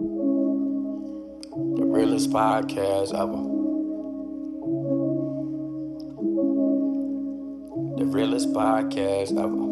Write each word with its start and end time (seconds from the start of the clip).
The 0.00 1.84
realest 1.84 2.30
podcast 2.30 3.12
ever. 3.12 3.42
The 7.98 8.06
realest 8.06 8.50
podcast 8.54 9.32
ever. 9.38 9.66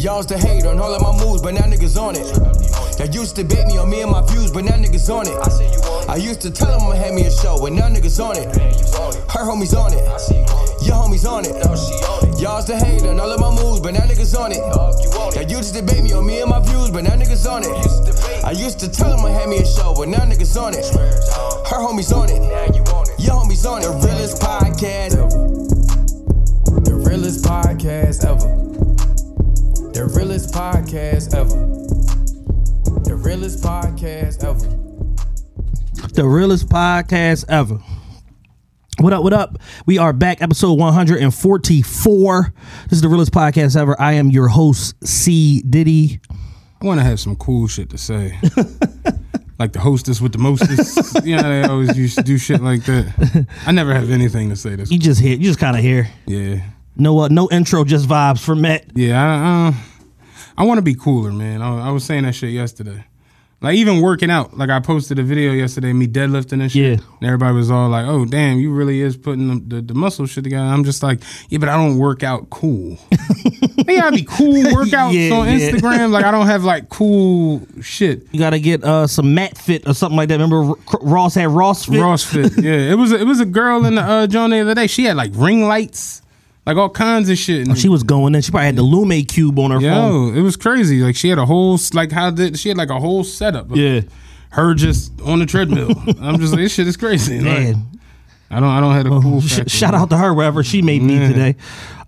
Y'all's 0.00 0.26
the 0.26 0.36
hate 0.36 0.66
on 0.66 0.80
all 0.80 0.92
of 0.92 1.00
my 1.00 1.24
moves, 1.24 1.42
but 1.42 1.54
now 1.54 1.60
niggas 1.60 1.96
on 1.96 2.16
it. 2.16 2.61
Y'all 2.98 3.08
used 3.08 3.36
to 3.36 3.44
bait 3.44 3.66
me 3.66 3.78
on 3.78 3.88
me 3.88 4.02
and 4.02 4.10
my 4.10 4.20
views, 4.26 4.50
but 4.50 4.64
now 4.64 4.76
niggas 4.76 5.08
on 5.08 5.26
it. 5.26 6.08
I 6.08 6.16
used 6.16 6.40
to 6.42 6.50
tell 6.50 6.78
them 6.78 6.92
I'ma 6.92 7.14
me 7.14 7.24
a 7.26 7.30
show, 7.30 7.58
but 7.58 7.72
now 7.72 7.88
niggas 7.88 8.20
on 8.20 8.36
it. 8.36 8.46
Her 9.32 9.44
homies 9.48 9.72
on 9.72 9.92
it. 9.92 10.04
Your 10.84 10.96
homies 10.96 11.24
on 11.24 11.44
it. 11.44 11.56
Y'all's 12.40 12.66
the 12.66 12.76
hate 12.76 13.02
on 13.02 13.18
all 13.18 13.30
of 13.30 13.40
my 13.40 13.50
moves, 13.50 13.80
but 13.80 13.94
now 13.94 14.00
niggas 14.00 14.38
on 14.38 14.52
it. 14.52 14.58
Y'all 14.58 15.50
used 15.50 15.74
to 15.74 15.80
debate 15.80 16.04
me 16.04 16.12
on 16.12 16.26
me 16.26 16.40
and 16.40 16.50
my 16.50 16.60
views, 16.60 16.90
but 16.90 17.04
now 17.04 17.16
niggas 17.16 17.48
on 17.50 17.62
it. 17.64 18.44
I 18.44 18.50
used 18.50 18.78
to 18.80 18.90
tell 18.90 19.10
them 19.10 19.24
I'ma 19.24 19.46
me 19.46 19.58
a 19.58 19.64
show, 19.64 19.94
but 19.96 20.08
now 20.08 20.26
niggas 20.26 20.60
on 20.60 20.74
it. 20.74 20.84
Her 21.70 21.80
homies 21.80 22.12
on 22.14 22.28
it. 22.28 22.42
Your 23.18 23.36
homies 23.40 23.64
on 23.64 23.80
it. 23.80 23.86
The 23.86 24.06
realest 24.06 24.42
podcast 24.42 25.16
ever. 25.16 26.82
The 26.82 26.94
realest 26.94 27.44
podcast 27.44 28.24
ever. 28.24 29.92
The 29.92 30.04
realest 30.14 30.52
podcast 30.52 31.34
ever. 31.34 32.01
The 33.12 33.18
realest 33.18 33.62
podcast 33.62 34.42
ever. 34.42 36.14
the 36.14 36.24
realest 36.24 36.66
podcast 36.70 37.44
ever. 37.46 37.78
What 39.00 39.12
up, 39.12 39.22
what 39.22 39.34
up? 39.34 39.58
We 39.84 39.98
are 39.98 40.14
back, 40.14 40.40
episode 40.40 40.78
144. 40.78 42.54
This 42.84 42.92
is 42.92 43.02
the 43.02 43.08
realest 43.08 43.32
podcast 43.32 43.78
ever. 43.78 44.00
I 44.00 44.14
am 44.14 44.30
your 44.30 44.48
host, 44.48 44.94
C. 45.06 45.60
Diddy. 45.60 46.22
I 46.80 46.86
want 46.86 47.00
to 47.00 47.04
have 47.04 47.20
some 47.20 47.36
cool 47.36 47.68
shit 47.68 47.90
to 47.90 47.98
say. 47.98 48.38
like 49.58 49.74
the 49.74 49.80
hostess 49.80 50.22
with 50.22 50.32
the 50.32 50.38
mostest. 50.38 51.22
you 51.22 51.36
know, 51.36 51.42
they 51.42 51.68
always 51.68 51.94
used 51.94 52.16
to 52.16 52.22
do 52.22 52.38
shit 52.38 52.62
like 52.62 52.82
that. 52.84 53.46
I 53.66 53.72
never 53.72 53.92
have 53.92 54.10
anything 54.10 54.48
to 54.48 54.56
say 54.56 54.74
this. 54.74 54.90
You 54.90 54.98
just 54.98 55.20
here, 55.20 55.36
you 55.36 55.44
just 55.44 55.58
kind 55.58 55.76
of 55.76 55.82
here. 55.82 56.08
Yeah. 56.26 56.64
No, 56.96 57.18
uh, 57.18 57.28
no 57.28 57.50
intro, 57.50 57.84
just 57.84 58.08
vibes 58.08 58.42
for 58.42 58.54
Matt. 58.54 58.86
Yeah, 58.94 59.22
I, 59.22 59.68
uh, 59.68 59.72
I 60.56 60.64
want 60.64 60.78
to 60.78 60.82
be 60.82 60.94
cooler, 60.94 61.32
man. 61.32 61.62
I, 61.62 61.88
I 61.88 61.90
was 61.90 62.04
saying 62.04 62.24
that 62.24 62.34
shit 62.34 62.50
yesterday. 62.50 63.04
Like 63.62 63.76
even 63.76 64.00
working 64.00 64.28
out, 64.30 64.58
like 64.58 64.70
I 64.70 64.80
posted 64.80 65.20
a 65.20 65.22
video 65.22 65.52
yesterday, 65.52 65.92
me 65.92 66.08
deadlifting 66.08 66.60
and 66.60 66.70
shit. 66.70 66.98
Yeah. 66.98 67.04
And 67.20 67.26
everybody 67.26 67.54
was 67.54 67.70
all 67.70 67.88
like, 67.88 68.06
"Oh, 68.06 68.24
damn, 68.24 68.58
you 68.58 68.72
really 68.72 69.00
is 69.00 69.16
putting 69.16 69.48
the, 69.68 69.76
the, 69.76 69.82
the 69.82 69.94
muscle 69.94 70.26
shit 70.26 70.42
together." 70.42 70.64
I'm 70.64 70.82
just 70.82 71.02
like, 71.02 71.20
"Yeah, 71.48 71.58
but 71.58 71.68
I 71.68 71.76
don't 71.76 71.96
work 71.96 72.24
out 72.24 72.50
cool. 72.50 72.98
they 73.86 73.96
gotta 73.96 74.16
be 74.16 74.24
cool 74.24 74.54
workouts 74.64 75.12
Yeah, 75.12 75.34
on 75.36 75.46
yeah. 75.48 75.70
Instagram. 75.70 76.10
Like 76.10 76.24
I 76.24 76.30
don't 76.32 76.46
have 76.46 76.64
like 76.64 76.88
cool 76.88 77.64
shit. 77.80 78.26
You 78.32 78.40
gotta 78.40 78.58
get 78.58 78.82
uh, 78.82 79.06
some 79.06 79.34
Matt 79.34 79.56
Fit 79.56 79.86
or 79.86 79.94
something 79.94 80.16
like 80.16 80.28
that. 80.30 80.40
Remember 80.40 80.74
Ross 81.00 81.34
had 81.36 81.48
Ross 81.50 81.84
Fit? 81.86 82.00
Ross 82.00 82.24
fit. 82.24 82.52
Yeah, 82.62 82.72
it 82.90 82.96
was 82.98 83.12
a, 83.12 83.20
it 83.20 83.24
was 83.24 83.38
a 83.40 83.46
girl 83.46 83.84
in 83.84 83.94
the 83.94 84.02
uh, 84.02 84.26
joint 84.26 84.50
the 84.52 84.60
other 84.60 84.74
day. 84.74 84.86
She 84.88 85.04
had 85.04 85.16
like 85.16 85.30
ring 85.34 85.66
lights, 85.68 86.21
like 86.66 86.76
all 86.76 86.90
kinds 86.90 87.28
of 87.28 87.38
shit. 87.38 87.66
And 87.68 87.78
She 87.78 87.88
was 87.88 88.02
going 88.02 88.34
in. 88.34 88.40
She 88.42 88.50
probably 88.50 88.66
had 88.66 88.76
the 88.76 88.82
Lume 88.82 89.24
cube 89.26 89.58
on 89.58 89.70
her 89.70 89.80
phone. 89.80 90.32
yo, 90.32 90.38
it 90.38 90.42
was 90.42 90.56
crazy. 90.56 91.00
Like 91.02 91.16
she 91.16 91.28
had 91.28 91.38
a 91.38 91.46
whole 91.46 91.78
like 91.92 92.12
how 92.12 92.30
did 92.30 92.58
she 92.58 92.68
had 92.68 92.78
like 92.78 92.90
a 92.90 93.00
whole 93.00 93.24
setup. 93.24 93.70
of 93.70 93.76
Yeah, 93.76 94.02
her 94.50 94.74
just 94.74 95.20
on 95.22 95.38
the 95.40 95.46
treadmill. 95.46 95.90
I'm 96.20 96.38
just 96.38 96.52
like 96.52 96.62
this 96.62 96.72
shit 96.74 96.86
is 96.86 96.96
crazy. 96.96 97.40
Like. 97.40 97.76
I 98.50 98.60
don't 98.60 98.68
I 98.68 98.80
don't 98.80 98.92
have 98.92 99.06
a 99.06 99.20
cool. 99.20 99.40
Sh- 99.40 99.60
shout 99.68 99.94
out 99.94 100.10
to 100.10 100.18
her 100.18 100.34
wherever 100.34 100.62
she 100.62 100.82
may 100.82 100.98
be 100.98 101.14
Yeah. 101.14 101.28
today. 101.28 101.56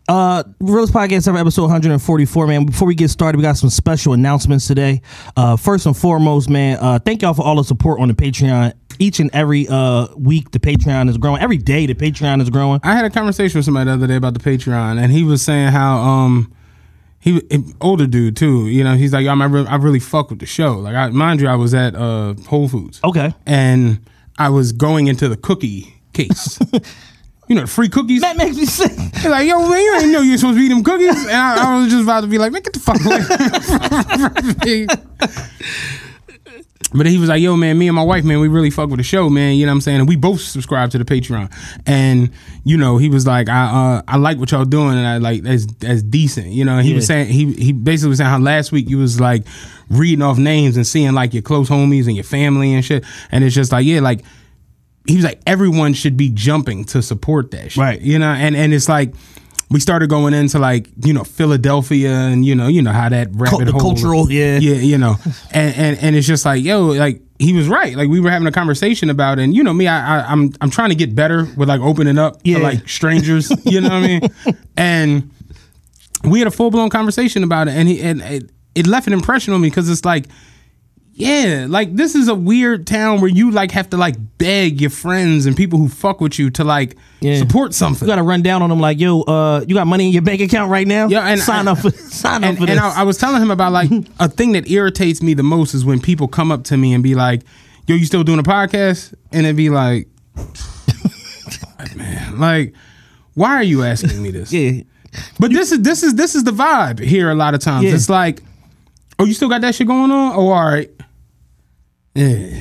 Uh, 0.06 0.42
Realest 0.60 0.92
Podcast 0.92 1.34
episode 1.34 1.62
144, 1.62 2.46
man. 2.46 2.66
Before 2.66 2.86
we 2.86 2.94
get 2.94 3.08
started, 3.08 3.38
we 3.38 3.42
got 3.42 3.56
some 3.56 3.70
special 3.70 4.12
announcements 4.12 4.66
today. 4.66 5.00
Uh, 5.36 5.56
first 5.56 5.86
and 5.86 5.96
foremost, 5.96 6.50
man, 6.50 6.76
uh, 6.80 6.98
thank 6.98 7.22
y'all 7.22 7.32
for 7.32 7.42
all 7.42 7.56
the 7.56 7.64
support 7.64 8.00
on 8.00 8.08
the 8.08 8.14
Patreon. 8.14 8.74
Each 8.98 9.18
and 9.18 9.28
every 9.32 9.66
uh 9.68 10.06
week, 10.16 10.52
the 10.52 10.60
Patreon 10.60 11.08
is 11.08 11.18
growing. 11.18 11.40
Every 11.42 11.56
day, 11.56 11.86
the 11.86 11.94
Patreon 11.94 12.40
is 12.40 12.48
growing. 12.50 12.80
I 12.84 12.94
had 12.94 13.04
a 13.04 13.10
conversation 13.10 13.58
with 13.58 13.64
somebody 13.64 13.86
the 13.86 13.94
other 13.94 14.06
day 14.06 14.14
about 14.16 14.34
the 14.34 14.40
Patreon, 14.40 15.02
and 15.02 15.10
he 15.10 15.24
was 15.24 15.42
saying 15.42 15.68
how 15.72 15.98
um 15.98 16.52
he 17.18 17.42
older 17.80 18.06
dude 18.06 18.36
too. 18.36 18.68
You 18.68 18.84
know, 18.84 18.94
he's 18.94 19.12
like, 19.12 19.26
I'm, 19.26 19.40
I, 19.42 19.46
re- 19.46 19.66
I 19.66 19.76
really 19.76 19.98
fuck 19.98 20.30
with 20.30 20.38
the 20.38 20.46
show. 20.46 20.74
Like, 20.74 20.94
I, 20.94 21.08
mind 21.08 21.40
you, 21.40 21.48
I 21.48 21.56
was 21.56 21.74
at 21.74 21.96
uh 21.96 22.34
Whole 22.46 22.68
Foods. 22.68 23.00
Okay. 23.02 23.34
and 23.46 23.98
I 24.38 24.50
was 24.50 24.72
going 24.72 25.06
into 25.08 25.28
the 25.28 25.36
cookie 25.38 26.00
case. 26.12 26.60
you 27.48 27.54
know, 27.54 27.62
the 27.62 27.66
free 27.66 27.88
cookies. 27.88 28.22
That 28.22 28.36
makes 28.36 28.56
me 28.56 28.64
sick. 28.66 28.92
He's 28.92 29.26
like, 29.26 29.46
yo, 29.46 29.58
man, 29.68 29.82
you 29.82 29.92
didn't 29.98 30.12
know 30.12 30.22
you 30.22 30.32
were 30.32 30.38
supposed 30.38 30.58
to 30.58 30.64
eat 30.64 30.68
them 30.68 30.82
cookies. 30.82 31.26
And 31.26 31.36
I, 31.36 31.74
I 31.74 31.78
was 31.80 31.90
just 31.90 32.04
about 32.04 32.22
to 32.22 32.26
be 32.26 32.38
like, 32.38 32.52
man, 32.52 32.62
get 32.62 32.72
the 32.72 32.80
fuck 32.80 33.04
away. 33.04 34.86
but 36.94 37.06
he 37.06 37.18
was 37.18 37.28
like, 37.28 37.42
yo, 37.42 37.56
man, 37.56 37.76
me 37.76 37.88
and 37.88 37.96
my 37.96 38.02
wife, 38.02 38.24
man, 38.24 38.40
we 38.40 38.48
really 38.48 38.70
fuck 38.70 38.88
with 38.88 38.98
the 38.98 39.04
show, 39.04 39.28
man. 39.28 39.56
You 39.56 39.66
know 39.66 39.72
what 39.72 39.76
I'm 39.76 39.80
saying? 39.82 40.00
And 40.00 40.08
we 40.08 40.16
both 40.16 40.40
subscribe 40.40 40.90
to 40.92 40.98
the 40.98 41.04
Patreon. 41.04 41.52
And, 41.86 42.30
you 42.64 42.78
know, 42.78 42.96
he 42.96 43.10
was 43.10 43.26
like, 43.26 43.50
I 43.50 43.96
uh, 43.96 44.02
I 44.08 44.16
like 44.16 44.38
what 44.38 44.50
y'all 44.50 44.64
doing. 44.64 44.96
And 44.96 45.06
I 45.06 45.18
like, 45.18 45.42
that's, 45.42 45.66
that's 45.66 46.02
decent. 46.02 46.46
You 46.46 46.64
know, 46.64 46.78
he 46.78 46.94
was 46.94 47.06
saying, 47.06 47.26
he, 47.26 47.52
he 47.52 47.72
basically 47.72 48.10
was 48.10 48.18
saying 48.18 48.30
how 48.30 48.38
last 48.38 48.72
week 48.72 48.88
you 48.88 48.98
was 48.98 49.20
like 49.20 49.44
reading 49.90 50.22
off 50.22 50.38
names 50.38 50.76
and 50.76 50.86
seeing 50.86 51.12
like 51.12 51.34
your 51.34 51.42
close 51.42 51.68
homies 51.68 52.06
and 52.06 52.16
your 52.16 52.24
family 52.24 52.72
and 52.72 52.84
shit. 52.84 53.04
And 53.30 53.44
it's 53.44 53.54
just 53.54 53.70
like, 53.70 53.84
yeah, 53.84 54.00
like, 54.00 54.24
he 55.06 55.16
was 55.16 55.24
like 55.24 55.40
everyone 55.46 55.92
should 55.94 56.16
be 56.16 56.30
jumping 56.30 56.84
to 56.86 57.02
support 57.02 57.50
that 57.52 57.72
shit. 57.72 57.80
Right. 57.80 58.00
You 58.00 58.18
know, 58.18 58.30
and 58.32 58.56
and 58.56 58.72
it's 58.72 58.88
like 58.88 59.14
we 59.70 59.80
started 59.80 60.08
going 60.08 60.34
into 60.34 60.58
like, 60.58 60.88
you 61.04 61.12
know, 61.12 61.24
Philadelphia 61.24 62.10
and 62.12 62.44
you 62.44 62.54
know, 62.54 62.68
you 62.68 62.82
know 62.82 62.92
how 62.92 63.08
that 63.08 63.28
rabbit 63.32 63.64
the 63.66 63.72
hole 63.72 63.80
cultural, 63.80 64.30
yeah. 64.30 64.58
Yeah, 64.58 64.74
you 64.76 64.98
know. 64.98 65.16
and, 65.52 65.74
and 65.76 65.98
and 65.98 66.16
it's 66.16 66.26
just 66.26 66.44
like, 66.44 66.62
yo, 66.62 66.86
like 66.86 67.20
he 67.38 67.52
was 67.52 67.68
right. 67.68 67.96
Like 67.96 68.08
we 68.08 68.20
were 68.20 68.30
having 68.30 68.46
a 68.46 68.52
conversation 68.52 69.10
about 69.10 69.38
it. 69.38 69.42
And 69.42 69.54
you 69.54 69.64
know 69.64 69.72
me, 69.72 69.86
I, 69.88 70.20
I 70.20 70.32
I'm 70.32 70.52
I'm 70.60 70.70
trying 70.70 70.90
to 70.90 70.94
get 70.94 71.14
better 71.14 71.46
with 71.56 71.68
like 71.68 71.80
opening 71.80 72.18
up 72.18 72.40
Yeah. 72.44 72.58
to 72.58 72.62
like 72.62 72.88
strangers, 72.88 73.50
you 73.64 73.80
know 73.80 73.88
what 73.88 74.04
I 74.04 74.06
mean? 74.06 74.20
And 74.76 75.30
we 76.24 76.38
had 76.38 76.48
a 76.48 76.50
full 76.52 76.70
blown 76.70 76.88
conversation 76.90 77.42
about 77.44 77.68
it, 77.68 77.72
and 77.72 77.88
he 77.88 78.00
and 78.00 78.20
it, 78.22 78.50
it 78.74 78.86
left 78.86 79.06
an 79.06 79.12
impression 79.12 79.52
on 79.54 79.60
me 79.60 79.68
because 79.68 79.88
it's 79.90 80.04
like, 80.04 80.26
yeah, 81.16 81.66
like 81.68 81.94
this 81.94 82.14
is 82.16 82.26
a 82.28 82.34
weird 82.34 82.86
town 82.86 83.20
where 83.20 83.30
you 83.30 83.50
like 83.52 83.70
have 83.70 83.88
to 83.90 83.96
like 83.96 84.16
beg 84.38 84.80
your 84.80 84.90
friends 84.90 85.46
and 85.46 85.56
people 85.56 85.78
who 85.78 85.88
fuck 85.88 86.20
with 86.20 86.38
you 86.38 86.50
to 86.50 86.64
like 86.64 86.96
Yeah. 87.20 87.38
support 87.38 87.72
something. 87.72 88.06
You 88.08 88.12
gotta 88.12 88.22
run 88.24 88.42
down 88.42 88.62
on 88.62 88.70
them 88.70 88.80
like, 88.80 88.98
yo, 88.98 89.22
uh, 89.22 89.64
you 89.68 89.74
got 89.74 89.86
money 89.86 90.06
in 90.06 90.12
your 90.12 90.22
bank 90.22 90.40
account 90.40 90.70
right 90.70 90.86
now? 90.86 91.06
Yeah, 91.08 91.24
and 91.26 91.40
sign 91.40 91.68
I- 91.68 91.72
up 91.72 91.78
for 91.78 91.90
sign 91.92 92.42
up 92.42 92.56
for 92.56 92.62
and 92.62 92.70
this. 92.70 92.78
I, 92.80 93.00
I 93.00 93.02
was 93.04 93.16
telling 93.16 93.40
him 93.40 93.50
about 93.52 93.72
like 93.72 93.90
a 94.18 94.28
thing 94.28 94.52
that 94.52 94.68
irritates 94.68 95.22
me 95.22 95.34
the 95.34 95.42
most 95.44 95.72
is 95.74 95.84
when 95.84 96.00
people 96.00 96.26
come 96.28 96.50
up 96.50 96.64
to 96.64 96.76
me 96.76 96.92
and 96.94 97.02
be 97.02 97.14
like, 97.14 97.42
"Yo, 97.86 97.94
you 97.94 98.06
still 98.06 98.24
doing 98.24 98.40
a 98.40 98.44
podcast?" 98.44 99.14
And 99.30 99.46
it'd 99.46 99.56
be 99.56 99.70
like, 99.70 100.08
"Man, 101.96 102.38
like, 102.38 102.74
why 103.34 103.50
are 103.50 103.62
you 103.62 103.82
asking 103.84 104.22
me 104.22 104.30
this?" 104.30 104.52
yeah. 104.52 104.82
But 105.38 105.52
this 105.52 105.70
is 105.70 105.80
this 105.82 106.02
is 106.02 106.14
this 106.16 106.34
is 106.34 106.42
the 106.44 106.50
vibe 106.50 106.98
here. 106.98 107.30
A 107.30 107.34
lot 107.36 107.54
of 107.54 107.60
times, 107.60 107.84
Yeah. 107.84 107.94
it's 107.94 108.08
like, 108.08 108.42
"Oh, 109.18 109.24
you 109.24 109.32
still 109.34 109.48
got 109.48 109.60
that 109.60 109.74
shit 109.76 109.86
going 109.86 110.10
on?" 110.10 110.32
Oh, 110.34 110.48
all 110.48 110.64
right, 110.64 110.90
yeah. 112.14 112.60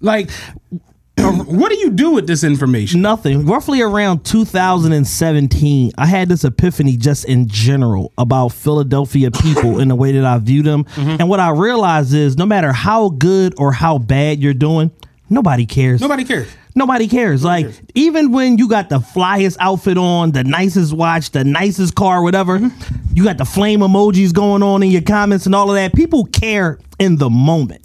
Like, 0.00 0.30
what 1.18 1.70
do 1.70 1.78
you 1.78 1.90
do 1.90 2.12
with 2.12 2.26
this 2.26 2.44
information? 2.44 3.02
Nothing. 3.02 3.44
Roughly 3.46 3.80
around 3.82 4.24
2017, 4.24 5.92
I 5.98 6.06
had 6.06 6.28
this 6.28 6.44
epiphany 6.44 6.96
just 6.96 7.24
in 7.24 7.48
general 7.48 8.12
about 8.16 8.48
Philadelphia 8.50 9.30
people 9.32 9.80
and 9.80 9.90
the 9.90 9.96
way 9.96 10.12
that 10.12 10.24
I 10.24 10.38
view 10.38 10.62
them. 10.62 10.84
Mm-hmm. 10.98 11.16
And 11.20 11.28
what 11.28 11.38
I 11.40 11.50
realized 11.50 12.12
is 12.14 12.36
no 12.36 12.44
matter 12.46 12.72
how 12.72 13.10
good 13.10 13.54
or 13.56 13.70
how 13.72 13.98
bad 13.98 14.40
you're 14.40 14.54
doing, 14.54 14.90
nobody 15.30 15.64
cares. 15.66 16.00
Nobody 16.00 16.24
cares. 16.24 16.48
Nobody 16.74 17.06
cares. 17.08 17.44
Like 17.44 17.68
even 17.94 18.32
when 18.32 18.58
you 18.58 18.68
got 18.68 18.88
the 18.88 18.98
flyest 18.98 19.56
outfit 19.60 19.96
on, 19.98 20.32
the 20.32 20.42
nicest 20.44 20.92
watch, 20.92 21.30
the 21.30 21.44
nicest 21.44 21.94
car, 21.94 22.22
whatever, 22.22 22.58
Mm-hmm. 22.58 23.14
you 23.14 23.22
got 23.24 23.38
the 23.38 23.44
flame 23.44 23.80
emojis 23.80 24.32
going 24.32 24.62
on 24.62 24.82
in 24.82 24.90
your 24.90 25.02
comments 25.02 25.46
and 25.46 25.54
all 25.54 25.68
of 25.70 25.76
that. 25.76 25.94
People 25.94 26.24
care 26.26 26.78
in 26.98 27.16
the 27.16 27.30
moment. 27.30 27.82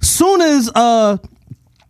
Soon 0.00 0.40
as 0.40 0.70
uh 0.74 1.18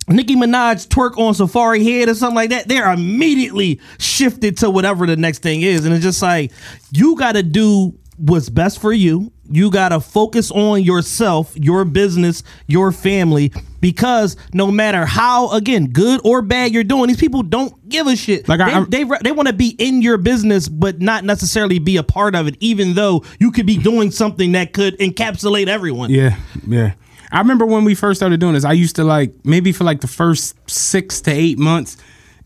Nicki 0.09 0.35
Minaj 0.35 0.89
twerk 0.89 1.17
on 1.19 1.35
Safaree 1.35 1.85
Head 1.85 2.09
or 2.09 2.15
something 2.15 2.35
like 2.35 2.51
that, 2.51 2.67
they're 2.67 2.91
immediately 2.93 3.81
shifted 3.99 4.57
to 4.59 4.71
whatever 4.71 5.07
the 5.07 5.17
next 5.17 5.39
thing 5.41 5.62
is. 5.62 5.85
And 5.85 5.95
it's 5.95 6.03
just 6.03 6.21
like, 6.21 6.51
you 6.91 7.15
got 7.17 7.33
to 7.33 7.45
do 7.45 7.97
what's 8.17 8.49
best 8.49 8.81
for 8.81 8.93
you. 8.93 9.31
You 9.53 9.71
got 9.71 9.91
to 9.91 10.01
focus 10.01 10.51
on 10.51 10.83
yourself, 10.83 11.53
your 11.57 11.85
business, 11.85 12.43
your 12.67 12.91
family, 12.93 13.53
because 13.81 14.37
no 14.53 14.71
matter 14.73 15.07
how, 15.07 15.51
again, 15.53 15.87
good 15.89 16.21
or 16.25 16.43
bad 16.43 16.73
you're 16.73 16.85
doing, 16.85 17.07
these 17.09 17.17
people 17.17 17.43
don't 17.45 17.89
give 17.89 18.07
a 18.09 18.17
shit. 18.17 18.49
Like, 18.49 18.61
I- 18.61 18.85
they, 18.89 19.05
they, 19.05 19.17
they 19.23 19.33
want 19.33 19.47
to 19.49 19.55
be 19.55 19.77
in 19.79 20.03
your 20.03 20.19
business, 20.19 20.69
but 20.69 21.01
not 21.01 21.25
necessarily 21.25 21.79
be 21.79 21.97
a 21.99 22.03
part 22.05 22.35
of 22.35 22.49
it, 22.49 22.57
even 22.61 22.95
though 22.95 23.25
you 23.39 23.53
could 23.53 23.67
be 23.67 23.77
doing 23.77 24.11
something 24.11 24.53
that 24.53 24.73
could 24.73 24.99
encapsulate 24.99 25.69
everyone. 25.69 26.11
Yeah, 26.11 26.37
yeah. 26.67 26.95
I 27.32 27.38
remember 27.38 27.67
when 27.67 27.85
we 27.85 27.94
first 27.94 28.19
started 28.19 28.41
doing 28.41 28.55
this, 28.55 28.65
I 28.65 28.73
used 28.73 28.97
to 28.97 29.05
like 29.05 29.32
maybe 29.44 29.73
for 29.73 29.85
like 29.85 30.00
the 30.00 30.09
first 30.09 30.56
six 30.69 31.21
to 31.23 31.31
eight 31.31 31.59
months 31.59 31.97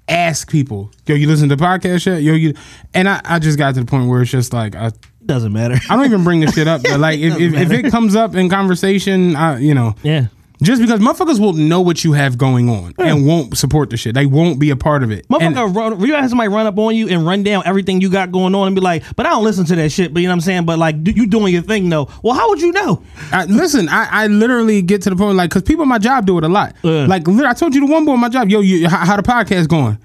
ask 0.08 0.50
people, 0.50 0.90
yo, 1.06 1.14
you 1.14 1.26
listen 1.26 1.48
to 1.48 1.56
the 1.56 1.62
podcast 1.62 2.06
yet? 2.06 2.22
Yo, 2.22 2.34
you 2.34 2.54
and 2.92 3.08
I, 3.08 3.20
I 3.25 3.38
just 3.38 3.58
got 3.58 3.75
to 3.75 3.81
the 3.81 3.86
point 3.86 4.08
where 4.08 4.22
it's 4.22 4.31
just 4.31 4.52
like 4.52 4.75
I 4.75 4.92
Doesn't 5.25 5.52
matter. 5.52 5.76
I 5.88 5.96
don't 5.96 6.04
even 6.04 6.25
bring 6.25 6.40
this 6.40 6.54
shit 6.54 6.69
up. 6.69 6.82
But 6.82 7.00
like 7.00 7.19
if, 7.20 7.38
if, 7.38 7.54
if 7.54 7.70
it 7.72 7.90
comes 7.90 8.14
up 8.14 8.34
in 8.34 8.48
conversation, 8.48 9.36
I 9.36 9.58
you 9.58 9.75
know 9.75 9.94
yeah. 10.02 10.26
Just 10.64 10.81
because 10.81 11.00
motherfuckers 11.00 11.38
will 11.38 11.52
know 11.52 11.81
what 11.81 12.05
you 12.05 12.12
have 12.12 12.38
going 12.38 12.69
on 12.69 12.93
hmm. 12.93 13.02
and 13.02 13.26
won't 13.26 13.56
support 13.56 13.90
the 13.90 13.96
shit. 13.96 14.14
They 14.14 14.26
won't 14.26 14.58
be 14.58 14.70
a 14.70 14.76
part 14.76 15.02
of 15.02 15.11
it. 15.11 15.28
Motherfucker, 15.28 15.75
run, 15.75 16.00
you 16.00 16.14
have 16.14 16.28
somebody 16.28 16.49
run 16.49 16.66
up 16.66 16.78
on 16.78 16.94
you 16.94 17.08
and 17.08 17.26
run 17.26 17.43
down 17.43 17.62
everything 17.66 18.00
you 18.00 18.11
got 18.11 18.32
going 18.32 18.55
on 18.55 18.66
and 18.66 18.75
be 18.75 18.81
like, 18.81 19.05
but 19.16 19.26
I 19.26 19.31
don't 19.31 19.44
listen 19.44 19.64
to 19.66 19.76
that 19.76 19.90
shit. 19.90 20.12
But 20.14 20.20
you 20.20 20.28
know 20.28 20.32
what 20.32 20.37
I'm 20.37 20.40
saying? 20.43 20.64
But 20.66 20.78
like, 20.78 20.96
you 21.05 21.26
doing 21.26 21.52
your 21.52 21.62
thing 21.62 21.88
though. 21.88 22.08
Well, 22.22 22.34
how 22.34 22.49
would 22.49 22.61
you 22.61 22.72
know? 22.72 23.02
I, 23.31 23.44
listen, 23.44 23.88
I, 23.88 24.08
I 24.11 24.26
literally 24.26 24.82
get 24.82 25.02
to 25.02 25.11
the 25.11 25.16
point 25.16 25.37
like 25.37 25.50
because 25.50 25.62
people 25.62 25.82
in 25.82 25.88
my 25.88 25.99
job 25.99 26.26
do 26.26 26.38
it 26.38 26.44
a 26.44 26.49
lot. 26.49 26.75
Yeah. 26.82 27.06
Like 27.06 27.28
I 27.28 27.52
told 27.55 27.75
you 27.75 27.87
the 27.87 27.93
one 27.93 28.05
boy 28.05 28.14
in 28.14 28.20
my 28.20 28.28
job, 28.28 28.49
yo, 28.49 28.61
you 28.61 28.88
how, 28.88 29.05
how 29.05 29.16
the 29.16 29.22
podcast 29.22 29.69
going? 29.69 29.99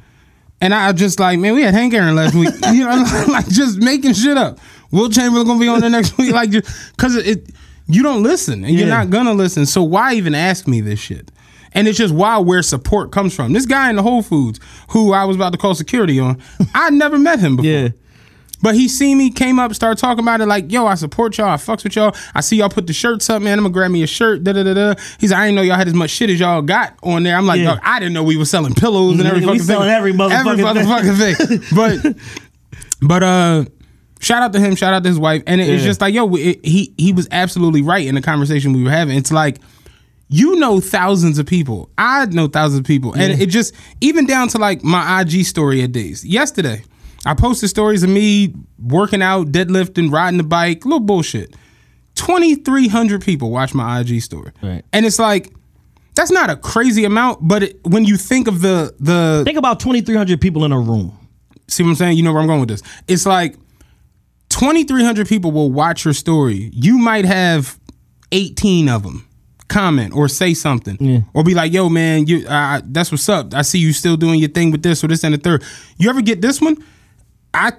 And 0.61 0.73
I 0.73 0.91
just 0.91 1.19
like, 1.19 1.39
man, 1.39 1.53
we 1.53 1.61
had 1.61 1.73
Hank 1.73 1.93
Aaron 1.93 2.15
last 2.15 2.35
week. 2.35 2.53
you 2.73 2.85
know, 2.85 3.25
like 3.29 3.47
just 3.47 3.79
making 3.79 4.13
shit 4.13 4.37
up. 4.37 4.59
Wilt 4.91 5.13
Chamberlain 5.13 5.47
gonna 5.47 5.59
be 5.59 5.67
on 5.67 5.79
the 5.81 5.89
next 5.89 6.17
week, 6.17 6.33
like 6.33 6.49
just 6.49 6.91
because 6.91 7.15
it, 7.15 7.49
you 7.89 8.03
don't 8.03 8.23
listen 8.23 8.63
and 8.63 8.73
you're 8.77 8.87
not 8.87 9.09
gonna 9.09 9.33
listen. 9.33 9.65
So 9.65 9.83
why 9.83 10.13
even 10.13 10.35
ask 10.35 10.67
me 10.67 10.79
this 10.81 10.99
shit? 10.99 11.31
And 11.73 11.87
it's 11.87 11.97
just 11.97 12.13
why 12.13 12.37
where 12.37 12.61
support 12.61 13.11
comes 13.11 13.35
from. 13.35 13.53
This 13.53 13.65
guy 13.65 13.89
in 13.89 13.95
the 13.95 14.01
Whole 14.03 14.23
Foods, 14.23 14.59
who 14.89 15.13
I 15.13 15.25
was 15.25 15.35
about 15.35 15.51
to 15.51 15.57
call 15.59 15.75
security 15.75 16.19
on, 16.19 16.41
I 16.73 16.89
never 16.89 17.17
met 17.19 17.39
him 17.39 17.57
before. 17.57 17.69
Yeah. 17.71 17.89
But 18.61 18.75
he 18.75 18.89
seen 18.89 19.17
me, 19.17 19.31
came 19.31 19.57
up, 19.57 19.73
started 19.73 20.01
talking 20.01 20.21
about 20.23 20.41
it 20.41 20.45
like, 20.47 20.69
yo, 20.69 20.85
I 20.85 20.95
support 20.95 21.37
y'all. 21.37 21.47
I 21.47 21.55
fucks 21.55 21.83
with 21.85 21.95
y'all. 21.95 22.13
I 22.35 22.41
see 22.41 22.57
y'all 22.57 22.67
put 22.69 22.87
the 22.87 22.93
shirts 22.93 23.29
up, 23.29 23.41
man. 23.41 23.57
I'm 23.57 23.63
gonna 23.63 23.73
grab 23.73 23.89
me 23.91 24.03
a 24.03 24.07
shirt. 24.07 24.43
Da 24.43 24.51
da 24.51 24.63
da 24.63 24.73
da. 24.73 24.93
He's 25.19 25.31
like, 25.31 25.39
I 25.39 25.45
didn't 25.45 25.55
know 25.55 25.61
y'all 25.61 25.77
had 25.77 25.87
as 25.87 25.93
much 25.93 26.09
shit 26.09 26.29
as 26.29 26.39
y'all 26.41 26.61
got 26.61 26.97
on 27.01 27.23
there. 27.23 27.37
I'm 27.37 27.45
like, 27.45 27.61
Yeah. 27.61 27.79
I 27.83 27.99
didn't 27.99 28.13
know 28.13 28.23
we 28.23 28.35
were 28.35 28.43
selling 28.45 28.73
pillows 28.73 29.17
and 29.17 29.27
every 29.27 29.39
We 29.39 29.45
fucking 29.45 29.61
selling 29.61 29.87
thing. 29.87 29.95
every 29.95 30.11
motherfucking 30.13 30.77
every 30.77 31.35
fucking 31.35 31.59
thing. 31.61 31.63
But 31.75 32.15
but 33.01 33.23
uh 33.23 33.65
shout 34.19 34.43
out 34.43 34.53
to 34.53 34.59
him, 34.59 34.75
shout 34.75 34.93
out 34.93 35.03
to 35.03 35.09
his 35.09 35.17
wife. 35.19 35.43
And 35.47 35.59
it- 35.59 35.69
it's 35.69 35.81
Yeah. 35.81 35.87
just 35.89 36.01
like, 36.01 36.13
yo, 36.13 36.33
it, 36.35 36.63
he 36.65 36.93
he 36.97 37.11
was 37.13 37.27
absolutely 37.31 37.81
right 37.81 38.05
in 38.05 38.15
the 38.15 38.21
conversation 38.21 38.73
we 38.73 38.83
were 38.83 38.91
having. 38.91 39.17
It's 39.17 39.31
like 39.31 39.59
you 40.31 40.57
know 40.57 40.79
thousands 40.79 41.39
of 41.39 41.47
people. 41.47 41.89
I 41.97 42.25
know 42.27 42.47
thousands 42.47 42.81
of 42.81 42.85
people. 42.85 43.13
And 43.13 43.41
it 43.41 43.47
just, 43.47 43.73
even 43.99 44.27
down 44.27 44.47
to 44.49 44.59
like 44.59 44.83
my 44.83 45.21
IG 45.21 45.43
story 45.43 45.81
at 45.81 45.91
days. 45.91 46.23
Yesterday, 46.23 46.83
I 47.25 47.33
posted 47.33 47.69
stories 47.69 48.03
of 48.03 48.11
me 48.11 48.53
working 48.77 49.23
out, 49.23 49.47
deadlifting, 49.51 50.11
riding 50.11 50.37
the 50.37 50.43
bike, 50.43 50.85
little 50.85 50.99
bullshit. 50.99 51.55
2,300 52.13 53.21
people 53.23 53.49
watch 53.49 53.73
my 53.73 53.99
IG 54.01 54.21
story. 54.21 54.51
Right. 54.61 54.83
And 54.93 55.05
it's 55.05 55.19
like, 55.19 55.51
that's 56.15 56.31
not 56.31 56.49
a 56.49 56.55
crazy 56.55 57.05
amount, 57.05 57.47
but 57.47 57.63
it, 57.63 57.79
when 57.87 58.05
you 58.05 58.17
think 58.17 58.47
of 58.47 58.61
the 58.61 58.93
the 58.99 59.41
Think 59.45 59.57
about 59.57 59.79
2,300 59.79 60.39
people 60.41 60.63
in 60.65 60.71
a 60.71 60.79
room. 60.79 61.17
see 61.67 61.81
what 61.83 61.89
I'm 61.89 61.95
saying? 61.95 62.17
You 62.17 62.23
know 62.23 62.33
where 62.33 62.41
I'm 62.41 62.47
going 62.47 62.59
with 62.59 62.69
this. 62.69 62.81
It's 63.07 63.25
like 63.25 63.55
2,300 64.59 65.25
people 65.27 65.51
will 65.51 65.71
watch 65.71 66.03
your 66.03 66.13
story. 66.13 66.69
You 66.73 66.97
might 66.97 67.23
have 67.23 67.79
18 68.33 68.89
of 68.89 69.03
them 69.03 69.25
comment 69.69 70.13
or 70.13 70.27
say 70.27 70.53
something 70.53 70.97
or 71.33 71.43
be 71.43 71.53
like, 71.53 71.71
yo, 71.71 71.87
man, 71.87 72.25
you 72.27 72.45
uh, 72.45 72.81
that's 72.83 73.09
what's 73.11 73.29
up. 73.29 73.53
I 73.53 73.61
see 73.61 73.79
you 73.79 73.93
still 73.93 74.17
doing 74.17 74.39
your 74.39 74.49
thing 74.49 74.71
with 74.71 74.83
this 74.83 75.01
or 75.01 75.07
this 75.07 75.23
and 75.23 75.33
the 75.33 75.37
third. 75.37 75.63
You 75.97 76.09
ever 76.09 76.21
get 76.21 76.41
this 76.41 76.59
one? 76.59 76.75
I 77.53 77.71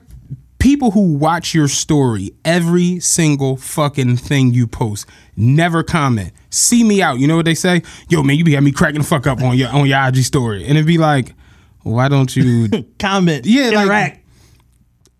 people 0.58 0.90
who 0.92 1.14
watch 1.14 1.54
your 1.54 1.68
story 1.68 2.32
every 2.46 2.98
single 3.00 3.56
fucking 3.58 4.16
thing 4.16 4.52
you 4.52 4.66
post 4.66 5.06
never 5.34 5.82
comment 5.82 6.32
see 6.50 6.84
me 6.84 7.00
out 7.00 7.18
you 7.18 7.26
know 7.26 7.34
what 7.36 7.46
they 7.46 7.54
say 7.54 7.80
yo 8.10 8.22
man 8.22 8.36
you 8.36 8.44
be 8.44 8.52
having 8.52 8.66
me 8.66 8.70
cracking 8.72 9.00
the 9.00 9.06
fuck 9.06 9.26
up 9.26 9.40
on 9.40 9.56
your 9.56 9.70
on 9.70 9.86
your 9.86 9.98
ig 10.08 10.16
story 10.16 10.62
and 10.64 10.72
it'd 10.72 10.86
be 10.86 10.98
like 10.98 11.34
why 11.82 12.08
don't 12.08 12.34
you 12.36 12.68
Comment. 12.98 13.46
Yeah, 13.46 13.68
Interact. 13.68 14.16
like 14.16 14.19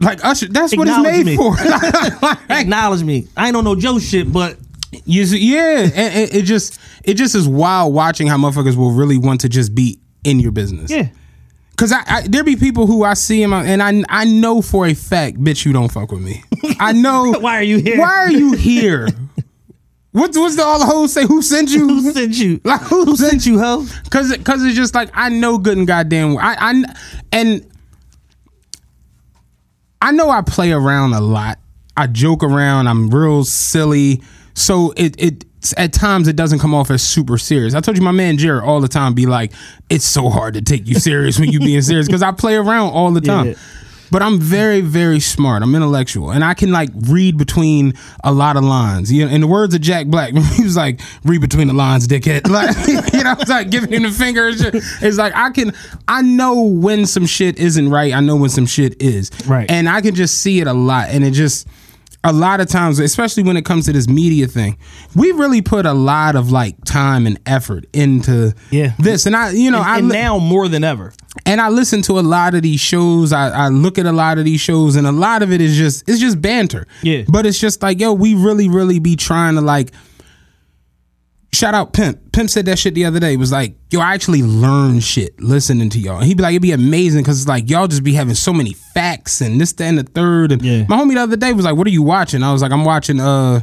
Usher, 0.02 0.48
that's 0.48 0.76
what 0.76 0.88
it's 0.88 0.98
made 1.02 1.26
me. 1.26 1.36
for. 1.36 1.54
Like, 2.22 2.38
acknowledge 2.50 3.02
me. 3.02 3.28
I 3.36 3.48
ain't 3.48 3.56
on 3.56 3.64
no 3.64 3.74
Joe 3.76 3.98
shit, 3.98 4.32
but 4.32 4.56
you 5.04 5.24
see, 5.26 5.38
yeah, 5.38 5.88
and 5.94 6.32
it 6.34 6.42
just 6.44 6.80
it 7.04 7.14
just 7.14 7.34
is 7.34 7.46
wild 7.48 7.94
watching 7.94 8.26
how 8.26 8.36
motherfuckers 8.36 8.76
will 8.76 8.92
really 8.92 9.18
want 9.18 9.40
to 9.42 9.48
just 9.48 9.74
be 9.74 9.98
in 10.24 10.40
your 10.40 10.52
business. 10.52 10.90
yeah. 10.90 11.08
Cause 11.76 11.92
I, 11.92 12.02
I 12.06 12.26
there 12.28 12.44
be 12.44 12.56
people 12.56 12.86
who 12.86 13.04
I 13.04 13.14
see 13.14 13.42
him 13.42 13.54
and 13.54 13.82
I 13.82 14.02
I 14.10 14.24
know 14.26 14.60
for 14.60 14.86
a 14.86 14.92
fact, 14.92 15.38
bitch, 15.38 15.64
you 15.64 15.72
don't 15.72 15.90
fuck 15.90 16.12
with 16.12 16.20
me. 16.20 16.42
I 16.78 16.92
know. 16.92 17.32
Why 17.40 17.56
are 17.56 17.62
you 17.62 17.78
here? 17.78 17.98
Why 17.98 18.18
are 18.18 18.30
you 18.30 18.52
here? 18.52 19.08
What's 20.12 20.36
what's 20.36 20.56
the 20.56 20.62
all 20.62 20.78
the 20.80 20.84
hoes 20.86 21.12
say? 21.12 21.24
Who 21.24 21.40
sent 21.40 21.70
you? 21.70 21.86
Who 21.86 22.10
sent 22.12 22.34
you? 22.34 22.60
Like, 22.64 22.80
who 22.82 23.04
Who 23.06 23.16
sent 23.16 23.46
you, 23.46 23.58
ho? 23.60 23.86
Cause, 24.10 24.30
it- 24.30 24.44
cause 24.44 24.62
it's 24.64 24.76
just 24.76 24.94
like 24.94 25.08
I 25.14 25.28
know 25.30 25.56
good 25.56 25.78
and 25.78 25.86
goddamn. 25.86 26.36
I, 26.36 26.56
I, 26.60 26.84
and 27.32 27.69
I 30.02 30.12
know 30.12 30.30
I 30.30 30.42
play 30.42 30.72
around 30.72 31.12
a 31.12 31.20
lot. 31.20 31.58
I 31.96 32.06
joke 32.06 32.42
around. 32.42 32.88
I'm 32.88 33.10
real 33.10 33.44
silly. 33.44 34.22
So 34.54 34.92
it 34.96 35.14
it 35.20 35.44
at 35.76 35.92
times 35.92 36.28
it 36.28 36.36
doesn't 36.36 36.58
come 36.58 36.74
off 36.74 36.90
as 36.90 37.02
super 37.02 37.36
serious. 37.36 37.74
I 37.74 37.80
told 37.80 37.96
you 37.96 38.02
my 38.02 38.12
man 38.12 38.38
Jared 38.38 38.64
all 38.64 38.80
the 38.80 38.88
time 38.88 39.14
be 39.14 39.26
like, 39.26 39.52
it's 39.90 40.04
so 40.06 40.30
hard 40.30 40.54
to 40.54 40.62
take 40.62 40.86
you 40.86 40.94
serious 40.94 41.38
when 41.38 41.50
you 41.50 41.58
being 41.60 41.82
serious 41.82 42.06
because 42.06 42.22
I 42.22 42.32
play 42.32 42.56
around 42.56 42.92
all 42.92 43.10
the 43.12 43.20
time. 43.20 43.48
Yeah. 43.48 43.54
But 44.10 44.22
I'm 44.22 44.40
very, 44.40 44.80
very 44.80 45.20
smart. 45.20 45.62
I'm 45.62 45.72
intellectual, 45.72 46.32
and 46.32 46.42
I 46.42 46.54
can 46.54 46.72
like 46.72 46.90
read 47.08 47.36
between 47.36 47.94
a 48.24 48.32
lot 48.32 48.56
of 48.56 48.64
lines. 48.64 49.12
You 49.12 49.24
know, 49.24 49.32
in 49.32 49.40
the 49.40 49.46
words 49.46 49.72
of 49.72 49.82
Jack 49.82 50.08
Black, 50.08 50.34
he 50.56 50.64
was 50.64 50.76
like, 50.76 51.00
"Read 51.24 51.40
between 51.40 51.68
the 51.68 51.74
lines, 51.74 52.08
dickhead." 52.08 52.40
Like, 52.50 52.74
you 53.20 53.24
know, 53.24 53.36
it's 53.38 53.48
like 53.50 53.70
giving 53.70 53.92
him 53.92 54.02
the 54.02 54.10
finger. 54.10 54.48
It's 54.52 55.16
like 55.18 55.34
I 55.36 55.50
can, 55.50 55.72
I 56.08 56.22
know 56.22 56.62
when 56.62 57.06
some 57.06 57.26
shit 57.26 57.58
isn't 57.58 57.88
right. 57.88 58.12
I 58.14 58.20
know 58.20 58.36
when 58.36 58.50
some 58.50 58.66
shit 58.66 59.00
is 59.00 59.30
Right. 59.46 59.70
and 59.70 59.88
I 59.88 60.00
can 60.00 60.14
just 60.14 60.38
see 60.38 60.60
it 60.60 60.66
a 60.66 60.72
lot, 60.72 61.10
and 61.10 61.24
it 61.24 61.30
just 61.32 61.68
a 62.22 62.32
lot 62.34 62.60
of 62.60 62.68
times, 62.68 62.98
especially 62.98 63.42
when 63.42 63.56
it 63.56 63.64
comes 63.64 63.86
to 63.86 63.94
this 63.94 64.06
media 64.06 64.46
thing, 64.46 64.76
we 65.16 65.32
really 65.32 65.62
put 65.62 65.86
a 65.86 65.94
lot 65.94 66.36
of 66.36 66.50
like 66.52 66.76
time 66.84 67.26
and 67.26 67.38
effort 67.46 67.86
into 67.94 68.52
Yeah. 68.70 68.92
this, 68.98 69.24
and 69.24 69.34
I, 69.34 69.52
you 69.52 69.70
know, 69.70 69.78
And, 69.78 69.86
I 69.88 69.98
and 70.00 70.08
now 70.10 70.38
more 70.38 70.68
than 70.68 70.84
ever. 70.84 71.14
and 71.46 71.62
I 71.62 71.70
listen 71.70 72.02
to 72.02 72.18
a 72.18 72.20
lot 72.20 72.54
of 72.54 72.60
these 72.60 72.78
shows. 72.80 73.32
I, 73.32 73.48
I 73.48 73.68
look 73.68 73.98
at 73.98 74.04
a 74.04 74.12
lot 74.12 74.36
of 74.36 74.44
these 74.44 74.60
shows, 74.60 74.96
and 74.96 75.06
a 75.06 75.12
lot 75.12 75.42
of 75.42 75.50
it 75.50 75.62
is 75.62 75.78
just 75.78 76.06
it's 76.08 76.20
just 76.20 76.42
banter. 76.42 76.86
Yeah. 77.02 77.22
But 77.26 77.46
it's 77.46 77.58
just 77.58 77.82
like, 77.82 77.98
yo, 78.00 78.12
we 78.12 78.34
really, 78.34 78.68
really 78.68 78.98
be 78.98 79.16
trying 79.16 79.54
to 79.54 79.62
like. 79.62 79.90
Shout 81.52 81.74
out 81.74 81.92
Pimp. 81.92 82.30
Pimp 82.32 82.48
said 82.48 82.64
that 82.66 82.78
shit 82.78 82.94
the 82.94 83.04
other 83.04 83.18
day. 83.18 83.36
Was 83.36 83.50
like, 83.50 83.74
yo, 83.90 84.00
I 84.00 84.14
actually 84.14 84.42
learn 84.42 85.00
shit 85.00 85.40
listening 85.42 85.90
to 85.90 85.98
y'all. 85.98 86.18
And 86.18 86.24
he'd 86.26 86.36
be 86.36 86.42
like, 86.44 86.52
it'd 86.52 86.62
be 86.62 86.70
amazing 86.72 87.22
because 87.22 87.40
it's 87.40 87.48
like 87.48 87.68
y'all 87.68 87.88
just 87.88 88.04
be 88.04 88.14
having 88.14 88.34
so 88.34 88.52
many 88.52 88.72
facts 88.94 89.40
and 89.40 89.60
this, 89.60 89.72
that, 89.74 89.84
and 89.84 89.98
the 89.98 90.04
third. 90.04 90.52
And 90.52 90.62
Yeah. 90.62 90.84
my 90.88 90.96
homie 90.96 91.14
the 91.14 91.20
other 91.22 91.36
day 91.36 91.52
was 91.52 91.64
like, 91.64 91.74
what 91.76 91.86
are 91.88 91.90
you 91.90 92.02
watching? 92.02 92.42
I 92.44 92.52
was 92.52 92.62
like, 92.62 92.70
I'm 92.70 92.84
watching 92.84 93.18
uh 93.20 93.62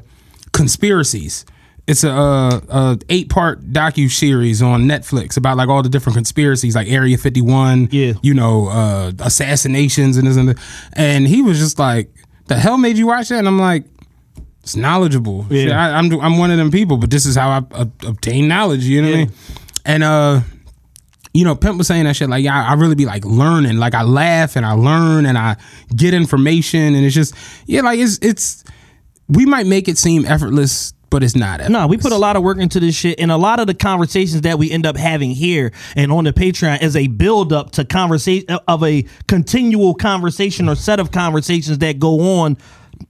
conspiracies. 0.52 1.46
It's 1.88 2.04
a, 2.04 2.12
uh, 2.12 2.60
a 2.70 3.00
eight 3.08 3.30
part 3.30 3.62
docu 3.72 4.12
series 4.12 4.62
on 4.62 4.84
Netflix 4.84 5.38
about 5.38 5.56
like 5.56 5.70
all 5.70 5.82
the 5.82 5.88
different 5.88 6.16
conspiracies, 6.16 6.76
like 6.76 6.90
Area 6.90 7.18
51, 7.18 7.88
Yeah. 7.92 8.14
you 8.22 8.34
know, 8.34 8.68
uh, 8.68 9.14
assassinations 9.20 10.18
and 10.18 10.28
this 10.28 10.36
and 10.36 10.50
that. 10.50 10.58
And 10.94 11.26
he 11.26 11.42
was 11.42 11.58
just 11.60 11.80
like, 11.80 12.14
"The 12.48 12.56
hell 12.60 12.78
made 12.78 12.98
you 12.98 13.08
watch 13.08 13.30
that?" 13.30 13.40
And 13.40 13.48
I'm 13.48 13.58
like, 13.60 13.86
"It's 14.68 14.76
knowledgeable. 14.76 15.46
Yeah. 15.50 15.64
Shit, 15.64 15.72
I, 15.72 15.98
I'm 15.98 16.12
I'm 16.20 16.38
one 16.38 16.52
of 16.52 16.58
them 16.58 16.72
people, 16.72 16.98
but 16.98 17.10
this 17.10 17.26
is 17.26 17.38
how 17.38 17.50
I 17.50 17.58
uh, 17.74 17.86
obtain 18.06 18.50
knowledge." 18.50 18.84
You 18.84 19.02
know 19.02 19.08
what 19.08 19.16
I 19.16 19.20
mean? 19.20 19.32
And 19.86 20.04
uh, 20.04 20.42
you 21.34 21.46
know, 21.46 21.56
Pimp 21.56 21.78
was 21.78 21.88
saying 21.88 22.04
that 22.04 22.18
shit. 22.18 22.30
Like, 22.30 22.44
yeah, 22.44 22.66
I, 22.66 22.72
I 22.72 22.74
really 22.74 22.96
be 22.96 23.06
like 23.06 23.24
learning. 23.24 23.78
Like, 23.78 23.94
I 23.94 24.04
laugh 24.04 24.58
and 24.58 24.66
I 24.66 24.74
learn 24.74 25.26
and 25.26 25.38
I 25.38 25.56
get 25.96 26.14
information, 26.14 26.96
and 26.96 27.06
it's 27.06 27.16
just, 27.16 27.34
yeah, 27.66 27.82
like 27.82 27.98
it's 27.98 28.20
it's. 28.22 28.66
We 29.30 29.46
might 29.46 29.68
make 29.68 29.88
it 29.88 29.98
seem 29.98 30.26
effortless, 30.26 30.94
but 31.10 31.24
it's 31.24 31.36
not. 31.36 31.62
Effortless. 31.62 31.70
No, 31.70 31.88
we 31.88 31.96
put 31.96 32.12
a 32.12 32.18
lot 32.18 32.36
of 32.36 32.44
work 32.44 32.58
into 32.58 32.82
this 32.82 32.94
shit, 32.94 33.22
and 33.22 33.32
a 33.32 33.38
lot 33.38 33.62
of 33.62 33.68
the 33.68 33.74
conversations 33.74 34.42
that 34.42 34.60
we 34.60 34.70
end 34.70 34.86
up 34.86 34.98
having 34.98 35.32
here 35.32 35.72
and 35.96 36.12
on 36.12 36.26
the 36.26 36.34
Patreon 36.34 36.82
is 36.82 36.98
a 36.98 37.08
build 37.08 37.54
up 37.54 37.72
to 37.72 37.86
conversation 37.86 38.50
of 38.68 38.84
a 38.84 39.06
continual 39.28 39.94
conversation 39.96 40.68
or 40.68 40.76
set 40.76 41.00
of 41.00 41.12
conversations 41.12 41.78
that 41.78 42.00
go 42.00 42.42
on 42.42 42.58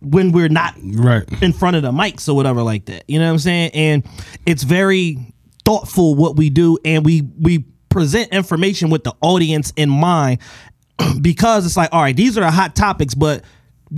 when 0.01 0.31
we're 0.31 0.49
not 0.49 0.75
right. 0.83 1.23
in 1.41 1.53
front 1.53 1.75
of 1.75 1.83
the 1.83 1.91
mics 1.91 2.27
or 2.29 2.35
whatever 2.35 2.61
like 2.61 2.85
that. 2.85 3.03
You 3.07 3.19
know 3.19 3.25
what 3.25 3.33
I'm 3.33 3.39
saying? 3.39 3.71
And 3.73 4.05
it's 4.45 4.63
very 4.63 5.33
thoughtful 5.65 6.15
what 6.15 6.35
we 6.35 6.49
do, 6.49 6.77
and 6.85 7.05
we 7.05 7.21
we 7.39 7.65
present 7.89 8.31
information 8.31 8.89
with 8.89 9.03
the 9.03 9.13
audience 9.21 9.73
in 9.75 9.89
mind 9.89 10.39
because 11.21 11.65
it's 11.65 11.77
like, 11.77 11.89
all 11.91 12.01
right, 12.01 12.15
these 12.15 12.37
are 12.37 12.41
the 12.41 12.51
hot 12.51 12.75
topics, 12.75 13.15
but 13.15 13.43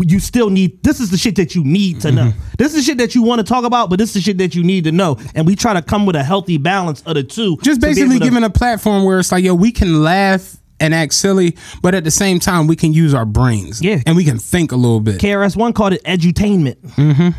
you 0.06 0.20
still 0.20 0.50
need 0.50 0.82
this 0.84 1.00
is 1.00 1.10
the 1.10 1.18
shit 1.18 1.36
that 1.38 1.56
you 1.56 1.64
need 1.64 2.02
to 2.02 2.12
know. 2.12 2.28
Mm-hmm. 2.28 2.40
This 2.58 2.74
is 2.74 2.86
the 2.86 2.92
shit 2.92 2.98
that 3.00 3.16
you 3.16 3.24
want 3.24 3.40
to 3.40 3.44
talk 3.44 3.66
about, 3.66 3.90
but 3.90 3.98
this 3.98 4.10
is 4.10 4.14
the 4.16 4.22
shit 4.22 4.38
that 4.38 4.56
you 4.56 4.64
need 4.64 4.84
to 4.84 4.92
know. 4.92 5.18
And 5.34 5.48
we 5.48 5.56
try 5.56 5.74
to 5.74 5.82
come 5.82 6.06
with 6.06 6.16
a 6.16 6.24
healthy 6.24 6.58
balance 6.58 7.02
of 7.04 7.16
the 7.16 7.24
two. 7.24 7.58
Just 7.64 7.82
basically 7.82 8.20
to- 8.20 8.26
giving 8.26 8.44
a 8.44 8.50
platform 8.50 9.04
where 9.04 9.20
it's 9.20 9.32
like, 9.32 9.44
yo, 9.44 9.56
we 9.56 9.72
can 9.72 10.04
laugh 10.04 10.58
and 10.80 10.94
act 10.94 11.14
silly, 11.14 11.56
but 11.82 11.96
at 11.96 12.04
the 12.04 12.12
same 12.12 12.40
time, 12.40 12.68
we 12.68 12.76
can 12.76 12.94
use 12.94 13.14
our 13.14 13.26
brains. 13.26 13.82
Yeah. 13.82 14.02
And 14.06 14.16
we 14.16 14.24
can 14.24 14.38
think 14.40 14.72
a 14.72 14.76
little 14.76 15.00
bit. 15.00 15.20
KRS 15.20 15.56
One 15.56 15.74
called 15.74 15.94
it 15.94 16.04
edutainment. 16.04 16.78
Mm-hmm. 16.92 17.22
You 17.22 17.30
know 17.30 17.34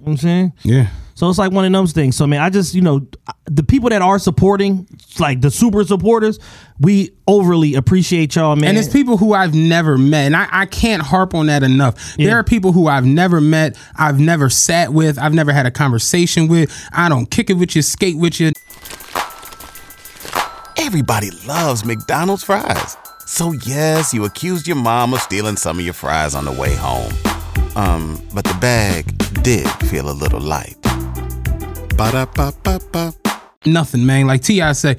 what 0.00 0.10
I'm 0.12 0.16
saying? 0.16 0.52
yeah. 0.62 0.88
So 1.16 1.30
it's 1.30 1.38
like 1.38 1.50
one 1.50 1.64
of 1.64 1.72
those 1.72 1.92
things. 1.92 2.14
So 2.14 2.26
man, 2.26 2.42
I 2.42 2.50
just 2.50 2.74
you 2.74 2.82
know 2.82 3.06
the 3.46 3.62
people 3.62 3.88
that 3.88 4.02
are 4.02 4.18
supporting, 4.18 4.86
like 5.18 5.40
the 5.40 5.50
super 5.50 5.82
supporters, 5.82 6.38
we 6.78 7.12
overly 7.26 7.74
appreciate 7.74 8.36
y'all, 8.36 8.54
man. 8.54 8.68
And 8.68 8.78
it's 8.78 8.88
people 8.88 9.16
who 9.16 9.32
I've 9.32 9.54
never 9.54 9.96
met. 9.96 10.26
And 10.26 10.36
I, 10.36 10.46
I 10.52 10.66
can't 10.66 11.02
harp 11.02 11.34
on 11.34 11.46
that 11.46 11.62
enough. 11.62 12.16
Yeah. 12.18 12.26
There 12.26 12.38
are 12.38 12.44
people 12.44 12.72
who 12.72 12.86
I've 12.86 13.06
never 13.06 13.40
met, 13.40 13.78
I've 13.96 14.20
never 14.20 14.50
sat 14.50 14.92
with, 14.92 15.18
I've 15.18 15.32
never 15.32 15.52
had 15.52 15.64
a 15.64 15.70
conversation 15.70 16.48
with. 16.48 16.70
I 16.92 17.08
don't 17.08 17.30
kick 17.30 17.48
it 17.48 17.54
with 17.54 17.74
you, 17.74 17.80
skate 17.80 18.18
with 18.18 18.38
you. 18.38 18.52
Everybody 20.78 21.30
loves 21.46 21.84
McDonald's 21.84 22.44
fries. 22.44 22.96
So 23.26 23.52
yes, 23.52 24.12
you 24.14 24.24
accused 24.24 24.66
your 24.68 24.76
mom 24.76 25.14
of 25.14 25.20
stealing 25.20 25.56
some 25.56 25.78
of 25.78 25.84
your 25.84 25.94
fries 25.94 26.34
on 26.34 26.44
the 26.44 26.52
way 26.52 26.74
home. 26.74 27.12
Um, 27.76 28.20
but 28.34 28.44
the 28.44 28.56
bag 28.60 29.06
did 29.42 29.68
feel 29.88 30.10
a 30.10 30.12
little 30.12 30.40
light. 30.40 30.76
Ba-da-ba-ba-ba. 31.96 33.12
Nothing, 33.64 34.06
man. 34.06 34.26
Like 34.26 34.42
T.I. 34.42 34.72
say, 34.72 34.96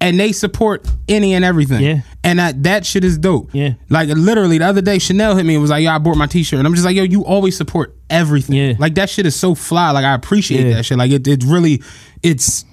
and 0.00 0.18
they 0.20 0.32
support 0.32 0.86
any 1.08 1.32
and 1.34 1.44
everything. 1.44 1.82
Yeah. 1.82 2.00
And 2.22 2.38
that, 2.38 2.62
that 2.64 2.84
shit 2.84 3.04
is 3.04 3.16
dope. 3.16 3.50
Yeah. 3.54 3.74
Like 3.88 4.08
literally 4.08 4.58
the 4.58 4.66
other 4.66 4.82
day, 4.82 4.98
Chanel 4.98 5.36
hit 5.36 5.46
me 5.46 5.54
and 5.54 5.62
was 5.62 5.70
like, 5.70 5.82
yo, 5.84 5.90
I 5.92 5.98
bought 5.98 6.16
my 6.16 6.26
t-shirt. 6.26 6.58
And 6.58 6.66
I'm 6.66 6.74
just 6.74 6.84
like, 6.84 6.96
yo, 6.96 7.04
you 7.04 7.24
always 7.24 7.56
support 7.56 7.96
everything. 8.10 8.56
Yeah. 8.56 8.72
Like 8.78 8.94
that 8.96 9.08
shit 9.08 9.24
is 9.26 9.36
so 9.36 9.54
fly. 9.54 9.92
Like 9.92 10.04
I 10.04 10.14
appreciate 10.14 10.66
Yeah. 10.66 10.74
that 10.74 10.84
shit. 10.84 10.98
Like 10.98 11.12
it, 11.12 11.26
it 11.26 11.44
really, 11.44 11.82
it's, 12.22 12.64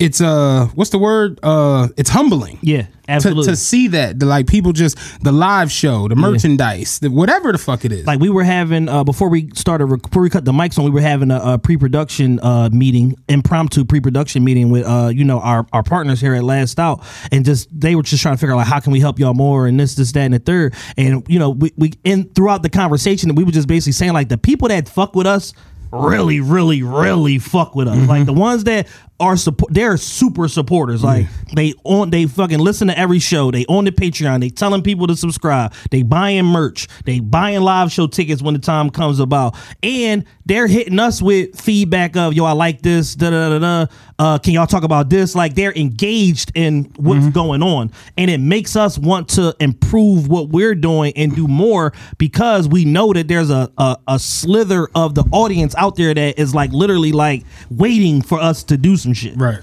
it's 0.00 0.20
uh 0.20 0.68
what's 0.74 0.90
the 0.90 0.98
word? 0.98 1.38
Uh 1.42 1.88
it's 1.96 2.10
humbling. 2.10 2.58
Yeah, 2.62 2.82
to, 2.82 2.88
absolutely. 3.08 3.44
to 3.46 3.56
see 3.56 3.88
that 3.88 4.18
the 4.18 4.26
like 4.26 4.46
people 4.46 4.72
just 4.72 4.98
the 5.22 5.32
live 5.32 5.70
show 5.70 6.08
the 6.08 6.16
merchandise 6.16 6.98
the 6.98 7.10
whatever 7.10 7.52
the 7.52 7.58
fuck 7.58 7.84
it 7.84 7.92
is. 7.92 8.06
Like 8.06 8.18
we 8.18 8.30
were 8.30 8.44
having 8.44 8.88
uh, 8.88 9.04
before 9.04 9.28
we 9.28 9.50
started 9.54 9.86
rec- 9.86 10.02
before 10.02 10.22
we 10.22 10.30
cut 10.30 10.44
the 10.44 10.52
mics 10.52 10.78
on 10.78 10.84
we 10.84 10.90
were 10.90 11.00
having 11.00 11.30
a, 11.30 11.40
a 11.44 11.58
pre-production 11.58 12.40
uh, 12.40 12.70
meeting 12.72 13.14
impromptu 13.28 13.84
pre-production 13.84 14.42
meeting 14.42 14.70
with 14.70 14.86
uh, 14.86 15.10
you 15.14 15.24
know 15.24 15.40
our, 15.40 15.66
our 15.72 15.82
partners 15.82 16.20
here 16.20 16.34
at 16.34 16.44
last 16.44 16.78
out. 16.78 17.04
And 17.30 17.44
just 17.44 17.68
they 17.78 17.94
were 17.94 18.02
just 18.02 18.22
trying 18.22 18.36
to 18.36 18.40
figure 18.40 18.54
out 18.54 18.58
like 18.58 18.66
how 18.66 18.80
can 18.80 18.92
we 18.92 19.00
help 19.00 19.18
y'all 19.18 19.34
more 19.34 19.66
and 19.66 19.78
this 19.78 19.94
this 19.94 20.12
that 20.12 20.24
and 20.24 20.34
the 20.34 20.38
third. 20.38 20.74
And 20.96 21.24
you 21.28 21.38
know 21.38 21.50
we, 21.50 21.72
we 21.76 21.92
in 22.04 22.30
throughout 22.30 22.62
the 22.62 22.70
conversation 22.70 23.34
we 23.34 23.44
were 23.44 23.52
just 23.52 23.68
basically 23.68 23.92
saying 23.92 24.12
like 24.12 24.28
the 24.28 24.38
people 24.38 24.68
that 24.68 24.88
fuck 24.88 25.14
with 25.14 25.26
us 25.26 25.52
really 25.92 26.40
really 26.40 26.82
really 26.82 27.38
fuck 27.38 27.74
with 27.74 27.86
us. 27.88 28.08
Like 28.08 28.26
the 28.26 28.32
ones 28.32 28.64
that 28.64 28.88
are 29.20 29.36
support 29.36 29.72
they're 29.72 29.96
super 29.96 30.48
supporters. 30.48 31.04
Like 31.04 31.26
they 31.54 31.74
on 31.84 32.10
they 32.10 32.26
fucking 32.26 32.58
listen 32.58 32.88
to 32.88 32.98
every 32.98 33.20
show. 33.20 33.50
They 33.50 33.64
on 33.66 33.84
the 33.84 33.92
patreon. 33.92 34.40
They 34.40 34.50
telling 34.50 34.82
people 34.82 35.06
to 35.06 35.16
subscribe. 35.16 35.72
They 35.90 36.02
buying 36.02 36.44
merch. 36.44 36.88
They 37.04 37.20
buying 37.20 37.60
live 37.60 37.92
show 37.92 38.06
tickets 38.08 38.42
when 38.42 38.54
the 38.54 38.60
time 38.60 38.90
comes 38.90 39.20
about. 39.20 39.56
And 39.82 40.24
they're 40.46 40.66
hitting 40.66 40.98
us 40.98 41.22
with 41.22 41.58
feedback 41.58 42.16
of 42.16 42.34
yo 42.34 42.44
i 42.44 42.52
like 42.52 42.82
this 42.82 43.14
da 43.14 43.30
da 43.30 43.48
da 43.48 43.58
da 43.58 43.86
uh 44.18 44.38
can 44.38 44.52
y'all 44.52 44.66
talk 44.66 44.84
about 44.84 45.08
this? 45.08 45.34
Like 45.34 45.54
they're 45.54 45.72
engaged 45.72 46.52
in 46.54 46.84
what's 46.96 47.28
going 47.30 47.62
on. 47.62 47.90
And 48.16 48.30
it 48.30 48.38
makes 48.38 48.76
us 48.76 48.98
want 48.98 49.28
to 49.30 49.56
improve 49.58 50.28
what 50.28 50.50
we're 50.50 50.74
doing 50.74 51.12
and 51.16 51.34
do 51.34 51.48
more 51.48 51.92
because 52.18 52.68
we 52.68 52.84
know 52.84 53.12
that 53.12 53.28
there's 53.28 53.50
a 53.50 53.70
a, 53.78 53.96
a 54.06 54.18
slither 54.18 54.88
of 54.94 55.14
the 55.14 55.24
audience 55.32 55.74
out 55.76 55.96
there 55.96 56.14
that 56.14 56.38
is 56.38 56.54
like 56.54 56.70
literally 56.72 57.12
like 57.12 57.44
waiting 57.70 58.22
for 58.22 58.38
us 58.40 58.62
to 58.64 58.76
do 58.76 58.96
some 59.04 59.12
shit 59.12 59.36
right 59.36 59.60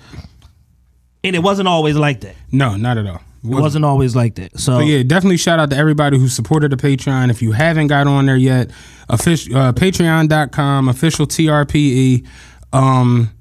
and 1.23 1.35
it 1.35 1.39
wasn't 1.39 1.67
always 1.67 1.95
like 1.95 2.21
that. 2.21 2.35
no 2.51 2.75
not 2.77 2.97
at 2.97 3.05
all 3.05 3.21
It 3.43 3.49
wasn't 3.49 3.85
always 3.85 4.15
like 4.15 4.35
that. 4.35 4.59
So 4.59 4.77
But 4.77 4.85
yeah, 4.85 5.03
definitely 5.03 5.37
shout 5.37 5.59
out 5.59 5.69
to 5.71 5.75
everybody 5.75 6.17
who 6.19 6.27
supported 6.27 6.71
the 6.71 6.77
Patreon. 6.77 7.29
If 7.31 7.41
you 7.41 7.51
haven't 7.53 7.87
got 7.87 8.05
on 8.05 8.27
there 8.27 8.37
yet, 8.37 8.69
official 9.09 9.57
uh, 9.57 9.73
patreon.com, 9.73 10.87
official 10.87 11.25
TRPE. 11.25 12.25
Um 12.71 13.31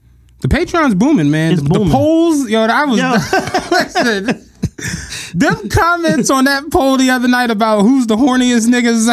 the 0.40 0.48
Patreon's 0.48 0.94
booming, 0.94 1.30
man. 1.30 1.52
It's 1.52 1.62
the, 1.62 1.68
booming. 1.68 1.88
the 1.88 1.94
polls, 1.94 2.48
yo, 2.48 2.62
I 2.62 2.84
was 2.86 2.98
Yo. 2.98 3.10
listen. 3.70 4.49
Them 5.34 5.68
comments 5.68 6.30
on 6.30 6.44
that 6.44 6.70
poll 6.70 6.96
the 6.96 7.10
other 7.10 7.28
night 7.28 7.50
about 7.50 7.82
who's 7.82 8.06
the 8.06 8.16
horniest 8.16 8.66
niggas. 8.68 9.08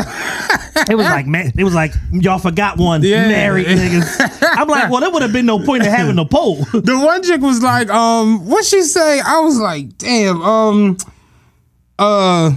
it 0.90 0.96
was 0.96 1.06
like 1.06 1.26
man, 1.28 1.52
it 1.58 1.64
was 1.64 1.74
like 1.76 1.92
y'all 2.12 2.40
forgot 2.40 2.78
one 2.78 3.04
Yeah. 3.04 3.28
married 3.28 3.68
niggas. 3.68 4.40
I'm 4.58 4.68
like, 4.68 4.90
well, 4.90 5.02
there 5.02 5.12
would 5.12 5.22
have 5.22 5.34
been 5.34 5.46
no 5.46 5.60
point 5.64 5.84
in 5.84 5.90
having 5.90 6.16
the 6.16 6.26
poll. 6.26 6.56
the 6.74 6.98
one 7.00 7.22
chick 7.24 7.42
was 7.42 7.62
like, 7.62 7.90
um, 7.90 8.46
what 8.48 8.66
she 8.66 8.82
say? 8.82 9.20
I 9.20 9.40
was 9.42 9.60
like, 9.60 9.98
damn, 9.98 10.42
um, 10.42 10.98
uh, 12.00 12.52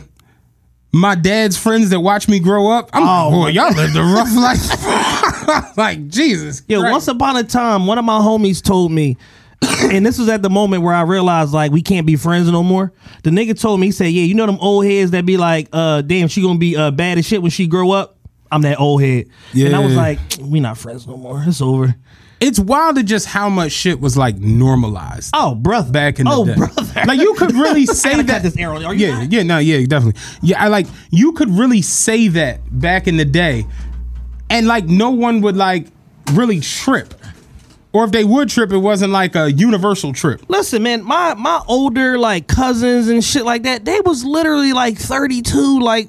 my 0.92 1.14
dad's 1.14 1.56
friends 1.56 1.90
that 1.90 2.00
watch 2.00 2.28
me 2.28 2.40
grow 2.40 2.68
up. 2.70 2.90
I'm 2.92 3.02
Oh. 3.02 3.28
like, 3.28 3.32
boy, 3.32 3.48
y'all 3.60 3.72
lived 3.74 3.96
a 3.96 4.02
rough 4.02 4.34
life. 4.36 5.76
like 5.76 6.08
Jesus. 6.08 6.60
Christ. 6.62 6.82
once 6.82 7.08
upon 7.08 7.36
a 7.36 7.44
time, 7.44 7.86
one 7.86 7.98
of 7.98 8.04
my 8.04 8.18
homies 8.18 8.62
told 8.62 8.90
me, 8.92 9.16
and 9.92 10.04
this 10.06 10.18
was 10.18 10.28
at 10.28 10.42
the 10.42 10.50
moment 10.50 10.82
where 10.82 10.94
I 10.94 11.02
realized 11.02 11.52
like 11.52 11.72
we 11.72 11.82
can't 11.82 12.06
be 12.06 12.16
friends 12.16 12.50
no 12.50 12.62
more. 12.62 12.92
The 13.24 13.30
nigga 13.30 13.58
told 13.60 13.80
me, 13.80 13.86
he 13.88 13.92
said, 13.92 14.06
Yeah, 14.06 14.22
you 14.24 14.34
know 14.34 14.46
them 14.46 14.58
old 14.60 14.84
heads 14.86 15.10
that 15.12 15.26
be 15.26 15.36
like, 15.36 15.68
uh, 15.72 16.02
damn, 16.02 16.28
she 16.28 16.42
gonna 16.42 16.58
be 16.58 16.76
uh 16.76 16.90
bad 16.90 17.18
as 17.18 17.26
shit 17.26 17.42
when 17.42 17.50
she 17.50 17.66
grow 17.66 17.90
up. 17.90 18.16
I'm 18.52 18.62
that 18.62 18.80
old 18.80 19.02
head. 19.02 19.26
And 19.54 19.76
I 19.76 19.78
was 19.80 19.92
Yeah. 19.92 19.98
like, 19.98 20.18
we 20.40 20.58
not 20.60 20.76
friends 20.78 21.06
no 21.06 21.16
more. 21.16 21.42
It's 21.46 21.60
over. 21.60 21.94
it's 22.40 22.58
wild 22.58 22.96
to 22.96 23.02
just 23.02 23.26
how 23.26 23.48
much 23.48 23.70
shit 23.70 24.00
was 24.00 24.16
like 24.16 24.36
normalized. 24.38 25.30
Oh, 25.34 25.54
brother. 25.54 25.92
Back 25.92 26.18
in 26.18 26.24
the 26.24 26.32
oh, 26.32 26.44
day, 26.46 26.54
brother. 26.56 27.02
like 27.06 27.20
you 27.20 27.34
could 27.34 27.52
really 27.52 27.86
say 28.04 28.20
that. 28.22 28.42
this 28.42 28.56
arrow. 28.56 28.82
Are 28.82 28.94
you 28.94 29.06
yeah, 29.06 29.18
not? 29.18 29.32
yeah, 29.32 29.42
no, 29.42 29.58
yeah, 29.58 29.84
definitely. 29.86 30.20
Yeah, 30.42 30.64
I 30.64 30.68
like 30.68 30.86
you 31.10 31.32
could 31.32 31.50
really 31.50 31.82
say 31.82 32.28
that 32.28 32.60
back 32.72 33.06
in 33.06 33.18
the 33.18 33.24
day, 33.26 33.66
and 34.48 34.66
like 34.66 34.86
no 34.86 35.10
one 35.10 35.42
would 35.42 35.56
like 35.56 35.86
really 36.32 36.60
trip, 36.60 37.14
or 37.92 38.04
if 38.04 38.12
they 38.12 38.24
would 38.24 38.48
trip, 38.48 38.72
it 38.72 38.78
wasn't 38.78 39.12
like 39.12 39.34
a 39.34 39.50
universal 39.50 40.12
trip. 40.12 40.42
Listen, 40.48 40.82
man, 40.82 41.02
my 41.04 41.34
my 41.34 41.60
older 41.66 42.18
like 42.18 42.46
cousins 42.46 43.08
and 43.08 43.24
shit 43.24 43.44
like 43.44 43.64
that, 43.64 43.84
they 43.84 44.00
was 44.00 44.24
literally 44.24 44.72
like 44.72 44.96
32, 44.96 45.80
like 45.80 46.08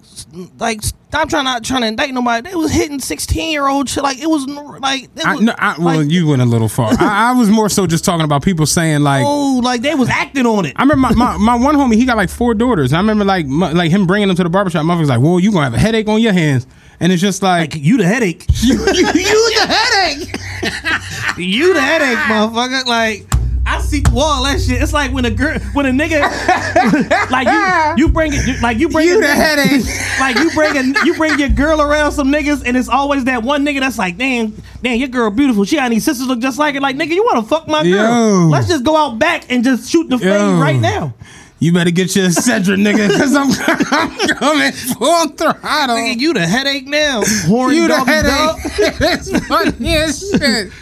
like 0.59 0.81
I'm 1.13 1.27
trying 1.27 1.43
not 1.43 1.63
trying 1.63 1.81
to 1.81 1.87
indict 1.87 2.13
nobody. 2.13 2.49
They 2.49 2.55
was 2.55 2.71
hitting 2.71 2.99
16 2.99 3.51
year 3.51 3.67
old 3.67 3.89
shit. 3.89 4.03
Like 4.03 4.19
it 4.19 4.27
was 4.27 4.45
like, 4.47 5.03
it 5.03 5.25
I, 5.25 5.35
no, 5.37 5.53
I, 5.57 5.75
well, 5.77 5.97
like, 6.01 6.09
you 6.09 6.27
went 6.27 6.41
a 6.41 6.45
little 6.45 6.69
far. 6.69 6.91
I, 6.99 7.29
I 7.29 7.31
was 7.33 7.49
more 7.49 7.67
so 7.67 7.85
just 7.85 8.05
talking 8.05 8.23
about 8.23 8.43
people 8.43 8.65
saying 8.65 9.01
like. 9.01 9.23
oh, 9.25 9.59
like 9.63 9.81
they 9.81 9.95
was 9.95 10.09
acting 10.09 10.45
on 10.45 10.65
it. 10.65 10.73
I 10.77 10.83
remember 10.83 11.13
my, 11.15 11.35
my, 11.35 11.37
my 11.37 11.55
one 11.55 11.75
homie, 11.75 11.95
he 11.95 12.05
got 12.05 12.17
like 12.17 12.29
four 12.29 12.53
daughters. 12.53 12.91
And 12.91 12.97
I 12.97 13.01
remember 13.01 13.25
like 13.25 13.45
mu- 13.45 13.71
like 13.71 13.91
him 13.91 14.07
bringing 14.07 14.27
them 14.27 14.37
to 14.37 14.43
the 14.43 14.49
barbershop. 14.49 14.85
Motherfucker's 14.85 15.09
like, 15.09 15.21
well, 15.21 15.39
you 15.39 15.51
gonna 15.51 15.65
have 15.65 15.73
a 15.73 15.79
headache 15.79 16.07
on 16.07 16.21
your 16.21 16.33
hands. 16.33 16.65
And 17.01 17.11
it's 17.11 17.21
just 17.21 17.41
like, 17.41 17.73
Like 17.73 17.83
you 17.83 17.97
the 17.97 18.05
headache. 18.05 18.45
you, 18.61 18.75
you, 18.75 19.07
you 19.07 19.55
the 19.55 19.65
headache. 19.67 21.37
you 21.37 21.73
the 21.73 21.81
headache, 21.81 22.17
motherfucker. 22.19 22.85
Like 22.85 23.25
I 23.65 23.79
see 23.79 24.03
all 24.15 24.43
that 24.43 24.59
shit. 24.61 24.81
It's 24.81 24.93
like 24.93 25.11
when 25.11 25.25
a 25.25 25.31
girl, 25.31 25.57
when 25.73 25.85
a 25.85 25.89
nigga, 25.89 26.21
like 27.31 27.47
you, 27.47 28.05
you 28.05 28.11
bring 28.11 28.31
it, 28.33 28.61
like 28.61 28.77
you 28.77 28.89
bring 28.89 29.07
You 29.07 29.17
a 29.17 29.21
the 29.21 29.27
headache. 29.27 29.85
like 30.19 30.35
you 30.37 30.51
bring 30.51 30.77
a, 30.77 31.05
you 31.05 31.15
bring 31.15 31.39
your 31.39 31.49
girl 31.49 31.81
around 31.81 32.11
some 32.11 32.31
niggas, 32.31 32.63
and 32.65 32.75
it's 32.77 32.89
always 32.89 33.23
that 33.25 33.43
one 33.43 33.65
nigga 33.65 33.79
that's 33.79 33.97
like, 33.97 34.17
damn, 34.17 34.53
damn, 34.83 34.97
your 34.99 35.07
girl 35.09 35.29
beautiful. 35.31 35.63
She 35.63 35.75
got 35.77 35.85
any 35.85 35.99
sisters 35.99 36.27
look 36.27 36.39
just 36.39 36.59
like 36.59 36.75
it. 36.75 36.81
Like 36.81 36.95
nigga, 36.97 37.11
you 37.13 37.23
want 37.23 37.43
to 37.43 37.49
fuck 37.49 37.67
my 37.67 37.83
girl? 37.83 38.41
Yo. 38.43 38.47
Let's 38.47 38.67
just 38.67 38.83
go 38.83 38.95
out 38.95 39.17
back 39.19 39.51
and 39.51 39.63
just 39.63 39.89
shoot 39.89 40.09
the 40.09 40.17
Yo. 40.17 40.59
right 40.59 40.79
now. 40.79 41.13
You 41.61 41.71
better 41.71 41.91
get 41.91 42.15
your 42.15 42.31
Cedric 42.31 42.79
nigga, 42.79 43.07
because 43.07 43.35
I'm, 43.35 43.51
I'm 43.91 44.27
coming 44.29 44.71
full 44.71 45.27
throttle. 45.27 45.95
Nigga, 45.95 46.19
you 46.19 46.33
the 46.33 46.47
headache 46.47 46.87
now. 46.87 47.21
Horny 47.45 47.75
You 47.75 47.87
the 47.87 48.03
headache. 48.03 48.55
it's 48.99 49.47
funny 49.47 49.93
as 49.93 50.27
shit. 50.27 50.73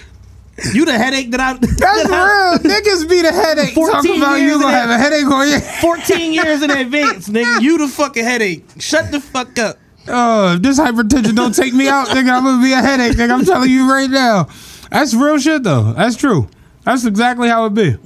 You 0.73 0.85
the 0.85 0.97
headache 0.97 1.31
that 1.31 1.41
I. 1.41 1.53
That's 1.59 2.63
real. 2.63 2.73
Niggas 2.73 3.09
be 3.09 3.21
the 3.21 3.31
headache. 3.33 3.75
Talk 3.75 3.91
14 3.91 4.21
about 4.21 4.35
years 4.35 4.53
you 4.53 4.61
gonna 4.61 4.77
have 4.77 4.89
a 4.89 4.97
headache 4.97 5.25
on 5.25 5.49
you. 5.49 5.59
14 5.59 6.31
years 6.31 6.63
in 6.63 6.71
advance, 6.71 7.27
nigga. 7.27 7.61
You 7.61 7.77
the 7.77 7.89
fucking 7.89 8.23
headache. 8.23 8.65
Shut 8.79 9.11
the 9.11 9.19
fuck 9.19 9.59
up. 9.59 9.77
Oh, 10.07 10.53
if 10.53 10.61
this 10.61 10.79
hypertension 10.79 11.35
don't 11.35 11.53
take 11.53 11.73
me 11.73 11.89
out, 11.89 12.07
nigga, 12.07 12.31
I'm 12.31 12.45
gonna 12.45 12.63
be 12.63 12.71
a 12.71 12.77
headache, 12.77 13.17
nigga. 13.17 13.31
I'm 13.31 13.43
telling 13.43 13.69
you 13.69 13.91
right 13.91 14.09
now. 14.09 14.47
That's 14.89 15.13
real 15.13 15.39
shit 15.39 15.63
though. 15.63 15.91
That's 15.91 16.15
true. 16.15 16.47
That's 16.85 17.03
exactly 17.03 17.49
how 17.49 17.65
it 17.65 17.73
be. 17.73 17.97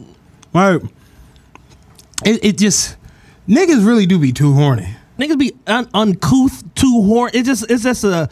Right. 0.56 0.82
It, 2.26 2.44
it 2.44 2.58
just 2.58 2.98
niggas 3.48 3.86
really 3.86 4.06
do 4.06 4.20
be 4.20 4.32
too 4.32 4.54
horny. 4.54 4.96
Niggas 5.20 5.38
be 5.38 5.56
un- 5.68 5.90
uncouth, 5.94 6.64
too 6.76 7.04
horny. 7.04 7.40
It 7.40 7.46
just 7.46 7.70
it's 7.70 7.84
just 7.84 8.04
a 8.04 8.30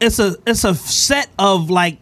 it's 0.00 0.18
a 0.18 0.36
it's 0.46 0.64
a 0.64 0.74
set 0.74 1.28
of 1.38 1.70
like 1.70 1.98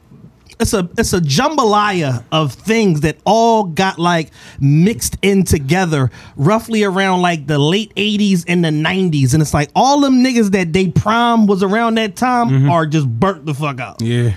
it's 0.63 0.73
a 0.73 0.89
it's 0.97 1.13
a 1.13 1.21
jambalaya 1.21 2.25
of 2.33 2.53
things 2.53 3.01
that 3.01 3.17
all 3.25 3.65
got 3.65 3.99
like 3.99 4.31
mixed 4.61 5.17
in 5.23 5.45
together 5.45 6.11
roughly 6.37 6.85
around 6.85 7.21
like 7.21 7.47
the 7.47 7.59
late 7.59 7.93
80s 7.97 8.45
and 8.47 8.65
the 8.65 8.69
90s 8.69 9.33
and 9.35 9.43
it's 9.43 9.53
like 9.53 9.71
all 9.75 10.01
them 10.01 10.23
niggas 10.23 10.53
that 10.53 10.73
they 10.73 10.89
prime 10.89 11.47
was 11.47 11.63
around 11.63 11.97
that 11.97 12.17
time 12.17 12.49
mm-hmm. 12.49 12.71
are 12.71 12.87
just 12.87 13.09
burnt 13.09 13.45
the 13.45 13.55
fuck 13.55 13.81
out 13.81 14.01
Yeah. 14.01 14.35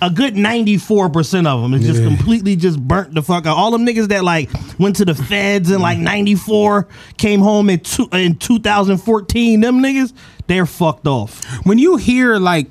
A 0.00 0.10
good 0.10 0.34
94% 0.34 1.46
of 1.46 1.62
them 1.62 1.74
is 1.74 1.84
just 1.84 2.00
Yeah. 2.00 2.06
completely 2.08 2.54
just 2.56 2.78
burnt 2.80 3.14
the 3.14 3.22
fuck 3.22 3.46
out. 3.46 3.56
All 3.56 3.70
them 3.70 3.84
niggas 3.84 4.08
that 4.08 4.22
like 4.24 4.50
went 4.78 4.96
to 4.96 5.04
the 5.04 5.14
feds 5.14 5.70
in 5.70 5.80
like 5.80 5.98
94, 5.98 6.86
came 7.16 7.40
home 7.40 7.68
in, 7.70 7.80
two, 7.80 8.08
in 8.12 8.36
2014, 8.36 9.60
them 9.60 9.80
niggas, 9.82 10.12
they're 10.46 10.66
fucked 10.66 11.06
off. 11.06 11.44
When 11.64 11.78
you 11.78 11.96
hear 11.96 12.36
like 12.36 12.68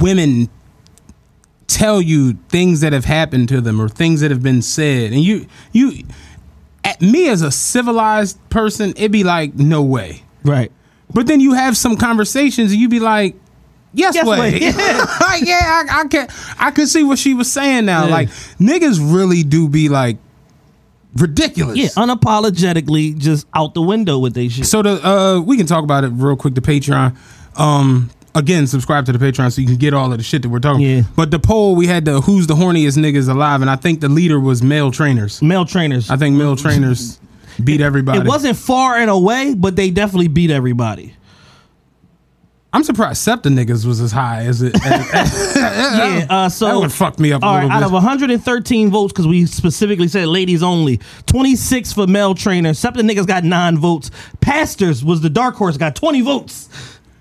women 0.00 0.48
tell 1.66 2.00
you 2.00 2.34
things 2.48 2.80
that 2.80 2.92
have 2.92 3.04
happened 3.04 3.48
to 3.50 3.60
them 3.60 3.80
or 3.80 3.88
things 3.88 4.20
that 4.20 4.30
have 4.30 4.42
been 4.42 4.62
said, 4.62 5.12
and 5.12 5.22
you 5.22 5.46
you 5.72 6.02
at 6.84 7.02
me 7.02 7.28
as 7.28 7.42
a 7.42 7.50
civilized 7.50 8.38
person, 8.48 8.90
it'd 8.96 9.10
be 9.12 9.24
like, 9.24 9.54
no 9.54 9.82
way. 9.82 10.22
Right. 10.44 10.70
But 11.12 11.26
then 11.26 11.40
you 11.40 11.54
have 11.54 11.76
some 11.76 11.96
conversations 11.96 12.72
and 12.72 12.80
you'd 12.80 12.90
be 12.90 13.00
like, 13.00 13.34
yes, 13.96 14.14
Yes 14.14 14.26
way. 14.26 14.38
way. 14.38 14.52
like, 15.20 15.44
yeah, 15.44 15.84
I, 15.88 16.00
I 16.00 16.08
can 16.08 16.28
I 16.58 16.70
can 16.70 16.86
see 16.86 17.02
what 17.02 17.18
she 17.18 17.34
was 17.34 17.50
saying 17.52 17.86
now. 17.86 18.04
Yeah. 18.04 18.12
Like 18.12 18.28
niggas 18.60 18.98
really 19.00 19.42
do 19.42 19.68
be 19.68 19.88
like 19.88 20.18
ridiculous. 21.14 21.76
Yeah, 21.76 21.88
unapologetically 21.88 23.16
just 23.18 23.46
out 23.54 23.74
the 23.74 23.82
window 23.82 24.18
with 24.18 24.34
they 24.34 24.48
shit. 24.48 24.66
So 24.66 24.82
the 24.82 25.06
uh 25.06 25.40
we 25.40 25.56
can 25.56 25.66
talk 25.66 25.84
about 25.84 26.04
it 26.04 26.08
real 26.08 26.36
quick. 26.36 26.54
The 26.54 26.60
Patreon. 26.60 27.16
Um 27.56 28.10
again, 28.34 28.66
subscribe 28.66 29.06
to 29.06 29.12
the 29.12 29.18
Patreon 29.18 29.52
so 29.52 29.60
you 29.60 29.66
can 29.66 29.76
get 29.76 29.94
all 29.94 30.12
of 30.12 30.18
the 30.18 30.24
shit 30.24 30.42
that 30.42 30.48
we're 30.48 30.60
talking. 30.60 30.82
Yeah. 30.82 31.02
But 31.16 31.30
the 31.30 31.38
poll 31.38 31.74
we 31.74 31.86
had 31.86 32.04
the 32.04 32.20
who's 32.20 32.46
the 32.46 32.54
horniest 32.54 32.98
niggas 32.98 33.28
alive, 33.28 33.62
and 33.62 33.70
I 33.70 33.76
think 33.76 34.00
the 34.00 34.08
leader 34.08 34.38
was 34.38 34.62
male 34.62 34.90
trainers. 34.90 35.42
Male 35.42 35.64
trainers. 35.64 36.10
I 36.10 36.16
think 36.16 36.36
male 36.36 36.56
trainers 36.56 37.18
beat 37.62 37.80
everybody. 37.80 38.18
it 38.20 38.26
wasn't 38.26 38.56
far 38.56 38.96
and 38.96 39.10
away, 39.10 39.54
but 39.54 39.76
they 39.76 39.90
definitely 39.90 40.28
beat 40.28 40.50
everybody. 40.50 41.14
I'm 42.76 42.84
surprised 42.84 43.22
SEPTA 43.22 43.48
niggas 43.48 43.86
was 43.86 44.00
as 44.02 44.12
high 44.12 44.44
as 44.44 44.60
it. 44.60 44.74
as- 44.84 45.56
Yeah, 45.56 46.26
uh, 46.28 46.48
so 46.50 46.66
that 46.66 46.76
would 46.76 46.92
fuck 46.92 47.18
me 47.18 47.32
up 47.32 47.42
a 47.42 47.46
All 47.46 47.54
little 47.54 47.68
right, 47.70 47.76
out 47.76 47.80
bit. 47.80 47.86
of 47.86 47.92
113 47.92 48.90
votes, 48.90 49.12
because 49.12 49.26
we 49.26 49.46
specifically 49.46 50.08
said 50.08 50.28
ladies 50.28 50.62
only, 50.62 51.00
26 51.24 51.94
for 51.94 52.06
male 52.06 52.34
trainers. 52.34 52.78
Septa 52.78 53.00
niggas 53.02 53.26
got 53.26 53.44
nine 53.44 53.78
votes. 53.78 54.10
Pastors 54.40 55.02
was 55.02 55.22
the 55.22 55.30
dark 55.30 55.54
horse, 55.54 55.76
got 55.78 55.96
20 55.96 56.20
votes. 56.20 56.68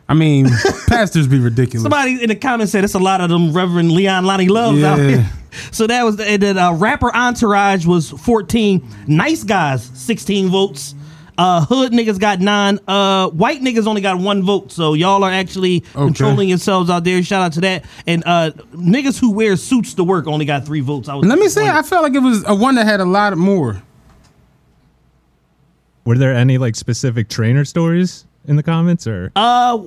I 0.09 0.13
mean, 0.13 0.47
pastors 0.87 1.27
be 1.27 1.39
ridiculous. 1.39 1.83
Somebody 1.83 2.21
in 2.21 2.27
the 2.29 2.35
comments 2.35 2.71
said 2.73 2.83
it's 2.83 2.93
a 2.93 2.99
lot 2.99 3.21
of 3.21 3.29
them 3.29 3.53
Reverend 3.53 3.91
Leon 3.93 4.25
Lonnie 4.25 4.49
Loves 4.49 4.83
out 4.83 4.99
Yeah. 4.99 5.07
here. 5.07 5.29
So 5.71 5.87
that 5.87 6.03
was 6.03 6.17
the, 6.17 6.25
and 6.27 6.43
then 6.43 6.57
uh, 6.57 6.73
rapper 6.73 7.15
Entourage 7.15 7.85
was 7.85 8.09
14. 8.11 8.85
Nice 9.07 9.43
guys 9.45 9.89
16 9.93 10.49
votes. 10.49 10.93
Uh, 11.37 11.65
hood 11.65 11.91
niggas 11.91 12.19
got 12.19 12.39
nine. 12.39 12.79
Uh, 12.87 13.29
white 13.29 13.61
niggas 13.61 13.87
only 13.87 14.01
got 14.01 14.19
one 14.19 14.43
vote. 14.43 14.71
So 14.71 14.93
y'all 14.93 15.23
are 15.23 15.31
actually 15.31 15.81
controlling 15.93 16.49
yourselves 16.49 16.89
out 16.89 17.03
there. 17.03 17.21
Shout 17.23 17.41
out 17.41 17.53
to 17.53 17.61
that. 17.61 17.85
And 18.07 18.23
uh, 18.25 18.51
niggas 18.73 19.19
who 19.19 19.31
wear 19.31 19.55
suits 19.55 19.93
to 19.95 20.03
work 20.03 20.27
only 20.27 20.45
got 20.45 20.65
three 20.65 20.81
votes. 20.81 21.09
I 21.09 21.15
was 21.15 21.27
Let 21.27 21.39
me 21.39 21.47
say. 21.47 21.67
I 21.67 21.81
felt 21.81 22.03
like 22.03 22.13
it 22.13 22.19
was 22.19 22.43
a 22.47 22.55
one 22.55 22.75
that 22.75 22.85
had 22.85 22.99
a 22.99 23.05
lot 23.05 23.35
more. 23.37 23.81
Were 26.05 26.17
there 26.17 26.33
any 26.33 26.57
like 26.57 26.75
specific 26.75 27.29
trainer 27.29 27.65
stories 27.65 28.25
in 28.47 28.55
the 28.55 28.63
comments 28.63 29.07
or? 29.07 29.31
Uh, 29.35 29.79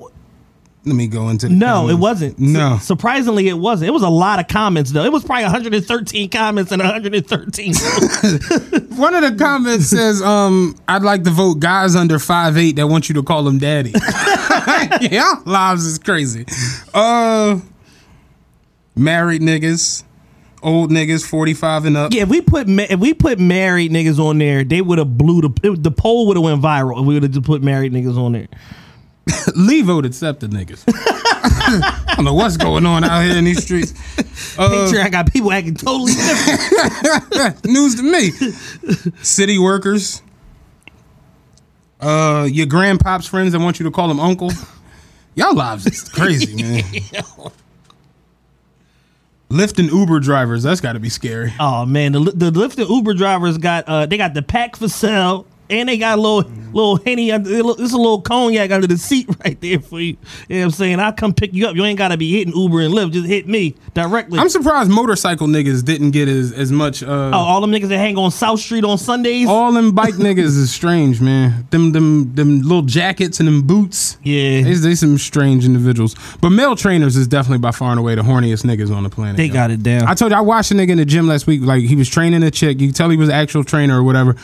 Let 0.89 0.95
me 0.95 1.07
go 1.07 1.29
into 1.29 1.47
the 1.47 1.53
no, 1.53 1.65
comments. 1.67 1.91
it 1.93 1.99
wasn't. 1.99 2.39
No. 2.39 2.77
Su- 2.77 2.85
surprisingly, 2.85 3.47
it 3.47 3.57
wasn't. 3.57 3.89
It 3.89 3.91
was 3.91 4.03
a 4.03 4.09
lot 4.09 4.39
of 4.39 4.47
comments 4.47 4.91
though. 4.91 5.03
It 5.05 5.11
was 5.11 5.23
probably 5.23 5.43
113 5.43 6.29
comments 6.29 6.71
and 6.71 6.81
113. 6.81 7.73
One 8.97 9.15
of 9.15 9.21
the 9.21 9.35
comments 9.37 9.85
says, 9.87 10.21
um, 10.21 10.75
I'd 10.87 11.03
like 11.03 11.23
to 11.23 11.29
vote 11.31 11.59
guys 11.59 11.95
under 11.95 12.19
five 12.19 12.57
eight 12.57 12.75
that 12.75 12.87
want 12.87 13.07
you 13.09 13.15
to 13.15 13.23
call 13.23 13.43
them 13.43 13.57
daddy. 13.59 13.93
yeah, 15.01 15.35
lives 15.45 15.85
is 15.85 15.97
crazy. 15.99 16.45
Uh 16.93 17.59
married 18.95 19.41
niggas, 19.41 20.03
old 20.61 20.91
niggas, 20.91 21.25
45 21.25 21.85
and 21.85 21.97
up. 21.97 22.13
yeah, 22.13 22.23
if 22.23 22.29
we 22.29 22.41
put 22.41 22.67
ma- 22.67 22.85
if 22.89 22.99
we 22.99 23.13
put 23.13 23.39
married 23.39 23.91
niggas 23.91 24.19
on 24.19 24.37
there, 24.37 24.63
they 24.63 24.81
would 24.81 24.97
have 24.97 25.17
blew 25.17 25.41
the 25.41 25.49
it, 25.63 25.83
the 25.83 25.91
poll 25.91 26.27
would 26.27 26.35
have 26.37 26.43
went 26.43 26.61
viral. 26.61 26.99
If 26.99 27.05
we 27.05 27.13
would 27.13 27.23
have 27.23 27.31
just 27.31 27.45
put 27.45 27.61
married 27.63 27.93
niggas 27.93 28.17
on 28.17 28.33
there. 28.33 28.47
Lee 29.55 29.81
voted 29.81 30.13
SEPTA 30.13 30.47
niggas. 30.47 30.83
I 30.87 32.13
don't 32.15 32.25
know 32.25 32.33
what's 32.33 32.57
going 32.57 32.85
on 32.85 33.03
out 33.03 33.23
here 33.23 33.37
in 33.37 33.43
these 33.45 33.63
streets. 33.63 33.93
Uh, 34.57 34.69
Patreon 34.69 35.11
got 35.11 35.31
people 35.31 35.51
acting 35.53 35.73
totally 35.75 36.11
different. 36.13 37.65
News 37.65 37.95
to 37.95 38.03
me. 38.03 38.31
City 39.21 39.57
workers. 39.57 40.21
Uh, 42.01 42.45
your 42.49 42.65
grandpop's 42.65 43.25
friends 43.27 43.53
that 43.53 43.59
want 43.59 43.79
you 43.79 43.85
to 43.85 43.91
call 43.91 44.07
them 44.09 44.19
uncle. 44.19 44.51
Y'all 45.35 45.55
lives 45.55 45.85
is 45.85 46.09
crazy, 46.09 46.61
man. 46.61 46.83
Lyft 49.49 49.79
and 49.79 49.89
Uber 49.89 50.19
drivers, 50.19 50.63
that's 50.63 50.81
got 50.81 50.93
to 50.93 50.99
be 50.99 51.09
scary. 51.09 51.53
oh 51.59 51.85
man, 51.85 52.11
the 52.11 52.19
the 52.19 52.51
Lyft 52.51 52.77
and 52.79 52.89
Uber 52.89 53.13
drivers 53.13 53.57
got 53.57 53.85
uh 53.87 54.05
they 54.05 54.17
got 54.17 54.33
the 54.33 54.41
pack 54.41 54.75
for 54.75 54.89
sale. 54.89 55.47
And 55.69 55.87
they 55.87 55.97
got 55.97 56.17
a 56.17 56.21
little 56.21 56.51
little 56.73 56.97
henny. 56.97 57.31
under- 57.31 57.49
It's 57.51 57.93
a 57.93 57.97
little 57.97 58.21
cognac 58.21 58.71
under 58.71 58.85
the 58.87 58.97
seat 58.97 59.27
right 59.45 59.59
there 59.61 59.79
for 59.79 59.99
you. 59.99 60.17
You 60.47 60.55
know 60.55 60.57
what 60.59 60.65
I'm 60.65 60.71
saying? 60.71 60.99
I'll 60.99 61.13
come 61.13 61.33
pick 61.33 61.53
you 61.53 61.67
up. 61.67 61.75
You 61.75 61.83
ain't 61.85 61.97
gotta 61.97 62.17
be 62.17 62.31
hitting 62.31 62.53
Uber 62.55 62.81
and 62.81 62.93
Lyft. 62.93 63.11
Just 63.11 63.27
hit 63.27 63.47
me 63.47 63.75
directly. 63.93 64.39
I'm 64.39 64.49
surprised 64.49 64.89
motorcycle 64.89 65.47
niggas 65.47 65.83
didn't 65.85 66.11
get 66.11 66.27
as, 66.27 66.51
as 66.51 66.71
much. 66.71 67.03
Uh, 67.03 67.07
oh, 67.33 67.37
all 67.37 67.61
them 67.61 67.71
niggas 67.71 67.87
that 67.89 67.97
hang 67.97 68.17
on 68.17 68.31
South 68.31 68.59
Street 68.59 68.83
on 68.83 68.97
Sundays. 68.97 69.47
all 69.47 69.71
them 69.71 69.91
bike 69.93 70.13
niggas 70.15 70.57
is 70.57 70.71
strange, 70.71 71.21
man. 71.21 71.67
Them 71.71 71.91
them 71.91 72.33
them 72.35 72.61
little 72.61 72.81
jackets 72.83 73.39
and 73.39 73.47
them 73.47 73.61
boots. 73.67 74.17
yeah, 74.23 74.61
They, 74.61 74.73
they 74.73 74.95
some 74.95 75.17
strange 75.17 75.65
individuals. 75.65 76.15
But 76.41 76.49
male 76.51 76.75
trainers 76.75 77.15
is 77.15 77.27
definitely 77.27 77.59
by 77.59 77.71
far 77.71 77.91
and 77.91 77.99
away 77.99 78.15
the 78.15 78.21
horniest 78.23 78.63
niggas 78.63 78.95
on 78.95 79.03
the 79.03 79.09
planet. 79.09 79.37
they 79.37 79.45
yo. 79.45 79.53
got 79.53 79.71
it 79.71 79.83
down. 79.83 80.03
I 80.07 80.13
told 80.13 80.31
you 80.31 80.37
I 80.37 80.41
watched 80.41 80.71
a 80.71 80.73
nigga 80.75 80.89
in 80.89 80.97
the 80.97 81.05
gym 81.05 81.27
last 81.27 81.45
week. 81.47 81.61
Like 81.61 81.83
he 81.83 81.95
was 81.95 82.09
training 82.09 82.41
a 82.43 82.51
chick. 82.51 82.79
You 82.79 82.87
can 82.87 82.93
tell 82.93 83.09
he 83.09 83.17
was 83.17 83.29
an 83.29 83.35
actual 83.35 83.63
trainer 83.63 83.99
or 83.99 84.03
whatever. 84.03 84.35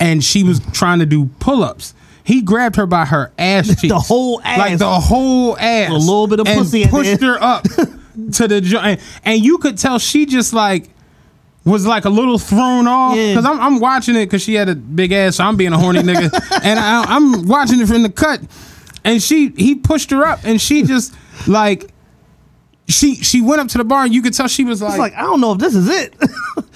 And 0.00 0.22
she 0.24 0.42
was 0.42 0.60
trying 0.72 0.98
to 1.00 1.06
do 1.06 1.26
pull 1.38 1.62
ups. 1.62 1.94
He 2.24 2.40
grabbed 2.42 2.76
her 2.76 2.86
by 2.86 3.04
her 3.04 3.32
ass 3.38 3.66
cheeks, 3.80 3.82
The 3.88 3.98
whole 3.98 4.40
ass. 4.42 4.58
like 4.58 4.78
the 4.78 5.00
whole 5.00 5.58
ass, 5.58 5.90
A 5.90 5.94
little 5.94 6.26
bit 6.26 6.40
of 6.40 6.46
and 6.46 6.58
pussy 6.58 6.86
pushed 6.86 7.20
her 7.22 7.36
up 7.42 7.62
to 8.34 8.48
the 8.48 8.60
joint. 8.60 9.00
And 9.24 9.44
you 9.44 9.58
could 9.58 9.76
tell 9.78 9.98
she 9.98 10.26
just 10.26 10.52
like 10.52 10.88
was 11.64 11.86
like 11.86 12.04
a 12.04 12.10
little 12.10 12.38
thrown 12.38 12.86
off 12.86 13.16
Yeah. 13.16 13.28
because 13.32 13.44
I'm, 13.46 13.58
I'm 13.60 13.80
watching 13.80 14.16
it 14.16 14.26
because 14.26 14.42
she 14.42 14.54
had 14.54 14.68
a 14.68 14.74
big 14.74 15.12
ass, 15.12 15.36
so 15.36 15.44
I'm 15.44 15.56
being 15.56 15.72
a 15.72 15.78
horny 15.78 16.00
nigga, 16.00 16.30
and 16.62 16.78
I, 16.78 17.04
I'm 17.04 17.46
watching 17.48 17.80
it 17.80 17.86
from 17.88 18.02
the 18.02 18.10
cut. 18.10 18.40
And 19.02 19.22
she 19.22 19.48
he 19.50 19.74
pushed 19.74 20.10
her 20.10 20.24
up, 20.26 20.40
and 20.44 20.60
she 20.60 20.82
just 20.82 21.14
like 21.46 21.90
she 22.88 23.16
she 23.16 23.40
went 23.40 23.60
up 23.60 23.68
to 23.68 23.78
the 23.78 23.84
bar, 23.84 24.04
and 24.04 24.14
you 24.14 24.22
could 24.22 24.34
tell 24.34 24.48
she 24.48 24.64
was 24.64 24.82
It's 24.82 24.98
like 24.98 25.14
I 25.14 25.22
don't 25.22 25.40
know 25.40 25.52
if 25.52 25.58
this 25.58 25.74
is 25.74 25.88
it. 25.88 26.14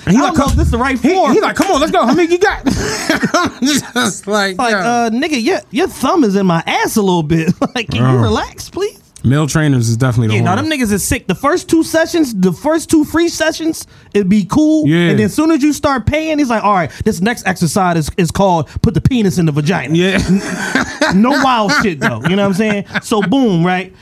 I 0.07 0.11
he 0.11 0.17
don't 0.17 0.29
like, 0.29 0.39
know 0.39 0.47
if 0.47 0.53
this 0.53 0.67
is 0.67 0.71
the 0.71 0.79
right 0.79 0.99
form. 0.99 1.33
he 1.33 1.41
like, 1.41 1.57
come 1.57 1.71
on, 1.71 1.81
let's 1.81 1.93
go. 1.93 2.07
How 2.07 2.15
many 2.15 2.33
you 2.33 2.39
got? 2.39 2.65
Just 3.63 4.27
like, 4.27 4.57
like, 4.57 4.75
uh, 4.75 5.11
nigga, 5.11 5.43
your 5.43 5.61
your 5.71 5.89
thumb 5.89 6.25
is 6.25 6.35
in 6.35 6.47
my 6.47 6.63
ass 6.67 6.97
a 6.97 7.03
little 7.03 7.23
bit. 7.23 7.53
like, 7.75 7.91
can 7.91 8.11
you 8.11 8.19
relax, 8.19 8.71
please? 8.71 8.99
male 9.25 9.47
trainers 9.47 9.89
is 9.89 9.97
definitely 9.97 10.29
the 10.29 10.35
Yeah, 10.37 10.55
no, 10.55 10.57
them 10.57 10.71
niggas 10.71 10.93
is 10.93 11.07
sick. 11.07 11.27
The 11.27 11.35
first 11.35 11.69
two 11.69 11.83
sessions, 11.83 12.35
the 12.35 12.53
first 12.53 12.89
two 12.89 13.05
free 13.05 13.29
sessions, 13.29 13.87
it'd 14.15 14.29
be 14.29 14.45
cool. 14.45 14.87
Yeah. 14.89 15.11
And 15.11 15.19
then 15.19 15.27
as 15.27 15.35
soon 15.35 15.51
as 15.51 15.63
you 15.63 15.73
start 15.73 16.07
paying, 16.07 16.39
he's 16.39 16.49
like, 16.49 16.63
all 16.63 16.73
right, 16.75 16.91
this 17.05 17.21
next 17.21 17.47
exercise 17.47 17.97
is, 17.97 18.11
is 18.17 18.31
called 18.31 18.69
put 18.83 18.95
the 18.95 19.01
penis 19.01 19.39
in 19.39 19.47
the 19.47 19.53
vagina. 19.53 19.95
yeah, 19.95 21.13
No 21.15 21.31
wild 21.31 21.73
shit 21.83 22.01
though. 22.01 22.23
You 22.23 22.37
know 22.37 22.49
what 22.49 22.49
I'm 22.49 22.55
saying? 22.55 22.87
So 23.03 23.21
boom, 23.23 23.65
right? 23.65 23.93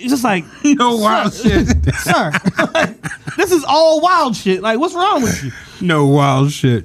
It's 0.00 0.10
just 0.10 0.24
like 0.24 0.44
no 0.64 0.96
wild 0.96 1.32
shit. 1.34 1.68
sir, 1.94 2.32
this 3.36 3.52
is 3.52 3.64
all 3.64 4.00
wild 4.00 4.34
shit. 4.36 4.62
Like, 4.62 4.78
what's 4.78 4.94
wrong 4.94 5.22
with 5.22 5.44
you? 5.44 5.52
No 5.80 6.06
wild 6.06 6.50
shit. 6.52 6.84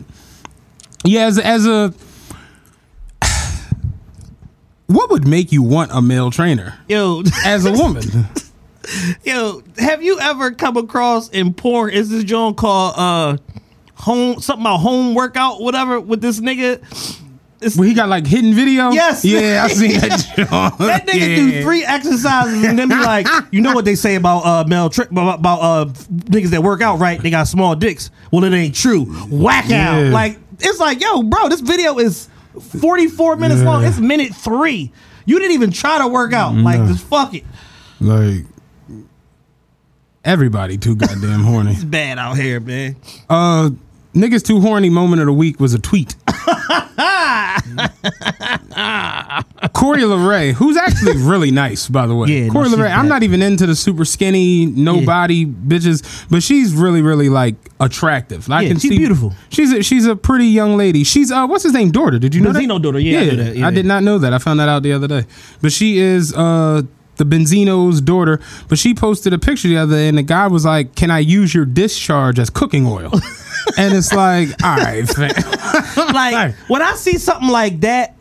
Yeah, 1.04 1.26
as 1.26 1.40
as 1.40 1.66
a 1.66 1.94
what 4.88 5.10
would 5.10 5.28
make 5.28 5.52
you 5.52 5.64
want 5.64 5.92
a 5.94 6.02
male 6.02 6.30
trainer 6.32 6.78
Yo, 6.88 7.24
as 7.44 7.66
a 7.66 7.72
woman? 7.72 8.04
Yo, 9.24 9.64
have 9.80 10.04
you 10.04 10.20
ever 10.20 10.52
come 10.52 10.78
across 10.78 11.30
in 11.30 11.54
porn? 11.54 11.90
Is 11.92 12.10
this 12.10 12.24
joint 12.24 12.58
called 12.58 12.94
uh 12.98 13.38
home 13.96 14.40
something 14.40 14.64
about 14.64 14.78
home 14.78 15.16
workout, 15.16 15.60
whatever, 15.62 16.00
with 16.00 16.22
this 16.22 16.40
nigga? 16.40 16.82
Well, 17.76 17.88
he 17.88 17.94
got 17.94 18.10
like 18.10 18.28
hidden 18.28 18.54
video. 18.54 18.92
Yes. 18.92 19.26
Yeah, 19.26 19.64
I 19.64 19.68
seen 19.70 20.00
that. 20.00 20.26
That 20.86 21.08
nigga 21.08 21.20
yeah. 21.20 21.36
do 21.36 21.62
three 21.64 21.84
exercises 21.84 22.64
and 22.64 22.78
then 22.78 22.90
be 22.90 22.96
like, 22.96 23.28
you 23.52 23.62
know 23.62 23.74
what 23.74 23.86
they 23.86 23.96
say 23.96 24.16
about 24.16 24.46
uh 24.46 24.64
male 24.68 24.90
tri- 24.90 25.08
about, 25.10 25.40
about 25.40 25.60
uh 25.62 25.86
niggas 25.86 26.50
that 26.50 26.62
work 26.64 26.82
out, 26.82 27.00
right? 27.00 27.22
They 27.22 27.30
got 27.30 27.48
small 27.48 27.76
dicks. 27.76 28.12
Well, 28.32 28.44
it 28.44 28.54
ain't 28.54 28.76
true. 28.76 29.06
Whack 29.30 29.66
out. 29.72 30.00
Yeah. 30.00 30.10
Like 30.12 30.38
it's 30.60 30.80
like, 30.80 31.02
yo, 31.02 31.24
bro, 31.24 31.50
this 31.50 31.62
video 31.62 31.98
is 31.98 32.30
44 32.80 33.36
minutes 33.38 33.62
long. 33.62 33.84
It's 33.84 34.00
minute 34.00 34.36
three. 34.36 34.92
You 35.26 35.40
didn't 35.40 35.54
even 35.54 35.72
try 35.72 35.98
to 36.00 36.08
work 36.08 36.34
out. 36.34 36.54
Like, 36.54 36.80
just 36.88 37.04
fuck 37.04 37.34
it. 37.34 37.44
Like 38.00 38.46
everybody 40.24 40.78
too 40.78 40.96
goddamn 40.96 41.42
horny. 41.42 41.72
It's 41.76 41.84
bad 41.84 42.20
out 42.20 42.38
here, 42.38 42.60
man. 42.60 42.96
Uh, 43.30 43.72
niggas 44.14 44.46
too 44.46 44.60
horny 44.60 44.90
moment 44.90 45.22
of 45.22 45.28
the 45.28 45.34
week 45.34 45.60
was 45.60 45.74
a 45.74 45.80
tweet. 45.80 46.16
Coi 49.74 49.98
Leray, 50.00 50.54
who's 50.54 50.78
actually 50.78 51.18
really 51.18 51.52
nice, 51.52 51.88
by 51.90 52.08
the 52.08 52.16
way. 52.16 52.30
Yeah, 52.30 52.48
no, 52.48 52.54
Coi 52.54 52.64
she's 52.66 52.74
Leray. 52.76 52.96
I'm 52.96 53.08
not 53.08 53.24
even 53.24 53.42
into 53.42 53.66
the 53.66 53.76
super 53.76 54.06
skinny, 54.06 54.66
no 54.66 54.96
Yeah. 55.00 55.06
body 55.06 55.46
bitches, 55.46 56.26
but 56.30 56.42
she's 56.44 56.74
really, 56.74 57.02
really 57.02 57.30
like 57.30 57.56
attractive. 57.80 58.50
I 58.50 58.62
Yeah, 58.62 58.70
can 58.70 58.80
she's 58.80 58.92
see 58.92 58.98
beautiful. 58.98 59.34
She's 59.50 59.72
a, 59.74 59.84
she's 59.84 60.06
a 60.06 60.16
pretty 60.16 60.48
young 60.48 60.78
lady. 60.78 61.04
She's 61.04 61.32
uh, 61.32 61.46
what's 61.48 61.64
his 61.64 61.74
name? 61.74 61.92
Daughter. 61.92 62.20
Did 62.20 62.34
you 62.36 62.42
know 62.42 62.52
that? 62.54 62.62
Benzino 62.64 62.82
daughter, 62.82 63.00
yeah, 63.00 63.20
I 63.20 63.36
that, 63.36 63.56
yeah. 63.58 63.68
I 63.68 63.72
did 63.72 63.86
not 63.86 64.04
know 64.04 64.18
that. 64.18 64.34
I 64.34 64.38
found 64.38 64.60
that 64.60 64.70
out 64.70 64.84
the 64.84 64.94
other 64.94 65.08
day. 65.08 65.26
But 65.62 65.72
she 65.72 65.98
is 66.00 66.34
uh 66.34 66.84
the 67.18 67.26
Benzino's 67.26 68.02
daughter. 68.02 68.40
But 68.68 68.78
she 68.78 68.94
posted 68.94 69.34
a 69.34 69.40
picture 69.40 69.68
the 69.68 69.78
other 69.78 69.96
day, 69.96 70.08
and 70.08 70.18
the 70.18 70.24
guy 70.24 70.48
was 70.48 70.66
like, 70.66 70.96
"Can 70.96 71.12
I 71.12 71.20
use 71.20 71.54
your 71.54 71.66
discharge 71.66 72.40
as 72.40 72.50
cooking 72.50 72.86
oil?" 72.86 73.12
and 73.78 73.94
it's 73.94 74.14
like, 74.14 74.50
all 74.64 74.78
right, 74.78 75.08
fam. 75.10 76.14
like 76.14 76.56
when 76.68 76.82
I 76.82 76.94
see 76.96 77.18
something 77.18 77.50
like 77.50 77.82
that, 77.82 78.16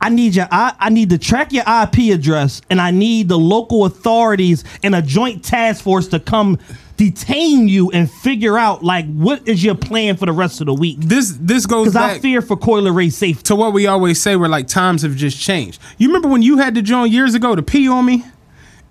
I 0.00 0.10
need 0.10 0.34
your 0.34 0.48
I, 0.50 0.74
I 0.78 0.90
need 0.90 1.10
to 1.10 1.18
track 1.18 1.52
your 1.52 1.64
IP 1.66 2.14
address 2.14 2.60
and 2.70 2.80
I 2.80 2.90
need 2.90 3.28
the 3.28 3.38
local 3.38 3.84
authorities 3.84 4.64
and 4.82 4.94
a 4.94 5.02
joint 5.02 5.44
task 5.44 5.82
force 5.82 6.08
to 6.08 6.20
come 6.20 6.58
detain 6.96 7.68
you 7.68 7.90
and 7.90 8.10
figure 8.10 8.56
out 8.56 8.84
like 8.84 9.06
what 9.12 9.46
is 9.48 9.64
your 9.64 9.74
plan 9.74 10.16
for 10.16 10.26
the 10.26 10.32
rest 10.32 10.60
of 10.60 10.66
the 10.66 10.74
week. 10.74 10.96
this 11.00 11.36
this 11.40 11.66
goes 11.66 11.88
Because 11.88 11.96
I 11.96 12.18
fear 12.20 12.40
for 12.40 12.56
Coi 12.56 12.80
Leray's 12.80 13.16
safety. 13.16 13.42
to 13.44 13.56
what 13.56 13.72
we 13.72 13.86
always 13.86 14.20
say, 14.22 14.36
where 14.36 14.48
like 14.48 14.68
times 14.68 15.02
have 15.02 15.16
just 15.16 15.40
changed. 15.40 15.80
You 15.98 16.08
remember 16.08 16.28
when 16.28 16.42
you 16.42 16.58
had 16.58 16.74
to 16.76 16.82
join 16.82 17.10
years 17.10 17.34
ago 17.34 17.54
to 17.56 17.62
pee 17.62 17.88
on 17.88 18.04
me? 18.06 18.24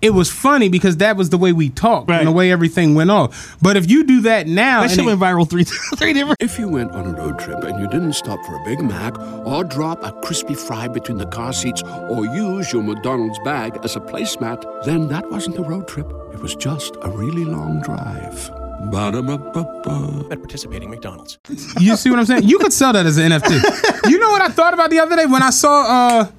It 0.02 0.10
was 0.12 0.30
funny 0.30 0.68
because 0.68 0.98
that 0.98 1.16
was 1.16 1.30
the 1.30 1.38
way 1.38 1.52
we 1.54 1.70
talked 1.70 2.10
Right. 2.10 2.18
and 2.18 2.28
the 2.28 2.32
way 2.32 2.52
everything 2.52 2.94
went 2.94 3.10
off. 3.10 3.56
But 3.62 3.78
if 3.78 3.88
you 3.88 4.04
do 4.04 4.20
that 4.22 4.46
now, 4.46 4.80
That 4.80 4.82
and 4.82 4.90
shit 4.90 5.00
it- 5.00 5.06
went 5.06 5.18
viral 5.20 5.48
three 5.48 5.64
three 5.96 6.12
different. 6.12 6.36
If 6.40 6.58
you 6.58 6.68
went 6.68 6.90
on 6.92 7.06
a 7.06 7.12
road 7.16 7.38
trip 7.38 7.64
and 7.64 7.80
you 7.80 7.88
didn't 7.88 8.12
stop 8.12 8.38
for 8.44 8.54
a 8.60 8.64
Big 8.66 8.82
Mac 8.82 9.18
or 9.46 9.64
drop 9.64 10.04
a 10.04 10.12
crispy 10.20 10.54
fry 10.54 10.88
between 10.88 11.16
the 11.16 11.26
car 11.26 11.54
seats 11.54 11.82
or 12.10 12.26
use 12.26 12.70
your 12.70 12.82
McDonald's 12.82 13.38
bag 13.44 13.78
as 13.82 13.96
a 13.96 14.00
placemat, 14.00 14.84
then 14.84 15.08
that 15.08 15.30
wasn't 15.30 15.56
a 15.56 15.62
road 15.62 15.88
trip. 15.88 16.12
It 16.34 16.40
was 16.40 16.54
just 16.56 16.96
a 17.02 17.08
really 17.08 17.44
long 17.44 17.80
drive. 17.80 18.50
Ba-da-ba-ba-ba. 18.90 20.26
At 20.30 20.38
participating 20.40 20.90
McDonald's. 20.90 21.38
You 21.80 21.96
see 21.96 22.10
what 22.10 22.18
I'm 22.18 22.26
saying? 22.26 22.42
You 22.42 22.58
could 22.58 22.72
sell 22.72 22.92
that 22.92 23.06
as 23.06 23.16
an 23.16 23.30
NFT. 23.30 24.10
you 24.10 24.18
know 24.18 24.30
what 24.30 24.42
I 24.42 24.48
thought 24.48 24.74
about 24.74 24.90
the 24.90 24.98
other 24.98 25.16
day 25.16 25.26
when 25.26 25.42
I 25.42 25.50
saw 25.50 25.84
uh 25.86 26.30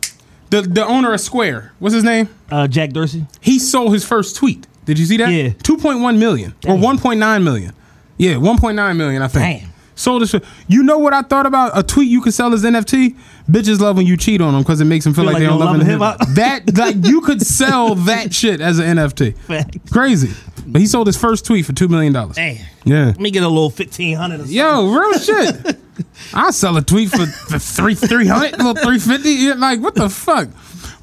the 0.49 0.61
the 0.61 0.85
owner 0.85 1.13
of 1.13 1.21
Square. 1.21 1.71
What's 1.79 1.95
his 1.95 2.03
name? 2.03 2.29
Uh, 2.51 2.67
Jack 2.67 2.91
Dorsey. 2.91 3.25
He 3.41 3.57
sold 3.57 3.93
his 3.93 4.05
first 4.05 4.35
tweet. 4.35 4.67
Did 4.85 4.99
you 4.99 5.05
see 5.05 5.17
that? 5.17 5.31
Yeah. 5.31 5.49
2.1 5.49 6.19
million 6.19 6.53
or 6.67 6.75
1.9 6.75 7.43
million. 7.43 7.73
Yeah, 8.17 8.33
1.9 8.35 8.97
million, 8.97 9.21
I 9.21 9.27
think. 9.27 9.61
Damn. 9.61 9.69
Sold 9.95 10.21
his. 10.21 10.35
You 10.67 10.83
know 10.83 10.99
what 10.99 11.13
I 11.13 11.21
thought 11.21 11.45
about 11.45 11.71
a 11.77 11.81
tweet 11.83 12.09
you 12.09 12.21
could 12.21 12.33
sell 12.33 12.53
as 12.53 12.63
NFT? 12.63 13.17
Bitches 13.49 13.79
love 13.79 13.97
when 13.97 14.07
you 14.07 14.17
cheat 14.17 14.41
on 14.41 14.53
them 14.53 14.63
because 14.63 14.81
it 14.81 14.85
makes 14.85 15.05
them 15.05 15.13
feel, 15.13 15.23
Feel 15.25 15.33
like, 15.33 15.33
like 15.35 15.41
they 15.43 15.47
don't 15.47 15.59
love 15.59 15.75
him. 15.79 15.85
hip-hop? 15.85 16.19
That 16.29 16.75
like 16.77 17.05
you 17.05 17.21
could 17.21 17.41
sell 17.45 17.93
that 17.95 18.33
shit 18.33 18.59
as 18.59 18.79
an 18.79 18.97
NFT. 18.97 19.37
Facts. 19.37 19.91
Crazy. 19.91 20.33
But 20.65 20.81
he 20.81 20.87
sold 20.87 21.05
his 21.05 21.15
first 21.15 21.45
tweet 21.45 21.63
for 21.65 21.73
two 21.73 21.87
million 21.87 22.11
dollars. 22.11 22.37
Damn. 22.37 22.57
Yeah. 22.85 23.05
Let 23.05 23.19
me 23.19 23.29
get 23.29 23.43
a 23.43 23.47
little 23.47 23.69
fifteen 23.69 24.15
hundred. 24.17 24.47
Yo, 24.47 24.87
real 24.91 25.13
shit. 25.19 25.77
I'll 26.33 26.51
sell 26.51 26.75
a 26.77 26.81
tweet 26.81 27.09
for, 27.11 27.25
for 27.27 27.59
three 27.59 27.93
three 27.93 28.25
hundred, 28.27 28.57
little 28.57 28.73
three 28.75 28.97
fifty. 28.99 29.53
Like 29.53 29.79
what 29.79 29.93
the 29.93 30.09
fuck? 30.09 30.49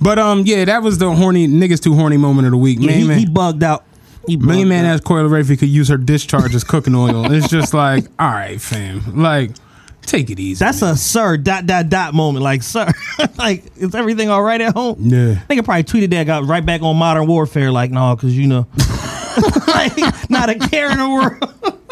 But 0.01 0.19
um, 0.19 0.43
yeah, 0.45 0.65
that 0.65 0.83
was 0.83 0.99
the 0.99 1.13
horny 1.13 1.47
niggas 1.47 1.81
too 1.81 1.95
horny 1.95 2.17
moment 2.17 2.47
of 2.47 2.51
the 2.51 2.57
week. 2.59 2.79
Yeah, 2.81 2.87
man, 2.89 2.99
he, 2.99 3.07
man. 3.09 3.19
he 3.21 3.27
bugged 3.27 3.63
out. 3.63 3.85
He 4.27 4.35
bugged 4.37 4.49
Main 4.49 4.69
man 4.69 4.85
out. 4.85 4.95
asked 4.95 5.05
Coi 5.05 5.21
Leray 5.23 5.41
if 5.43 5.49
he 5.49 5.57
could 5.57 5.69
use 5.69 5.89
her 5.89 5.97
discharge 5.97 6.57
as 6.57 6.65
cooking 6.65 6.95
oil. 6.97 7.31
It's 7.33 7.49
just 7.49 7.73
like, 7.73 8.07
all 8.19 8.31
right, 8.31 8.61
fam. 8.61 9.21
Like, 9.23 9.53
take 10.07 10.31
it 10.31 10.39
easy. 10.39 10.65
That's 10.65 10.83
a 10.83 10.97
sir 10.97 11.37
dot 11.37 11.67
dot 11.67 11.89
dot 11.89 12.15
moment. 12.15 12.43
Like 12.43 12.63
sir, 12.63 12.91
like 13.39 13.65
is 13.77 13.95
everything 13.95 14.29
all 14.29 14.43
right 14.43 14.61
at 14.61 14.75
home? 14.75 14.97
Yeah. 15.01 15.33
I 15.33 15.45
think 15.47 15.61
I 15.61 15.65
probably 15.65 15.85
tweeted 15.85 16.11
that, 16.11 16.25
got 16.25 16.45
right 16.45 16.65
back 16.65 16.83
on 16.83 16.97
Modern 16.97 17.27
Warfare. 17.27 17.71
Like 17.73 17.91
no, 17.91 18.15
because 18.15 18.37
you 18.37 18.47
know, 18.47 18.67
like, 19.67 20.31
not 20.31 20.51
a 20.51 20.59
care 20.59 20.91
in 20.91 20.99
the 20.99 21.09
world. 21.09 21.83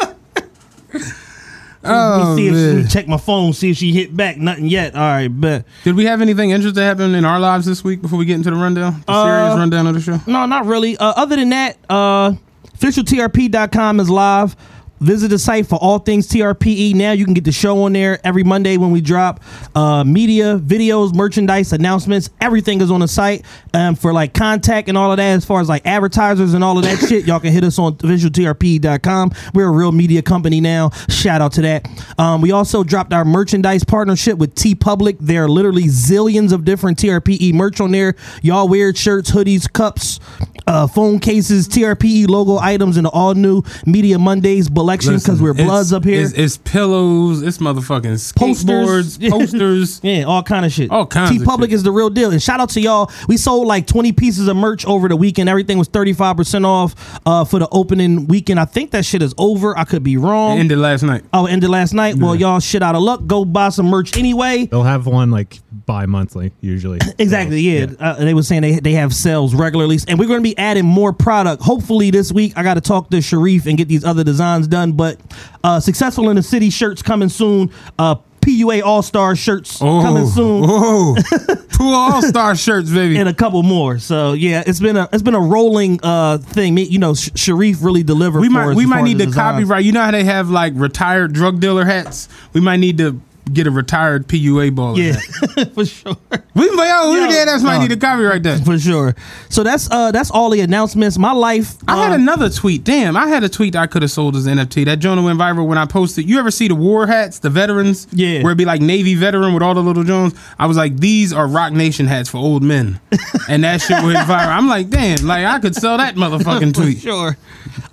Oh, 1.83 2.17
Let 2.23 2.29
me 2.29 2.35
see 2.35 2.47
if 2.47 2.53
man. 2.53 2.75
let 2.75 2.83
me 2.83 2.89
check 2.89 3.07
my 3.07 3.17
phone, 3.17 3.53
see 3.53 3.71
if 3.71 3.77
she 3.77 3.91
hit 3.91 4.15
back. 4.15 4.37
Nothing 4.37 4.67
yet. 4.67 4.93
All 4.93 5.01
right, 5.01 5.27
but 5.27 5.65
Did 5.83 5.95
we 5.95 6.05
have 6.05 6.21
anything 6.21 6.51
interesting 6.51 6.83
happen 6.83 7.15
in 7.15 7.25
our 7.25 7.39
lives 7.39 7.65
this 7.65 7.83
week 7.83 8.01
before 8.01 8.19
we 8.19 8.25
get 8.25 8.35
into 8.35 8.51
the 8.51 8.55
rundown? 8.55 9.03
The 9.07 9.23
serious 9.23 9.57
rundown 9.57 9.87
of 9.87 9.95
the 9.95 10.01
show? 10.01 10.19
No, 10.27 10.45
not 10.45 10.65
really. 10.65 10.95
Uh, 10.97 11.13
other 11.15 11.35
than 11.35 11.49
that, 11.49 11.77
uh, 11.89 12.33
officialtrp.com 12.77 13.99
is 13.99 14.09
live. 14.09 14.55
Visit 15.01 15.29
the 15.29 15.39
site 15.39 15.65
for 15.65 15.77
all 15.77 15.97
things 15.97 16.27
TRPE. 16.27 16.93
Now 16.93 17.11
you 17.11 17.25
can 17.25 17.33
get 17.33 17.43
the 17.43 17.51
show 17.51 17.83
on 17.83 17.93
there 17.93 18.19
every 18.23 18.43
Monday 18.43 18.77
when 18.77 18.91
we 18.91 19.01
drop 19.01 19.41
uh, 19.75 20.03
media, 20.03 20.59
videos, 20.59 21.13
merchandise, 21.13 21.73
announcements. 21.73 22.29
Everything 22.39 22.81
is 22.81 22.91
on 22.91 22.99
the 22.99 23.07
site. 23.07 23.43
Um, 23.73 23.95
for 23.95 24.13
like 24.13 24.33
contact 24.33 24.89
and 24.89 24.97
all 24.97 25.11
of 25.11 25.17
that, 25.17 25.31
as 25.31 25.43
far 25.43 25.59
as 25.59 25.67
like 25.67 25.85
advertisers 25.87 26.53
and 26.53 26.63
all 26.63 26.77
of 26.77 26.83
that 26.83 26.99
shit, 27.09 27.25
y'all 27.25 27.39
can 27.39 27.51
hit 27.51 27.63
us 27.63 27.79
on 27.79 27.95
officialtrpe.com. 27.95 29.31
We're 29.55 29.67
a 29.67 29.71
real 29.71 29.91
media 29.91 30.21
company 30.21 30.61
now. 30.61 30.91
Shout 31.09 31.41
out 31.41 31.53
to 31.53 31.61
that. 31.63 31.87
Um, 32.19 32.41
we 32.41 32.51
also 32.51 32.83
dropped 32.83 33.11
our 33.11 33.25
merchandise 33.25 33.83
partnership 33.83 34.37
with 34.37 34.53
TeePublic. 34.53 35.17
There 35.19 35.45
are 35.45 35.49
literally 35.49 35.85
zillions 35.85 36.51
of 36.51 36.63
different 36.63 36.99
TRPE 36.99 37.53
merch 37.53 37.81
on 37.81 37.91
there. 37.91 38.15
Y'all 38.43 38.67
weird 38.67 38.97
shirts, 38.97 39.31
hoodies, 39.31 39.71
cups, 39.71 40.19
uh, 40.67 40.87
phone 40.87 41.19
cases, 41.19 41.67
TRPE 41.67 42.27
logo 42.27 42.57
items, 42.57 42.97
and 42.97 43.07
all 43.07 43.33
new 43.33 43.63
Media 43.85 44.19
Mondays 44.19 44.69
collection 44.99 45.15
because 45.17 45.41
we're 45.41 45.53
bloods 45.53 45.93
up 45.93 46.03
here. 46.03 46.21
It's, 46.21 46.33
it's 46.33 46.57
pillows. 46.57 47.41
It's 47.41 47.57
motherfucking 47.59 48.35
Posters. 48.35 49.17
skateboards, 49.17 49.29
posters. 49.29 50.01
Yeah, 50.11 50.23
all 50.23 50.43
kind 50.43 50.65
of 50.65 50.71
shit. 50.71 50.89
All 50.91 51.05
kinds 51.05 51.31
T 51.31 51.37
of 51.37 51.43
Public 51.45 51.71
is 51.71 51.83
the 51.83 51.91
real 51.91 52.09
deal. 52.09 52.31
And 52.31 52.41
shout 52.41 52.59
out 52.59 52.69
to 52.71 52.81
y'all. 52.81 53.11
We 53.27 53.37
sold 53.37 53.67
like 53.67 53.87
20 53.87 54.11
pieces 54.13 54.47
of 54.47 54.55
merch 54.57 54.85
over 54.85 55.07
the 55.07 55.15
weekend. 55.15 55.47
Everything 55.49 55.77
was 55.77 55.87
35% 55.89 56.65
off 56.65 57.19
uh, 57.25 57.45
for 57.45 57.59
the 57.59 57.67
opening 57.71 58.27
weekend. 58.27 58.59
I 58.59 58.65
think 58.65 58.91
that 58.91 59.05
shit 59.05 59.21
is 59.21 59.33
over. 59.37 59.77
I 59.77 59.83
could 59.83 60.03
be 60.03 60.17
wrong. 60.17 60.57
Ended 60.59 60.77
last 60.79 61.03
night. 61.03 61.23
oh, 61.33 61.45
ended 61.45 61.69
last 61.69 61.93
night. 61.93 62.15
Well, 62.15 62.35
y'all 62.35 62.59
shit 62.59 62.81
out 62.83 62.95
of 62.95 63.01
luck. 63.03 63.25
Go 63.27 63.45
buy 63.45 63.69
some 63.69 63.85
merch 63.87 64.17
anyway. 64.17 64.65
They'll 64.65 64.83
have 64.83 65.05
one 65.05 65.31
like 65.31 65.59
bi-monthly 65.85 66.51
usually. 66.61 66.99
Exactly. 67.17 67.59
Yeah, 67.61 67.85
Uh, 67.99 68.15
they 68.15 68.33
were 68.33 68.41
saying 68.41 68.61
they 68.63 68.79
they 68.79 68.93
have 68.93 69.13
sales 69.13 69.53
regularly, 69.53 69.99
and 70.07 70.17
we're 70.17 70.27
going 70.27 70.39
to 70.39 70.43
be 70.43 70.57
adding 70.57 70.85
more 70.85 71.13
product. 71.13 71.61
Hopefully 71.61 72.09
this 72.09 72.31
week. 72.31 72.53
I 72.55 72.63
got 72.63 72.75
to 72.75 72.81
talk 72.81 73.09
to 73.11 73.21
Sharif 73.21 73.67
and 73.67 73.77
get 73.77 73.87
these 73.87 74.03
other 74.03 74.23
designs 74.23 74.67
done. 74.67 74.80
But 74.89 75.19
uh, 75.63 75.79
successful 75.79 76.29
in 76.29 76.35
the 76.35 76.43
city 76.43 76.69
shirts 76.71 77.01
coming 77.01 77.29
soon. 77.29 77.71
Uh, 77.99 78.15
PUA 78.41 78.81
All 78.81 79.03
Star 79.03 79.35
shirts 79.35 79.77
coming 79.77 80.25
soon. 80.27 80.63
Whoa. 80.67 81.15
Two 81.77 81.83
all 81.87 82.21
star 82.23 82.55
shirts, 82.55 82.89
baby. 82.91 83.17
and 83.17 83.29
a 83.29 83.33
couple 83.33 83.61
more. 83.63 83.97
So 83.99 84.33
yeah, 84.33 84.63
it's 84.65 84.79
been 84.79 84.97
a 84.97 85.07
it's 85.13 85.21
been 85.23 85.35
a 85.35 85.39
rolling 85.39 85.99
uh 86.03 86.37
thing. 86.39 86.73
Me, 86.75 86.83
you 86.83 86.97
know, 86.99 87.13
Sh- 87.13 87.29
Sharif 87.35 87.83
really 87.83 88.01
delivered. 88.03 88.39
we 88.41 88.47
for 88.47 88.53
might 88.53 88.67
us 88.69 88.75
we 88.75 88.85
might 88.87 89.03
need 89.03 89.19
to 89.19 89.25
designs. 89.27 89.35
copyright. 89.55 89.83
You 89.85 89.91
know 89.91 90.01
how 90.03 90.11
they 90.11 90.23
have 90.23 90.49
like 90.49 90.73
retired 90.75 91.33
drug 91.33 91.59
dealer 91.59 91.85
hats? 91.85 92.29
We 92.53 92.61
might 92.61 92.77
need 92.77 92.97
to 92.99 93.19
get 93.51 93.67
a 93.67 93.71
retired 93.71 94.27
PUA 94.27 94.71
baller 94.71 94.97
Yeah, 94.97 95.65
for 95.73 95.85
sure, 95.85 96.15
We 96.53 96.69
might 96.71 96.91
oh, 96.93 97.13
Yo, 97.13 97.21
we 97.21 97.27
dead 97.33 97.47
ass 97.47 97.63
might 97.63 97.79
need 97.79 97.89
to 97.89 97.97
copyright 97.97 98.43
that. 98.43 98.63
for 98.65 98.77
sure. 98.77 99.15
So 99.49 99.63
that's 99.63 99.89
uh 99.91 100.11
that's 100.11 100.31
all 100.31 100.49
the 100.49 100.61
announcements. 100.61 101.17
My 101.17 101.31
life. 101.31 101.75
I 101.87 101.97
had 101.97 102.11
uh, 102.11 102.15
another 102.15 102.49
tweet. 102.49 102.83
Damn, 102.83 103.17
I 103.17 103.27
had 103.27 103.43
a 103.43 103.49
tweet 103.49 103.73
that 103.73 103.81
I 103.81 103.87
could 103.87 104.01
have 104.01 104.11
sold 104.11 104.35
as 104.35 104.47
NFT. 104.47 104.85
That 104.85 104.97
Jonah 104.99 105.21
went 105.23 105.39
viral 105.39 105.67
when 105.67 105.77
I 105.77 105.85
posted. 105.85 106.29
You 106.29 106.39
ever 106.39 106.51
see 106.51 106.67
the 106.67 106.75
war 106.75 107.07
hats, 107.07 107.39
the 107.39 107.49
veterans? 107.49 108.07
Yeah. 108.11 108.43
Where 108.43 108.51
it'd 108.51 108.57
be 108.57 108.65
like 108.65 108.81
Navy 108.81 109.15
veteran 109.15 109.53
with 109.53 109.63
all 109.63 109.73
the 109.73 109.83
little 109.83 110.03
Jones. 110.03 110.33
I 110.59 110.67
was 110.67 110.77
like, 110.77 110.97
these 110.97 111.33
are 111.33 111.47
Roc 111.47 111.73
Nation 111.73 112.07
hats 112.07 112.29
for 112.29 112.37
old 112.37 112.63
men. 112.63 112.99
and 113.49 113.63
that 113.63 113.81
shit 113.81 114.01
went 114.03 114.19
viral. 114.19 114.47
I'm 114.47 114.67
like, 114.67 114.89
damn, 114.89 115.25
like 115.25 115.45
I 115.45 115.59
could 115.59 115.75
sell 115.75 115.97
that 115.97 116.15
motherfucking 116.15 116.75
for 116.75 116.83
tweet. 116.83 116.99
sure. 116.99 117.37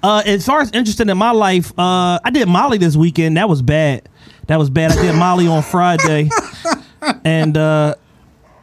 Uh, 0.03 0.23
as 0.25 0.47
far 0.47 0.61
as 0.61 0.71
interested 0.73 1.09
in 1.09 1.19
my 1.19 1.31
life, 1.31 1.71
uh, 1.79 2.19
I 2.25 2.31
did 2.33 2.49
Molly 2.49 2.79
this 2.79 2.97
weekend. 2.97 3.37
That 3.37 3.49
was 3.49 3.63
bad. 3.63 4.09
That 4.49 4.59
was 4.59 4.69
bad. 4.71 4.93
I 4.93 5.01
did 5.01 5.15
Molly 5.15 5.47
on 5.47 5.63
Friday, 5.63 6.29
and 7.25 7.57
uh, 7.57 7.95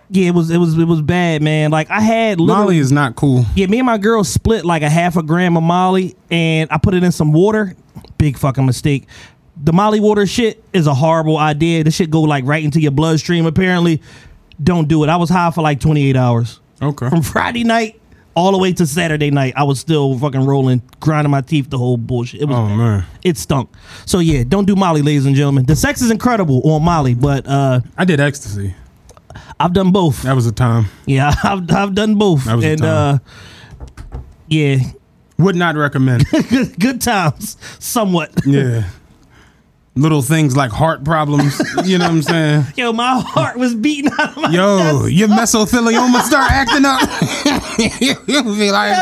Yeah, 0.10 0.28
it 0.28 0.34
was 0.36 0.50
it 0.50 0.58
was 0.58 0.78
it 0.78 0.86
was 0.86 1.02
bad, 1.02 1.41
man. 1.41 1.71
Like 1.71 1.89
I 1.89 2.02
had 2.02 2.39
Molly 2.39 2.78
is 2.80 2.91
not 2.91 3.15
cool. 3.15 3.45
Yeah, 3.56 3.67
me 3.67 3.80
and 3.80 3.86
my 3.86 3.98
girl 3.98 4.24
split 4.24 4.65
like 4.65 4.82
a 4.82 4.89
half 4.89 5.15
a 5.15 5.24
gram 5.24 5.56
of 5.58 5.63
Molly, 5.63 6.15
and 6.30 6.69
I 6.71 6.78
put 6.78 6.93
it 6.93 7.04
in 7.04 7.12
some 7.12 7.32
water. 7.34 7.76
Big 8.17 8.38
fucking 8.38 8.65
mistake. 8.65 9.08
The 9.63 9.71
Molly 9.74 10.00
water 10.02 10.26
shit 10.26 10.62
is 10.74 10.86
a 10.88 10.93
horrible 10.93 11.38
idea. 11.38 11.84
This 11.84 11.95
shit 11.95 12.10
go 12.10 12.21
like 12.21 12.43
right 12.45 12.63
into 12.63 12.82
your 12.82 12.91
bloodstream. 12.91 13.45
Apparently, 13.45 14.02
don't 14.62 14.88
do 14.88 15.04
it. 15.04 15.10
I 15.10 15.15
was 15.15 15.30
high 15.30 15.52
for 15.52 15.62
like 15.62 15.80
28 15.80 16.15
hours 16.17 16.60
Okay. 16.82 17.10
from 17.10 17.21
Friday 17.21 17.63
night 17.63 18.00
all 18.36 18.52
the 18.52 18.58
way 18.58 18.74
to 18.74 18.86
Saturday 18.86 19.32
night. 19.32 19.54
I 19.56 19.63
was 19.63 19.80
still 19.80 20.17
fucking 20.19 20.45
rolling, 20.45 20.82
grinding 21.00 21.32
my 21.32 21.41
teeth. 21.41 21.69
The 21.69 21.78
whole 21.78 21.98
bullshit. 21.98 22.41
It 22.41 22.45
was 22.45 22.58
Oh 22.58 22.67
man, 22.67 23.06
it 23.24 23.38
stunk. 23.38 23.69
So 24.06 24.19
yeah, 24.19 24.43
don't 24.48 24.65
do 24.65 24.76
Molly, 24.76 25.02
ladies 25.02 25.26
and 25.26 25.36
gentlemen. 25.36 25.65
The 25.65 25.76
sex 25.76 26.02
is 26.02 26.12
incredible 26.12 26.62
on 26.69 26.84
Molly, 26.84 27.13
but 27.15 27.48
uh 27.48 27.80
I 27.98 28.06
did 28.06 28.19
ecstasy. 28.19 28.76
I've 29.60 29.74
done 29.74 29.91
both. 29.91 30.21
That 30.24 30.34
was 30.36 30.45
a 30.48 30.52
time. 30.52 30.86
Yeah, 31.06 31.34
I've 31.43 31.71
I've 31.71 31.95
done 31.95 32.15
both, 32.15 32.43
That 32.45 32.56
was 32.58 32.65
a 32.65 32.76
time. 32.76 32.88
uh, 32.88 34.17
yeah, 34.48 34.78
Would 35.38 35.56
not 35.56 35.76
recommend. 35.76 36.26
good, 36.50 36.80
good 36.80 37.02
times, 37.02 37.58
somewhat. 37.80 38.32
yeah. 38.45 38.89
Little 39.97 40.21
things 40.21 40.58
like 40.58 40.71
heart 40.71 41.03
problems. 41.05 41.62
You 41.86 41.97
know 41.99 42.05
what 42.05 42.12
I'm 42.12 42.21
saying? 42.23 42.65
Yo, 42.75 42.91
my 42.93 43.21
heart 43.25 43.58
was 43.58 43.75
beating 43.75 44.12
out 44.19 44.36
of 44.36 44.38
my 44.38 44.49
Yo, 44.49 45.03
chest. 45.03 45.12
your 45.13 45.27
mesothelioma 45.29 46.21
start 46.23 46.51
acting 46.51 46.84
up. 46.84 46.99
You'll 48.27 48.43
be 48.55 48.71
like, 48.71 48.97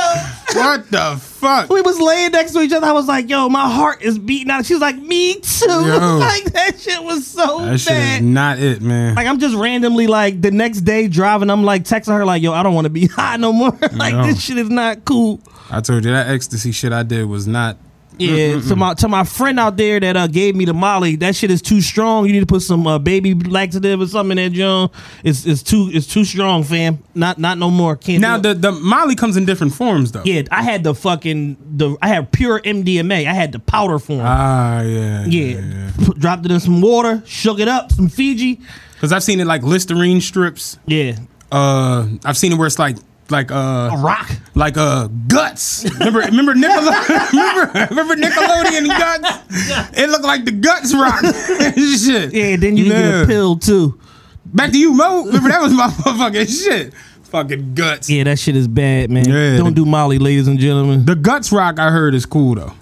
what 0.54 0.92
the 0.92 1.18
fuck? 1.20 1.70
We 1.70 1.82
was 1.82 2.00
laying 2.00 2.32
next 2.32 2.52
to 2.52 2.60
each 2.62 2.74
other. 2.74 2.86
I 2.88 2.92
was 2.92 3.08
like, 3.08 3.30
"Yo, 3.30 3.48
my 3.50 3.70
heart 3.70 4.02
is 4.02 4.20
beating 4.20 4.52
out." 4.52 4.66
She 4.66 4.74
was 4.74 4.82
like, 4.82 4.98
"Me 4.98 5.36
too." 5.40 5.66
Yo. 5.68 6.18
like 6.20 6.44
that 6.54 6.80
shit 6.80 7.02
was 7.04 7.26
so 7.26 7.60
That 7.66 7.80
shit 7.80 7.94
is 7.94 8.00
bad. 8.20 8.24
not 8.24 8.60
it, 8.60 8.82
man. 8.82 9.16
Like 9.16 9.28
I'm 9.28 9.40
just 9.40 9.56
randomly 9.56 10.08
like 10.08 10.42
the 10.42 10.52
next 10.52 10.82
day 10.82 11.08
driving. 11.08 11.50
I'm 11.50 11.64
like 11.64 11.84
texting 11.84 12.14
her 12.18 12.26
like, 12.26 12.42
"Yo, 12.44 12.52
I 12.54 12.62
don't 12.64 12.74
want 12.76 12.86
to 12.86 12.90
be 12.92 13.08
high 13.08 13.38
no 13.38 13.54
more. 13.54 13.72
like 13.94 14.14
No. 14.14 14.26
this 14.28 14.42
shit 14.44 14.58
is 14.58 14.70
not 14.70 15.06
cool." 15.06 15.40
I 15.72 15.80
told 15.82 16.04
you 16.06 16.12
that 16.12 16.28
ecstasy 16.28 16.72
shit 16.72 16.92
I 16.94 17.04
did 17.04 17.26
was 17.26 17.48
not. 17.48 17.78
Yeah, 18.20 18.62
to 18.62 18.76
my 18.76 18.94
to 18.96 19.08
my 19.08 19.24
friend 19.24 19.60
out 19.60 19.76
there 19.78 20.00
that 20.00 20.16
uh, 20.16 20.28
gave 20.28 20.56
me 20.56 20.66
the 20.66 20.74
Molly, 20.74 21.16
that 21.18 21.36
shit 21.36 21.50
is 21.52 21.62
too 21.62 21.82
strong. 21.82 22.26
You 22.26 22.34
need 22.34 22.40
to 22.42 22.46
put 22.46 22.62
some 22.62 22.86
uh, 22.88 23.00
baby 23.00 23.34
laxative 23.34 24.02
or 24.02 24.08
something 24.08 24.38
in 24.38 24.52
that 24.52 24.56
John. 24.58 24.90
It's 25.24 25.46
it's 25.46 25.64
too 25.64 25.90
it's 25.92 26.08
too 26.08 26.24
strong, 26.24 26.64
fam. 26.64 27.00
Not 27.16 27.40
not 27.40 27.58
no 27.58 27.70
more. 27.70 27.96
Can't 27.96 28.22
Now 28.22 28.38
the 28.38 28.54
the 28.54 28.72
Molly 28.72 29.16
comes 29.16 29.36
in 29.38 29.46
different 29.46 29.74
forms 29.74 30.12
though. 30.12 30.22
yeah, 30.26 30.44
I 30.52 30.62
had 30.64 30.84
the 30.84 30.94
fucking 30.94 31.58
the 31.78 31.98
I 32.02 32.08
had 32.08 32.32
pure 32.32 32.60
MDMA. 32.62 33.28
I 33.28 33.34
had 33.34 33.52
the 33.52 33.60
powder 33.60 34.00
form. 34.00 34.22
Ah, 34.24 34.82
yeah, 34.82 35.26
yeah, 35.26 35.92
Put, 36.06 36.20
dropped 36.20 36.46
it 36.46 36.52
in 36.52 36.60
some 36.60 36.82
water, 36.82 37.24
shook 37.26 37.60
it 37.60 37.68
up, 37.68 37.92
some 37.92 38.10
Fiji. 38.10 38.60
Because 38.94 39.12
I've 39.12 39.24
seen 39.24 39.40
it 39.40 39.46
like 39.48 39.64
Listerine 39.64 40.22
strips. 40.22 40.78
Yeah, 40.86 41.18
Uh, 41.52 42.08
I've 42.24 42.38
seen 42.38 42.52
it 42.54 42.56
where 42.58 42.68
it's 42.68 42.80
like 42.80 42.98
like 43.30 43.52
a 43.52 43.56
uh 43.56 43.98
rock. 44.02 44.30
like 44.56 44.78
uh 44.78 45.08
guts. 45.28 45.86
Remember 46.00 46.20
remember 46.20 46.54
Nickelode- 46.54 47.32
remember 47.32 47.88
remember 47.90 48.16
Nickelodeon 48.16 48.88
guts? 48.88 49.98
It 50.00 50.10
looked 50.10 50.26
like 50.26 50.46
the 50.46 50.52
guts 50.52 50.94
rock. 50.94 51.22
shit. 51.76 52.34
Yeah, 52.34 52.56
then 52.58 52.78
you 52.78 52.86
can 52.86 52.94
get 52.94 53.06
Yeah. 53.06 53.24
a 53.24 53.28
pill 53.28 53.58
too. 53.58 54.00
Back 54.46 54.72
to 54.72 54.78
you, 54.78 54.94
Mo. 54.94 55.26
Remember 55.26 55.50
that 55.50 55.62
was 55.62 55.74
my 55.74 55.88
motherfucking 55.90 56.64
shit. 56.64 56.94
Fucking 57.26 57.74
guts. 57.74 58.10
Yeah, 58.10 58.26
that 58.26 58.38
shit 58.38 58.56
is 58.56 58.68
bad, 58.68 59.10
man. 59.10 59.28
Yeah. 59.28 59.58
Don't 59.58 59.74
do 59.74 59.86
Molly, 59.86 60.20
ladies 60.20 60.48
and 60.48 60.60
gentlemen. 60.60 61.06
The 61.06 61.16
guts 61.16 61.52
rock 61.52 61.80
I 61.80 61.90
heard 61.90 62.14
is 62.14 62.26
cool 62.28 62.56
though. 62.56 62.74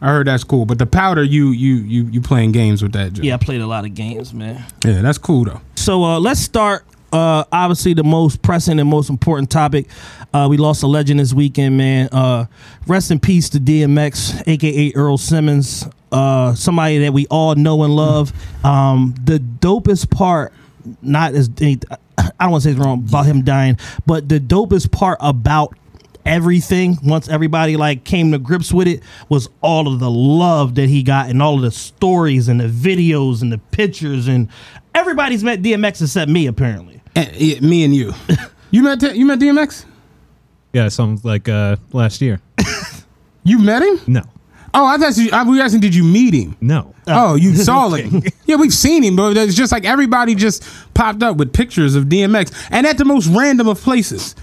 I 0.00 0.06
heard 0.10 0.28
that's 0.28 0.44
cool, 0.44 0.64
but 0.64 0.78
the 0.78 0.86
powder 0.86 1.24
you 1.24 1.50
you 1.50 1.74
you 1.78 2.04
you 2.04 2.20
playing 2.20 2.52
games 2.52 2.82
with 2.82 2.92
that. 2.92 3.14
Joe. 3.14 3.22
Yeah, 3.24 3.34
I 3.34 3.36
played 3.38 3.60
a 3.60 3.66
lot 3.66 3.84
of 3.84 3.94
games, 3.94 4.32
man. 4.32 4.64
yeah, 4.84 5.02
that's 5.02 5.18
cool 5.18 5.44
though. 5.44 5.60
So 5.74 6.04
uh, 6.04 6.20
let's 6.20 6.40
start. 6.40 6.84
Uh, 7.12 7.44
obviously, 7.50 7.94
the 7.94 8.04
most 8.04 8.42
pressing 8.42 8.78
and 8.78 8.88
most 8.88 9.08
important 9.08 9.50
topic. 9.50 9.86
Uh, 10.32 10.46
we 10.50 10.56
lost 10.56 10.82
a 10.82 10.86
legend 10.86 11.20
this 11.20 11.32
weekend, 11.32 11.76
man. 11.76 12.08
Uh, 12.12 12.46
rest 12.86 13.10
in 13.10 13.18
peace 13.18 13.48
to 13.50 13.58
DMX, 13.58 14.46
aka 14.46 14.92
Earl 14.94 15.16
Simmons. 15.16 15.86
Uh, 16.12 16.54
somebody 16.54 16.98
that 16.98 17.12
we 17.12 17.26
all 17.26 17.54
know 17.54 17.82
and 17.82 17.94
love. 17.94 18.32
Um, 18.64 19.14
the 19.24 19.38
dopest 19.38 20.10
part, 20.10 20.52
not 21.02 21.34
as 21.34 21.50
I 21.58 21.78
don't 22.40 22.50
want 22.50 22.62
to 22.62 22.68
say 22.68 22.72
it's 22.72 22.80
wrong 22.80 23.04
about 23.08 23.26
him 23.26 23.42
dying, 23.42 23.78
but 24.06 24.28
the 24.28 24.40
dopest 24.40 24.90
part 24.90 25.18
about 25.20 25.74
everything 26.26 26.98
once 27.02 27.26
everybody 27.28 27.76
like 27.76 28.04
came 28.04 28.32
to 28.32 28.38
grips 28.38 28.70
with 28.70 28.86
it 28.86 29.02
was 29.30 29.48
all 29.62 29.88
of 29.88 29.98
the 29.98 30.10
love 30.10 30.74
that 30.74 30.88
he 30.88 31.02
got 31.02 31.30
and 31.30 31.42
all 31.42 31.54
of 31.54 31.62
the 31.62 31.70
stories 31.70 32.48
and 32.48 32.60
the 32.60 32.68
videos 32.68 33.40
and 33.40 33.50
the 33.50 33.56
pictures 33.56 34.28
and 34.28 34.46
everybody's 34.94 35.42
met 35.42 35.62
DMX 35.62 36.02
except 36.02 36.30
me 36.30 36.46
apparently. 36.46 36.97
And, 37.18 37.36
yeah, 37.36 37.60
me 37.60 37.84
and 37.84 37.94
you. 37.94 38.12
You 38.70 38.82
met 38.82 39.00
you 39.16 39.24
met 39.24 39.38
DMX? 39.38 39.86
Yeah, 40.74 40.88
something 40.88 41.26
like 41.26 41.48
uh, 41.48 41.76
last 41.94 42.20
year. 42.20 42.38
You 43.42 43.58
met 43.60 43.82
him? 43.82 43.98
No, 44.06 44.22
Oh, 44.74 44.84
I 44.84 44.98
thought 44.98 45.16
you, 45.16 45.30
I 45.32 45.42
was 45.42 45.58
asking, 45.58 45.80
did 45.80 45.94
you 45.94 46.04
meet 46.04 46.34
him? 46.34 46.54
no. 46.60 46.94
Oh, 47.06 47.34
you 47.36 47.54
saw 47.68 47.88
him. 47.88 48.22
Yeah, 48.44 48.56
we've 48.56 48.74
seen 48.74 49.02
him, 49.02 49.16
but 49.16 49.38
it's 49.38 49.54
just 49.54 49.72
like 49.72 49.86
everybody 49.86 50.34
just 50.34 50.62
popped 50.92 51.22
up 51.22 51.38
with 51.38 51.54
pictures 51.54 51.94
of 51.94 52.04
DMX 52.04 52.52
and 52.70 52.86
at 52.86 52.98
the 52.98 53.06
most 53.06 53.26
random 53.28 53.68
of 53.68 53.80
places. 53.80 54.34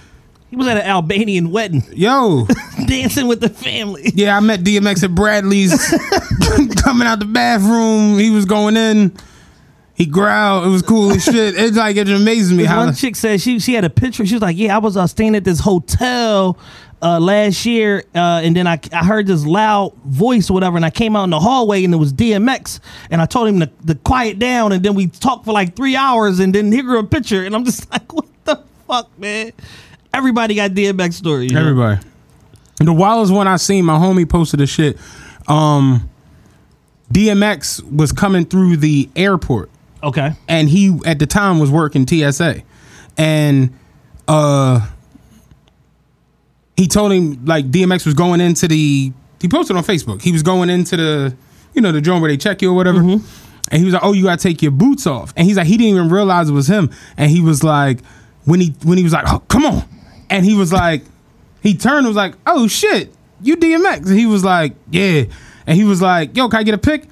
He 0.49 0.55
was 0.55 0.67
at 0.67 0.77
an 0.77 0.88
Albanian 0.88 1.51
wedding 1.51 1.83
Yo, 1.93 2.47
dancing 2.88 3.27
with 3.27 3.41
the 3.41 3.49
family. 3.49 4.11
yeah, 4.15 4.35
I 4.35 4.39
met 4.39 4.61
DMX 4.61 5.03
at 5.03 5.13
Bradley's 5.13 5.71
coming 6.81 7.05
out 7.07 7.19
the 7.19 7.25
bathroom. 7.31 8.17
He 8.17 8.31
was 8.31 8.45
going 8.45 8.75
in. 8.75 9.15
He 9.95 10.05
growled. 10.05 10.65
It 10.67 10.69
was 10.69 10.81
cool 10.81 11.12
as 11.12 11.23
shit. 11.23 11.55
It's 11.58 11.77
like 11.77 11.95
it 11.95 12.10
amazes 12.10 12.51
me 12.51 12.65
how 12.65 12.86
one 12.86 12.93
chick 12.93 13.15
said 13.15 13.39
she 13.39 13.60
she 13.60 13.73
had 13.73 13.86
a 13.86 13.89
picture. 13.89 14.25
She 14.25 14.36
was 14.36 14.41
like, 14.41 14.58
"Yeah, 14.58 14.75
I 14.75 14.79
was 14.79 14.97
uh, 14.97 15.08
staying 15.08 15.36
at 15.36 15.45
this 15.45 15.60
hotel 15.60 16.58
uh, 17.01 17.19
last 17.19 17.65
year, 17.65 18.03
uh, 18.13 18.41
and 18.43 18.55
then 18.55 18.67
I 18.67 18.79
I 18.91 19.05
heard 19.05 19.27
this 19.27 19.45
loud 19.45 19.93
voice 20.05 20.49
or 20.49 20.53
whatever, 20.53 20.75
and 20.75 20.86
I 20.86 20.89
came 20.89 21.15
out 21.15 21.23
in 21.23 21.29
the 21.29 21.39
hallway 21.39 21.86
and 21.86 21.93
it 21.93 21.97
was 21.97 22.12
DMX, 22.12 22.79
and 23.10 23.21
I 23.21 23.25
told 23.25 23.47
him 23.47 23.62
to, 23.62 23.71
to 23.88 23.95
quiet 23.95 24.38
down, 24.38 24.73
and 24.73 24.84
then 24.84 24.95
we 24.95 25.08
talked 25.08 25.45
for 25.45 25.53
like 25.53 25.75
three 25.75 25.95
hours, 25.95 26.39
and 26.39 26.53
then 26.53 26.71
he 26.71 26.81
grew 26.81 26.99
a 26.99 27.03
picture, 27.03 27.45
and 27.45 27.55
I'm 27.55 27.63
just 27.63 27.89
like, 27.91 28.12
what 28.13 28.27
the 28.43 28.62
fuck, 28.88 29.17
man? 29.17 29.53
Everybody 30.13 30.55
got 30.55 30.71
DMX 30.71 31.13
stories. 31.13 31.51
you 31.51 31.55
know? 31.55 31.62
Everybody. 31.62 32.01
The 32.79 32.93
wildest 32.93 33.34
one 33.34 33.47
I 33.47 33.55
seen, 33.58 33.86
my 33.86 33.97
homie 33.97 34.27
posted 34.27 34.60
a 34.60 34.67
shit. 34.67 34.97
Um, 35.47 36.10
DMX 37.13 37.81
was 37.89 38.12
coming 38.12 38.45
through 38.45 38.77
the 38.77 39.10
airport, 39.15 39.69
Okay. 40.03 40.34
and 40.47 40.69
he 40.69 40.99
at 41.05 41.19
the 41.19 41.25
time 41.25 41.60
was 41.60 41.71
working 41.71 42.05
TSA, 42.08 42.62
and 43.17 43.73
uh, 44.27 44.88
he 46.77 46.88
told 46.88 47.12
him 47.12 47.45
like 47.45 47.71
DMX 47.71 48.05
was 48.05 48.13
going 48.15 48.41
into 48.41 48.67
the. 48.67 49.12
He 49.41 49.47
posted 49.47 49.75
on 49.75 49.84
Facebook. 49.84 50.21
He 50.21 50.31
was 50.31 50.43
going 50.43 50.69
into 50.69 50.97
the, 50.97 51.36
you 51.73 51.81
know, 51.81 51.91
the 51.91 52.01
joint 52.01 52.21
where 52.21 52.31
they 52.31 52.38
check 52.38 52.62
you 52.62 52.71
or 52.71 52.73
whatever. 52.73 52.99
And 52.99 53.79
he 53.79 53.84
was 53.84 53.93
like, 53.93 54.03
"Oh, 54.03 54.13
you 54.13 54.23
gotta 54.23 54.41
take 54.41 54.62
your 54.62 54.71
boots 54.71 55.05
off." 55.08 55.34
And 55.36 55.45
he's 55.47 55.58
like, 55.58 55.67
he 55.67 55.77
didn't 55.77 55.95
even 55.95 56.10
realize 56.10 56.49
it 56.49 56.53
was 56.53 56.67
him. 56.67 56.89
And 57.17 57.29
he 57.31 57.41
was 57.41 57.63
like, 57.63 57.99
when 58.45 58.60
he 58.60 58.75
when 58.84 58.97
he 58.97 59.03
was 59.03 59.13
like, 59.13 59.25
"Oh, 59.27 59.39
come 59.47 59.65
on," 59.65 59.84
and 60.29 60.45
he 60.45 60.55
was 60.55 60.71
like, 60.71 61.03
he 61.62 61.75
turned 61.75 61.99
and 61.99 62.08
was 62.08 62.15
like, 62.15 62.36
"Oh 62.45 62.67
shit, 62.67 63.13
you 63.41 63.58
DMX?" 63.58 64.08
And 64.08 64.19
he 64.19 64.25
was 64.27 64.43
like, 64.43 64.75
"Yeah," 64.91 65.23
and 65.65 65.75
he 65.77 65.84
was 65.84 66.01
like, 66.01 66.36
"Yo, 66.38 66.47
can 66.47 66.60
I 66.60 66.63
get 66.63 66.75
a 66.75 66.79
pic?" 66.79 67.08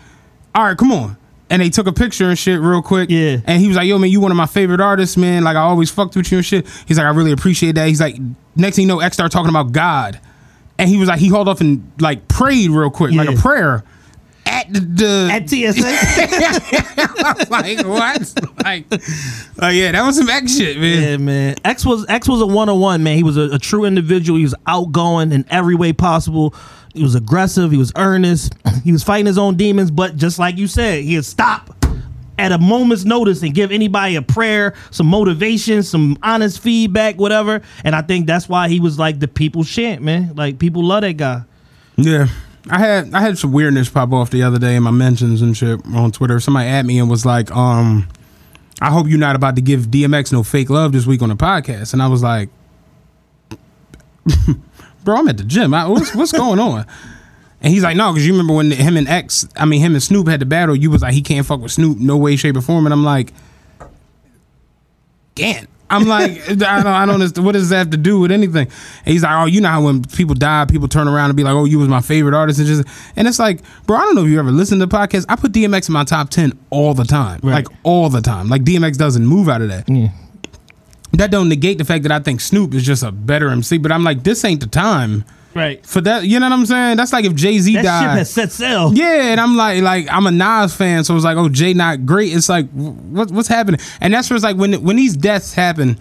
All 0.56 0.64
right, 0.64 0.78
come 0.78 0.92
on. 0.92 1.18
And 1.54 1.62
they 1.62 1.70
took 1.70 1.86
a 1.86 1.94
picture 1.94 2.30
and 2.30 2.38
shit 2.38 2.60
real 2.60 2.82
quick. 2.82 3.12
Yeah. 3.12 3.38
And 3.46 3.62
he 3.62 3.68
was 3.68 3.78
like, 3.78 3.88
"Yo, 3.88 4.00
man, 4.00 4.10
you 4.10 4.20
one 4.20 4.32
of 4.32 4.38
my 4.38 4.48
favorite 4.48 4.82
artists, 4.82 5.18
man. 5.18 5.44
Like 5.44 5.56
I 5.56 5.60
always 5.60 5.92
fucked 5.92 6.16
with 6.16 6.32
you 6.32 6.40
and 6.40 6.46
shit." 6.46 6.68
He's 6.88 6.98
like, 6.98 7.06
"I 7.06 7.12
really 7.12 7.32
appreciate 7.32 7.76
that." 7.76 7.88
He's 7.88 8.02
like, 8.02 8.18
next 8.56 8.78
thing 8.78 8.84
you 8.84 8.88
know, 8.88 9.02
X 9.02 9.16
started 9.16 9.32
talking 9.32 9.52
about 9.52 9.72
God, 9.72 10.20
and 10.80 10.90
he 10.90 10.98
was 10.98 11.08
like, 11.08 11.20
he 11.20 11.28
hauled 11.28 11.48
off 11.48 11.62
and 11.62 11.92
like 12.00 12.28
prayed 12.28 12.72
real 12.72 12.90
quick, 12.90 13.14
like 13.14 13.30
a 13.30 13.34
prayer 13.34 13.84
at 14.46 14.72
the, 14.74 14.80
the 14.80 15.30
At 15.32 15.50
TSA. 15.50 15.82
like 17.50 17.86
what? 17.86 18.34
Like, 18.64 18.86
oh 19.62 19.70
yeah, 19.70 19.92
that 19.92 20.04
was 20.06 20.18
some 20.18 20.30
X 20.30 20.58
shit, 20.58 20.78
man. 20.80 21.02
Yeah, 21.02 21.18
man. 21.18 21.56
X 21.64 21.86
was 21.86 22.06
X 22.10 22.28
was 22.28 22.42
a 22.42 22.46
one 22.46 22.70
on 22.70 22.80
one 22.80 23.04
man. 23.04 23.16
He 23.18 23.24
was 23.24 23.38
a, 23.38 23.56
a 23.56 23.60
true 23.60 23.86
individual. 23.86 24.38
He 24.38 24.44
was 24.44 24.56
outgoing 24.68 25.32
in 25.32 25.46
every 25.50 25.76
way 25.76 25.94
possible. 25.94 26.54
He 26.94 27.02
was 27.02 27.16
aggressive. 27.16 27.72
He 27.72 27.78
was 27.78 27.92
earnest. 27.96 28.54
He 28.84 28.92
was 28.92 29.04
fighting 29.04 29.26
his 29.26 29.38
own 29.38 29.56
demons. 29.58 29.92
But 29.92 30.16
just 30.16 30.40
like 30.40 30.58
you 30.58 30.68
said, 30.68 31.04
he'd 31.04 31.26
stop 31.26 31.76
at 32.38 32.52
a 32.52 32.58
moment's 32.58 33.06
notice 33.06 33.42
and 33.42 33.54
give 33.54 33.72
anybody 33.72 34.16
a 34.16 34.22
prayer, 34.22 34.74
some 34.92 35.08
motivation, 35.08 35.84
some 35.84 36.18
honest 36.24 36.60
feedback, 36.60 37.16
whatever. 37.16 37.62
And 37.84 37.96
I 37.96 38.02
think 38.02 38.28
that's 38.28 38.50
why 38.50 38.70
he 38.70 38.80
was 38.80 39.00
like 39.00 39.20
the 39.20 39.28
people's 39.28 39.70
chant, 39.70 40.02
man. 40.02 40.36
Like 40.36 40.60
people 40.60 40.84
love 40.84 41.02
that 41.02 41.18
guy. 41.18 41.44
Yeah. 41.96 42.28
I 42.70 42.80
had 42.80 43.14
I 43.14 43.20
had 43.22 43.38
some 43.38 43.52
weirdness 43.52 43.90
pop 43.90 44.14
off 44.14 44.30
the 44.30 44.44
other 44.44 44.58
day 44.58 44.76
in 44.76 44.84
my 44.84 44.92
mentions 44.92 45.42
and 45.42 45.56
shit 45.56 45.86
on 45.88 46.12
Twitter. 46.12 46.40
Somebody 46.40 46.70
at 46.70 46.86
me 46.86 46.98
and 47.00 47.10
was 47.10 47.26
like, 47.26 47.52
um, 47.52 48.08
I 48.82 48.90
hope 48.90 49.08
you're 49.08 49.20
not 49.20 49.36
about 49.36 49.56
to 49.58 49.62
give 49.62 49.88
DMX 49.88 50.32
no 50.32 50.44
fake 50.44 50.70
love 50.70 50.94
this 50.94 51.06
week 51.06 51.22
on 51.22 51.30
the 51.30 51.36
podcast. 51.36 51.94
And 51.94 52.02
I 52.02 52.08
was 52.08 52.24
like, 52.24 52.50
Bro, 55.04 55.18
I'm 55.18 55.28
at 55.28 55.38
the 55.38 55.44
gym. 55.44 55.74
I, 55.74 55.88
what's 55.88 56.16
what's 56.16 56.32
going 56.32 56.60
on? 56.60 56.86
And 57.62 57.72
he's 57.72 57.84
like, 57.84 57.96
no, 57.96 58.12
because 58.12 58.28
you 58.28 58.34
remember 58.34 58.54
when 58.54 58.72
him 58.72 58.98
and 58.98 59.08
X, 59.08 59.48
I 59.56 59.66
mean 59.66 59.80
him 59.80 59.94
and 59.94 60.04
Snoop 60.04 60.28
had 60.28 60.42
the 60.42 60.46
battle, 60.46 60.76
you 60.76 60.92
was 60.92 61.02
like, 61.02 61.14
he 61.14 61.22
can't 61.22 61.46
fuck 61.46 61.62
with 61.62 61.72
Snoop, 61.72 61.98
no 61.98 62.18
way, 62.18 62.36
shape, 62.36 62.58
or 62.58 62.62
form. 62.62 62.86
And 62.86 62.94
I'm 62.94 63.06
like, 63.06 63.34
damn. 65.36 65.68
I'm 65.90 66.08
like, 66.08 66.32
I 66.50 66.56
don't, 66.56 66.88
I 66.88 67.06
don't. 67.06 67.16
understand. 67.16 67.46
What 67.46 67.52
does 67.54 67.70
that 67.70 67.78
have 67.78 67.90
to 67.92 67.98
do 67.98 68.20
with 68.20 68.32
anything? 68.32 68.68
And 68.68 69.14
he's 69.14 69.24
like, 69.24 69.42
oh, 69.42 69.46
you 69.46 69.62
know 69.62 69.70
how 69.70 69.84
when 69.84 70.02
people 70.04 70.36
die, 70.36 70.66
people 70.66 70.88
turn 70.88 71.08
around 71.08 71.30
and 71.30 71.38
be 71.38 71.44
like, 71.44 71.54
oh, 71.54 71.66
you 71.66 71.78
was 71.80 71.88
my 71.88 72.02
favorite 72.02 72.34
artist, 72.36 72.60
and 72.60 72.68
just, 72.68 72.84
and 73.16 73.28
it's 73.28 73.38
like, 73.40 73.62
bro, 73.86 73.98
I 73.98 74.02
don't 74.02 74.16
know 74.16 74.24
if 74.24 74.30
you 74.30 74.40
ever 74.40 74.52
listened 74.52 74.82
to 74.82 74.88
the 74.88 74.96
podcast. 74.96 75.26
I 75.30 75.36
put 75.36 75.52
DMX 75.52 75.88
in 75.90 75.94
my 75.94 76.04
top 76.04 76.30
ten 76.30 76.58
all 76.72 76.94
the 76.96 77.04
time, 77.04 77.42
like 77.44 77.68
all 77.84 78.10
the 78.10 78.22
time. 78.22 78.50
Like 78.50 78.64
DMX 78.64 78.98
doesn't 78.98 79.26
move 79.26 79.48
out 79.50 79.62
of 79.62 79.68
that. 79.70 79.88
That 81.14 81.30
don't 81.32 81.48
negate 81.50 81.78
the 81.78 81.86
fact 81.86 82.04
that 82.04 82.12
I 82.12 82.20
think 82.20 82.42
Snoop 82.42 82.74
is 82.74 82.84
just 82.84 83.04
a 83.04 83.12
better 83.12 83.50
MC, 83.50 83.78
but 83.78 83.92
I'm 83.92 84.04
like, 84.04 84.24
this 84.24 84.44
ain't 84.44 84.62
the 84.62 84.68
time 84.68 85.24
Right. 85.54 85.86
for 85.86 86.02
that. 86.02 86.24
You 86.26 86.40
know 86.40 86.48
what 86.50 86.54
I'm 86.58 86.66
saying? 86.66 86.98
That's 86.98 87.14
like 87.14 87.26
if 87.26 87.36
Jay 87.36 87.60
Z 87.60 87.72
That 87.76 87.84
ship 87.84 88.10
has 88.18 88.32
set 88.32 88.52
sail. 88.52 88.92
Yeah, 88.96 89.32
and 89.32 89.40
I'm 89.40 89.56
like, 89.56 89.84
like 89.84 90.08
I'm 90.10 90.26
a 90.26 90.32
Nas 90.32 90.76
fan, 90.76 91.04
so 91.04 91.16
it's 91.16 91.24
like, 91.24 91.38
oh, 91.38 91.50
Jay 91.50 91.74
not 91.76 92.06
great. 92.08 92.34
It's 92.36 92.50
like, 92.50 92.68
what, 92.72 93.30
what's 93.32 93.48
happening? 93.48 93.80
And 94.02 94.12
that's 94.14 94.30
where 94.30 94.36
it's 94.36 94.44
like 94.44 94.58
when 94.58 94.84
when 94.84 94.96
these 94.96 95.16
deaths 95.16 95.54
happen, 95.54 96.00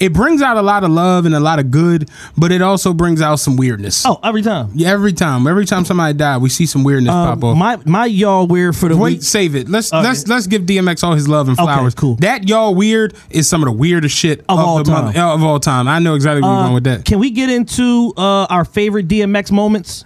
it 0.00 0.12
brings 0.12 0.42
out 0.42 0.56
a 0.56 0.62
lot 0.62 0.84
of 0.84 0.90
love 0.90 1.24
and 1.26 1.34
a 1.34 1.40
lot 1.40 1.58
of 1.58 1.70
good, 1.70 2.08
but 2.36 2.50
it 2.52 2.60
also 2.62 2.92
brings 2.92 3.20
out 3.22 3.36
some 3.40 3.56
weirdness. 3.56 4.04
Oh, 4.04 4.18
every 4.24 4.42
time. 4.42 4.70
Yeah, 4.74 4.90
every 4.90 5.12
time, 5.12 5.46
every 5.46 5.64
time 5.66 5.84
somebody 5.84 6.14
die, 6.16 6.36
we 6.38 6.48
see 6.48 6.66
some 6.66 6.82
weirdness 6.84 7.12
Uh, 7.12 7.26
pop 7.34 7.44
off. 7.44 7.56
my 7.56 7.78
my 7.84 8.06
y'all 8.06 8.46
weird 8.46 8.74
for 8.76 8.88
the 8.88 8.96
Wait, 8.96 9.14
week. 9.14 9.22
save 9.22 9.54
it. 9.54 9.68
Let's 9.68 9.92
Okay. 9.92 10.02
let's 10.02 10.26
let's 10.26 10.46
give 10.46 10.62
DMX 10.62 11.02
all 11.04 11.14
his 11.14 11.28
love 11.28 11.48
and 11.48 11.58
Okay, 11.58 11.64
flowers. 11.64 11.94
cool. 11.94 12.16
That 12.16 12.48
y'all 12.48 12.74
weird 12.74 13.14
is 13.30 13.48
some 13.48 13.62
of 13.62 13.66
the 13.66 13.72
weirdest 13.72 14.16
shit 14.16 14.40
Of 14.48 14.58
all 14.58 14.78
the 14.82 14.84
time. 14.90 15.16
of 15.16 15.42
all 15.42 15.60
time. 15.60 15.86
I 15.88 15.98
know 16.00 16.14
exactly 16.14 16.42
where 16.42 16.50
you're 16.50 16.58
Uh, 16.60 16.62
going 16.64 16.74
with 16.74 16.84
that. 16.84 17.04
Can 17.04 17.18
we 17.18 17.30
get 17.30 17.48
into 17.50 18.12
uh, 18.16 18.46
our 18.50 18.64
favorite 18.64 19.08
DMX 19.08 19.50
moments? 19.52 20.04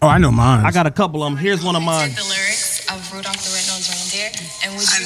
Oh, 0.00 0.06
I 0.06 0.18
know 0.18 0.30
mine. 0.30 0.64
I 0.64 0.70
got 0.70 0.86
a 0.86 0.92
couple 0.92 1.24
of 1.24 1.32
them. 1.32 1.36
Here's 1.36 1.62
one 1.64 1.74
of 1.74 1.82
mine. 1.82 2.10
the 2.14 2.22
lyrics 2.22 2.86
of 2.88 3.02
Rudolph 3.12 3.34
the 3.42 3.50
Red-Nosed 3.50 3.90
Reindeer, 3.90 4.30
and 4.64 4.76
would 4.78 4.86
I 4.88 4.98
you, 5.00 5.04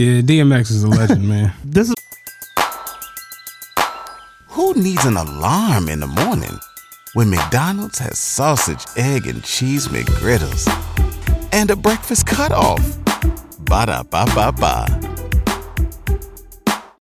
yeah, 0.00 0.22
DMX 0.22 0.70
is 0.70 0.82
a 0.82 0.88
legend, 0.88 1.28
man. 1.28 1.52
This 1.64 1.88
is 1.90 1.94
Who 4.48 4.72
needs 4.74 5.04
an 5.04 5.18
alarm 5.18 5.90
in 5.90 6.00
the 6.00 6.06
morning 6.06 6.58
when 7.12 7.28
McDonald's 7.28 7.98
has 7.98 8.18
sausage, 8.18 8.82
egg, 8.96 9.26
and 9.26 9.44
cheese 9.44 9.88
McGriddles 9.88 10.64
and 11.52 11.70
a 11.70 11.76
breakfast 11.76 12.26
cutoff? 12.26 12.80
Ba 13.58 13.84
da 13.86 14.02
ba 14.02 14.24
ba 14.34 14.52
ba. 14.52 14.86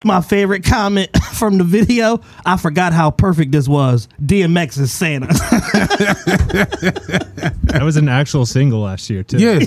my 0.04 0.20
favorite 0.20 0.64
comment 0.64 1.08
from 1.34 1.58
the 1.58 1.64
video. 1.64 2.20
I 2.44 2.56
forgot 2.56 2.92
how 2.92 3.12
perfect 3.12 3.52
this 3.52 3.68
was. 3.68 4.08
DMX 4.20 4.76
is 4.80 4.92
Santa. 4.92 5.28
That 7.68 7.82
was 7.84 7.98
an 7.98 8.08
actual 8.08 8.46
single 8.46 8.80
last 8.80 9.11
year 9.11 9.22
too. 9.22 9.37
Yeah, 9.37 9.58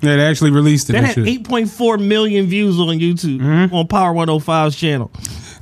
yeah, 0.00 0.16
they 0.16 0.26
actually 0.26 0.50
released 0.50 0.90
it. 0.90 0.94
that 0.94 1.04
had 1.04 1.16
8.4 1.16 2.04
million 2.04 2.46
views 2.46 2.78
on 2.78 2.98
YouTube 2.98 3.40
Mm-hmm. 3.40 3.74
on 3.74 3.86
Power 3.86 4.12
105's 4.14 4.76
channel. 4.76 5.10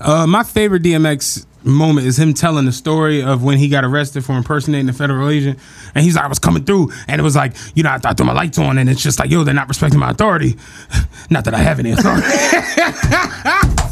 Uh, 0.01 0.27
my 0.27 0.42
favorite 0.44 0.83
DMX 0.83 1.44
moment 1.64 2.07
is 2.07 2.16
him 2.18 2.33
telling 2.33 2.64
the 2.64 2.72
story 2.72 3.20
of 3.22 3.42
when 3.42 3.59
he 3.59 3.68
got 3.68 3.85
arrested 3.85 4.24
for 4.24 4.37
impersonating 4.37 4.88
a 4.88 4.92
federal 4.92 5.29
agent. 5.29 5.59
And 5.94 6.05
he's 6.05 6.14
like, 6.14 6.24
I 6.24 6.29
was 6.29 6.38
coming 6.38 6.64
through, 6.64 6.92
and 7.09 7.20
it 7.20 7.24
was 7.24 7.35
like, 7.35 7.55
you 7.74 7.83
know, 7.83 7.90
I 7.90 7.98
thought 7.98 8.16
threw 8.16 8.24
my 8.27 8.33
lights 8.33 8.59
on, 8.59 8.79
and 8.79 8.88
it's 8.88 9.03
just 9.03 9.18
like, 9.18 9.29
yo, 9.31 9.42
they're 9.42 9.53
not 9.55 9.68
respecting 9.68 9.98
my 9.98 10.11
authority. 10.11 10.57
Not 11.31 11.44
that 11.44 11.53
I 11.55 11.59
have 11.59 11.79
any 11.79 11.90
authority. 11.90 12.22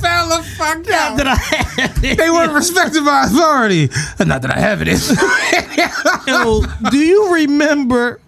Fell 0.00 0.28
the 0.28 0.42
fuck 0.56 0.88
out. 0.90 1.16
That 1.18 1.26
I 1.26 1.34
had 1.34 2.04
it. 2.04 2.16
They 2.16 2.30
weren't 2.30 2.52
respecting 2.52 3.04
my 3.04 3.24
authority. 3.24 3.88
Not 4.24 4.40
that 4.42 4.50
I 4.54 4.58
have 4.58 4.80
it. 4.82 4.88
Yo, 6.26 6.62
do 6.90 6.96
you 6.98 7.34
remember? 7.34 8.20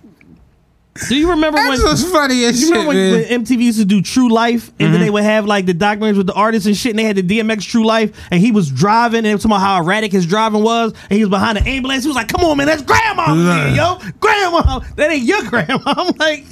Do 1.09 1.17
you 1.17 1.31
remember 1.31 1.57
That's 1.59 1.79
when? 1.81 1.89
what's 1.89 2.11
funny 2.11 2.45
as 2.45 2.61
You 2.61 2.67
shit, 2.69 2.77
remember 2.77 2.89
when, 2.89 2.97
man. 2.97 3.23
Mm-hmm. 3.23 3.31
when 3.33 3.45
MTV 3.45 3.61
used 3.63 3.79
to 3.79 3.85
do 3.85 4.03
True 4.03 4.29
Life, 4.31 4.73
and 4.81 4.93
then 4.93 5.01
they 5.01 5.11
would 5.11 5.23
have 5.23 5.47
like 5.47 5.67
the 5.67 5.73
documentaries 5.75 6.17
with 6.17 6.27
the 6.27 6.33
artists 6.35 6.67
and 6.67 6.77
shit, 6.77 6.91
and 6.91 6.99
they 6.99 7.05
had 7.05 7.17
the 7.17 7.23
DMX 7.23 7.63
True 7.63 7.85
Life, 7.87 8.17
and 8.31 8.41
he 8.41 8.51
was 8.51 8.71
driving, 8.71 9.19
and 9.19 9.27
it 9.29 9.33
was 9.35 9.43
talking 9.43 9.53
about 9.57 9.61
how 9.65 9.81
erratic 9.83 10.11
his 10.13 10.27
driving 10.27 10.63
was, 10.63 10.93
and 11.09 11.13
he 11.17 11.21
was 11.21 11.31
behind 11.31 11.59
the 11.59 11.69
ambulance. 11.69 12.03
He 12.05 12.09
was 12.09 12.17
like, 12.17 12.29
"Come 12.29 12.45
on, 12.45 12.57
man, 12.57 12.67
that's 12.67 12.83
grandma, 12.83 13.33
Yeah. 13.35 13.75
yo, 13.75 14.11
grandma. 14.19 14.81
That 14.97 15.11
ain't 15.13 15.25
your 15.25 15.43
grandma." 15.45 15.79
I'm 15.87 16.15
like, 16.19 16.45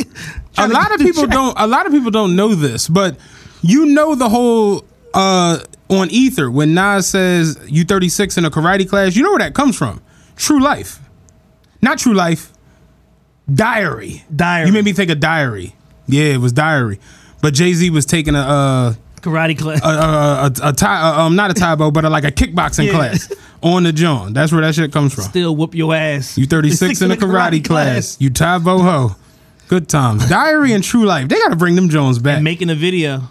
a 0.59 0.69
lot 0.69 0.93
of 0.93 1.01
people 1.01 1.27
don't 1.27 1.55
a 1.59 1.67
lot 1.67 1.87
of 1.87 1.93
people 1.93 2.11
don't 2.11 2.37
know 2.37 2.55
this, 2.55 2.89
but 2.89 3.17
you 3.63 3.87
know 3.87 4.15
the 4.15 4.29
whole 4.29 4.85
uh 5.15 5.59
on 5.89 6.09
Ether 6.11 6.51
when 6.51 6.75
Nas 6.75 7.07
says 7.07 7.59
you 7.69 7.85
36 7.85 8.37
in 8.39 8.45
a 8.45 8.51
karate 8.51 8.89
class, 8.89 9.17
you 9.17 9.23
know 9.23 9.31
where 9.31 9.39
that 9.41 9.55
comes 9.55 9.77
from. 9.77 10.01
True 10.37 10.61
life. 10.63 10.99
Not 11.83 11.99
true 11.99 12.15
life. 12.15 12.53
Diary. 13.53 14.25
Diary. 14.35 14.67
You 14.67 14.73
made 14.73 14.85
me 14.85 14.93
think 14.93 15.11
of 15.11 15.21
diary. 15.21 15.75
Yeah, 16.07 16.25
it 16.35 16.39
was 16.39 16.53
diary. 16.53 16.99
But 17.43 17.55
Jay-Z 17.55 17.91
was 17.91 18.07
taking 18.07 18.35
a 18.35 18.41
uh 18.41 18.95
karate 19.21 19.59
class. 19.59 19.81
a, 19.85 19.89
a, 19.89 20.67
a, 20.67 20.71
a 20.71 20.73
tie, 20.73 21.01
uh, 21.01 21.23
um, 21.23 21.37
not 21.37 21.51
a 21.51 21.55
Tae 21.55 21.75
Bo, 21.75 21.91
but 21.91 22.05
a, 22.05 22.11
like 22.11 22.25
a 22.25 22.31
kickboxing 22.31 22.87
Yeah. 22.87 22.93
class 22.93 23.33
on 23.63 23.83
the 23.83 23.93
John. 23.93 24.33
That's 24.33 24.53
where 24.53 24.61
that 24.63 24.75
shit 24.75 24.93
comes 24.93 25.15
from. 25.15 25.25
Still 25.25 25.55
whoop 25.57 25.75
your 25.75 25.95
ass. 25.95 26.39
You 26.39 26.47
36 26.47 27.03
in 27.03 27.11
a 27.11 27.17
karate, 27.17 27.65
class. 27.65 28.17
You 28.21 28.31
Tae 28.31 28.59
Bo 28.59 28.79
ho. 28.79 29.17
Good 29.69 29.89
times. 29.89 30.29
Diary 30.29 30.73
and 30.73 30.83
True 30.85 31.05
Life. 31.05 31.29
They 31.29 31.37
got 31.41 31.49
to 31.49 31.57
bring 31.57 31.75
them 31.75 31.89
Jones 31.89 32.21
back. 32.21 32.37
And 32.37 32.45
making 32.45 32.71
a 32.71 32.77
video. 32.77 33.23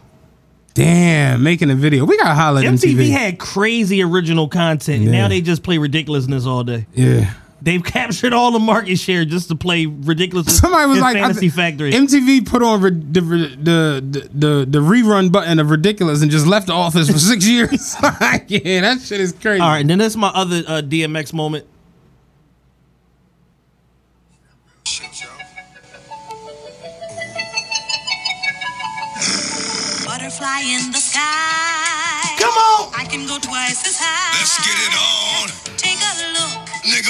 Damn, 0.74 1.42
making 1.44 1.72
a 1.72 1.76
video. 1.76 2.04
We 2.04 2.18
got 2.18 2.28
to 2.30 2.36
holler 2.36 2.60
at 2.60 2.66
MTV, 2.66 2.96
MTV. 2.96 3.10
had 3.12 3.40
crazy 3.40 4.04
original 4.04 4.50
content, 4.50 5.04
and 5.04 5.14
Yeah. 5.14 5.22
now 5.22 5.28
they 5.30 5.40
just 5.40 5.64
play 5.64 5.78
ridiculousness 5.78 6.46
all 6.46 6.64
day. 6.66 6.86
yeah. 6.94 7.34
They've 7.66 7.84
captured 7.84 8.32
all 8.32 8.52
the 8.52 8.60
market 8.60 8.98
share 9.00 9.26
just 9.26 9.48
to 9.50 9.56
play 9.56 9.88
ridiculous. 9.88 10.56
Somebody 10.60 10.88
was 10.88 11.00
like, 11.00 11.18
I 11.18 11.22
Fantasy 11.22 11.50
thi- 11.50 11.56
Factory. 11.56 11.92
MTV 11.92 12.46
put 12.48 12.62
on 12.62 12.80
re- 12.80 12.92
the, 12.92 13.22
the, 13.22 14.02
the, 14.02 14.30
the, 14.34 14.66
the 14.70 14.80
rerun 14.80 15.32
button 15.32 15.58
of 15.58 15.72
Ridiculous 15.72 16.22
and 16.22 16.30
just 16.30 16.46
left 16.46 16.68
the 16.68 16.74
office 16.74 17.10
for 17.10 17.18
six 17.18 17.44
years. 17.48 17.96
yeah, 18.48 18.82
that 18.82 19.02
shit 19.04 19.20
is 19.20 19.34
crazy. 19.34 19.62
all 19.62 19.70
right, 19.70 19.80
and 19.82 19.90
then 19.90 19.98
that's 19.98 20.16
my 20.16 20.28
other 20.30 20.58
uh, 20.68 20.82
DMX 20.84 21.34
moment. 21.34 21.66
Butterfly 30.06 30.62
in 30.62 30.92
the 30.92 31.00
sky. 31.02 32.36
Come 32.38 32.54
on. 32.54 32.94
I 32.96 33.06
can 33.10 33.26
go 33.28 33.38
twice 33.40 33.82
as 33.88 33.98
high. 33.98 34.38
Let's 34.38 34.58
get 34.62 34.78
it 34.78 34.94
on, 34.94 35.50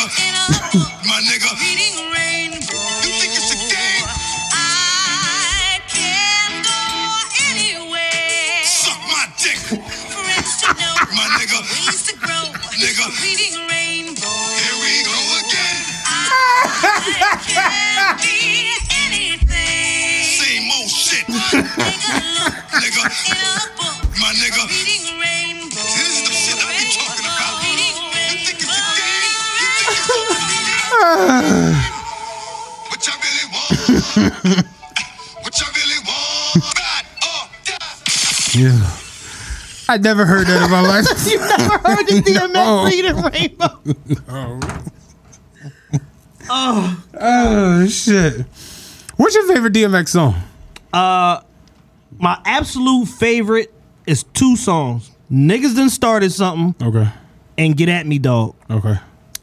My 0.06 1.18
nigga. 1.26 1.50
Reading 1.58 1.98
rainbow. 2.14 2.78
You 3.02 3.10
think 3.18 3.34
it's 3.34 3.50
a 3.50 3.58
game? 3.74 4.06
I 4.54 5.82
can 5.90 6.62
go 6.62 6.78
anywhere. 7.50 8.62
Suck 8.70 9.02
my 9.10 9.26
dick, 9.42 9.58
Friends 9.58 10.62
to 10.62 10.68
know. 10.78 10.94
my 11.18 11.26
nigga. 11.42 11.58
Ways 11.90 12.06
to 12.06 12.14
grow. 12.22 12.54
Nigga. 12.78 13.06
Reading 13.26 13.58
rainbow. 13.66 14.30
Here 14.62 14.78
we 14.78 14.94
go 15.10 15.18
again. 15.42 15.78
I 16.06 17.42
can 17.50 18.18
be 18.22 18.78
anything. 19.10 20.22
Same 20.22 20.70
old 20.70 20.90
shit, 20.94 21.26
Take 21.50 22.06
a 22.14 22.22
look 22.38 22.54
nigga. 22.78 23.04
in 23.10 23.42
a 23.42 23.58
book. 23.74 24.06
My 24.22 24.30
nigga. 24.38 24.70
Reading 24.70 25.18
rainbow. 25.18 25.82
Yeah. 38.54 38.90
I 39.90 39.98
never 40.00 40.26
heard 40.26 40.48
that 40.48 40.64
in 40.64 40.72
my 40.72 40.80
life. 40.82 41.06
you 41.28 41.38
never 41.40 41.78
heard 41.78 42.08
the 42.08 42.22
DMX 42.26 42.54
No. 42.54 42.86
reading 42.86 43.22
Rainbow? 43.22 43.80
oh, 46.50 47.04
Oh 47.20 47.86
shit! 47.88 48.46
What's 49.18 49.36
your 49.36 49.46
favorite 49.54 49.74
DMX 49.74 50.08
song? 50.10 50.36
uh, 50.94 51.42
my 52.18 52.40
absolute 52.46 53.08
favorite 53.08 53.74
is 54.08 54.24
two 54.24 54.56
songs. 54.56 55.12
Niggas 55.30 55.76
done 55.76 55.90
started 55.90 56.32
something 56.32 56.88
Okay. 56.88 57.10
and 57.58 57.76
get 57.76 57.90
at 57.90 58.08
me, 58.08 58.20
dog. 58.20 58.56
Okay. 58.70 58.96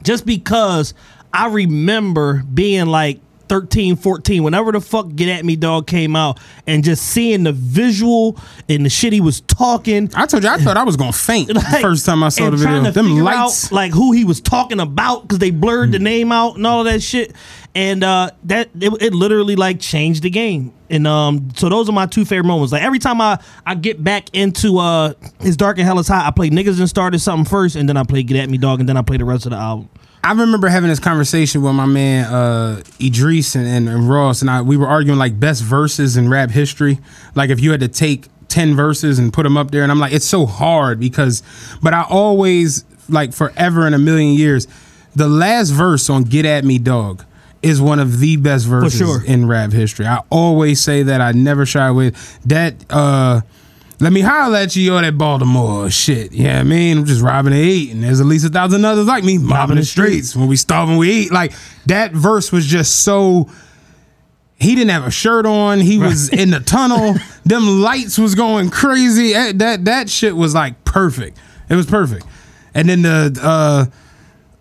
Just 0.02 0.24
because 0.24 0.94
I 1.34 1.48
remember 1.48 2.42
being 2.42 2.86
like 2.86 3.20
13, 3.48 3.96
14, 3.96 4.42
whenever 4.42 4.72
the 4.72 4.80
fuck 4.80 5.14
Get 5.14 5.28
At 5.28 5.44
Me 5.44 5.56
Dog 5.56 5.86
came 5.86 6.16
out, 6.16 6.40
and 6.66 6.82
just 6.82 7.02
seeing 7.04 7.42
the 7.42 7.52
visual 7.52 8.38
and 8.66 8.86
the 8.86 8.88
shit 8.88 9.12
he 9.12 9.20
was 9.20 9.42
talking. 9.42 10.10
I 10.14 10.24
told 10.24 10.42
you 10.42 10.48
I 10.48 10.56
thought 10.56 10.78
I 10.78 10.84
was 10.84 10.96
gonna 10.96 11.12
faint 11.12 11.48
the 11.48 11.60
first 11.82 12.06
time 12.06 12.22
I 12.22 12.30
saw 12.30 12.48
the 12.48 12.56
video. 12.56 12.90
Them 12.90 13.18
lights. 13.18 13.66
out, 13.66 13.72
like 13.72 13.92
who 13.92 14.12
he 14.12 14.24
was 14.24 14.40
talking 14.40 14.80
about 14.80 15.22
because 15.22 15.38
they 15.38 15.50
blurred 15.50 15.88
Hmm. 15.88 15.92
the 15.92 15.98
name 15.98 16.32
out 16.32 16.56
and 16.56 16.66
all 16.66 16.80
of 16.80 16.86
that 16.86 17.02
shit. 17.02 17.34
And 17.74 18.02
uh, 18.04 18.30
that 18.44 18.70
it, 18.80 19.02
it 19.02 19.14
literally 19.14 19.56
like 19.56 19.80
changed 19.80 20.22
the 20.22 20.30
game. 20.30 20.72
And 20.88 21.06
um, 21.06 21.50
so 21.54 21.68
those 21.68 21.88
are 21.88 21.92
my 21.92 22.06
two 22.06 22.24
favorite 22.24 22.46
moments. 22.46 22.72
Like 22.72 22.82
every 22.82 22.98
time 23.00 23.20
I 23.20 23.38
I 23.66 23.74
get 23.74 24.02
back 24.02 24.28
into 24.34 24.78
uh, 24.78 25.12
It's 25.40 25.56
Dark 25.56 25.76
and 25.78 25.86
Hell 25.86 25.98
is 25.98 26.08
Hot, 26.08 26.24
I 26.26 26.30
play 26.30 26.48
Niggas 26.48 26.78
and 26.78 26.88
started 26.88 27.18
something 27.18 27.44
first, 27.50 27.76
and 27.76 27.86
then 27.86 27.96
I 27.98 28.04
play 28.04 28.22
Get 28.22 28.38
At 28.38 28.48
Me 28.48 28.56
Dog, 28.56 28.80
and 28.80 28.88
then 28.88 28.96
I 28.96 29.02
play 29.02 29.18
the 29.18 29.24
rest 29.26 29.44
of 29.46 29.50
the 29.52 29.58
album. 29.58 29.90
I 30.24 30.32
remember 30.32 30.68
having 30.68 30.88
this 30.88 31.00
conversation 31.00 31.62
with 31.62 31.74
my 31.74 31.86
man 31.86 32.32
uh, 32.32 32.82
Idris 33.00 33.56
and, 33.56 33.66
and, 33.66 33.88
and 33.88 34.08
Ross, 34.08 34.40
and 34.40 34.48
I 34.48 34.62
we 34.62 34.76
were 34.76 34.86
arguing 34.86 35.18
like 35.18 35.38
best 35.38 35.62
verses 35.62 36.16
in 36.16 36.28
rap 36.28 36.50
history. 36.50 37.00
Like 37.34 37.50
if 37.50 37.60
you 37.60 37.72
had 37.72 37.80
to 37.80 37.88
take 37.88 38.28
ten 38.48 38.76
verses 38.76 39.18
and 39.18 39.32
put 39.32 39.42
them 39.42 39.56
up 39.56 39.72
there, 39.72 39.82
and 39.82 39.90
I'm 39.90 39.98
like, 39.98 40.12
it's 40.12 40.26
so 40.26 40.46
hard 40.46 41.00
because, 41.00 41.42
but 41.82 41.92
I 41.92 42.04
always 42.08 42.84
like 43.08 43.32
forever 43.32 43.86
in 43.86 43.94
a 43.94 43.98
million 43.98 44.34
years, 44.34 44.68
the 45.16 45.28
last 45.28 45.70
verse 45.70 46.08
on 46.08 46.22
"Get 46.22 46.44
at 46.44 46.64
Me, 46.64 46.78
Dog." 46.78 47.24
Is 47.60 47.80
one 47.80 48.00
of 48.00 48.18
the 48.18 48.36
best 48.38 48.66
verses 48.66 48.98
sure. 48.98 49.24
in 49.24 49.46
rap 49.46 49.70
history. 49.70 50.04
I 50.04 50.22
always 50.30 50.80
say 50.80 51.04
that. 51.04 51.20
I 51.20 51.30
never 51.30 51.64
shy 51.64 51.86
away. 51.86 52.10
That 52.44 52.74
uh 52.90 53.42
let 54.02 54.12
me 54.12 54.20
holler 54.20 54.58
at 54.58 54.74
you, 54.76 54.94
or 54.94 55.00
that 55.00 55.16
Baltimore 55.16 55.88
shit. 55.90 56.32
Yeah, 56.32 56.58
I 56.60 56.64
mean, 56.64 56.98
I'm 56.98 57.04
just 57.04 57.22
robbing 57.22 57.52
to 57.52 57.58
eat, 57.58 57.92
and 57.92 58.02
there's 58.02 58.20
at 58.20 58.26
least 58.26 58.44
a 58.44 58.48
thousand 58.48 58.84
others 58.84 59.06
like 59.06 59.22
me 59.24 59.38
mobbing 59.38 59.76
the 59.76 59.84
streets. 59.84 60.34
When 60.36 60.48
we 60.48 60.56
starving, 60.56 60.96
we 60.96 61.10
eat, 61.10 61.32
like 61.32 61.52
that 61.86 62.12
verse 62.12 62.50
was 62.52 62.66
just 62.66 63.04
so. 63.04 63.48
He 64.56 64.74
didn't 64.76 64.90
have 64.90 65.04
a 65.06 65.10
shirt 65.10 65.44
on. 65.46 65.80
He 65.80 65.98
was 65.98 66.28
in 66.28 66.50
the 66.50 66.60
tunnel. 66.60 67.14
Them 67.44 67.80
lights 67.82 68.16
was 68.18 68.34
going 68.36 68.70
crazy. 68.70 69.34
Eh, 69.34 69.52
That 69.56 69.84
that 69.86 70.08
shit 70.10 70.36
was 70.36 70.54
like 70.54 70.84
perfect. 70.84 71.38
It 71.68 71.74
was 71.76 71.86
perfect. 71.86 72.24
And 72.74 72.88
then 72.88 73.02
the 73.02 73.38
uh, 73.42 73.86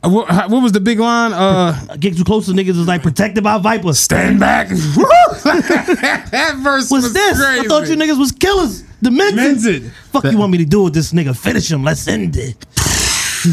what, 0.10 0.28
what 0.50 0.64
was 0.64 0.72
the 0.72 0.80
big 0.80 1.00
line? 1.00 1.34
Uh, 1.34 1.96
Get 2.00 2.18
too 2.18 2.24
close 2.24 2.48
to 2.48 2.52
niggas 2.54 2.70
is 2.70 2.88
like 2.88 3.04
protected 3.04 3.44
by 3.44 3.58
vipers. 3.60 4.00
Stand 4.00 4.40
back. 4.40 4.70
that 4.70 6.56
verse 6.64 6.90
What's 6.90 7.04
was 7.06 7.14
this? 7.14 7.40
crazy. 7.44 7.60
I 7.66 7.68
thought 7.68 7.88
you 7.88 7.96
niggas 7.96 8.18
was 8.20 8.32
killers. 8.32 8.84
Demented. 9.02 9.36
Demented. 9.36 9.92
Fuck 10.12 10.26
you 10.26 10.38
want 10.38 10.52
me 10.52 10.58
to 10.60 10.66
do 10.66 10.84
with 10.84 10.94
this 10.94 11.12
nigga? 11.14 11.38
Finish 11.38 11.72
him. 11.72 11.84
Let's 11.84 12.08
end 12.08 12.36
it. 12.38 12.60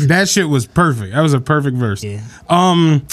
that 0.09 0.29
shit 0.29 0.49
was 0.49 0.67
perfect. 0.67 1.15
That 1.15 1.21
was 1.23 1.33
a 1.33 1.41
perfect 1.41 1.77
verse. 1.77 2.05
Um, 2.49 3.07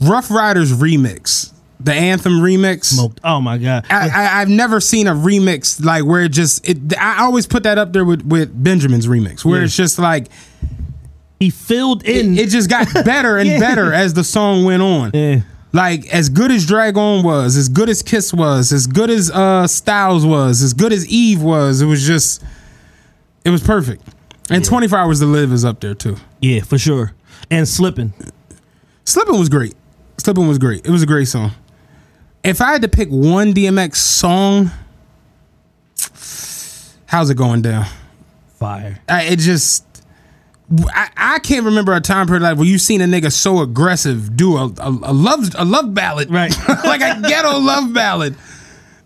Ruff 0.00 0.30
Ryders 0.30 0.72
remix, 0.72 1.52
the 1.80 1.92
anthem 1.92 2.34
remix. 2.40 2.96
Oh 3.24 3.40
my 3.40 3.58
god! 3.58 3.86
I, 3.90 4.40
I've 4.40 4.48
never 4.48 4.80
seen 4.80 5.06
a 5.08 5.14
remix 5.14 5.84
like 5.84 6.04
where 6.04 6.22
it 6.22 6.30
just. 6.30 6.68
It, 6.68 6.96
I 6.98 7.22
always 7.22 7.46
put 7.46 7.62
that 7.64 7.78
up 7.78 7.92
there 7.92 8.04
with 8.04 8.22
with 8.24 8.50
Benjamin's 8.62 9.06
remix, 9.06 9.44
where 9.44 9.58
Yeah. 9.60 9.64
it's 9.64 9.76
just 9.76 9.98
like 9.98 10.28
he 11.40 11.50
filled 11.50 12.04
in. 12.04 12.38
It, 12.38 12.42
it 12.42 12.50
just 12.50 12.70
got 12.70 12.86
better 13.04 13.38
and 13.38 13.48
Yeah. 13.48 13.58
better 13.60 13.92
as 13.92 14.14
the 14.14 14.24
song 14.24 14.64
went 14.64 14.82
on. 14.82 15.10
Yeah. 15.14 15.40
Like 15.72 16.06
as 16.12 16.28
good 16.28 16.50
as 16.50 16.66
Drag 16.66 16.96
On 16.96 17.22
was, 17.24 17.56
as 17.56 17.68
good 17.68 17.88
as 17.88 18.02
Kiss 18.02 18.32
was, 18.32 18.72
as 18.72 18.86
good 18.86 19.08
as 19.10 19.30
uh 19.30 19.66
Styles 19.66 20.26
was, 20.26 20.62
as 20.62 20.74
good 20.74 20.92
as 20.92 21.06
Eve 21.08 21.42
was, 21.42 21.80
it 21.80 21.86
was 21.86 22.06
just 22.06 22.42
it 23.44 23.50
was 23.50 23.62
perfect. 23.62 24.02
And 24.50 24.64
24 24.64 24.98
Hours 24.98 25.20
to 25.20 25.26
Live 25.26 25.52
is 25.52 25.64
up 25.64 25.80
there 25.80 25.94
too. 25.94 26.16
Yeah, 26.40 26.60
for 26.60 26.76
sure. 26.76 27.14
And 27.50 27.66
slipping. 27.66 28.12
Slipping 29.04 29.38
was 29.38 29.48
great. 29.48 29.74
Slipping 30.18 30.46
was 30.46 30.58
great. 30.58 30.84
It 30.86 30.90
was 30.90 31.02
a 31.02 31.06
great 31.06 31.28
song. 31.28 31.52
If 32.44 32.60
I 32.60 32.72
had 32.72 32.82
to 32.82 32.88
pick 32.88 33.08
one 33.08 33.54
DMX 33.54 33.96
song, 33.96 34.70
how's 37.06 37.30
it 37.30 37.36
going 37.36 37.62
down? 37.62 37.86
Fire. 38.54 39.00
I, 39.08 39.24
it 39.24 39.38
just, 39.38 39.84
I, 40.88 41.10
I 41.16 41.38
can't 41.40 41.64
remember 41.64 41.92
a 41.92 42.00
time 42.00 42.26
period 42.26 42.42
like 42.42 42.56
where 42.56 42.66
you've 42.66 42.80
seen 42.80 43.00
a 43.00 43.04
nigga 43.04 43.30
so 43.30 43.60
aggressive 43.60 44.36
do 44.36 44.56
a, 44.56 44.66
a, 44.78 44.88
a 44.88 45.12
love 45.12 45.54
a 45.56 45.64
love 45.64 45.92
ballad, 45.92 46.30
right? 46.30 46.54
like 46.84 47.00
a 47.00 47.20
ghetto 47.20 47.58
love 47.58 47.92
ballad, 47.92 48.36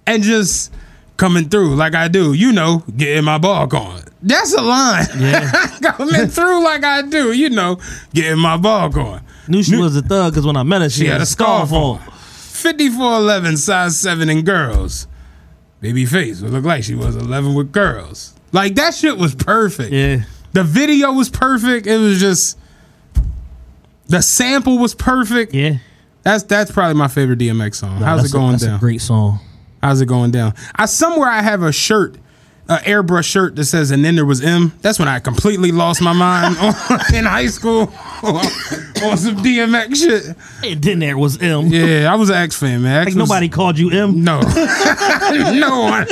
and 0.07 0.23
just 0.23 0.73
coming 1.17 1.49
through 1.49 1.75
like 1.75 1.95
I 1.95 2.09
do. 2.09 2.33
You 2.35 2.53
know, 2.53 2.85
getting 2.97 3.25
my 3.25 3.39
ball 3.39 3.67
going. 3.67 4.03
That's 4.23 4.55
a 4.55 4.63
line. 4.63 5.07
Yeah. 5.19 5.51
coming 5.83 6.27
through 6.29 6.65
like 6.65 6.85
I 6.85 7.03
do. 7.03 7.33
You 7.33 7.51
know, 7.51 7.79
getting 8.13 8.39
my 8.39 8.57
ball 8.57 8.89
going. 8.89 9.23
Knew 9.49 9.63
she 9.63 9.77
was 9.77 9.97
a 9.97 10.03
thug 10.03 10.33
because 10.33 10.47
when 10.47 10.57
I 10.57 10.63
met 10.63 10.83
her, 10.83 10.91
she, 10.91 11.07
had, 11.07 11.21
a 11.21 11.27
scarf 11.27 11.73
on. 11.73 11.99
5411, 11.99 13.57
size 13.59 13.99
7 13.99 14.29
and 14.29 14.45
girls. 14.45 15.07
Baby 15.81 16.07
face 16.07 16.41
would 16.41 16.53
look 16.53 16.65
like 16.65 16.83
she 16.83 16.95
was 16.95 17.15
11 17.15 17.55
with 17.55 17.71
girls. 17.71 18.35
Like 18.51 18.75
that 18.77 18.95
shit 18.95 19.19
was 19.19 19.35
perfect. 19.35 19.93
Yeah. 19.93 20.25
The 20.57 20.65
video 20.65 21.13
was 21.13 21.29
perfect. 21.29 21.87
It 21.87 21.99
was 21.99 22.19
just 22.19 22.59
the 24.07 24.23
sample 24.23 24.79
was 24.79 24.95
perfect. 24.95 25.53
Yeah. 25.53 25.77
That's 26.23 26.45
that's 26.45 26.71
probably 26.71 26.95
my 26.95 27.09
favorite 27.09 27.39
DMX 27.39 27.75
song. 27.75 28.01
Nah, 28.01 28.07
How's 28.07 28.25
it 28.25 28.33
going 28.33 28.53
that's 28.53 28.63
a 28.63 28.69
down? 28.69 28.81
great 28.81 29.03
song. 29.03 29.41
How's 29.83 30.01
it 30.01 30.07
going 30.07 30.31
down? 30.31 30.55
I 30.75 30.87
somewhere 30.87 31.29
I 31.29 31.43
have 31.43 31.63
a 31.63 31.73
shirt, 31.73 32.17
a 32.71 32.77
airbrush 32.79 33.25
shirt 33.25 33.55
that 33.57 33.67
says 33.67 33.91
and 33.91 34.03
then 34.03 34.17
there 34.17 34.25
was 34.25 34.43
M. 34.43 34.73
That's 34.81 34.99
when 34.99 35.09
I 35.09 35.19
completely 35.19 35.73
lost 35.73 36.01
my 36.01 36.15
mind 36.15 36.57
in 37.15 37.27
high 37.27 37.49
school 37.49 37.81
on 38.23 39.17
some 39.19 39.37
DMX 39.37 39.95
shit. 39.97 40.37
And 40.65 40.83
then 40.83 41.01
there 41.01 41.19
was 41.19 41.37
M. 41.43 41.67
Yeah, 41.67 42.11
I 42.11 42.17
was 42.17 42.31
an 42.31 42.37
X 42.37 42.57
fan, 42.59 42.81
man. 42.81 43.03
X 43.03 43.15
Like 43.15 43.21
was- 43.21 43.29
nobody 43.29 43.51
called 43.51 43.79
you 43.79 43.91
M. 43.91 44.25
No. 44.25 44.41
no 45.53 45.81
one. 45.83 46.07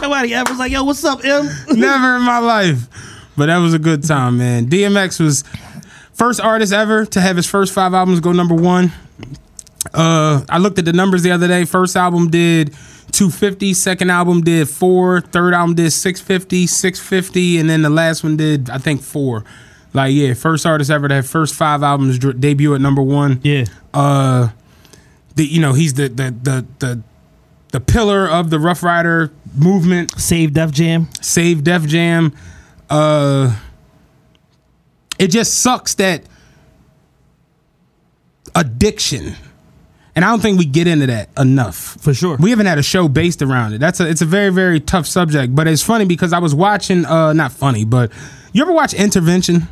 Nobody 0.00 0.34
ever 0.34 0.50
was 0.50 0.58
like, 0.58 0.72
yo, 0.72 0.84
what's 0.84 1.04
up, 1.04 1.24
M? 1.24 1.48
Never 1.68 2.16
in 2.16 2.22
my 2.22 2.38
life. 2.38 2.88
But 3.36 3.46
that 3.46 3.58
was 3.58 3.74
a 3.74 3.78
good 3.78 4.02
time, 4.04 4.38
man. 4.38 4.66
DMX 4.66 5.20
was 5.20 5.44
first 6.12 6.40
artist 6.40 6.72
ever 6.72 7.04
to 7.06 7.20
have 7.20 7.36
his 7.36 7.46
first 7.46 7.72
five 7.72 7.94
albums 7.94 8.20
go 8.20 8.32
number 8.32 8.54
one. 8.54 8.92
Uh, 9.94 10.44
I 10.48 10.58
looked 10.58 10.78
at 10.78 10.84
the 10.84 10.92
numbers 10.92 11.22
the 11.22 11.30
other 11.30 11.48
day. 11.48 11.64
First 11.64 11.96
album 11.96 12.30
did 12.30 12.72
250, 13.12 13.74
second 13.74 14.10
album 14.10 14.42
did 14.42 14.68
four, 14.68 15.20
third 15.20 15.54
album 15.54 15.74
did 15.74 15.90
650, 15.90 16.66
650, 16.66 17.58
and 17.58 17.68
then 17.68 17.82
the 17.82 17.90
last 17.90 18.22
one 18.22 18.36
did, 18.36 18.70
I 18.70 18.78
think, 18.78 19.02
four. 19.02 19.44
Like, 19.92 20.12
yeah, 20.14 20.34
first 20.34 20.66
artist 20.66 20.90
ever 20.90 21.08
to 21.08 21.14
have 21.16 21.26
first 21.26 21.54
five 21.54 21.82
albums 21.82 22.18
debut 22.18 22.74
at 22.74 22.80
number 22.80 23.02
one. 23.02 23.40
Yeah. 23.42 23.64
Uh, 23.92 24.50
the 25.34 25.44
you 25.46 25.60
know 25.60 25.72
he's 25.72 25.94
the 25.94 26.08
the 26.08 26.34
the 26.42 26.66
the 26.78 27.02
the 27.70 27.80
pillar 27.80 28.28
of 28.28 28.50
the 28.50 28.58
Ruff 28.58 28.82
Ryder 28.82 29.32
movement. 29.56 30.18
Save 30.20 30.52
Def 30.52 30.70
Jam. 30.70 31.08
Save 31.20 31.64
Def 31.64 31.86
Jam. 31.86 32.34
Uh, 32.88 33.56
it 35.18 35.28
just 35.28 35.58
sucks 35.58 35.94
that 35.94 36.24
addiction, 38.54 39.34
and 40.16 40.24
I 40.24 40.28
don't 40.30 40.40
think 40.40 40.58
we 40.58 40.64
get 40.64 40.86
into 40.86 41.06
that 41.06 41.28
enough. 41.38 41.96
For 42.00 42.14
sure, 42.14 42.36
we 42.38 42.50
haven't 42.50 42.66
had 42.66 42.78
a 42.78 42.82
show 42.82 43.06
based 43.06 43.42
around 43.42 43.74
it. 43.74 43.78
That's 43.78 44.00
a 44.00 44.08
it's 44.08 44.22
a 44.22 44.26
very 44.26 44.50
very 44.50 44.80
tough 44.80 45.06
subject, 45.06 45.54
but 45.54 45.68
it's 45.68 45.82
funny 45.82 46.04
because 46.04 46.32
I 46.32 46.38
was 46.38 46.54
watching. 46.54 47.04
Uh, 47.04 47.32
not 47.32 47.52
funny, 47.52 47.84
but 47.84 48.10
you 48.52 48.62
ever 48.62 48.72
watch 48.72 48.94
Intervention? 48.94 49.68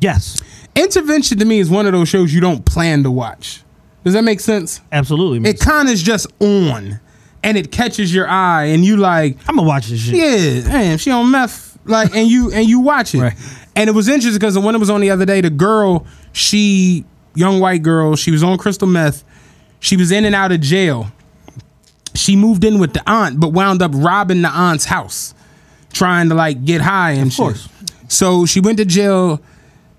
Yes. 0.00 0.42
Intervention 0.74 1.38
to 1.38 1.44
me 1.44 1.58
is 1.58 1.68
one 1.68 1.86
of 1.86 1.92
those 1.92 2.08
shows 2.08 2.32
you 2.32 2.40
don't 2.40 2.64
plan 2.64 3.02
to 3.02 3.10
watch. 3.10 3.62
Does 4.04 4.14
that 4.14 4.24
make 4.24 4.40
sense? 4.40 4.80
Absolutely. 4.90 5.48
It 5.48 5.60
kind 5.60 5.88
of 5.88 5.94
is 5.94 6.02
just 6.02 6.26
on, 6.40 6.98
and 7.42 7.56
it 7.58 7.72
catches 7.72 8.14
your 8.14 8.28
eye, 8.28 8.64
and 8.66 8.84
you 8.84 8.96
like, 8.96 9.36
I'm 9.48 9.56
gonna 9.56 9.66
watch 9.68 9.88
this 9.88 10.00
shit. 10.00 10.14
Yeah, 10.14 10.60
damn, 10.70 10.98
she 10.98 11.10
on 11.10 11.30
meth, 11.30 11.78
like, 11.84 12.14
and 12.14 12.28
you 12.28 12.52
and 12.52 12.68
you 12.68 12.80
watch 12.80 13.14
it, 13.14 13.34
and 13.76 13.88
it 13.88 13.92
was 13.92 14.08
interesting 14.08 14.38
because 14.38 14.58
when 14.58 14.74
it 14.74 14.78
was 14.78 14.90
on 14.90 15.00
the 15.00 15.10
other 15.10 15.24
day, 15.24 15.40
the 15.40 15.50
girl, 15.50 16.06
she 16.32 17.04
young 17.34 17.60
white 17.60 17.82
girl, 17.82 18.14
she 18.16 18.30
was 18.30 18.42
on 18.42 18.58
crystal 18.58 18.86
meth, 18.88 19.24
she 19.80 19.96
was 19.96 20.12
in 20.12 20.24
and 20.24 20.34
out 20.34 20.52
of 20.52 20.60
jail. 20.60 21.06
She 22.14 22.36
moved 22.36 22.62
in 22.62 22.78
with 22.78 22.92
the 22.92 23.02
aunt, 23.10 23.40
but 23.40 23.48
wound 23.54 23.80
up 23.80 23.90
robbing 23.94 24.42
the 24.42 24.50
aunt's 24.50 24.84
house, 24.84 25.34
trying 25.94 26.28
to 26.28 26.34
like 26.34 26.62
get 26.64 26.82
high 26.82 27.12
and 27.12 27.32
shit. 27.32 27.40
So 28.08 28.44
she 28.44 28.60
went 28.60 28.76
to 28.78 28.84
jail. 28.84 29.40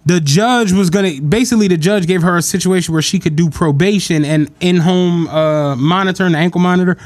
The 0.06 0.20
judge 0.20 0.72
was 0.74 0.90
gonna 0.92 1.20
basically 1.22 1.68
the 1.68 1.78
judge 1.78 2.06
gave 2.06 2.22
her 2.22 2.38
a 2.38 2.42
situation 2.44 2.94
where 2.94 3.02
she 3.02 3.18
could 3.18 3.36
do 3.36 3.50
probation 3.50 4.24
and 4.26 4.52
in 4.60 4.78
home 4.78 5.28
uh, 5.28 5.76
monitoring, 5.76 6.34
the 6.34 6.38
ankle 6.38 6.62
monitor. 6.62 6.98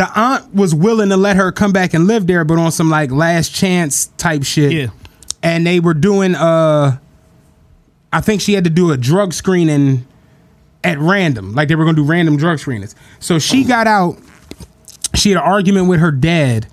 The 0.00 0.10
aunt 0.18 0.54
was 0.54 0.74
willing 0.74 1.10
to 1.10 1.16
let 1.18 1.36
her 1.36 1.52
come 1.52 1.72
back 1.72 1.92
and 1.92 2.06
live 2.06 2.26
there, 2.26 2.42
but 2.42 2.56
on 2.56 2.72
some 2.72 2.88
like 2.88 3.10
last 3.10 3.54
chance 3.54 4.06
type 4.16 4.44
shit. 4.44 4.72
Yeah. 4.72 4.86
And 5.42 5.66
they 5.66 5.78
were 5.78 5.92
doing 5.92 6.34
uh 6.34 6.96
I 8.10 8.20
think 8.22 8.40
she 8.40 8.54
had 8.54 8.64
to 8.64 8.70
do 8.70 8.92
a 8.92 8.96
drug 8.96 9.34
screening 9.34 10.06
at 10.82 10.98
random. 10.98 11.54
Like 11.54 11.68
they 11.68 11.74
were 11.74 11.84
gonna 11.84 11.96
do 11.96 12.04
random 12.04 12.38
drug 12.38 12.58
screenings. 12.60 12.96
So 13.18 13.38
she 13.38 13.62
got 13.62 13.86
out, 13.86 14.16
she 15.14 15.32
had 15.32 15.36
an 15.36 15.44
argument 15.44 15.90
with 15.90 16.00
her 16.00 16.12
dad, 16.12 16.66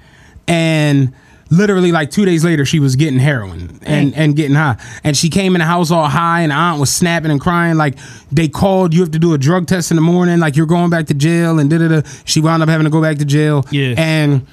and 0.48 1.14
literally 1.50 1.92
like 1.92 2.12
two 2.12 2.26
days 2.26 2.44
later 2.44 2.66
she 2.66 2.80
was 2.80 2.96
getting 2.96 3.20
heroin 3.20 3.80
and, 3.84 4.14
and 4.16 4.36
getting 4.36 4.56
high. 4.56 4.78
And 5.04 5.16
she 5.16 5.30
came 5.30 5.56
in 5.56 5.60
the 5.60 5.66
house 5.66 5.92
all 5.92 6.08
high 6.08 6.42
and 6.42 6.52
aunt 6.52 6.80
was 6.80 6.94
snapping 6.94 7.32
and 7.32 7.40
crying. 7.40 7.78
Like 7.78 7.98
they 8.32 8.48
called, 8.48 8.94
you 8.94 9.02
have 9.02 9.12
to 9.12 9.20
do 9.20 9.34
a 9.34 9.38
drug 9.38 9.68
test 9.68 9.92
in 9.92 9.96
the 9.96 10.02
morning, 10.02 10.40
like 10.40 10.56
you're 10.56 10.66
going 10.66 10.90
back 10.90 11.08
to 11.08 11.14
jail 11.14 11.60
and 11.60 11.70
da 11.70 11.78
da 11.78 11.88
da. 11.88 12.02
She 12.26 12.42
wound 12.42 12.64
up 12.64 12.70
having 12.70 12.86
to 12.86 12.92
go 12.92 13.02
back 13.02 13.18
to 13.18 13.26
jail. 13.26 13.66
Yeah. 13.72 13.96
And 13.98 14.46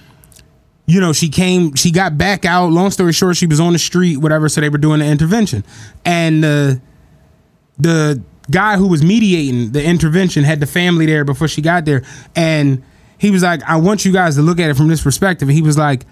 you 0.87 1.01
know, 1.01 1.13
she 1.13 1.29
came, 1.29 1.75
she 1.75 1.91
got 1.91 2.19
back 2.19 2.45
out. 2.45 2.71
Long 2.71 2.91
story 2.91 3.13
short, 3.13 3.37
she 3.37 3.47
was 3.47 3.61
on 3.61 3.73
the 3.73 3.79
street, 3.79 4.19
whatever. 4.19 4.49
So 4.49 4.61
they 4.61 4.69
were 4.69 4.79
doing 4.79 5.01
the 5.01 5.07
intervention, 5.07 5.65
and 6.05 6.45
uh, 6.45 6.75
the 7.79 8.23
guy 8.51 8.77
who 8.77 8.89
was 8.89 9.03
mediating 9.03 9.73
the 9.73 9.83
intervention 9.83 10.45
had 10.45 10.61
the 10.61 10.67
family 10.67 11.07
there 11.07 11.25
before 11.25 11.49
she 11.49 11.63
got 11.63 11.87
there, 11.87 12.03
and 12.37 12.83
he 13.17 13.31
was 13.31 13.43
like, 13.43 13.63
"I 13.63 13.77
want 13.77 14.05
you 14.05 14.13
guys 14.13 14.37
to 14.37 14.43
look 14.43 14.61
at 14.61 14.69
it 14.69 14.77
from 14.77 14.89
this 14.89 15.03
perspective." 15.03 15.49
And 15.49 15.57
he 15.57 15.63
was 15.63 15.79
like, 15.79 16.05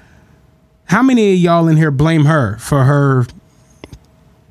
"How 0.87 1.03
many 1.03 1.33
of 1.33 1.39
y'all 1.39 1.68
in 1.68 1.76
here 1.76 1.91
blame 1.91 2.24
her 2.24 2.57
for 2.59 2.85
her?" 2.85 3.26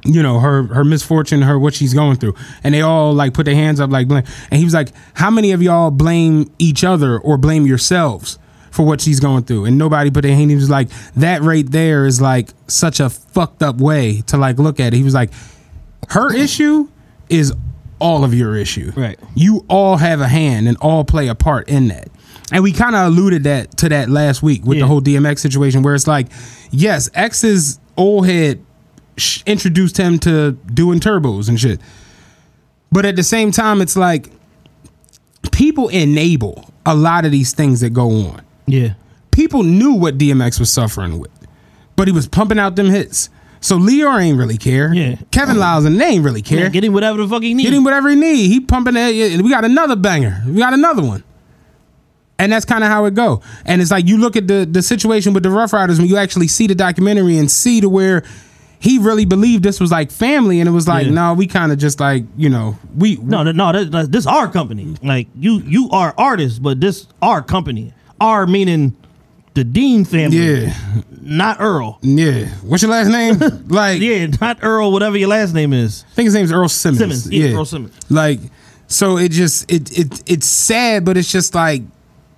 You 0.03 0.23
know 0.23 0.39
her 0.39 0.63
her 0.63 0.83
misfortune, 0.83 1.43
her 1.43 1.59
what 1.59 1.75
she's 1.75 1.93
going 1.93 2.17
through, 2.17 2.33
and 2.63 2.73
they 2.73 2.81
all 2.81 3.13
like 3.13 3.33
put 3.33 3.45
their 3.45 3.55
hands 3.55 3.79
up 3.79 3.91
like 3.91 4.07
blame. 4.07 4.23
And 4.49 4.57
he 4.57 4.65
was 4.65 4.73
like, 4.73 4.89
"How 5.13 5.29
many 5.29 5.51
of 5.51 5.61
y'all 5.61 5.91
blame 5.91 6.49
each 6.57 6.83
other 6.83 7.19
or 7.19 7.37
blame 7.37 7.67
yourselves 7.67 8.39
for 8.71 8.83
what 8.83 8.99
she's 9.01 9.19
going 9.19 9.43
through?" 9.43 9.65
And 9.65 9.77
nobody 9.77 10.09
put 10.09 10.23
their 10.23 10.35
hand. 10.35 10.49
He 10.49 10.55
was 10.55 10.71
like, 10.71 10.89
"That 11.15 11.43
right 11.43 11.69
there 11.69 12.05
is 12.05 12.19
like 12.19 12.49
such 12.67 12.99
a 12.99 13.09
fucked 13.09 13.61
up 13.61 13.79
way 13.79 14.21
to 14.27 14.37
like 14.37 14.57
look 14.57 14.79
at 14.79 14.93
it." 14.93 14.97
He 14.97 15.03
was 15.03 15.13
like, 15.13 15.31
"Her 16.09 16.33
issue 16.33 16.87
is 17.29 17.53
all 18.01 18.23
of 18.23 18.33
your 18.33 18.55
issue. 18.55 18.91
Right. 18.95 19.17
You 19.35 19.63
all 19.69 19.97
have 19.97 20.19
a 20.19 20.27
hand 20.27 20.67
and 20.67 20.75
all 20.77 21.05
play 21.05 21.27
a 21.27 21.35
part 21.35 21.69
in 21.69 21.87
that. 21.89 22.09
And 22.51 22.63
we 22.63 22.71
kind 22.71 22.95
of 22.95 23.07
alluded 23.07 23.43
that 23.45 23.77
to 23.77 23.89
that 23.89 24.09
last 24.09 24.43
week 24.43 24.65
with 24.65 24.77
Yeah. 24.77 24.83
the 24.83 24.87
whole 24.87 25.01
DMX 25.01 25.39
situation, 25.39 25.81
where 25.83 25.95
it's 25.95 26.07
like, 26.07 26.27
yes, 26.71 27.09
X's 27.13 27.79
old 27.97 28.27
head 28.27 28.59
sh- 29.17 29.41
introduced 29.45 29.97
him 29.97 30.19
to 30.19 30.51
doing 30.73 30.99
turbos 30.99 31.47
and 31.49 31.59
shit. 31.59 31.79
But 32.91 33.05
at 33.05 33.15
the 33.15 33.23
same 33.23 33.51
time, 33.51 33.81
it's 33.81 33.95
like 33.95 34.29
people 35.51 35.87
enable 35.89 36.69
a 36.85 36.95
lot 36.95 37.25
of 37.25 37.31
these 37.31 37.53
things 37.53 37.79
that 37.81 37.91
go 37.91 38.09
on. 38.27 38.41
Yeah. 38.67 38.93
People 39.31 39.63
knew 39.63 39.93
what 39.93 40.17
DMX 40.17 40.59
was 40.59 40.69
suffering 40.69 41.19
with, 41.19 41.31
but 41.95 42.07
he 42.07 42.11
was 42.13 42.27
pumping 42.27 42.59
out 42.59 42.75
them 42.75 42.87
hits. 42.89 43.29
So 43.61 43.77
Lyor 43.77 44.19
ain't 44.21 44.37
really 44.37 44.57
care. 44.57 44.93
Yeah. 44.93 45.15
Kevin 45.31 45.57
oh. 45.57 45.59
Liles 45.59 45.85
and 45.85 45.99
they 46.01 46.05
ain't 46.05 46.25
really 46.25 46.41
care. 46.41 46.59
Yeah, 46.61 46.69
get 46.69 46.83
him 46.83 46.93
whatever 46.93 47.21
the 47.21 47.27
fuck 47.27 47.43
he 47.43 47.53
needs. 47.53 47.69
Get 47.69 47.77
him 47.77 47.83
whatever 47.83 48.09
he 48.09 48.15
need. 48.15 48.47
He 48.47 48.59
pumping 48.59 48.95
that. 48.95 49.13
We 49.13 49.49
got 49.49 49.63
another 49.63 49.95
banger. 49.95 50.43
We 50.47 50.57
got 50.57 50.73
another 50.73 51.03
one. 51.03 51.23
And 52.41 52.51
that's 52.51 52.65
kind 52.65 52.83
of 52.83 52.89
how 52.89 53.05
it 53.05 53.13
go. 53.13 53.41
And 53.65 53.81
it's 53.81 53.91
like 53.91 54.07
you 54.07 54.17
look 54.17 54.35
at 54.35 54.47
the 54.47 54.65
the 54.69 54.81
situation 54.81 55.33
with 55.33 55.43
the 55.43 55.49
Ruff 55.51 55.73
Ryders 55.73 55.99
when 55.99 56.07
you 56.09 56.17
actually 56.17 56.47
see 56.47 56.67
the 56.67 56.75
documentary 56.75 57.37
and 57.37 57.49
see 57.51 57.81
to 57.81 57.87
where 57.89 58.23
he 58.79 58.97
really 58.97 59.25
believed 59.25 59.63
this 59.63 59.79
was 59.79 59.91
like 59.91 60.09
family, 60.11 60.59
and 60.59 60.67
it 60.67 60.71
was 60.71 60.87
like, 60.87 61.05
Yeah. 61.05 61.11
no, 61.11 61.33
we 61.35 61.45
kind 61.45 61.71
of 61.71 61.77
just 61.77 61.99
like 61.99 62.23
you 62.35 62.49
know 62.49 62.77
we 62.97 63.17
No, 63.17 63.43
no, 63.43 63.51
no. 63.51 63.71
That- 63.85 64.11
this 64.11 64.25
our 64.25 64.47
company. 64.47 64.95
Like 65.03 65.27
you, 65.39 65.59
you 65.59 65.89
are 65.91 66.13
artists, 66.17 66.57
but 66.59 66.81
this 66.81 67.07
our 67.21 67.41
company. 67.43 67.93
Our 68.19 68.47
meaning 68.47 68.95
the 69.53 69.63
Dean 69.63 70.05
family. 70.05 70.37
Yeah. 70.37 70.73
not 71.21 71.57
Earl. 71.59 71.99
yeah. 72.01 72.47
What's 72.63 72.81
your 72.81 72.89
last 72.91 73.09
name? 73.09 73.37
like 73.67 74.01
Yeah, 74.01 74.25
not 74.41 74.59
Earl. 74.63 74.91
Whatever 74.91 75.17
your 75.17 75.29
last 75.29 75.53
name 75.53 75.73
is. 75.73 76.03
I 76.11 76.13
think 76.15 76.25
his 76.25 76.33
name's 76.33 76.51
Earl 76.51 76.69
Simmons. 76.69 76.99
Simmons, 76.99 77.29
yeah, 77.31 77.55
Earl 77.55 77.65
Simmons. 77.65 77.93
Like, 78.09 78.39
so 78.87 79.17
it 79.17 79.29
just 79.31 79.71
it 79.71 79.91
it 79.97 80.23
it's 80.25 80.47
sad, 80.47 81.05
but 81.05 81.17
it's 81.17 81.31
just 81.31 81.53
like, 81.53 81.83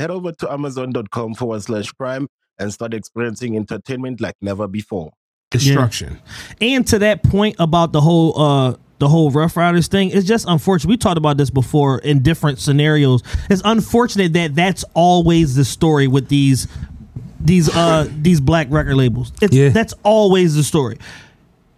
Head 0.00 0.10
over 0.10 0.32
to 0.32 0.50
amazon.com 0.52 1.34
forward 1.34 1.62
slash 1.62 1.92
prime 1.98 2.26
and 2.58 2.72
start 2.72 2.94
experiencing 2.94 3.56
entertainment 3.56 4.20
like 4.20 4.34
never 4.40 4.66
before. 4.66 5.10
Destruction. 5.50 6.18
And 6.60 6.86
to 6.88 6.98
that 7.00 7.22
point 7.22 7.56
about 7.58 7.92
the 7.92 8.00
whole 8.00 8.40
uh 8.40 8.74
the 8.98 9.08
whole 9.08 9.30
Ruff 9.30 9.56
Ryders 9.56 9.88
thing, 9.88 10.10
it's 10.10 10.26
just 10.26 10.46
unfortunate. 10.48 10.90
We 10.90 10.96
talked 10.98 11.16
about 11.18 11.36
this 11.38 11.50
before 11.50 11.98
in 12.00 12.22
different 12.22 12.58
scenarios. 12.58 13.22
It's 13.48 13.62
unfortunate 13.64 14.32
that 14.34 14.54
that's 14.54 14.84
always 14.94 15.54
the 15.56 15.64
story 15.64 16.06
with 16.06 16.28
these 16.28 16.68
these 17.40 17.68
uh 17.74 18.08
these 18.22 18.40
black 18.40 18.68
record 18.70 18.94
labels. 18.96 19.32
It's 19.42 19.54
Yeah. 19.54 19.70
that's 19.70 19.94
always 20.02 20.54
the 20.54 20.62
story. 20.62 20.98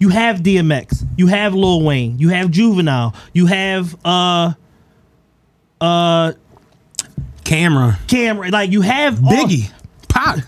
You 0.01 0.11
have 0.11 0.41
DMX, 0.41 1.05
you 1.17 1.29
have 1.29 1.55
Lil 1.55 1.83
Wayne, 1.83 2.19
you 2.19 2.29
have 2.29 2.51
Juvenile, 2.51 3.15
you 3.33 3.47
have 3.47 3.97
uh 4.05 4.53
uh 5.81 6.33
Camera. 7.45 7.99
Camera. 8.09 8.49
like 8.51 8.71
you 8.71 8.81
have 8.83 9.25
all- 9.25 9.33
Biggie. 9.33 9.71
Pop. 10.09 10.39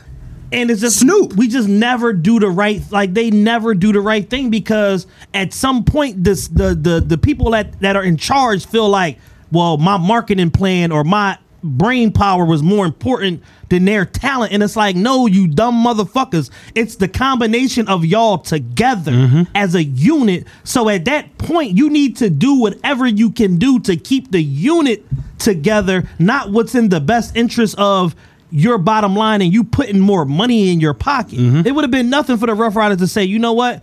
and 0.53 0.71
it's 0.71 0.81
just 0.83 1.01
Snoop. 1.01 1.33
We 1.35 1.49
just 1.49 1.69
never 1.69 2.13
do 2.13 2.39
the 2.39 2.49
right 2.51 2.83
like 2.91 3.15
they 3.15 3.31
never 3.31 3.75
do 3.75 3.93
the 3.93 4.01
right 4.01 4.29
thing 4.29 4.51
because 4.51 5.07
at 5.33 5.53
some 5.55 5.85
point 5.85 6.23
this 6.23 6.49
the 6.49 6.75
the 6.75 7.03
the 7.05 7.17
people 7.19 7.51
that 7.53 7.81
that 7.81 7.97
are 7.97 8.05
in 8.05 8.17
charge 8.19 8.67
feel 8.67 8.89
like 8.89 9.19
well 9.51 9.79
my 9.79 9.97
marketing 9.97 10.51
plan 10.51 10.93
or 10.93 11.03
my 11.03 11.39
brain 11.65 12.13
power 12.13 12.45
was 12.45 12.63
more 12.63 12.85
important 12.85 13.43
than 13.71 13.87
their 13.87 14.05
talent 14.05 14.53
and 14.53 14.63
it's 14.63 14.77
like 14.77 14.95
no 14.95 15.27
you 15.27 15.47
dumb 15.47 15.83
motherfuckers 15.83 16.51
it's 16.75 16.97
the 16.97 17.09
combination 17.09 17.89
of 17.89 18.05
y'all 18.05 18.39
together 18.39 19.13
mm-hmm. 19.13 19.43
as 19.55 19.75
a 19.75 19.83
unit 19.83 20.47
so 20.63 20.89
at 20.91 21.07
that 21.07 21.37
point 21.39 21.77
you 21.77 21.89
need 21.89 22.17
to 22.17 22.29
do 22.29 22.61
whatever 22.61 23.07
you 23.07 23.31
can 23.31 23.57
do 23.57 23.81
to 23.81 23.97
keep 23.97 24.31
the 24.31 24.43
unit 24.43 25.05
together 25.39 26.07
not 26.19 26.51
what's 26.51 26.75
in 26.75 26.91
the 26.91 27.01
best 27.01 27.35
interest 27.35 27.75
of 27.79 28.15
your 28.55 28.79
bottom 28.79 29.17
line 29.17 29.43
and 29.43 29.53
you 29.53 29.65
putting 29.65 29.99
more 29.99 30.25
money 30.25 30.71
in 30.73 30.79
your 30.79 30.95
pocket. 30.95 31.41
Mm-hmm. 31.41 31.67
It 31.67 31.75
would 31.75 31.83
have 31.83 31.91
been 31.91 32.09
nothing 32.09 32.37
for 32.37 32.47
the 32.47 32.55
Ruff 32.55 32.77
Ryders 32.77 32.99
to 32.99 33.09
say, 33.09 33.25
you 33.25 33.41
know 33.41 33.53
what? 33.53 33.83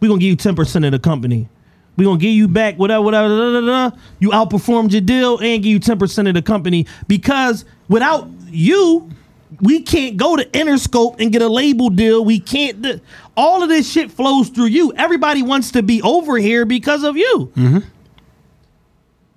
We're 0.00 0.08
gonna 0.08 0.20
give 0.20 0.28
you 0.28 0.36
10% 0.36 0.84
of 0.84 0.92
the 0.92 0.98
company. 0.98 1.48
We're 1.96 2.04
gonna 2.04 2.18
give 2.18 2.32
you 2.32 2.48
back 2.48 2.78
whatever, 2.78 3.02
whatever, 3.02 3.28
da, 3.28 3.36
da, 3.36 3.60
da, 3.60 3.90
da. 3.90 3.96
You 4.18 4.30
outperformed 4.30 4.92
your 4.92 5.00
deal 5.02 5.38
and 5.38 5.62
give 5.62 5.72
you 5.72 5.80
10% 5.80 6.28
of 6.28 6.34
the 6.34 6.42
company 6.42 6.86
because 7.06 7.64
without 7.88 8.28
you, 8.48 9.10
we 9.60 9.82
can't 9.82 10.16
go 10.16 10.34
to 10.36 10.44
Interscope 10.46 11.20
and 11.20 11.30
get 11.30 11.42
a 11.42 11.48
label 11.48 11.90
deal. 11.90 12.24
We 12.24 12.40
can't. 12.40 12.80
do- 12.82 13.00
all 13.36 13.62
of 13.62 13.68
this 13.68 13.90
shit 13.90 14.10
flows 14.10 14.48
through 14.48 14.66
you. 14.66 14.92
Everybody 14.94 15.42
wants 15.42 15.70
to 15.72 15.82
be 15.82 16.02
over 16.02 16.36
here 16.38 16.64
because 16.64 17.02
of 17.02 17.16
you. 17.16 17.50
Mm-hmm. 17.56 17.78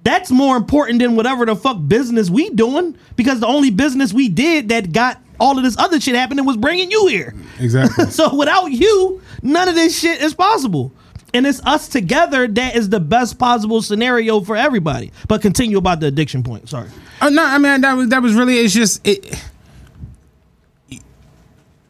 That's 0.03 0.29
more 0.29 0.55
important 0.55 0.99
than 0.99 1.15
whatever 1.15 1.45
the 1.45 1.55
fuck 1.55 1.77
business 1.87 2.29
we 2.29 2.49
doing 2.51 2.95
because 3.15 3.39
the 3.39 3.47
only 3.47 3.71
business 3.71 4.13
we 4.13 4.29
did 4.29 4.69
that 4.69 4.91
got 4.91 5.19
all 5.39 5.57
of 5.57 5.63
this 5.63 5.77
other 5.77 5.99
shit 5.99 6.15
happening 6.15 6.45
was 6.45 6.57
bringing 6.57 6.91
you 6.91 7.07
here. 7.07 7.33
Exactly. 7.59 8.05
So 8.11 8.35
without 8.35 8.67
you, 8.67 9.21
none 9.41 9.67
of 9.67 9.75
this 9.75 9.97
shit 9.97 10.21
is 10.21 10.33
possible. 10.33 10.91
And 11.35 11.45
it's 11.45 11.59
us 11.65 11.87
together 11.87 12.47
that 12.47 12.75
is 12.75 12.89
the 12.89 12.99
best 12.99 13.37
possible 13.37 13.81
scenario 13.81 14.41
for 14.41 14.55
everybody. 14.55 15.11
But 15.27 15.41
continue 15.41 15.77
about 15.77 15.99
the 15.99 16.07
addiction 16.07 16.43
point. 16.43 16.69
Sorry. 16.69 16.89
Uh, 17.21 17.29
no, 17.29 17.43
I 17.43 17.57
mean 17.57 17.81
that 17.81 17.93
was 17.95 18.09
that 18.09 18.21
was 18.21 18.33
really. 18.33 18.57
It's 18.59 18.73
just 18.73 19.05
it. 19.07 19.35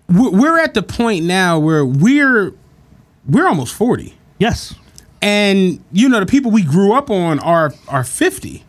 we're 0.10 0.60
at 0.60 0.74
the 0.74 0.84
point 0.84 1.26
now 1.26 1.60
where 1.60 1.86
we're 1.86 2.54
we're 3.28 3.48
almost 3.48 3.74
40 3.74 4.14
Yes. 4.38 4.76
and 5.22 5.84
you 5.91 6.10
know 6.10 6.20
the 6.20 6.26
people 6.28 6.52
we 6.52 6.64
grew 6.64 6.93
up 6.93 7.10
on 7.10 7.39
are 7.39 7.74
are 7.88 8.04
50 8.04 8.64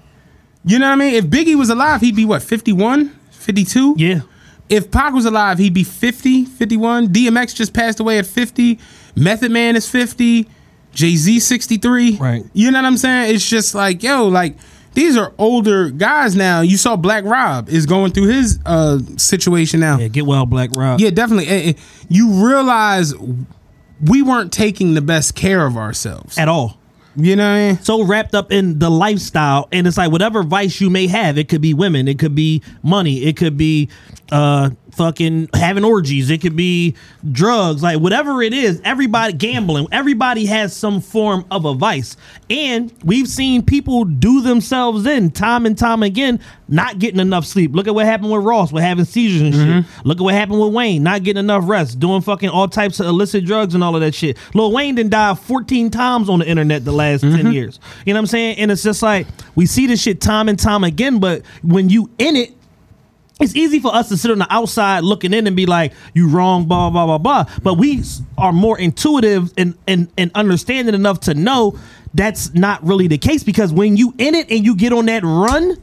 you 0.64 0.79
know 0.79 0.87
what 0.87 0.93
i 0.93 0.97
mean 0.97 1.14
if 1.14 1.27
biggie 1.27 1.55
was 1.57 1.68
alive 1.68 2.01
he'd 2.01 2.16
be 2.16 2.24
what 2.24 2.43
51 2.43 3.11
52 3.33 3.95
Yeah. 3.99 4.20
if 4.70 4.91
Pac 4.91 5.12
was 5.12 5.24
alive, 5.27 5.59
he'd 5.59 5.72
be 5.74 5.85
50, 5.85 6.47
51. 6.47 7.09
DMX 7.09 7.55
just 7.55 7.72
passed 7.72 8.01
away 8.01 8.18
at 8.18 8.27
50. 8.27 8.81
Method 9.14 9.53
Man 9.53 9.77
is 9.77 9.89
50. 9.89 10.49
Jay 10.97 11.14
Z 11.14 11.40
63. 11.40 12.16
Right. 12.16 12.42
You 12.55 12.70
know 12.70 12.78
what 12.78 12.86
I'm 12.86 12.97
saying? 12.97 13.34
It's 13.34 13.47
just 13.49 13.74
like, 13.74 14.03
yo, 14.03 14.26
like 14.28 14.57
these 14.94 15.14
are 15.16 15.32
older 15.36 15.90
guys 15.90 16.34
now. 16.34 16.62
You 16.62 16.78
saw 16.78 16.97
Black 16.97 17.24
Rob 17.24 17.68
is 17.68 17.84
going 17.84 18.12
through 18.12 18.28
his 18.28 18.59
uh 18.64 18.99
situation 19.18 19.78
now. 19.80 19.99
Yeah, 19.99 20.09
get 20.09 20.24
well, 20.26 20.47
Black 20.47 20.70
Rob. 20.74 20.99
Yeah, 20.99 21.11
definitely. 21.11 21.49
Eh, 21.49 21.68
eh, 21.68 21.72
You 22.09 22.30
realize 22.47 23.14
we 24.03 24.22
weren't 24.22 24.53
taking 24.53 24.94
the 24.94 25.03
best 25.03 25.34
care 25.34 25.66
of 25.66 25.76
ourselves. 25.76 26.38
At 26.38 26.49
all. 26.49 26.78
You 27.18 27.34
know 27.36 27.49
what 27.51 27.57
I 27.57 27.66
mean? 27.68 27.78
So 27.82 28.03
wrapped 28.05 28.34
up 28.34 28.53
in 28.53 28.78
the 28.78 28.90
lifestyle, 28.90 29.68
and 29.72 29.86
it's 29.86 29.97
like 29.97 30.11
whatever 30.11 30.42
vice 30.42 30.80
you 30.82 30.90
may 30.90 31.07
have, 31.07 31.38
it 31.38 31.49
could 31.49 31.62
be 31.62 31.72
women, 31.72 32.09
it 32.09 32.18
could 32.18 32.34
be 32.34 32.62
money, 32.82 33.22
it 33.24 33.36
could 33.36 33.57
be 33.57 33.88
uh 34.32 34.70
fucking 34.97 35.51
having 35.55 35.84
orgies, 35.84 36.30
it 36.30 36.40
could 36.40 36.57
be 36.57 36.94
drugs, 37.30 37.82
like 37.82 38.01
whatever 38.01 38.42
it 38.42 38.55
is, 38.55 38.80
everybody 38.82 39.32
gambling, 39.34 39.86
everybody 39.92 40.47
has 40.47 40.74
some 40.74 41.01
form 41.01 41.44
of 41.51 41.64
a 41.66 41.74
vice. 41.74 42.16
And 42.49 42.92
we've 43.05 43.28
seen 43.28 43.62
people 43.62 44.05
do 44.05 44.40
themselves 44.40 45.07
in 45.07 45.30
time 45.30 45.66
and 45.66 45.76
time 45.76 46.03
again, 46.03 46.40
not 46.68 46.99
getting 46.99 47.20
enough 47.20 47.44
sleep. 47.44 47.74
Look 47.74 47.86
at 47.86 47.94
what 47.94 48.07
happened 48.07 48.32
with 48.32 48.42
Ross 48.42 48.72
with 48.72 48.82
having 48.82 49.05
seizures 49.05 49.42
and 49.42 49.55
shit. 49.55 49.66
Mm-hmm. 49.66 50.09
Look 50.09 50.18
at 50.18 50.24
what 50.24 50.34
happened 50.34 50.61
with 50.61 50.72
Wayne, 50.72 51.03
not 51.03 51.22
getting 51.22 51.40
enough 51.40 51.64
rest, 51.66 52.01
doing 52.01 52.22
fucking 52.22 52.49
all 52.49 52.66
types 52.66 52.99
of 52.99 53.07
illicit 53.07 53.44
drugs 53.44 53.74
and 53.74 53.84
all 53.84 53.94
of 53.94 54.01
that 54.01 54.14
shit. 54.14 54.38
Lil 54.55 54.72
Wayne 54.72 54.94
didn't 54.94 55.11
die 55.11 55.34
14 55.34 55.90
times 55.90 56.30
on 56.30 56.38
the 56.38 56.47
internet 56.47 56.84
the 56.84 56.92
last 56.92 57.20
10 57.20 57.32
mm-hmm. 57.32 57.51
years. 57.51 57.80
You 58.07 58.14
know 58.14 58.18
what 58.18 58.22
I'm 58.22 58.26
saying? 58.28 58.59
And 58.59 58.70
it's 58.70 58.82
just 58.82 59.03
like 59.03 59.26
we 59.55 59.66
see 59.66 59.86
this 59.86 60.01
shit 60.01 60.20
time 60.20 60.49
and 60.49 60.59
time 60.59 60.84
again, 60.84 61.18
but 61.20 61.42
when 61.62 61.90
you 61.90 62.11
in 62.18 62.36
it, 62.36 62.56
it's 63.41 63.55
easy 63.55 63.80
for 63.80 63.95
us 63.95 64.09
to 64.09 64.16
sit 64.16 64.30
on 64.30 64.39
the 64.39 64.47
outside 64.51 65.05
looking 65.05 65.34
in 65.34 65.47
and 65.47 65.55
be 65.55 65.66
like, 65.66 65.93
you 66.14 66.28
wrong, 66.28 66.66
blah, 66.66 66.89
blah, 66.89 67.05
blah, 67.05 67.18
blah. 67.18 67.45
But 67.62 67.74
we 67.74 68.03
are 68.39 68.53
more 68.53 68.78
intuitive 68.78 69.53
and, 69.59 69.76
and, 69.87 70.09
and 70.16 70.30
understanding 70.34 70.95
enough 70.95 71.20
to 71.20 71.34
know 71.34 71.78
that's 72.14 72.55
not 72.55 72.82
really 72.82 73.09
the 73.09 73.18
case 73.18 73.45
because 73.45 73.72
when 73.72 73.97
you 73.97 74.14
in 74.16 74.34
it 74.34 74.51
and 74.51 74.64
you 74.64 74.74
get 74.74 74.93
on 74.93 75.07
that 75.07 75.22
run, 75.22 75.76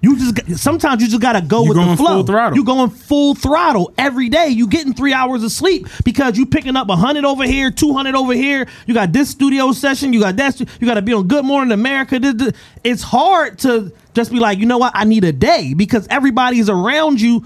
you 0.00 0.16
just 0.16 0.62
sometimes 0.62 1.02
you 1.02 1.08
just 1.08 1.20
gotta 1.20 1.40
go 1.40 1.62
You 1.64 1.68
with 1.70 1.76
the 1.78 1.84
going 1.84 1.96
flow. 1.96 2.06
full 2.16 2.26
throttle. 2.26 2.56
You 2.56 2.64
going 2.64 2.90
full 2.90 3.34
throttle 3.34 3.92
every 3.98 4.28
day. 4.28 4.48
You 4.48 4.66
getting 4.68 4.94
three 4.94 5.12
hours 5.12 5.42
of 5.42 5.50
sleep 5.50 5.88
because 6.04 6.38
you 6.38 6.46
picking 6.46 6.76
up 6.76 6.88
hundred 6.90 7.24
over 7.24 7.44
here, 7.44 7.70
two 7.70 7.92
hundred 7.92 8.14
over 8.14 8.32
here. 8.32 8.66
You 8.86 8.94
got 8.94 9.12
this 9.12 9.28
studio 9.30 9.72
session. 9.72 10.12
You 10.12 10.20
got 10.20 10.36
that. 10.36 10.54
stu- 10.54 10.66
You 10.80 10.86
got 10.86 10.94
to 10.94 11.02
be 11.02 11.12
on 11.12 11.26
Good 11.26 11.44
Morning 11.44 11.72
America. 11.72 12.18
This- 12.18 12.34
this- 12.34 12.52
It's 12.84 13.02
hard 13.02 13.58
to 13.60 13.92
just 14.14 14.30
be 14.30 14.38
like, 14.38 14.58
you 14.58 14.66
know 14.66 14.78
what? 14.78 14.92
I 14.94 15.04
need 15.04 15.24
a 15.24 15.32
day 15.32 15.74
because 15.74 16.06
everybody's 16.10 16.68
around 16.68 17.20
you 17.20 17.44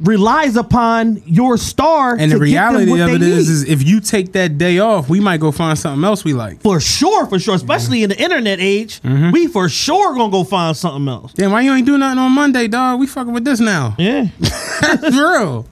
relies 0.00 0.56
upon 0.56 1.22
your 1.24 1.56
star. 1.56 2.12
And 2.18 2.32
to 2.32 2.38
the 2.38 2.42
reality 2.42 3.00
of 3.00 3.08
it 3.10 3.22
is, 3.22 3.48
is 3.48 3.68
if 3.68 3.86
you 3.86 4.00
take 4.00 4.32
that 4.32 4.58
day 4.58 4.78
off, 4.80 5.08
we 5.08 5.20
might 5.20 5.38
go 5.40 5.52
find 5.52 5.78
something 5.78 6.04
else 6.04 6.24
we 6.24 6.32
like. 6.34 6.60
for 6.62 6.80
sure, 6.80 7.26
for 7.26 7.38
sure, 7.38 7.54
especially 7.54 8.02
in 8.02 8.10
the 8.10 8.20
internet 8.20 8.58
age, 8.60 9.00
Mm-hmm. 9.02 9.30
we 9.30 9.46
for 9.46 9.68
sure 9.68 10.14
gonna 10.14 10.30
go 10.32 10.42
find 10.44 10.76
something 10.76 11.06
else. 11.08 11.32
Damn, 11.34 11.52
why 11.52 11.60
you 11.60 11.72
ain't 11.72 11.86
do 11.86 11.96
nothing 11.96 12.18
on 12.18 12.32
Monday, 12.32 12.66
dog? 12.68 12.98
We 12.98 13.06
fucking 13.06 13.32
with 13.32 13.44
this 13.44 13.60
now. 13.60 13.94
Yeah. 13.98 14.28
For 14.80 15.10
real. 15.10 15.66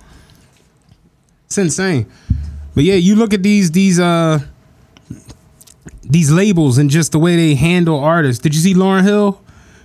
It's 1.46 1.58
insane. 1.58 2.06
But 2.74 2.84
yeah, 2.84 2.94
you 2.94 3.16
look 3.16 3.34
at 3.34 3.42
these 3.42 3.70
these 3.72 3.98
uh 4.00 4.38
these 6.02 6.30
labels 6.30 6.78
and 6.78 6.90
just 6.90 7.12
the 7.12 7.18
way 7.18 7.36
they 7.36 7.54
handle 7.54 7.98
artists. 7.98 8.42
Did 8.42 8.54
you 8.54 8.60
see 8.60 8.74
Lauryn 8.74 9.02
Hill 9.04 9.40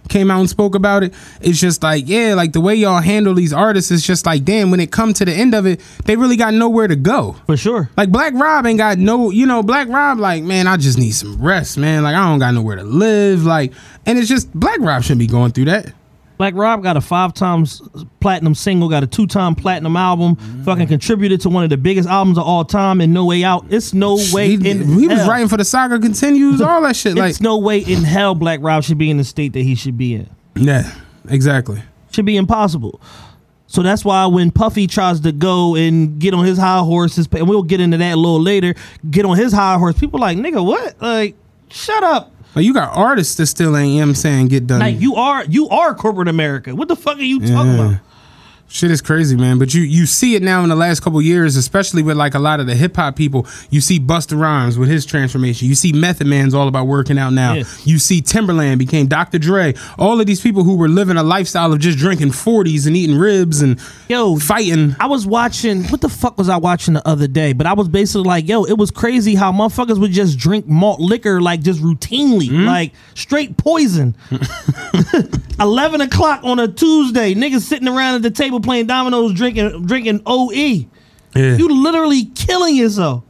came 0.08 0.32
out 0.32 0.40
and 0.40 0.50
spoke 0.50 0.76
about 0.76 1.04
it? 1.04 1.14
It's 1.42 1.60
just 1.60 1.84
like, 1.84 2.08
yeah, 2.08 2.34
like 2.34 2.54
the 2.54 2.62
way 2.62 2.76
y'all 2.76 3.02
handle 3.02 3.34
these 3.34 3.54
artists 3.54 3.92
is 3.92 4.06
just 4.06 4.26
like, 4.26 4.44
damn, 4.44 4.72
when 4.72 4.80
it 4.80 4.92
come 4.92 5.14
to 5.14 5.26
the 5.26 5.34
end 5.34 5.54
of 5.54 5.66
it, 5.66 5.82
they 6.06 6.16
really 6.16 6.38
got 6.38 6.54
nowhere 6.54 6.88
to 6.88 6.96
go. 6.96 7.36
For 7.46 7.58
sure. 7.58 7.90
Like 7.98 8.12
Black 8.12 8.34
Rob 8.34 8.66
ain't 8.66 8.78
got 8.78 8.98
no, 8.98 9.30
you 9.30 9.46
know, 9.46 9.64
Black 9.64 9.88
Rob, 9.88 10.20
like, 10.20 10.44
man, 10.44 10.68
I 10.68 10.78
just 10.78 10.98
need 10.98 11.12
some 11.12 11.42
rest, 11.42 11.78
man. 11.78 12.04
Like, 12.04 12.16
I 12.16 12.30
don't 12.30 12.40
got 12.40 12.54
nowhere 12.54 12.78
to 12.78 12.84
live. 12.84 13.46
Like, 13.46 13.74
and 14.06 14.18
it's 14.18 14.30
just 14.30 14.54
Black 14.54 14.80
Rob 14.80 15.04
shouldn't 15.04 15.20
be 15.20 15.28
going 15.28 15.52
through 15.52 15.66
that. 15.66 15.94
Black 16.38 16.54
Rob 16.54 16.84
got 16.84 16.96
a 16.98 17.02
five 17.02 17.34
times 17.34 17.82
platinum 18.20 18.54
single, 18.54 18.90
got 18.90 19.04
a 19.04 19.08
two 19.08 19.26
time 19.28 19.56
platinum 19.56 19.96
album, 19.98 20.36
Mm-hmm. 20.36 20.64
fucking 20.64 20.88
contributed 20.88 21.42
to 21.42 21.50
one 21.50 21.64
of 21.64 21.70
the 21.70 21.78
biggest 21.78 22.08
albums 22.08 22.38
of 22.38 22.44
all 22.46 22.64
time 22.64 23.02
and 23.02 23.14
No 23.14 23.26
Way 23.26 23.44
Out. 23.44 23.66
It's 23.70 23.94
no 23.94 24.16
way 24.32 24.56
He, 24.56 24.70
in 24.70 24.88
he 25.00 25.08
was 25.08 25.28
writing 25.28 25.48
for 25.48 25.58
the 25.58 25.66
saga 25.66 26.00
continues, 26.00 26.62
all 26.62 26.82
that 26.84 26.96
shit. 26.96 27.16
Like, 27.18 27.32
it's 27.32 27.42
no 27.42 27.58
way 27.58 27.80
in 27.80 28.04
hell 28.04 28.36
Black 28.36 28.60
Rob 28.62 28.84
should 28.84 28.98
be 29.00 29.10
in 29.10 29.18
the 29.18 29.24
state 29.24 29.54
that 29.54 29.62
he 29.64 29.74
should 29.76 29.98
be 29.98 30.14
in. 30.16 30.30
yeah, 30.56 30.94
exactly. 31.30 31.82
Should 32.12 32.26
be 32.26 32.38
impossible. 32.38 33.02
So 33.70 33.82
that's 33.84 34.06
why 34.06 34.26
when 34.28 34.50
Puffy 34.52 34.88
tries 34.88 35.20
to 35.22 35.32
go 35.34 35.76
and 35.76 36.20
get 36.20 36.34
on 36.34 36.46
his 36.46 36.58
high 36.58 36.80
horse, 36.80 37.18
and 37.18 37.50
we'll 37.50 37.64
get 37.64 37.82
into 37.82 37.98
that 37.98 38.14
a 38.14 38.16
little 38.16 38.40
later, 38.42 38.76
get 39.12 39.26
on 39.26 39.36
his 39.38 39.52
high 39.52 39.78
horse, 39.78 39.98
people 40.00 40.20
like, 40.22 40.38
nigga, 40.38 40.64
what? 40.66 41.02
Like, 41.02 41.36
shut 41.70 42.02
up. 42.04 42.32
Like, 42.56 42.66
you 42.66 42.74
got 42.74 42.96
artists 42.98 43.36
that 43.36 43.46
still 43.48 43.78
ain't, 43.78 43.90
you 43.90 43.96
know 43.96 44.02
what 44.06 44.10
I'm 44.10 44.16
saying, 44.16 44.48
get 44.48 44.66
done. 44.68 44.80
Like 44.80 45.00
you 45.00 45.16
are 45.16 45.46
you 45.46 45.70
are 45.70 45.94
corporate 45.94 46.28
America. 46.28 46.76
What 46.76 46.88
the 46.88 46.96
fuck 46.96 47.18
are 47.18 47.22
you 47.22 47.40
talking 47.40 47.76
about? 47.76 48.00
Shit 48.70 48.92
is 48.92 49.02
crazy, 49.02 49.38
man. 49.38 49.60
But 49.60 49.74
you 49.74 49.82
you 49.82 50.06
see 50.06 50.36
it 50.36 50.44
now 50.44 50.62
in 50.62 50.68
the 50.70 50.76
last 50.76 51.00
couple 51.00 51.22
years, 51.22 51.56
especially 51.56 52.04
with 52.04 52.18
like 52.18 52.34
a 52.36 52.40
lot 52.40 52.60
of 52.60 52.68
the 52.68 52.76
hip 52.76 52.98
hop 52.98 53.16
people. 53.16 53.48
You 53.70 53.80
see 53.80 53.98
Busta 53.98 54.38
Rhymes 54.38 54.78
with 54.78 54.90
his 54.90 55.06
transformation. 55.06 55.70
You 55.70 55.76
see 55.76 55.94
Method 55.94 56.28
Man's 56.28 56.54
all 56.54 56.68
about 56.68 56.86
working 56.86 57.18
out 57.18 57.32
now. 57.32 57.54
Yeah. 57.54 57.64
You 57.86 57.98
see 57.98 58.22
Timbaland 58.22 58.78
became 58.78 59.08
Dr. 59.08 59.40
Dre. 59.40 59.74
All 59.98 60.20
of 60.20 60.28
these 60.28 60.42
people 60.42 60.64
who 60.64 60.76
were 60.76 60.90
living 60.90 61.16
a 61.16 61.24
lifestyle 61.24 61.72
of 61.72 61.80
just 61.80 61.98
drinking 61.98 62.30
40s 62.32 62.86
and 62.88 62.96
eating 62.98 63.18
ribs 63.18 63.62
and 63.62 63.80
Yo, 64.10 64.36
fighting. 64.38 64.96
I 65.00 65.06
was 65.08 65.26
watching 65.26 65.84
what 65.86 66.02
the 66.02 66.10
fuck 66.10 66.38
was 66.38 66.50
I 66.50 66.58
watching 66.58 66.94
the 66.96 67.08
other 67.08 67.28
day? 67.28 67.54
But 67.54 67.68
I 67.68 67.74
was 67.74 67.88
basically 67.88 68.24
like, 68.28 68.50
yo, 68.50 68.66
it 68.66 68.78
was 68.78 68.92
crazy 68.92 69.36
how 69.36 69.54
motherfuckers 69.54 69.98
would 70.00 70.12
just 70.12 70.38
drink 70.38 70.68
malt 70.68 71.00
liquor 71.00 71.40
like 71.42 71.62
just 71.62 71.82
routinely, 71.82 72.50
Hmm? 72.50 72.66
like 72.66 72.92
straight 73.16 73.56
poison. 73.58 74.14
Eleven 75.60 76.02
o'clock 76.02 76.42
on 76.44 76.60
a 76.60 76.68
Tuesday, 76.68 77.34
niggas 77.34 77.62
sitting 77.62 77.88
around 77.88 78.16
at 78.16 78.22
the 78.22 78.32
table 78.32 78.60
playing 78.60 78.88
dominoes, 78.88 79.34
drinking 79.34 79.86
drinking 79.86 80.22
OE. 80.26 80.52
Yeah. 80.52 80.86
You 81.58 81.84
literally 81.84 82.26
killing 82.36 82.76
yourself. 82.76 83.24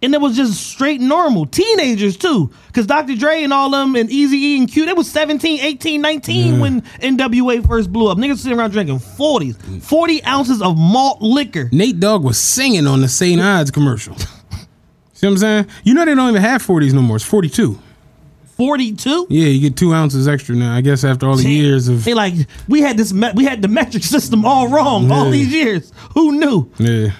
And 0.00 0.14
it 0.14 0.20
was 0.20 0.36
just 0.36 0.64
straight 0.64 1.00
normal. 1.00 1.44
Teenagers 1.46 2.16
too. 2.16 2.52
Cause 2.72 2.86
Dr. 2.86 3.16
Dre 3.16 3.42
and 3.42 3.52
all 3.52 3.70
them 3.70 3.96
and 3.96 4.08
Easy 4.10 4.36
E 4.36 4.58
and 4.58 4.70
Q, 4.70 4.86
they 4.86 4.92
was 4.92 5.10
17, 5.10 5.58
18, 5.60 6.00
19 6.00 6.60
when 6.60 6.82
NWA 6.82 7.66
first 7.66 7.92
blew 7.92 8.08
up. 8.08 8.16
Niggas 8.16 8.38
sitting 8.38 8.56
around 8.56 8.70
drinking 8.70 9.00
40s. 9.00 9.82
40 9.82 10.24
ounces 10.24 10.62
of 10.62 10.78
malt 10.78 11.20
liquor. 11.20 11.68
Nate 11.72 11.98
Dogg 11.98 12.22
was 12.22 12.38
singing 12.38 12.86
on 12.86 13.00
the 13.00 13.08
St. 13.08 13.40
Ides 13.40 13.72
commercial. 13.72 14.16
See 15.14 15.26
what 15.26 15.32
I'm 15.32 15.38
saying? 15.38 15.66
You 15.82 15.94
know 15.94 16.04
they 16.04 16.14
don't 16.14 16.30
even 16.30 16.42
have 16.42 16.62
40s 16.64 16.92
no 16.92 17.02
more. 17.02 17.16
It's 17.16 17.24
42. 17.24 17.76
42? 18.58 19.28
Yeah, 19.30 19.46
you 19.46 19.60
get 19.70 19.76
two 19.78 19.94
ounces 19.94 20.26
extra 20.28 20.54
now. 20.56 20.74
I 20.74 20.80
guess 20.80 21.04
after 21.04 21.26
all 21.28 21.36
the 21.36 21.48
years 21.48 21.88
of 21.88 22.04
They 22.04 22.12
like, 22.12 22.34
we 22.68 22.80
had 22.82 22.96
this 22.96 23.12
me- 23.12 23.30
we 23.34 23.44
had 23.44 23.62
the 23.62 23.68
metric 23.68 24.02
system 24.02 24.44
all 24.44 24.68
wrong 24.68 25.10
all 25.10 25.30
these 25.30 25.52
years. 25.52 25.92
Who 26.14 26.32
knew? 26.32 26.68
yeah, 26.78 27.12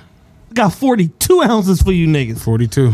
Got 0.53 0.75
42 0.75 1.41
ounces 1.43 1.81
for 1.81 1.93
you 1.93 2.07
niggas. 2.09 2.41
42. 2.41 2.93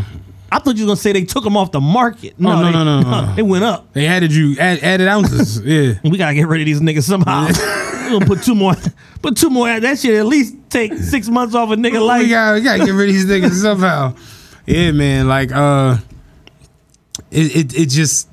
I 0.52 0.58
thought 0.60 0.76
you 0.76 0.84
was 0.84 0.90
gonna 0.90 0.96
say 0.96 1.12
they 1.12 1.24
took 1.24 1.42
them 1.42 1.56
off 1.56 1.72
the 1.72 1.80
market. 1.80 2.34
Oh, 2.38 2.42
no, 2.42 2.64
they, 2.64 2.70
no, 2.70 2.84
no, 2.84 3.00
no. 3.26 3.34
They 3.34 3.42
went 3.42 3.64
up. 3.64 3.92
They 3.94 4.06
added 4.06 4.32
you 4.32 4.56
add, 4.60 4.80
added 4.84 5.08
ounces. 5.08 5.60
Yeah. 5.64 5.94
We 6.04 6.16
gotta 6.18 6.34
get 6.34 6.46
rid 6.46 6.60
of 6.60 6.66
these 6.66 6.80
niggas 6.80 7.04
somehow. 7.04 7.46
we 8.04 8.10
gonna 8.10 8.26
put 8.26 8.42
two 8.42 8.54
more, 8.54 8.74
put 9.22 9.36
two 9.38 9.48
more. 9.50 9.80
That 9.80 9.98
shit 9.98 10.14
at 10.16 10.26
least 10.26 10.54
take 10.68 10.92
six 10.92 11.28
months 11.28 11.54
off 11.54 11.70
a 11.70 11.76
nigga 11.76 12.04
life. 12.04 12.22
we 12.22 12.28
gotta, 12.28 12.54
we 12.56 12.60
gotta 12.60 12.84
get 12.84 12.92
rid 12.92 13.08
of 13.08 13.14
these 13.14 13.24
niggas 13.26 13.52
somehow. 13.60 14.14
Yeah, 14.66 14.92
man. 14.92 15.26
Like, 15.28 15.50
uh, 15.50 15.96
it, 17.30 17.56
it, 17.56 17.78
it 17.78 17.86
just 17.88 18.28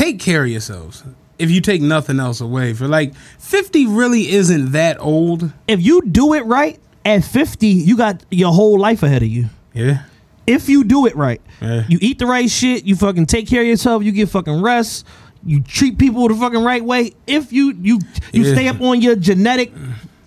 take 0.00 0.18
care 0.18 0.42
of 0.44 0.48
yourselves. 0.48 1.04
If 1.38 1.50
you 1.50 1.60
take 1.60 1.80
nothing 1.82 2.20
else 2.20 2.40
away, 2.40 2.74
for 2.74 2.86
like 2.88 3.14
fifty, 3.38 3.86
really 3.86 4.30
isn't 4.30 4.72
that 4.72 4.98
old. 5.00 5.52
If 5.68 5.80
you 5.82 6.02
do 6.02 6.34
it 6.34 6.44
right 6.44 6.78
at 7.04 7.24
fifty, 7.24 7.68
you 7.68 7.96
got 7.96 8.24
your 8.30 8.52
whole 8.52 8.78
life 8.78 9.02
ahead 9.02 9.22
of 9.22 9.28
you. 9.28 9.46
Yeah, 9.72 10.02
If 10.46 10.68
you 10.68 10.84
do 10.84 11.06
it 11.06 11.14
right, 11.16 11.40
Yeah. 11.62 11.84
you 11.88 11.98
eat 12.00 12.18
the 12.18 12.26
right 12.26 12.50
shit. 12.50 12.84
You 12.84 12.96
fucking 12.96 13.26
take 13.26 13.46
care 13.48 13.62
of 13.62 13.66
yourself. 13.68 14.02
You 14.02 14.12
get 14.12 14.28
fucking 14.28 14.60
rest. 14.60 15.06
You 15.46 15.62
treat 15.62 15.96
people 15.96 16.28
the 16.28 16.34
fucking 16.34 16.62
right 16.62 16.84
way. 16.84 17.12
If 17.26 17.52
you 17.52 17.74
you 17.80 18.00
you 18.32 18.42
Yeah. 18.44 18.52
stay 18.54 18.68
up 18.68 18.80
on 18.82 19.00
your 19.00 19.16
genetic 19.16 19.72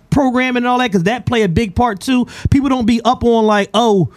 programming 0.09 0.57
and 0.63 0.67
all 0.67 0.78
that, 0.80 0.89
because 0.91 1.03
that 1.03 1.26
play 1.26 1.41
a 1.43 1.49
big 1.49 1.76
part 1.76 1.99
too. 1.99 2.26
People 2.49 2.69
don't 2.69 2.86
be 2.86 3.01
up 3.03 3.24
on 3.24 3.45
like, 3.45 3.69
oh, 3.74 4.09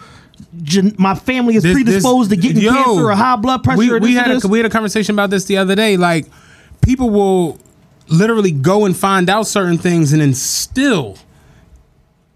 gen- 0.63 0.95
my 0.97 1.15
family 1.15 1.55
is 1.55 1.63
This- 1.63 1.73
predisposed 1.73 2.29
this- 2.29 2.37
to 2.39 2.41
getting 2.41 2.61
yo, 2.63 2.71
cancer 2.71 3.09
or 3.09 3.11
high 3.13 3.35
blood 3.35 3.63
pressure. 3.63 3.77
We, 3.79 3.91
we 3.99 4.13
this 4.13 4.21
had 4.23 4.31
this. 4.35 4.43
a, 4.43 4.47
we 4.47 4.59
had 4.59 4.65
a 4.65 4.69
conversation 4.69 5.15
about 5.15 5.29
this 5.29 5.45
the 5.45 5.57
other 5.57 5.75
day. 5.75 5.97
Like, 5.97 6.25
people 6.81 7.09
will 7.09 7.59
literally 8.09 8.51
go 8.51 8.85
and 8.85 8.95
find 8.95 9.29
out 9.29 9.47
certain 9.47 9.77
things 9.77 10.13
and 10.13 10.21
then 10.21 10.33
still 10.33 11.17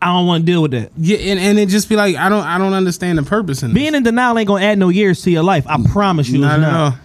I 0.02 0.08
don't 0.08 0.26
want 0.26 0.42
to 0.42 0.52
deal 0.52 0.62
with 0.64 0.72
that. 0.72 0.92
Yeah, 0.98 1.18
and, 1.18 1.40
and 1.40 1.60
it 1.60 1.70
just 1.70 1.88
be 1.88 1.96
like 1.96 2.16
I 2.16 2.28
don't 2.28 2.44
I 2.44 2.58
don't 2.58 2.74
understand 2.74 3.20
the 3.20 3.24
purpose 3.24 3.62
in 3.62 3.70
this. 3.70 3.76
Being 3.76 3.94
in 3.96 4.02
denial 4.04 4.38
ain't 4.38 4.48
gonna 4.48 4.66
add 4.66 4.80
no 4.80 4.90
years 4.90 5.22
to 5.24 5.32
your 5.32 5.44
life. 5.44 5.64
I 5.68 5.78
promise 5.92 6.28
you. 6.28 6.40
Not 6.40 6.60
not. 6.60 6.96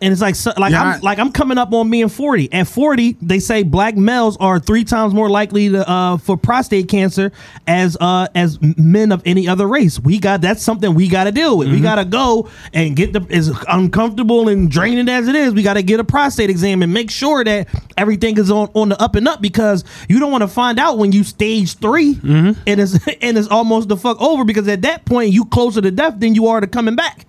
And 0.00 0.12
it's 0.12 0.22
like 0.22 0.36
so, 0.36 0.52
like 0.56 0.70
Yeah, 0.70 0.80
I'm 0.82 0.86
I- 0.86 0.98
like 1.00 1.18
I'm 1.18 1.32
coming 1.32 1.58
up 1.58 1.72
on 1.72 1.90
being 1.90 2.08
40. 2.08 2.52
At 2.52 2.68
40, 2.68 3.16
they 3.20 3.40
say 3.40 3.64
black 3.64 3.96
males 3.96 4.36
are 4.38 4.60
three 4.60 4.84
times 4.84 5.12
more 5.12 5.28
likely 5.28 5.70
to 5.70 5.90
uh, 5.90 6.18
for 6.18 6.36
prostate 6.36 6.88
cancer 6.88 7.32
as 7.66 7.96
uh, 8.00 8.28
as 8.34 8.58
men 8.76 9.10
of 9.10 9.22
any 9.24 9.48
other 9.48 9.66
race. 9.66 9.98
We 9.98 10.20
got 10.20 10.40
that's 10.40 10.62
something 10.62 10.94
we 10.94 11.08
got 11.08 11.24
to 11.24 11.32
deal 11.32 11.58
with. 11.58 11.66
Mm-hmm. 11.66 11.76
We 11.78 11.82
got 11.82 11.96
to 11.96 12.04
go 12.04 12.48
and 12.72 12.94
get 12.94 13.12
the 13.12 13.26
as 13.30 13.50
uncomfortable 13.68 14.48
and 14.48 14.70
draining 14.70 15.08
as 15.08 15.26
it 15.26 15.34
is. 15.34 15.52
We 15.52 15.64
got 15.64 15.74
to 15.74 15.82
get 15.82 15.98
a 15.98 16.04
prostate 16.04 16.48
exam 16.48 16.82
and 16.82 16.92
make 16.94 17.10
sure 17.10 17.42
that 17.42 17.66
everything 17.96 18.38
is 18.38 18.52
on 18.52 18.70
on 18.74 18.90
the 18.90 19.02
up 19.02 19.16
and 19.16 19.26
up 19.26 19.40
because 19.42 19.82
you 20.08 20.20
don't 20.20 20.30
want 20.30 20.42
to 20.42 20.48
find 20.48 20.78
out 20.78 20.98
when 20.98 21.10
you 21.10 21.24
stage 21.24 21.74
3 21.74 22.14
Mm-hmm. 22.14 22.60
and 22.68 22.80
it's 22.80 22.92
and 23.20 23.36
it's 23.36 23.48
almost 23.48 23.88
the 23.88 23.96
fuck 23.96 24.20
over 24.20 24.44
because 24.44 24.68
at 24.68 24.82
that 24.82 25.04
point 25.06 25.32
you 25.32 25.44
closer 25.44 25.80
to 25.80 25.90
death 25.90 26.20
than 26.20 26.36
you 26.36 26.46
are 26.46 26.60
to 26.60 26.66
coming 26.68 26.94
back. 26.94 27.26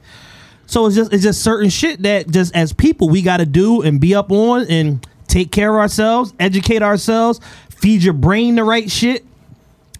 So 0.70 0.86
it's 0.86 0.96
just 0.96 1.12
it's 1.12 1.24
just 1.24 1.42
certain 1.42 1.72
shit 1.72 2.04
that 2.04 2.30
just 2.30 2.56
as 2.56 2.74
people 2.74 3.10
we 3.10 3.24
got 3.24 3.38
to 3.38 3.46
do 3.48 3.82
and 3.82 4.00
be 4.00 4.14
up 4.14 4.32
on 4.32 4.68
and 4.70 5.06
take 5.28 5.52
care 5.52 5.74
of 5.74 5.80
ourselves, 5.80 6.32
educate 6.40 6.84
ourselves, 6.84 7.40
feed 7.72 8.04
your 8.04 8.14
brain 8.14 8.54
the 8.54 8.64
right 8.64 8.90
shit 8.90 9.26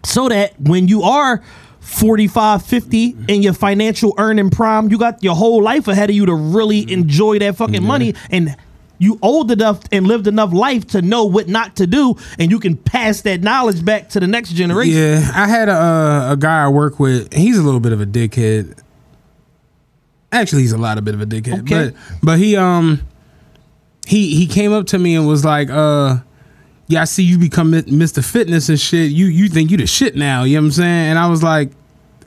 so 0.04 0.28
that 0.28 0.54
when 0.60 0.86
you 0.86 1.02
are 1.02 1.42
45 1.80 2.64
50 2.64 3.16
in 3.26 3.42
your 3.42 3.52
financial 3.52 4.14
earning 4.16 4.48
prime, 4.48 4.88
you 4.90 4.96
got 4.96 5.24
your 5.24 5.34
whole 5.34 5.60
life 5.60 5.88
ahead 5.88 6.08
of 6.08 6.14
you 6.14 6.24
to 6.26 6.34
really 6.34 6.82
mm-hmm. 6.82 7.00
enjoy 7.00 7.40
that 7.40 7.56
fucking 7.56 7.82
money 7.82 8.14
and 8.30 8.54
you 8.98 9.18
old 9.22 9.50
enough 9.50 9.80
and 9.90 10.06
lived 10.06 10.28
enough 10.28 10.52
life 10.52 10.86
to 10.88 11.02
know 11.02 11.24
what 11.24 11.48
not 11.48 11.74
to 11.76 11.86
do 11.88 12.14
and 12.38 12.52
you 12.52 12.60
can 12.60 12.76
pass 12.76 13.22
that 13.22 13.40
knowledge 13.40 13.84
back 13.84 14.10
to 14.10 14.20
the 14.20 14.28
next 14.28 14.52
generation. 14.52 14.94
Yeah, 14.94 15.32
I 15.34 15.48
had 15.48 15.68
a 15.68 16.30
a 16.30 16.36
guy 16.38 16.64
I 16.64 16.68
work 16.68 17.00
with. 17.00 17.34
He's 17.34 17.58
a 17.58 17.62
little 17.62 17.80
bit 17.80 17.92
of 17.92 18.00
a 18.00 18.06
dickhead. 18.06 18.80
Actually, 20.32 20.62
he's 20.62 20.72
a 20.72 20.78
lot 20.78 20.98
of 20.98 21.04
bit 21.04 21.14
of 21.14 21.20
a 21.20 21.26
dickhead. 21.26 21.60
Okay. 21.60 21.90
But 21.90 21.94
but 22.22 22.38
he 22.38 22.56
um 22.56 23.02
he 24.06 24.34
he 24.36 24.46
came 24.46 24.72
up 24.72 24.86
to 24.88 24.98
me 24.98 25.16
and 25.16 25.26
was 25.26 25.44
like, 25.44 25.70
uh, 25.70 26.18
yeah, 26.86 27.02
I 27.02 27.04
see 27.04 27.22
you 27.22 27.38
become 27.38 27.72
Mr. 27.72 28.24
Fitness 28.24 28.68
and 28.68 28.78
shit. 28.78 29.10
You 29.10 29.26
you 29.26 29.48
think 29.48 29.70
you 29.70 29.76
the 29.76 29.86
shit 29.86 30.16
now? 30.16 30.44
You 30.44 30.56
know 30.56 30.62
what 30.62 30.66
I'm 30.66 30.72
saying? 30.72 31.10
And 31.10 31.18
I 31.18 31.28
was 31.28 31.42
like, 31.42 31.72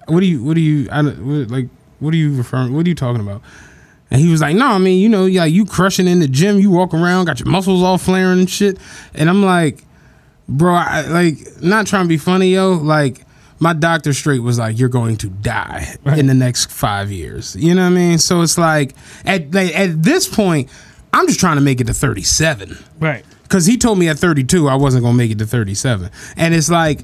what 0.08 0.20
do 0.20 0.26
you 0.26 0.44
what 0.44 0.56
do 0.56 0.62
you 0.62 0.90
I 0.92 1.02
what, 1.02 1.50
like 1.50 1.68
what 2.00 2.14
are 2.14 2.18
you 2.18 2.36
referring? 2.36 2.74
What 2.74 2.86
are 2.86 2.90
you 2.90 2.96
talking 2.96 3.22
about? 3.22 3.42
And 4.12 4.22
he 4.22 4.30
was 4.30 4.42
like, 4.42 4.56
no, 4.56 4.68
I 4.68 4.78
mean, 4.78 5.02
you 5.02 5.10
know, 5.10 5.26
yeah, 5.26 5.46
you 5.46 5.66
crushing 5.66 6.08
in 6.08 6.20
the 6.20 6.28
gym, 6.28 6.60
you 6.60 6.70
walk 6.70 6.94
around, 6.94 7.26
got 7.26 7.40
your 7.40 7.50
muscles 7.50 7.82
all 7.82 7.98
flaring 7.98 8.40
and 8.40 8.50
shit. 8.50 8.78
And 9.16 9.28
I'm 9.28 9.44
like, 9.44 9.84
bro, 10.48 10.76
I, 10.76 11.02
like, 11.08 11.38
not 11.64 11.88
trying 11.88 12.04
to 12.04 12.10
be 12.10 12.18
funny, 12.18 12.54
yo. 12.54 12.74
Like, 12.74 13.26
my 13.60 13.74
doctor 13.74 14.14
straight 14.14 14.40
was 14.40 14.60
like, 14.60 14.78
you're 14.78 14.90
going 14.90 15.18
to 15.18 15.30
die 15.30 15.96
in 16.06 16.28
the 16.28 16.34
next 16.34 16.72
five 16.72 17.12
years. 17.12 17.56
You 17.56 17.76
know 17.76 17.84
what 17.84 17.92
I 17.92 17.96
mean? 17.96 18.18
So 18.18 18.42
it's 18.42 18.58
like, 18.58 18.94
at 19.26 19.54
like, 19.54 19.76
at 19.76 20.04
this 20.04 20.28
point, 20.28 20.70
I'm 21.14 21.28
just 21.28 21.40
trying 21.40 21.58
to 21.58 21.62
make 21.62 21.80
it 21.80 21.88
to 21.88 21.94
37. 21.94 22.78
Right. 23.00 23.24
Because 23.44 23.66
he 23.66 23.78
told 23.78 24.00
me 24.00 24.10
at 24.10 24.18
32 24.18 24.68
I 24.68 24.76
wasn't 24.76 25.04
going 25.04 25.14
to 25.14 25.18
make 25.18 25.32
it 25.32 25.40
to 25.40 25.46
37. 25.46 26.10
And 26.38 26.54
it's 26.54 26.70
like, 26.70 27.02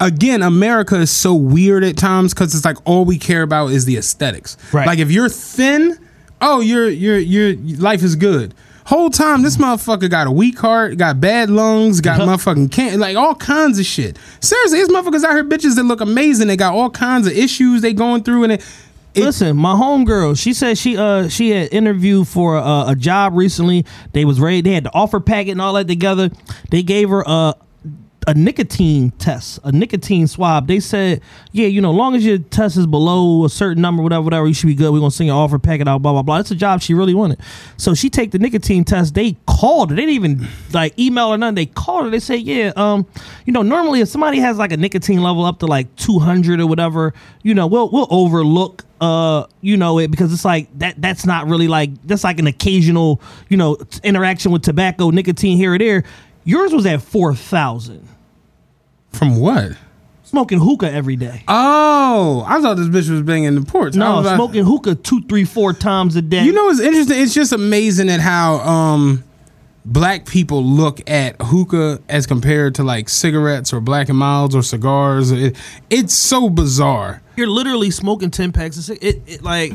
again, 0.00 0.42
America 0.42 0.96
is 0.96 1.10
so 1.10 1.34
weird 1.34 1.84
at 1.84 1.96
times 1.96 2.34
because 2.34 2.54
it's 2.54 2.64
like 2.64 2.76
all 2.84 3.04
we 3.04 3.18
care 3.18 3.42
about 3.42 3.68
is 3.68 3.84
the 3.84 3.96
aesthetics. 3.96 4.56
Right. 4.72 4.86
Like 4.86 4.98
if 4.98 5.10
you're 5.10 5.28
thin, 5.28 5.98
oh, 6.40 6.60
your 6.60 6.88
your 6.88 7.18
your 7.18 7.54
life 7.78 8.02
is 8.02 8.16
good. 8.16 8.54
Whole 8.88 9.10
time, 9.10 9.42
this 9.42 9.58
motherfucker 9.58 10.08
got 10.08 10.26
a 10.26 10.30
weak 10.30 10.58
heart, 10.58 10.96
got 10.96 11.20
bad 11.20 11.50
lungs, 11.50 12.00
got 12.00 12.20
motherfucking 12.26 12.72
can 12.72 12.98
like 12.98 13.18
all 13.18 13.34
kinds 13.34 13.78
of 13.78 13.84
shit. 13.84 14.16
Seriously, 14.40 14.78
these 14.78 14.88
motherfuckers 14.88 15.24
out 15.24 15.32
here 15.32 15.44
bitches 15.44 15.76
that 15.76 15.82
look 15.82 16.00
amazing. 16.00 16.48
They 16.48 16.56
got 16.56 16.72
all 16.72 16.88
kinds 16.88 17.26
of 17.26 17.34
issues 17.34 17.82
they 17.82 17.92
going 17.92 18.22
through, 18.22 18.44
and 18.44 18.52
it, 18.54 18.64
Listen, 19.14 19.58
my 19.58 19.74
homegirl, 19.74 20.40
she 20.40 20.54
said 20.54 20.78
she 20.78 20.96
uh 20.96 21.28
she 21.28 21.50
had 21.50 21.70
interviewed 21.70 22.28
for 22.28 22.56
a, 22.56 22.84
a 22.88 22.96
job 22.96 23.34
recently. 23.36 23.84
They 24.12 24.24
was 24.24 24.40
ready. 24.40 24.62
They 24.62 24.72
had 24.72 24.84
the 24.84 24.94
offer 24.94 25.20
packet 25.20 25.50
and 25.50 25.60
all 25.60 25.74
that 25.74 25.86
together. 25.86 26.30
They 26.70 26.82
gave 26.82 27.10
her 27.10 27.22
a 27.26 27.56
a 28.26 28.34
nicotine 28.34 29.10
test, 29.12 29.58
a 29.64 29.72
nicotine 29.72 30.26
swab. 30.26 30.66
They 30.66 30.80
said, 30.80 31.22
yeah, 31.52 31.66
you 31.66 31.80
know, 31.80 31.90
long 31.90 32.14
as 32.14 32.24
your 32.24 32.38
test 32.38 32.76
is 32.76 32.86
below 32.86 33.44
a 33.44 33.48
certain 33.48 33.80
number, 33.80 34.02
whatever, 34.02 34.22
whatever, 34.22 34.46
you 34.46 34.54
should 34.54 34.66
be 34.66 34.74
good. 34.74 34.92
We're 34.92 34.98
gonna 34.98 35.10
send 35.10 35.28
your 35.28 35.36
offer 35.36 35.58
packet 35.58 35.88
out, 35.88 36.02
blah 36.02 36.12
blah 36.12 36.22
blah. 36.22 36.38
It's 36.38 36.50
a 36.50 36.56
job 36.56 36.82
she 36.82 36.94
really 36.94 37.14
wanted. 37.14 37.40
So 37.76 37.94
she 37.94 38.10
take 38.10 38.32
the 38.32 38.38
nicotine 38.38 38.84
test. 38.84 39.14
They 39.14 39.36
called 39.46 39.90
her. 39.90 39.96
They 39.96 40.02
didn't 40.02 40.14
even 40.14 40.48
like 40.72 40.98
email 40.98 41.28
or 41.28 41.38
nothing. 41.38 41.54
They 41.54 41.66
called 41.66 42.04
her. 42.04 42.10
They 42.10 42.18
say, 42.18 42.36
yeah, 42.36 42.72
um, 42.76 43.06
you 43.46 43.52
know, 43.52 43.62
normally 43.62 44.00
if 44.00 44.08
somebody 44.08 44.40
has 44.40 44.58
like 44.58 44.72
a 44.72 44.76
nicotine 44.76 45.22
level 45.22 45.44
up 45.44 45.60
to 45.60 45.66
like 45.66 45.94
200 45.96 46.60
or 46.60 46.66
whatever, 46.66 47.14
you 47.42 47.54
know, 47.54 47.66
we'll 47.66 47.88
we'll 47.90 48.08
overlook 48.10 48.84
uh 49.00 49.46
you 49.60 49.76
know 49.76 49.98
it 50.00 50.10
because 50.10 50.32
it's 50.32 50.44
like 50.44 50.68
that 50.76 51.00
that's 51.00 51.24
not 51.24 51.46
really 51.46 51.68
like 51.68 51.90
that's 52.04 52.24
like 52.24 52.40
an 52.40 52.48
occasional 52.48 53.20
you 53.48 53.56
know 53.56 53.76
interaction 54.02 54.50
with 54.50 54.62
tobacco 54.62 55.10
nicotine 55.10 55.56
here 55.56 55.74
or 55.74 55.78
there 55.78 56.02
yours 56.48 56.72
was 56.72 56.86
at 56.86 57.02
4000 57.02 58.06
from 59.12 59.36
what? 59.36 59.72
smoking 60.22 60.58
hookah 60.58 60.90
every 60.92 61.16
day 61.16 61.42
Oh, 61.48 62.44
I 62.46 62.60
thought 62.60 62.76
this 62.76 62.88
bitch 62.88 63.08
was 63.10 63.22
banging 63.22 63.54
the 63.54 63.62
ports. 63.62 63.96
No 63.96 64.20
like- 64.20 64.36
smoking 64.36 64.64
hookah 64.64 64.96
two 64.96 65.22
three 65.22 65.44
four 65.44 65.72
times 65.72 66.16
a 66.16 66.22
day 66.22 66.44
You 66.44 66.52
know 66.52 66.64
what's 66.64 66.80
interesting? 66.80 67.18
It's 67.20 67.32
just 67.32 67.52
amazing 67.52 68.10
at 68.10 68.20
how 68.20 68.56
um 68.58 69.24
black 69.86 70.26
people 70.26 70.62
look 70.62 71.08
at 71.08 71.36
hookah 71.40 72.00
as 72.10 72.26
compared 72.26 72.74
to 72.74 72.82
like 72.84 73.08
cigarettes 73.08 73.72
or 73.72 73.80
black 73.80 74.10
and 74.10 74.18
milds 74.18 74.54
or 74.54 74.62
cigars. 74.62 75.30
It, 75.30 75.56
it's 75.88 76.12
so 76.12 76.50
bizarre. 76.50 77.22
you're 77.36 77.46
literally 77.46 77.90
smoking 77.90 78.30
10 78.30 78.52
packs 78.52 78.76
of 78.76 78.84
cig- 78.84 78.98
it, 79.00 79.22
it 79.26 79.42
like 79.42 79.72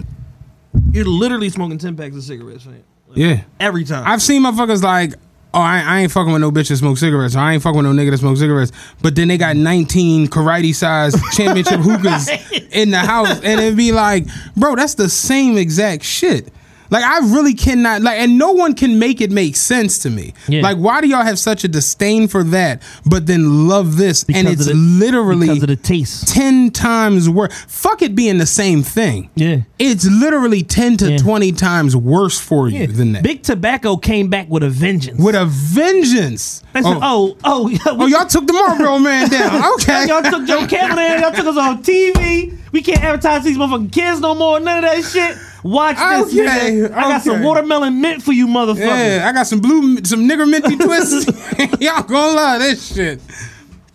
you're 0.91 1.05
literally 1.05 1.49
smoking 1.49 1.79
10 1.79 1.95
packs 1.97 2.15
of 2.15 2.21
cigarettes 2.23 2.65
man. 2.67 2.83
Yeah. 3.15 3.41
every 3.59 3.85
time 3.85 4.05
I've 4.05 4.21
seen 4.21 4.43
motherfuckers 4.43 4.83
like, 4.83 5.15
oh, 5.53 5.59
I, 5.59 5.81
I 5.81 5.99
ain't 6.01 6.11
fucking 6.11 6.31
with 6.31 6.41
no 6.41 6.51
bitch 6.51 6.69
that 6.69 6.77
smoke 6.77 6.97
cigarettes, 6.97 7.35
or 7.35 7.39
I 7.39 7.53
ain't 7.53 7.63
fucking 7.63 7.77
with 7.77 7.85
no 7.85 7.91
nigga 7.91 8.11
that 8.11 8.17
smoke 8.17 8.37
cigarettes. 8.37 8.71
But 9.01 9.15
then 9.15 9.27
they 9.27 9.37
got 9.37 9.55
19 9.55 10.27
karate 10.27 10.73
sized 10.73 11.17
championship 11.33 11.79
hookahs 11.79 12.29
in 12.71 12.91
the 12.91 12.99
house, 12.99 13.39
and 13.41 13.59
it'd 13.59 13.77
be 13.77 13.91
like, 13.91 14.25
bro, 14.55 14.75
that's 14.75 14.95
the 14.95 15.09
same 15.09 15.57
exact 15.57 16.03
shit. 16.03 16.51
Like 16.93 17.03
I 17.03 17.19
really 17.33 17.55
cannot 17.55 18.03
like, 18.03 18.19
and 18.19 18.37
no 18.37 18.51
one 18.51 18.75
can 18.75 18.99
make 18.99 19.19
it 19.19 19.31
make 19.31 19.55
sense 19.55 19.97
to 20.03 20.09
me. 20.11 20.33
Yeah. 20.47 20.61
Like, 20.61 20.77
why 20.77 21.01
do 21.01 21.07
y'all 21.07 21.23
have 21.25 21.39
such 21.39 21.63
a 21.63 21.67
disdain 21.67 22.27
for 22.27 22.43
that, 22.45 22.83
but 23.05 23.25
then 23.25 23.67
love 23.67 23.97
this? 23.97 24.23
and 24.23 24.47
Because 24.47 24.51
it's 24.51 24.61
of 24.67 24.67
the- 24.67 24.73
literally 25.05 25.47
because 25.47 25.63
of 25.63 25.69
the 25.69 25.75
taste 25.75 26.27
ten 26.27 26.69
times 26.69 27.27
worse. 27.27 27.51
Fuck 27.67 28.03
it 28.03 28.13
being 28.15 28.37
the 28.37 28.45
same 28.45 28.83
thing. 28.83 29.29
Yeah. 29.35 29.61
it's 29.79 30.05
literally 30.05 30.61
ten 30.61 30.95
to 30.97 31.11
Yeah. 31.11 31.17
twenty 31.17 31.51
times 31.51 31.95
worse 31.95 32.39
for 32.39 32.69
you 32.69 32.81
Yeah. 32.81 32.85
than 32.87 33.13
that. 33.13 33.23
big 33.23 33.41
tobacco 33.43 33.97
came 33.97 34.27
back 34.29 34.47
with 34.49 34.61
a 34.63 34.69
vengeance 34.69 35.19
with 35.19 35.35
a 35.35 35.45
vengeance. 35.45 36.63
Said, 36.73 36.83
oh, 36.85 36.99
oh, 37.01 37.37
oh 37.43 37.67
yeah, 37.69 37.77
Oh, 37.87 38.05
y'all 38.07 38.25
took 38.27 38.45
the 38.47 38.53
Marlboro 38.53 38.99
man 38.99 39.29
down. 39.29 39.63
Okay. 39.73 40.05
y'all 40.07 40.21
took 40.21 40.45
Joe 40.45 40.67
Camel 40.67 40.97
in. 40.99 41.21
Y'all 41.21 41.31
took 41.31 41.45
us 41.47 41.57
on 41.57 41.81
TV. 41.83 42.55
We 42.71 42.81
can't 42.81 43.03
advertise 43.03 43.43
these 43.43 43.57
motherfucking 43.57 43.91
kids 43.91 44.19
no 44.19 44.35
more. 44.35 44.59
None 44.59 44.83
of 44.83 44.83
that 44.83 45.03
shit. 45.03 45.37
Watch 45.63 45.95
this, 45.97 46.33
Okay, 46.33 46.45
nigga. 46.71 46.91
I 46.91 47.01
got 47.03 47.21
some 47.21 47.41
watermelon 47.41 48.01
mint 48.01 48.21
for 48.21 48.33
you, 48.33 48.47
motherfucker. 48.47 48.79
Yeah, 48.79 49.27
I 49.27 49.31
got 49.31 49.47
some 49.47 49.61
blue, 49.61 50.03
some 50.03 50.27
nigger 50.27 50.49
minty 50.49 50.75
twists. 50.83 51.25
y'all 51.81 52.03
gonna 52.03 52.35
love 52.35 52.59
this 52.61 52.93
shit. 52.93 53.21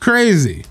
Crazy. 0.01 0.65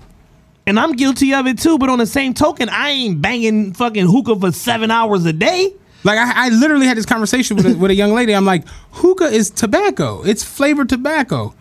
And 0.66 0.78
I'm 0.78 0.92
guilty 0.92 1.32
of 1.32 1.46
it 1.46 1.58
too. 1.58 1.78
But 1.78 1.88
on 1.88 1.98
the 1.98 2.06
same 2.06 2.34
token, 2.34 2.68
I 2.68 2.90
ain't 2.90 3.22
banging 3.22 3.72
fucking 3.74 4.06
hookah 4.06 4.40
for 4.40 4.52
seven 4.52 4.90
hours 4.90 5.24
a 5.24 5.32
day. 5.32 5.72
Like 6.04 6.18
I, 6.18 6.46
I 6.46 6.48
literally 6.50 6.86
had 6.86 6.96
this 6.96 7.06
conversation 7.06 7.56
with 7.56 7.66
a, 7.66 7.74
with 7.76 7.90
a 7.90 7.94
young 7.94 8.12
lady. 8.12 8.34
I'm 8.34 8.44
like, 8.44 8.66
hookah 8.90 9.26
is 9.26 9.50
tobacco. 9.50 10.22
It's 10.24 10.42
flavored 10.44 10.88
tobacco. 10.88 11.54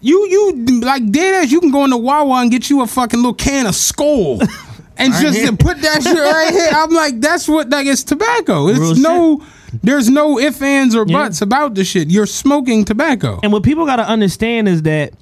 You 0.00 0.26
you 0.28 0.80
like 0.80 1.10
dead 1.10 1.34
ass. 1.44 1.50
You 1.50 1.60
can 1.60 1.70
go 1.70 1.84
into 1.84 1.96
Wawa 1.96 2.42
and 2.42 2.50
get 2.50 2.70
you 2.70 2.82
a 2.82 2.86
fucking 2.86 3.18
little 3.18 3.34
can 3.34 3.66
of 3.66 3.74
Skoal. 3.74 4.40
And 4.96 5.12
Right 5.12 5.22
just 5.22 5.38
here. 5.38 5.52
put 5.56 5.80
that 5.82 6.02
shit 6.02 6.16
right 6.16 6.50
here. 6.52 6.70
I'm 6.72 6.90
like, 6.90 7.20
that's 7.20 7.48
what 7.48 7.68
like 7.70 7.86
it's 7.86 8.04
tobacco. 8.04 8.68
It's 8.68 8.78
Real 8.78 8.94
no, 8.96 9.42
there's 9.82 10.08
no 10.08 10.38
ifs, 10.38 10.62
ands, 10.62 10.94
or 10.94 11.04
Yeah. 11.06 11.18
buts 11.24 11.42
about 11.42 11.74
the 11.74 11.84
shit. 11.84 12.10
You're 12.10 12.26
smoking 12.26 12.84
tobacco. 12.84 13.40
And 13.42 13.52
what 13.52 13.62
people 13.64 13.86
got 13.86 13.96
to 13.96 14.08
understand 14.08 14.68
is 14.68 14.82
that 14.82 15.12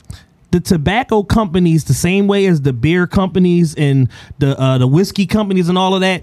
the 0.51 0.61
tobacco 0.61 1.23
companies, 1.23 1.85
the 1.85 1.95
same 1.95 2.27
way 2.27 2.45
as 2.47 2.61
the 2.61 2.75
beer 2.75 3.07
companies 3.07 3.75
and 3.75 4.09
the 4.39 4.61
uh, 4.61 4.77
the 4.79 4.87
whiskey 4.87 5.25
companies 5.27 5.71
and 5.71 5.79
all 5.79 5.95
of 5.95 6.03
that, 6.03 6.23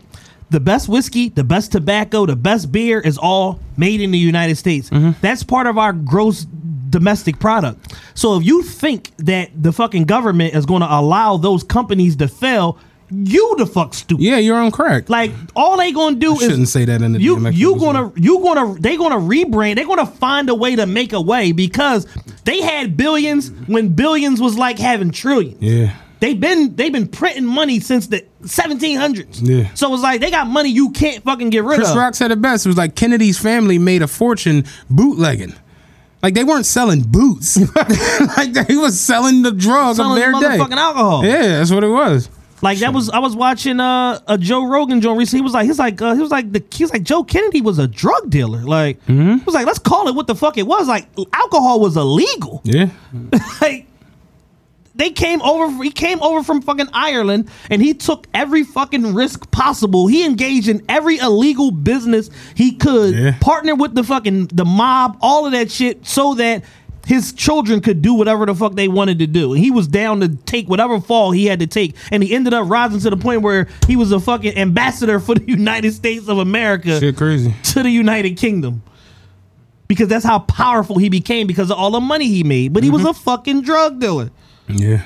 the 0.52 0.60
best 0.60 0.88
whiskey, 0.88 1.30
the 1.30 1.44
best 1.44 1.72
tobacco, 1.72 2.28
the 2.28 2.36
best 2.36 2.72
beer 2.72 3.00
is 3.00 3.18
all 3.18 3.60
made 3.78 4.00
in 4.02 4.12
the 4.12 4.20
United 4.20 4.58
States. 4.58 4.92
That's 5.22 5.42
part 5.44 5.66
of 5.66 5.80
our 5.80 5.94
gross 5.94 6.46
domestic 6.92 7.40
product. 7.40 7.96
So 8.14 8.38
if 8.38 8.46
you 8.46 8.62
think 8.64 9.12
that 9.18 9.50
the 9.56 9.72
fucking 9.72 10.06
government 10.06 10.54
is 10.56 10.66
going 10.68 10.82
to 10.82 10.92
allow 10.92 11.38
those 11.38 11.64
companies 11.64 12.16
to 12.18 12.28
fail, 12.28 12.78
you 13.12 13.56
the 13.58 13.66
fuck 13.66 13.94
stupid. 13.94 14.24
Yeah, 14.24 14.38
you're 14.38 14.58
on 14.58 14.72
crack. 14.72 15.10
Like 15.10 15.32
all 15.56 15.78
they 15.78 15.92
gonna 15.92 16.16
do 16.18 16.34
is 16.36 16.42
Shouldn't 16.42 16.68
say 16.70 16.86
that 16.86 17.02
in 17.02 17.14
the 17.14 17.20
you 17.22 17.38
DMX 17.38 17.56
you 17.56 17.72
episode. 17.72 17.86
gonna 17.94 18.12
you 18.16 18.40
gonna 18.40 18.80
they 18.80 18.98
gonna 18.98 19.16
rebrand 19.18 19.76
they 19.76 19.84
gonna 19.86 20.06
find 20.06 20.50
a 20.50 20.56
way 20.56 20.76
to 20.76 20.86
make 20.86 21.14
a 21.14 21.22
way 21.22 21.52
because 21.52 22.08
they 22.46 22.62
had 22.62 22.96
billions 22.98 23.50
when 23.68 23.90
billions 23.90 24.40
was 24.42 24.58
like 24.58 24.78
having 24.80 25.12
trillions 25.12 25.62
Yeah. 25.62 25.96
They've 26.20 26.40
been 26.40 26.76
they've 26.76 26.92
been 26.92 27.08
printing 27.08 27.46
money 27.46 27.80
since 27.80 28.08
the 28.08 28.26
1700s. 28.44 29.40
Yeah. 29.42 29.74
So 29.74 29.94
it's 29.94 30.04
like 30.04 30.22
they 30.22 30.32
got 30.32 30.48
money 30.48 30.70
you 30.70 30.92
can't 30.92 31.24
fucking 31.24 31.50
get 31.50 31.64
rid 31.64 31.78
Chris 31.78 31.92
of. 31.92 31.96
Rock 31.96 32.16
said 32.16 32.32
it 32.32 32.42
best. 32.42 32.66
It 32.66 32.70
was 32.70 32.78
like 32.78 32.96
Kennedy's 32.96 33.40
family 33.40 33.78
made 33.80 34.02
a 34.02 34.08
fortune 34.08 34.66
bootlegging. 34.90 35.54
Like 36.22 36.34
they 36.34 36.44
weren't 36.44 36.66
selling 36.66 37.02
boots. 37.02 37.58
like 38.38 38.52
they 38.52 38.76
was 38.76 39.00
selling 39.00 39.42
the 39.42 39.52
drug 39.52 39.96
Selling 39.96 40.22
of 40.22 40.42
their 40.42 40.58
day. 40.58 40.60
alcohol. 40.60 41.24
Yeah, 41.26 41.42
that's 41.60 41.72
what 41.72 41.84
it 41.84 41.88
was. 41.90 42.30
Like 42.62 42.80
that 42.80 42.94
was 42.94 43.10
I 43.10 43.20
was 43.20 43.36
watching 43.36 43.80
uh, 43.80 44.20
a 44.28 44.38
Joe 44.38 44.66
Rogan 44.68 45.00
joint 45.02 45.18
recently. 45.18 45.40
He 45.40 45.44
was 45.44 45.54
like 45.54 45.66
he's 45.66 45.80
like 45.80 46.02
uh, 46.02 46.14
he 46.16 46.22
was 46.22 46.32
like 46.32 46.52
the 46.52 46.64
he 46.72 46.84
was 46.84 46.92
like 46.92 47.04
Joe 47.04 47.24
Kennedy 47.24 47.62
was 47.62 47.80
a 47.80 47.88
drug 47.88 48.30
dealer. 48.30 48.60
Like 48.60 48.98
Mm-hmm. 49.06 49.38
he 49.38 49.44
was 49.46 49.56
like 49.56 49.66
let's 49.66 49.80
call 49.80 50.08
it 50.08 50.16
what 50.16 50.28
the 50.28 50.36
fuck 50.36 50.58
it 50.58 50.68
was. 50.68 50.88
Like 50.88 51.08
alcohol 51.34 51.80
was 51.80 51.96
illegal. 51.96 52.62
Yeah. 52.66 52.90
like 53.62 53.86
they 54.96 55.12
came 55.12 55.42
over 55.44 55.82
he 55.82 55.92
came 55.92 56.22
over 56.22 56.44
from 56.44 56.62
fucking 56.62 56.88
Ireland 56.92 57.50
and 57.70 57.82
he 57.82 57.94
took 57.94 58.28
every 58.34 58.64
fucking 58.64 59.14
risk 59.14 59.50
possible. 59.52 60.08
He 60.08 60.26
engaged 60.26 60.68
in 60.68 60.84
every 60.90 61.18
illegal 61.20 61.72
business 61.72 62.30
he 62.56 62.74
could, 62.74 63.16
Yeah. 63.16 63.38
partner 63.40 63.76
with 63.76 63.96
the 63.96 64.04
fucking 64.04 64.48
the 64.48 64.66
mob, 64.66 65.18
all 65.22 65.46
of 65.46 65.54
that 65.54 65.72
shit 65.72 66.06
so 66.06 66.34
that 66.34 66.66
his 67.10 67.34
children 67.34 67.82
could 67.82 68.04
do 68.04 68.14
whatever 68.14 68.46
the 68.46 68.54
fuck 68.54 68.76
they 68.76 68.88
wanted 68.88 69.18
to 69.18 69.26
do. 69.26 69.54
And 69.54 69.64
he 69.64 69.72
was 69.72 69.88
down 69.88 70.20
to 70.20 70.28
take 70.30 70.70
whatever 70.70 71.02
fall 71.02 71.32
he 71.32 71.48
had 71.48 71.60
to 71.60 71.66
take. 71.66 71.96
And 72.12 72.22
he 72.22 72.36
ended 72.36 72.54
up 72.54 72.70
rising 72.70 73.00
to 73.00 73.10
the 73.10 73.18
point 73.18 73.42
where 73.42 73.68
he 73.88 73.96
was 73.96 74.12
a 74.12 74.20
fucking 74.20 74.56
ambassador 74.56 75.20
for 75.20 75.34
the 75.34 75.44
United 75.48 75.94
States 75.94 76.28
of 76.28 76.38
America 76.38 77.00
Shit 77.00 77.18
crazy. 77.18 77.56
to 77.64 77.82
the 77.82 77.90
United 77.90 78.38
Kingdom. 78.38 78.84
Because 79.88 80.08
that's 80.08 80.24
how 80.24 80.38
powerful 80.38 81.00
he 81.00 81.10
became 81.10 81.48
because 81.48 81.72
of 81.72 81.80
all 81.80 81.90
the 81.90 82.00
money 82.00 82.28
he 82.28 82.44
made. 82.44 82.74
But 82.74 82.84
he 82.84 82.92
was 82.92 83.04
a 83.04 83.14
fucking 83.16 83.64
drug 83.64 84.00
dealer. 84.00 84.30
Yeah. 84.68 85.02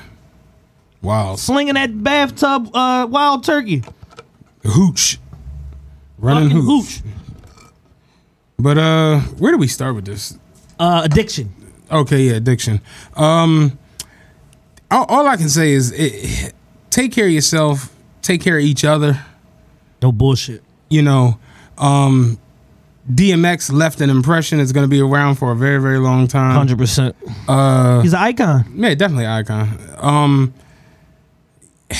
Wow. 1.00 1.36
Slinging 1.36 1.72
that 1.72 2.02
bathtub 2.02 2.68
uh, 2.76 3.06
wild 3.08 3.44
turkey. 3.44 3.82
Hooch. 4.62 5.18
Running 6.18 6.50
Fucking 6.50 6.64
hooch. 6.64 7.00
But 8.58 8.76
uh 8.76 9.20
where 9.38 9.52
do 9.52 9.58
we 9.58 9.68
start 9.68 9.94
with 9.94 10.04
this? 10.04 10.38
Uh, 10.78 11.00
addiction. 11.02 11.52
Okay, 11.94 12.22
yeah, 12.24 12.32
addiction. 12.34 12.80
Um 13.16 13.78
all, 14.90 15.06
all 15.08 15.26
I 15.26 15.36
can 15.36 15.48
say 15.48 15.72
is 15.72 15.92
it, 15.92 16.52
take 16.90 17.12
care 17.12 17.26
of 17.26 17.32
yourself, 17.32 17.92
take 18.22 18.40
care 18.42 18.58
of 18.58 18.64
each 18.64 18.84
other. 18.84 19.24
No 20.02 20.12
bullshit. 20.12 20.62
You 20.90 21.02
know, 21.02 21.38
um 21.78 22.38
DMX 23.10 23.70
left 23.72 24.00
an 24.00 24.08
impression 24.10 24.58
that's 24.58 24.72
going 24.72 24.84
to 24.84 24.88
be 24.88 25.00
around 25.00 25.34
for 25.34 25.52
a 25.52 25.56
very, 25.56 25.78
very 25.78 25.98
long 25.98 26.26
time. 26.26 26.66
100%. 26.66 27.12
Uh, 27.46 28.00
He's 28.00 28.14
an 28.14 28.18
icon. 28.18 28.64
Yeah, 28.76 28.94
definitely 28.94 29.26
an 29.26 29.30
icon. 29.30 29.78
Um, 29.98 30.54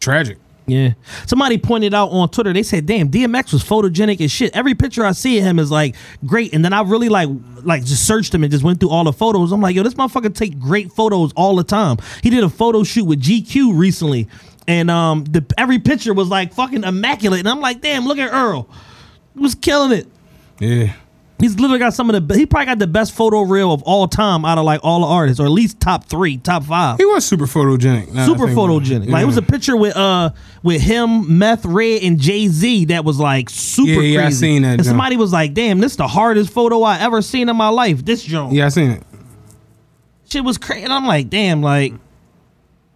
tragic. 0.00 0.38
Yeah. 0.68 0.92
Somebody 1.26 1.58
pointed 1.58 1.94
out 1.94 2.10
on 2.10 2.28
Twitter, 2.28 2.52
they 2.52 2.62
said, 2.62 2.86
damn, 2.86 3.10
DMX 3.10 3.52
was 3.52 3.64
photogenic 3.64 4.20
as 4.20 4.30
shit. 4.30 4.54
Every 4.54 4.74
picture 4.74 5.04
I 5.04 5.12
see 5.12 5.38
of 5.38 5.44
him 5.44 5.58
is 5.58 5.70
like 5.70 5.96
great. 6.26 6.52
And 6.52 6.64
then 6.64 6.72
I 6.72 6.82
really 6.82 7.08
like 7.08 7.28
like 7.62 7.84
just 7.84 8.06
searched 8.06 8.34
him 8.34 8.44
and 8.44 8.52
just 8.52 8.62
went 8.62 8.78
through 8.78 8.90
all 8.90 9.04
the 9.04 9.12
photos. 9.12 9.50
I'm 9.50 9.60
like, 9.60 9.74
yo, 9.74 9.82
this 9.82 9.94
motherfucker 9.94 10.34
take 10.34 10.58
great 10.58 10.92
photos 10.92 11.32
all 11.34 11.56
the 11.56 11.64
time. 11.64 11.96
He 12.22 12.30
did 12.30 12.44
a 12.44 12.50
photo 12.50 12.84
shoot 12.84 13.04
with 13.04 13.22
GQ 13.22 13.76
recently. 13.78 14.28
And 14.66 14.90
um 14.90 15.24
the 15.24 15.44
every 15.56 15.78
picture 15.78 16.12
was 16.12 16.28
like 16.28 16.52
fucking 16.52 16.84
immaculate. 16.84 17.40
And 17.40 17.48
I'm 17.48 17.60
like, 17.60 17.80
damn, 17.80 18.04
look 18.04 18.18
at 18.18 18.32
Earl. 18.32 18.68
He 19.34 19.40
was 19.40 19.54
killing 19.54 19.92
it. 19.92 20.06
Yeah. 20.60 20.92
He's 21.40 21.54
literally 21.60 21.78
got 21.78 21.94
some 21.94 22.10
of 22.10 22.26
the 22.28 22.34
he 22.34 22.46
probably 22.46 22.66
got 22.66 22.80
the 22.80 22.86
best 22.88 23.14
photo 23.14 23.42
reel 23.42 23.72
of 23.72 23.80
all 23.84 24.08
time 24.08 24.44
out 24.44 24.58
of 24.58 24.64
like 24.64 24.80
all 24.82 25.00
the 25.02 25.06
artists, 25.06 25.38
or 25.38 25.44
at 25.44 25.50
least 25.52 25.78
top 25.78 26.04
three, 26.06 26.36
top 26.38 26.64
five. 26.64 26.96
He 26.98 27.04
was 27.04 27.24
super 27.24 27.46
photogenic. 27.46 28.14
I 28.16 28.26
super 28.26 28.46
think 28.48 28.58
about 28.58 28.70
it. 28.70 28.82
photogenic. 28.82 29.08
Like 29.10 29.22
it 29.22 29.26
was 29.26 29.36
a 29.36 29.42
picture 29.42 29.76
with 29.76 29.96
uh 29.96 30.30
with 30.64 30.80
him, 30.80 31.38
Meth 31.38 31.64
Red, 31.64 32.02
and 32.02 32.18
Jay 32.18 32.48
Z 32.48 32.86
that 32.86 33.04
was 33.04 33.20
like 33.20 33.50
super 33.50 33.88
Yeah, 33.92 34.00
yeah, 34.00 34.18
I 34.20 34.22
crazy. 34.24 34.36
seen 34.38 34.62
that 34.62 34.68
And 34.68 34.78
joint. 34.78 34.86
somebody 34.88 35.16
was 35.16 35.32
like, 35.32 35.54
"Damn, 35.54 35.78
this 35.78 35.92
is 35.92 35.96
the 35.96 36.08
hardest 36.08 36.50
photo 36.52 36.82
I 36.82 36.98
ever 36.98 37.22
seen 37.22 37.48
in 37.48 37.56
my 37.56 37.68
life." 37.68 38.04
This 38.04 38.22
joint, 38.24 38.52
Yeah, 38.52 38.66
I 38.66 38.68
seen 38.70 38.90
it. 38.90 39.02
shit 40.28 40.42
was 40.44 40.58
crazy. 40.58 40.82
And 40.84 40.92
I'm 40.92 41.06
like, 41.06 41.30
"Damn, 41.30 41.62
like." 41.62 41.94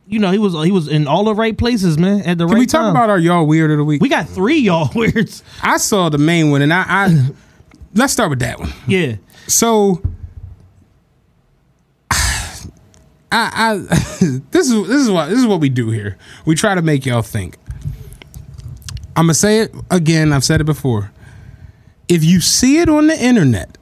You 0.08 0.18
know, 0.18 0.30
he 0.32 0.38
was 0.38 0.52
he 0.64 0.72
was 0.72 0.88
in 0.88 1.06
all 1.06 1.24
the 1.24 1.34
right 1.34 1.56
places, 1.56 1.96
man. 1.96 2.22
At 2.22 2.36
the 2.36 2.44
Can 2.44 2.54
right 2.54 2.58
we 2.58 2.66
talk 2.66 2.82
time. 2.82 2.90
about 2.90 3.08
our 3.08 3.18
y'all 3.20 3.46
weird 3.46 3.70
of 3.70 3.78
the 3.78 3.84
week? 3.84 4.02
We 4.02 4.08
got 4.10 4.28
three 4.28 4.58
y'all 4.58 4.90
weirds. 4.94 5.42
I 5.62 5.78
saw 5.78 6.08
the 6.10 6.18
main 6.18 6.50
one, 6.50 6.60
and 6.60 6.74
I, 6.74 6.84
I 6.86 7.28
let's 7.94 8.12
start 8.12 8.30
with 8.30 8.40
that 8.40 8.58
one. 8.58 8.72
Yeah. 8.86 9.16
So, 9.46 10.02
I, 12.10 12.50
I 13.32 13.74
this 14.50 14.70
is 14.70 14.88
this 14.88 15.00
is 15.00 15.10
what 15.10 15.28
this 15.30 15.38
is 15.38 15.46
what 15.46 15.60
we 15.60 15.68
do 15.68 15.90
here. 15.90 16.16
We 16.44 16.54
try 16.54 16.74
to 16.74 16.82
make 16.82 17.06
y'all 17.06 17.22
think. 17.22 17.56
I'm 19.16 19.24
gonna 19.24 19.34
say 19.34 19.60
it 19.60 19.74
again. 19.90 20.32
I've 20.32 20.44
said 20.44 20.60
it 20.60 20.64
before. 20.64 21.10
If 22.08 22.24
you 22.24 22.40
see 22.40 22.78
it 22.80 22.88
on 22.88 23.06
the 23.06 23.18
internet, 23.22 23.78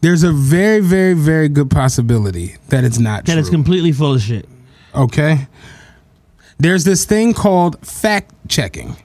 there's 0.00 0.22
a 0.22 0.32
very, 0.32 0.80
very, 0.80 1.14
very 1.14 1.48
good 1.48 1.70
possibility 1.70 2.56
that 2.68 2.84
it's 2.84 2.98
not 2.98 3.24
That 3.24 3.32
true. 3.32 3.40
is 3.40 3.50
completely 3.50 3.92
full 3.92 4.14
of 4.14 4.22
shit. 4.22 4.48
Okay. 4.94 5.48
There's 6.58 6.84
this 6.84 7.04
thing 7.04 7.34
called 7.34 7.84
fact 7.86 8.32
checking. 8.48 8.96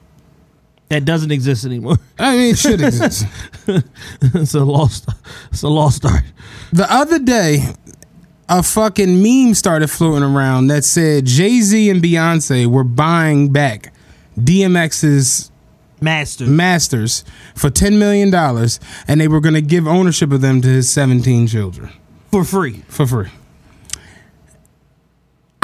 That 0.92 1.06
doesn't 1.06 1.32
exist 1.32 1.64
anymore. 1.64 1.96
I 2.18 2.36
mean, 2.36 2.50
it 2.50 2.58
should 2.58 2.82
exist. 2.82 3.24
it's 3.66 4.52
a 4.52 4.62
lost. 4.62 5.08
It's 5.50 5.62
a 5.62 5.68
lost 5.70 6.04
art. 6.04 6.24
The 6.70 6.84
other 6.92 7.18
day, 7.18 7.72
a 8.46 8.62
fucking 8.62 9.22
meme 9.22 9.54
started 9.54 9.88
floating 9.88 10.22
around 10.22 10.66
that 10.66 10.84
said 10.84 11.24
Jay 11.24 11.62
Z 11.62 11.88
and 11.88 12.02
Beyonce 12.02 12.66
were 12.66 12.84
buying 12.84 13.50
back 13.50 13.94
DMX's 14.38 15.50
masters 16.02 16.48
masters 16.50 17.24
for 17.54 17.70
ten 17.70 17.98
million 17.98 18.30
dollars, 18.30 18.78
and 19.08 19.18
they 19.18 19.28
were 19.28 19.40
going 19.40 19.54
to 19.54 19.62
give 19.62 19.88
ownership 19.88 20.30
of 20.30 20.42
them 20.42 20.60
to 20.60 20.68
his 20.68 20.90
seventeen 20.92 21.46
children 21.46 21.90
for 22.30 22.44
free. 22.44 22.82
For 22.88 23.06
free. 23.06 23.30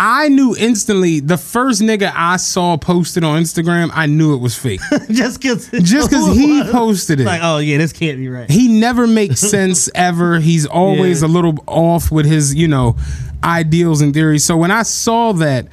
I 0.00 0.28
knew 0.28 0.54
instantly 0.56 1.18
the 1.18 1.36
first 1.36 1.82
nigga 1.82 2.12
I 2.14 2.36
saw 2.36 2.76
posted 2.76 3.24
on 3.24 3.42
Instagram, 3.42 3.90
I 3.92 4.06
knew 4.06 4.32
it 4.32 4.36
was 4.38 4.56
fake. 4.56 4.80
just 5.10 5.40
because 5.40 5.68
Just 5.82 6.08
because 6.10 6.36
he 6.36 6.62
posted 6.70 7.18
it. 7.20 7.24
Like, 7.24 7.40
oh 7.42 7.58
yeah, 7.58 7.78
this 7.78 7.92
can't 7.92 8.16
be 8.18 8.28
right. 8.28 8.48
He 8.48 8.68
never 8.68 9.06
makes 9.20 9.40
sense 9.40 9.90
ever. 9.96 10.38
He's 10.38 10.66
always 10.66 11.22
Yeah. 11.22 11.26
a 11.26 11.30
little 11.30 11.56
off 11.66 12.12
with 12.12 12.26
his, 12.26 12.54
you 12.54 12.68
know, 12.68 12.96
ideals 13.42 14.00
and 14.00 14.14
theories. 14.14 14.44
So 14.44 14.56
when 14.56 14.70
I 14.70 14.82
saw 14.84 15.32
that, 15.32 15.66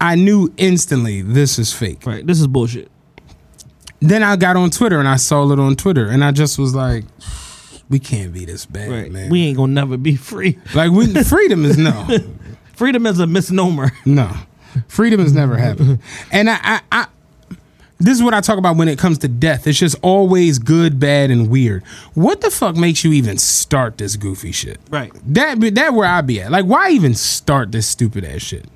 I 0.00 0.14
knew 0.14 0.52
instantly 0.56 1.20
this 1.22 1.58
is 1.58 1.72
fake. 1.72 2.06
Right. 2.06 2.26
This 2.26 2.40
is 2.40 2.46
bullshit. 2.46 2.90
Then 4.00 4.22
I 4.22 4.36
got 4.36 4.56
on 4.56 4.70
Twitter 4.70 4.98
and 4.98 5.08
I 5.08 5.16
saw 5.16 5.50
it 5.52 5.58
on 5.58 5.76
Twitter 5.76 6.06
and 6.08 6.22
I 6.24 6.30
just 6.32 6.58
was 6.58 6.74
like, 6.74 7.04
we 7.88 7.98
can't 7.98 8.32
be 8.32 8.44
this 8.44 8.66
bad, 8.66 8.90
Right. 8.90 9.12
man. 9.12 9.30
We 9.30 9.42
ain't 9.46 9.56
gonna 9.56 9.72
never 9.72 9.96
be 9.96 10.16
free. 10.16 10.58
like 10.74 10.90
we, 10.92 11.12
freedom 11.24 11.64
is 11.64 11.78
no. 11.78 12.06
Freedom 12.76 13.06
is 13.06 13.18
a 13.18 13.26
misnomer. 13.26 13.90
No. 14.06 14.30
Freedom 14.88 15.18
has 15.20 15.32
never 15.32 15.56
happened. 15.56 16.00
And 16.30 16.50
I, 16.50 16.58
I, 16.62 16.80
I 16.92 17.06
this 17.98 18.14
is 18.14 18.22
what 18.22 18.34
I 18.34 18.42
talk 18.42 18.58
about 18.58 18.76
when 18.76 18.88
it 18.88 18.98
comes 18.98 19.16
to 19.18 19.28
death. 19.28 19.66
It's 19.66 19.78
just 19.78 19.96
always 20.02 20.58
good, 20.58 21.00
bad, 21.00 21.30
and 21.30 21.48
weird. 21.48 21.82
What 22.12 22.42
the 22.42 22.50
fuck 22.50 22.76
makes 22.76 23.02
you 23.02 23.12
even 23.14 23.38
start 23.38 23.96
this 23.96 24.16
goofy 24.16 24.52
shit? 24.52 24.78
Right. 24.90 25.12
That 25.32 25.60
that 25.76 25.94
where 25.94 26.06
I 26.06 26.20
be 26.20 26.42
at. 26.42 26.50
Like, 26.50 26.66
why 26.66 26.90
even 26.90 27.14
start 27.14 27.72
this 27.72 27.86
stupid 27.86 28.22
ass 28.22 28.42
shit? 28.42 28.66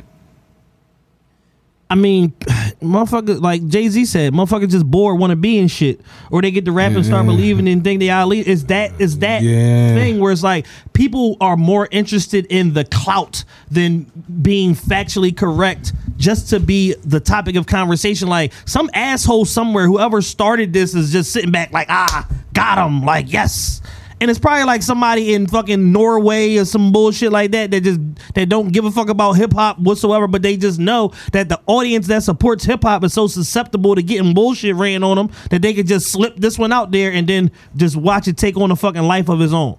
I 1.91 1.97
mean, 1.97 2.31
motherfucker, 2.81 3.41
like 3.43 3.67
Jay 3.67 3.89
Z 3.89 4.05
said, 4.07 4.33
motherfuckers 4.33 4.71
just 4.71 4.87
bored, 4.87 5.19
want 5.19 5.31
to 5.33 5.37
be 5.37 5.59
in 5.59 5.67
shit, 5.69 6.01
or 6.31 6.41
they 6.41 6.51
get 6.53 6.65
to 6.67 6.73
rap 6.73 6.93
and 6.93 7.05
start 7.05 7.27
believing 7.27 7.69
and 7.69 7.83
think 7.83 7.99
they 8.01 8.09
out. 8.09 8.33
Is 8.33 8.67
that 8.67 8.93
is 9.01 9.19
that 9.19 9.43
Yeah. 9.43 9.95
thing 9.95 10.21
where 10.21 10.33
it's 10.33 10.43
like 10.45 10.67
people 10.93 11.37
are 11.41 11.57
more 11.57 11.89
interested 11.91 12.47
in 12.47 12.73
the 12.75 12.85
clout 12.85 13.43
than 13.71 14.07
being 14.41 14.75
factually 14.75 15.37
correct, 15.37 15.93
just 16.17 16.49
to 16.51 16.61
be 16.61 16.95
the 17.05 17.19
topic 17.21 17.57
of 17.57 17.67
conversation. 17.67 18.29
Like 18.29 18.53
some 18.67 18.89
asshole 18.95 19.45
somewhere, 19.45 19.87
whoever 19.87 20.23
started 20.23 20.73
this 20.73 20.95
is 20.95 21.11
just 21.11 21.33
sitting 21.33 21.51
back 21.51 21.73
like, 21.73 21.89
ah, 21.91 22.27
got 22.55 22.79
him, 22.87 23.05
like 23.05 23.33
yes. 23.33 23.83
And 24.21 24.31
it's 24.31 24.39
probably 24.39 24.65
like 24.65 24.83
somebody 24.83 25.33
in 25.33 25.47
fucking 25.47 25.93
Norway 25.93 26.57
or 26.59 26.67
some 26.67 26.93
bullshit 26.93 27.33
like 27.33 27.53
that 27.53 27.71
that 27.71 27.83
just 27.83 28.01
that 28.35 28.51
don't 28.51 28.69
give 28.69 28.85
a 28.85 28.91
fuck 28.91 29.09
about 29.09 29.33
hip 29.33 29.55
hop 29.55 29.79
whatsoever, 29.79 30.27
but 30.29 30.43
they 30.43 30.59
just 30.59 30.79
know 30.79 31.13
that 31.33 31.49
the 31.49 31.59
audience 31.67 32.07
that 32.09 32.23
supports 32.23 32.65
hip 32.65 32.83
hop 32.83 33.03
is 33.03 33.15
so 33.15 33.27
susceptible 33.27 33.95
to 33.95 34.03
getting 34.03 34.35
bullshit 34.35 34.77
ran 34.77 35.03
on 35.03 35.17
them 35.17 35.31
that 35.49 35.63
they 35.63 35.73
could 35.73 35.87
just 35.87 36.09
slip 36.09 36.37
this 36.37 36.59
one 36.59 36.71
out 36.71 36.91
there 36.91 37.11
and 37.11 37.27
then 37.27 37.51
just 37.77 37.97
watch 37.97 38.29
it 38.29 38.37
take 38.37 38.59
on 38.59 38.71
a 38.71 38.77
fucking 38.77 39.03
life 39.03 39.31
of 39.31 39.41
its 39.41 39.55
own. 39.55 39.79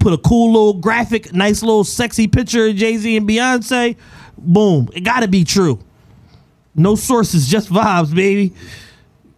Put 0.00 0.12
a 0.12 0.18
cool 0.18 0.52
little 0.52 0.74
graphic, 0.74 1.32
nice 1.32 1.62
little 1.62 1.84
sexy 1.84 2.26
picture 2.26 2.66
of 2.66 2.74
Jay 2.74 2.96
Z 2.96 3.16
and 3.16 3.28
Beyonce. 3.28 3.96
Boom, 4.36 4.88
it 4.92 5.02
got 5.02 5.20
to 5.20 5.28
be 5.28 5.44
true. 5.44 5.78
No 6.74 6.96
sources, 6.96 7.46
just 7.46 7.70
vibes, 7.70 8.12
baby. 8.12 8.54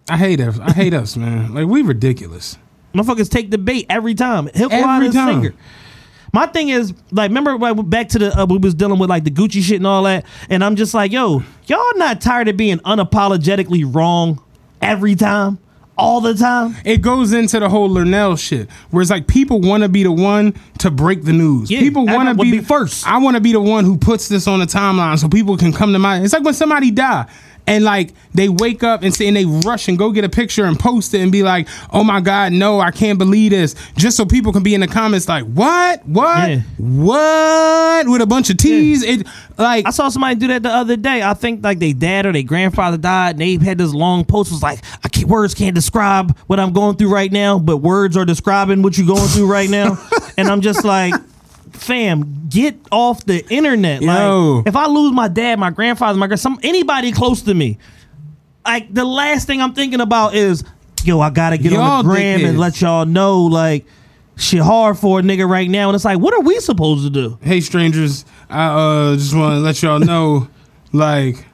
I 0.09 0.17
hate 0.17 0.41
us. 0.41 0.59
I 0.59 0.73
hate 0.73 0.95
us, 0.95 1.15
man. 1.17 1.53
Like 1.53 1.67
we 1.67 1.83
ridiculous. 1.83 2.57
Motherfuckers 2.95 3.31
take 3.31 3.51
the 3.51 3.59
bait 3.59 3.87
every 3.91 4.15
time. 4.15 4.49
He'll 4.55 4.69
go 4.69 4.77
out 4.77 5.03
Every 5.03 5.13
time. 5.13 5.43
singer. 5.43 5.55
My 6.33 6.47
thing 6.47 6.69
is 6.69 6.93
like, 7.11 7.31
remember 7.31 7.57
like, 7.57 7.89
back 7.89 8.11
to 8.11 8.19
the 8.19 8.39
uh, 8.39 8.47
we 8.47 8.59
was 8.59 8.75
dealing 8.75 8.99
with 8.99 9.09
like 9.09 9.25
the 9.25 9.31
Gucci 9.31 9.63
shit 9.63 9.77
and 9.77 9.87
all 9.87 10.03
that, 10.03 10.25
and 10.51 10.63
I'm 10.63 10.77
just 10.77 10.93
like, 10.95 11.11
yo, 11.11 11.43
y'all 11.67 11.97
not 11.97 12.21
tired 12.21 12.49
of 12.49 12.57
being 12.57 12.79
unapologetically 12.81 13.95
wrong 13.95 14.43
every 14.83 15.15
time, 15.15 15.59
all 15.97 16.21
the 16.21 16.35
time. 16.35 16.77
It 16.85 17.01
goes 17.01 17.33
into 17.33 17.59
the 17.61 17.69
whole 17.71 17.89
Lurnell 17.89 18.37
shit, 18.37 18.71
where 18.91 19.01
it's 19.01 19.11
like 19.11 19.27
people 19.27 19.61
want 19.63 19.85
to 19.85 19.89
be 19.89 20.03
the 20.03 20.13
one 20.13 20.55
to 20.81 20.91
break 20.91 21.25
the 21.25 21.33
news. 21.33 21.71
Yeah, 21.71 21.81
people 21.81 22.03
want 22.05 22.09
to 22.09 22.13
everyone 22.31 22.37
wanna 22.39 22.51
be, 22.51 22.59
be 22.59 22.65
first. 22.65 23.07
I 23.07 23.19
want 23.19 23.37
to 23.37 23.41
be 23.41 23.53
the 23.53 23.61
one 23.61 23.85
who 23.85 23.97
puts 23.97 24.29
this 24.29 24.47
on 24.47 24.61
the 24.61 24.67
timeline 24.67 25.19
so 25.19 25.29
people 25.29 25.57
can 25.57 25.73
come 25.73 25.95
to 25.95 25.99
my. 25.99 26.21
It's 26.21 26.35
like 26.35 26.45
when 26.45 26.55
somebody 26.55 26.91
die. 26.91 27.27
And 27.69 27.85
like 27.85 28.15
they 28.35 28.49
wake 28.49 28.83
up 28.83 29.03
and 29.03 29.15
say 29.15 29.29
and 29.29 29.37
they 29.37 29.45
rush 29.45 29.89
and 29.89 29.99
go 29.99 30.11
get 30.11 30.25
a 30.25 30.29
picture 30.29 30.65
and 30.65 30.79
post 30.79 31.15
it 31.15 31.21
and 31.21 31.31
be 31.31 31.43
like, 31.43 31.69
"Oh 31.93 32.03
my 32.03 32.21
God, 32.21 32.53
no, 32.53 32.81
I 32.81 32.91
can't 32.91 33.19
believe 33.19 33.51
this!" 33.51 33.75
Just 33.97 34.17
so 34.17 34.25
people 34.25 34.53
can 34.53 34.63
be 34.63 34.75
in 34.75 34.81
the 34.81 34.89
comments 34.89 35.29
like, 35.29 35.45
"What? 35.45 36.07
What? 36.07 36.49
Yeah. 36.49 36.61
What?" 36.79 38.09
With 38.09 38.23
a 38.23 38.27
bunch 38.27 38.51
of 38.51 38.57
T's. 38.57 39.03
It 39.03 39.27
like 39.59 39.87
I 39.87 39.91
saw 39.91 40.09
somebody 40.09 40.37
do 40.37 40.49
that 40.49 40.63
the 40.63 40.71
other 40.71 40.97
day. 40.97 41.23
I 41.23 41.35
think 41.35 41.63
like 41.63 41.79
they 41.79 41.93
dad 41.93 42.27
or 42.27 42.33
their 42.33 42.43
grandfather 42.43 42.97
died, 42.97 43.33
and 43.33 43.41
they 43.41 43.57
had 43.65 43.79
this 43.79 43.93
long 43.93 44.25
post 44.25 44.51
was 44.51 44.63
like, 44.63 44.81
I 45.05 45.09
can't, 45.09 45.29
words 45.29 45.55
can't 45.55 45.75
describe 45.75 46.37
what 46.47 46.59
I'm 46.61 46.73
going 46.73 46.97
through 46.97 47.13
right 47.13 47.31
now, 47.31 47.59
but 47.59 47.79
words 47.79 48.17
are 48.17 48.25
describing 48.25 48.83
what 48.83 48.97
you're 48.97 49.07
going 49.07 49.29
through 49.29 49.51
right 49.51 49.69
now. 49.69 49.99
and 50.39 50.49
I'm 50.49 50.61
just 50.61 50.85
like, 50.85 51.15
fam, 51.81 52.47
get 52.49 52.77
off 52.93 53.25
the 53.25 53.45
internet. 53.49 54.03
Yo. 54.03 54.57
Like, 54.57 54.67
if 54.69 54.77
I 54.77 54.87
lose 54.87 55.13
my 55.13 55.29
dad, 55.29 55.59
my 55.59 55.71
grandfather, 55.71 56.19
my 56.19 56.27
grand, 56.27 56.41
some 56.41 56.59
anybody 56.63 57.13
close 57.13 57.43
to 57.43 57.55
me, 57.55 57.79
like 58.65 58.93
the 58.93 59.05
last 59.05 59.47
thing 59.47 59.61
I'm 59.63 59.73
thinking 59.75 60.01
about 60.01 60.35
is, 60.35 60.65
yo, 61.05 61.21
I 61.21 61.31
gotta 61.31 61.59
get 61.59 61.73
Y'all 61.73 61.81
on 61.83 62.05
the 62.07 62.11
gram 62.13 62.45
and 62.45 62.59
let 62.59 62.81
y'all 62.81 63.07
know, 63.07 63.43
like. 63.43 63.87
Shit 64.41 64.61
hard 64.61 64.97
for 64.97 65.19
a 65.19 65.23
nigga 65.23 65.51
right 65.51 65.69
now, 65.69 65.89
and 65.89 65.97
it's 65.97 66.05
like, 66.05 66.21
what 66.21 66.33
are 66.33 66.43
we 66.43 66.61
supposed 66.61 67.03
to 67.03 67.11
do? 67.11 67.37
hey 67.43 67.61
strangers 67.61 68.25
i 68.49 68.67
uh 68.69 69.17
just 69.17 69.35
want 69.35 69.55
to 69.55 69.59
let 69.59 69.83
y'all 69.83 69.99
know 69.99 70.47
like 70.93 71.45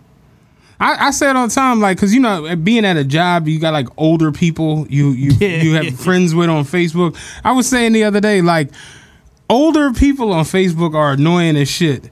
I, 0.78 1.08
I 1.08 1.26
all 1.34 1.48
the 1.48 1.54
time 1.54 1.80
like 1.80 1.96
because 1.96 2.12
you 2.14 2.20
know 2.20 2.54
being 2.56 2.84
at 2.84 2.98
a 2.98 3.04
job 3.04 3.48
you 3.48 3.58
got 3.58 3.72
like 3.72 3.88
older 3.96 4.30
people 4.32 4.86
you 4.90 5.12
you 5.12 5.30
Yeah. 5.40 5.62
you 5.62 5.72
have 5.76 5.98
friends 5.98 6.34
with 6.34 6.50
on 6.50 6.64
facebook 6.64 7.16
i 7.42 7.52
was 7.52 7.66
saying 7.66 7.92
the 7.94 8.04
other 8.04 8.20
day 8.20 8.42
like 8.42 8.68
older 9.54 9.92
people 9.92 10.32
on 10.32 10.44
facebook 10.44 10.94
are 10.94 11.12
annoying 11.12 11.56
as 11.56 11.68
shit 11.68 12.10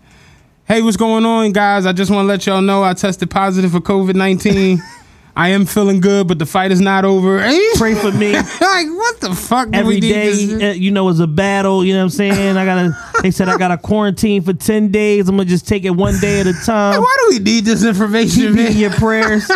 hey 0.66 0.80
what's 0.80 0.96
going 0.96 1.26
on 1.26 1.50
guys 1.50 1.86
i 1.86 1.92
just 1.92 2.08
want 2.08 2.24
to 2.24 2.28
let 2.28 2.46
y'all 2.46 2.62
know 2.62 2.84
i 2.84 2.94
tested 2.94 3.28
positive 3.28 3.72
for 3.72 3.80
covid-19 3.80 4.78
i 5.36 5.48
am 5.48 5.66
feeling 5.66 6.00
good 6.00 6.28
but 6.28 6.38
the 6.38 6.46
fight 6.46 6.70
is 6.70 6.80
not 6.80 7.04
over 7.04 7.38
Pray 7.82 7.94
for 7.94 8.12
me. 8.12 8.32
like 8.34 8.86
what 8.86 9.20
the 9.20 9.34
fuck 9.34 9.70
do 9.70 9.78
every 9.78 9.96
we 9.96 10.00
day, 10.00 10.70
uh, 10.70 10.72
you 10.72 10.92
know, 10.92 11.08
is 11.08 11.18
a 11.18 11.26
battle. 11.26 11.84
You 11.84 11.94
know 11.94 12.00
what 12.00 12.04
I'm 12.04 12.10
saying? 12.10 12.56
I 12.56 12.64
gotta. 12.64 12.96
They 13.22 13.32
said 13.32 13.48
I 13.48 13.58
gotta 13.58 13.76
quarantine 13.76 14.42
for 14.42 14.52
ten 14.52 14.92
days. 14.92 15.28
I'm 15.28 15.36
gonna 15.36 15.48
just 15.48 15.66
take 15.66 15.84
it 15.84 15.90
one 15.90 16.18
day 16.20 16.40
at 16.40 16.46
a 16.46 16.52
time. 16.52 17.00
why 17.00 17.16
do 17.22 17.34
we 17.34 17.40
need 17.40 17.64
this 17.64 17.84
information 17.84 18.42
Keep 18.42 18.54
man 18.54 18.76
your 18.76 18.90
prayers. 18.92 19.50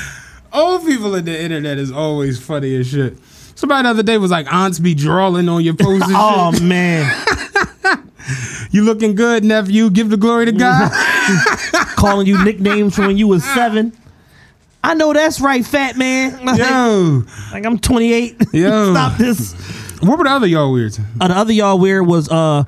Old 0.54 0.86
people 0.86 1.14
in 1.16 1.24
the 1.24 1.38
internet 1.38 1.78
is 1.78 1.90
always 1.90 2.40
funny 2.40 2.74
as 2.76 2.86
shit. 2.88 3.18
Somebody 3.56 3.82
the 3.82 3.90
other 3.90 4.02
day 4.02 4.18
was 4.18 4.30
like, 4.30 4.50
aunts 4.52 4.78
be 4.78 4.94
drawing 4.94 5.48
on 5.48 5.62
your 5.62 5.74
posts 5.74 6.08
oh 6.12 6.52
shit. 6.52 6.62
man, 6.62 7.24
You 8.70 8.82
looking 8.84 9.14
good, 9.14 9.44
nephew. 9.44 9.90
Give 9.90 10.10
the 10.10 10.16
glory 10.16 10.46
to 10.46 10.52
God. 10.52 10.90
calling 11.96 12.26
you 12.26 12.42
nicknames 12.42 12.96
from 12.96 13.06
when 13.06 13.16
you 13.16 13.28
was 13.28 13.44
seven. 13.44 13.92
I 14.82 14.94
know 14.94 15.12
that's 15.12 15.40
right, 15.40 15.64
fat 15.64 15.96
man. 15.96 16.44
Like, 16.44 16.58
Yo. 16.58 17.22
like, 17.52 17.64
I'm 17.64 17.78
28. 17.78 18.36
Yo. 18.52 18.92
Stop 18.92 19.16
this. 19.18 19.52
What 20.00 20.18
were 20.18 20.24
the 20.24 20.30
other 20.30 20.46
y'all 20.46 20.72
weirds? 20.72 20.98
Uh, 21.20 21.28
the 21.28 21.34
other 21.34 21.52
y'all 21.52 21.78
weird 21.78 22.06
was 22.06 22.28
uh 22.28 22.64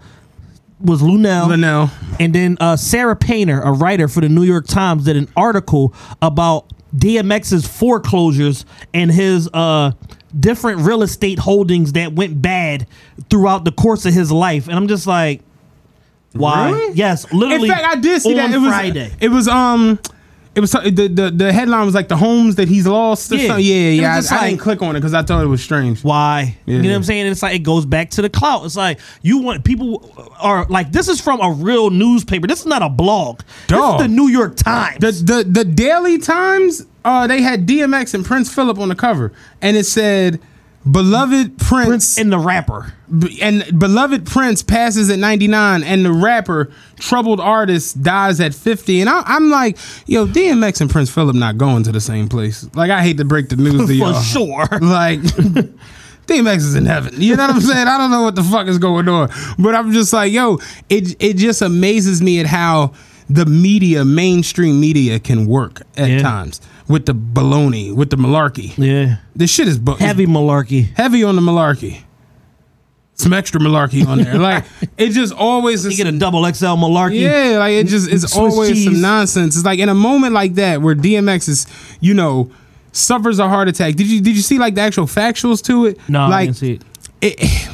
was 0.81 1.03
Lunel. 1.03 1.49
Linnell. 1.49 1.91
And 2.21 2.35
then 2.35 2.57
uh, 2.61 2.77
Sarah 2.77 3.17
Painter, 3.17 3.61
a 3.61 3.73
writer 3.73 4.09
for 4.09 4.21
the 4.21 4.29
New 4.29 4.45
York 4.45 4.67
Times, 4.67 5.05
did 5.05 5.17
an 5.17 5.29
article 5.37 5.93
about 6.23 6.66
DMX's 6.97 7.67
foreclosures 7.67 8.65
and 8.95 9.11
his 9.11 9.49
uh, 9.53 9.93
different 10.39 10.81
real 10.81 11.03
estate 11.03 11.39
holdings 11.39 11.93
that 11.93 12.13
went 12.13 12.41
bad 12.41 12.87
throughout 13.31 13.65
the 13.65 13.73
course 13.73 14.07
of 14.07 14.15
his 14.15 14.31
life. 14.33 14.69
And 14.69 14.77
I'm 14.77 14.89
just 14.89 15.07
like, 15.07 15.43
why? 16.33 16.71
Really? 16.71 16.95
Yes, 16.95 17.31
literally. 17.33 17.69
In 17.69 17.75
fact, 17.75 17.97
I 17.97 18.01
did 18.01 18.23
see 18.23 18.31
on 18.31 18.51
that. 18.51 18.55
It 18.55 18.59
was 18.59 18.69
Friday. 18.69 19.15
It 19.21 19.29
was 19.29 19.49
um 19.49 19.99
it 20.57 20.61
was 20.61 20.73
the, 20.73 20.91
the 21.13 21.31
the 21.31 21.53
headline 21.53 21.85
was 21.87 21.95
like 21.95 22.09
the 22.09 22.17
homes 22.17 22.57
that 22.57 22.67
he's 22.67 22.87
lost. 22.87 23.31
Or 23.31 23.37
Yeah. 23.37 23.47
something. 23.49 23.65
yeah, 23.67 23.91
yeah. 23.91 24.15
I, 24.15 24.17
just 24.17 24.33
I 24.33 24.49
didn't 24.49 24.61
click 24.61 24.83
on 24.83 24.97
it 24.97 25.01
because 25.01 25.15
I 25.15 25.23
thought 25.23 25.45
it 25.45 25.49
was 25.49 25.63
strange. 25.63 26.03
Why? 26.03 26.57
You 26.67 26.83
know 26.83 26.89
what 26.89 26.97
I'm 26.97 27.03
saying? 27.05 27.27
It's 27.27 27.43
like 27.43 27.55
it 27.55 27.59
goes 27.63 27.85
back 27.87 28.11
to 28.13 28.23
the 28.23 28.31
clout. 28.31 28.65
It's 28.65 28.75
like 28.77 28.99
you 29.23 29.39
want 29.39 29.65
people 29.65 30.13
are 30.41 30.65
like 30.69 30.91
this 30.93 31.09
is 31.09 31.21
from 31.21 31.41
a 31.41 31.51
real 31.53 31.91
newspaper. 31.91 32.47
This 32.47 32.61
is 32.61 32.67
not 32.67 32.83
a 32.83 32.89
blog. 32.89 33.43
Dog. 33.69 33.99
This 33.99 34.07
is 34.07 34.11
the 34.11 34.17
New 34.17 34.29
York 34.29 34.57
Times. 34.57 34.99
The 34.99 35.13
the 35.13 35.45
the 35.45 35.65
Daily 35.65 36.19
Times, 36.19 36.87
uh, 37.05 37.27
they 37.27 37.43
had 37.43 37.67
DMX 37.69 38.15
and 38.15 38.25
Prince 38.25 38.53
Philip 38.53 38.79
on 38.79 38.89
the 38.89 38.97
cover, 38.97 39.33
and 39.61 39.77
it 39.77 39.85
said, 39.85 40.41
"Beloved 40.91 41.59
Prince, 41.59 41.89
Prince 41.89 42.19
and 42.19 42.33
the 42.33 42.39
rapper. 42.39 42.93
and 43.43 43.79
beloved 43.79 44.27
Prince 44.27 44.63
passes 44.63 45.11
at 45.11 45.19
99, 45.19 45.83
and 45.83 46.05
the 46.05 46.13
rapper 46.13 46.71
troubled 46.99 47.41
artist 47.41 48.03
dies 48.03 48.41
at 48.41 48.55
50." 48.55 49.01
And 49.01 49.11
I, 49.11 49.23
I'm 49.27 49.51
like, 49.51 49.79
"Yo, 50.07 50.27
DMX 50.27 50.81
and 50.81 50.89
Prince 50.91 51.11
Philip 51.11 51.35
not 51.37 51.59
going 51.59 51.83
to 51.85 51.93
the 51.93 52.01
same 52.01 52.29
place." 52.29 52.69
Like, 52.75 52.91
I 52.91 53.03
hate 53.03 53.17
to 53.19 53.25
break 53.25 53.49
the 53.49 53.57
news 53.57 53.87
to 53.87 53.95
y'all, 53.95 54.15
For 54.15 54.23
sure. 54.23 54.69
Like. 54.81 55.21
DMX 56.27 56.57
is 56.57 56.75
in 56.75 56.87
heaven. 56.87 57.15
You 57.19 57.37
know 57.37 57.47
what 57.47 57.55
I'm 57.55 57.61
saying? 57.61 57.87
I 57.87 57.99
don't 57.99 58.11
know 58.11 58.23
what 58.23 58.35
the 58.35 58.43
fuck 58.43 58.67
is 58.67 58.79
going 58.79 59.09
on. 59.09 59.31
But 59.61 59.77
I'm 59.77 59.93
just 59.93 60.13
like, 60.13 60.33
yo, 60.33 60.59
it 60.91 61.15
it 61.21 61.37
just 61.37 61.63
amazes 61.63 62.21
me 62.21 62.41
at 62.41 62.47
how 62.47 62.95
the 63.29 63.47
media, 63.47 64.05
mainstream 64.05 64.81
media, 64.81 65.21
can 65.21 65.47
work 65.47 65.83
at 65.97 66.09
Yeah. 66.11 66.23
times 66.23 66.61
with 66.89 67.07
the 67.07 67.15
baloney, 67.15 67.95
with 67.95 68.11
the 68.11 68.17
malarkey. 68.17 68.77
Yeah. 68.79 69.17
This 69.35 69.51
shit 69.51 69.69
is 69.69 69.79
bu- 69.79 69.97
Heavy 69.97 70.27
malarkey. 70.27 70.95
heavy 70.97 71.25
on 71.25 71.37
the 71.37 71.43
malarkey. 71.43 72.01
Some 73.15 73.33
extra 73.33 73.59
malarkey 73.61 74.07
on 74.07 74.19
there. 74.19 74.39
Like 74.39 74.65
it 74.99 75.11
just 75.11 75.33
always 75.33 75.85
You 75.85 75.91
is 75.93 75.97
get 75.97 76.07
a 76.07 76.13
double 76.13 76.45
XL 76.45 76.67
malarkey. 76.77 77.21
yeah, 77.21 77.59
like 77.59 77.73
it 77.73 77.87
just 77.87 78.11
it's 78.11 78.23
Swiss 78.31 78.37
always 78.37 78.85
some 78.85 79.01
nonsense. 79.01 79.57
It's 79.57 79.65
like 79.65 79.79
in 79.79 79.89
a 79.89 79.95
moment 79.95 80.35
like 80.35 80.55
that 80.57 80.83
where 80.83 80.95
DMX 80.95 81.49
is, 81.49 81.67
you 82.01 82.13
know, 82.15 82.51
suffers 82.93 83.39
a 83.39 83.49
heart 83.49 83.69
attack. 83.69 83.95
Did 83.97 84.07
you 84.07 84.21
did 84.21 84.37
you 84.37 84.43
see 84.43 84.59
like 84.59 84.75
the 84.75 84.83
actual 84.83 85.07
factuals 85.07 85.63
to 85.65 85.87
it? 85.87 85.99
No, 86.11 86.21
I 86.25 86.45
didn't 86.45 86.57
see 86.59 86.73
it. 86.75 86.83
it 87.23 87.69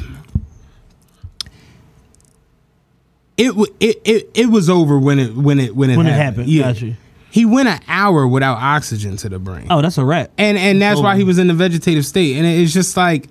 it, 3.35 3.51
it 3.79 4.01
it 4.05 4.29
it 4.33 4.45
was 4.49 4.69
over 4.69 4.97
when 4.97 5.19
it 5.19 5.35
when 5.35 5.59
it 5.59 5.75
when 5.75 5.89
it 5.89 5.97
When 5.97 6.07
it 6.07 6.11
happened. 6.11 6.47
happened. 6.47 6.49
Yeah. 6.49 6.63
Got 6.71 6.81
you. 6.81 6.95
He 7.33 7.45
went 7.45 7.67
an 7.67 7.79
hour 7.87 8.27
without 8.27 8.57
oxygen 8.59 9.17
to 9.17 9.27
the 9.29 9.39
brain. 9.39 9.65
Oh, 9.71 9.81
that's 9.81 9.97
a 9.97 10.05
wrap. 10.05 10.29
And 10.37 10.55
and 10.55 10.79
that's 10.79 10.99
why 11.01 11.15
he 11.17 11.23
was 11.23 11.39
in 11.39 11.47
the 11.47 11.55
vegetative 11.55 12.05
state. 12.05 12.37
And 12.37 12.45
it's 12.45 12.71
just 12.71 12.95
like 12.95 13.27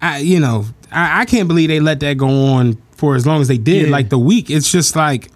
I 0.00 0.18
you 0.18 0.40
know, 0.40 0.64
I, 0.90 1.20
I 1.20 1.24
can't 1.24 1.46
believe 1.46 1.68
they 1.68 1.78
let 1.78 2.00
that 2.00 2.14
go 2.18 2.28
on 2.54 2.76
for 2.96 3.14
as 3.14 3.24
long 3.24 3.40
as 3.40 3.46
they 3.46 3.58
did, 3.58 3.86
Yeah. 3.86 3.92
like 3.92 4.08
the 4.08 4.18
week. 4.18 4.50
It's 4.50 4.70
just 4.72 4.96
like 4.96 5.30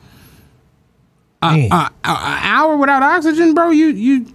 a, 1.43 1.53
Man. 1.53 1.71
a, 1.71 1.77
a, 1.77 2.11
a 2.11 2.39
hour 2.43 2.77
without 2.77 3.03
oxygen, 3.05 3.55
bro. 3.55 3.71
You 3.71 3.87
you 3.87 4.27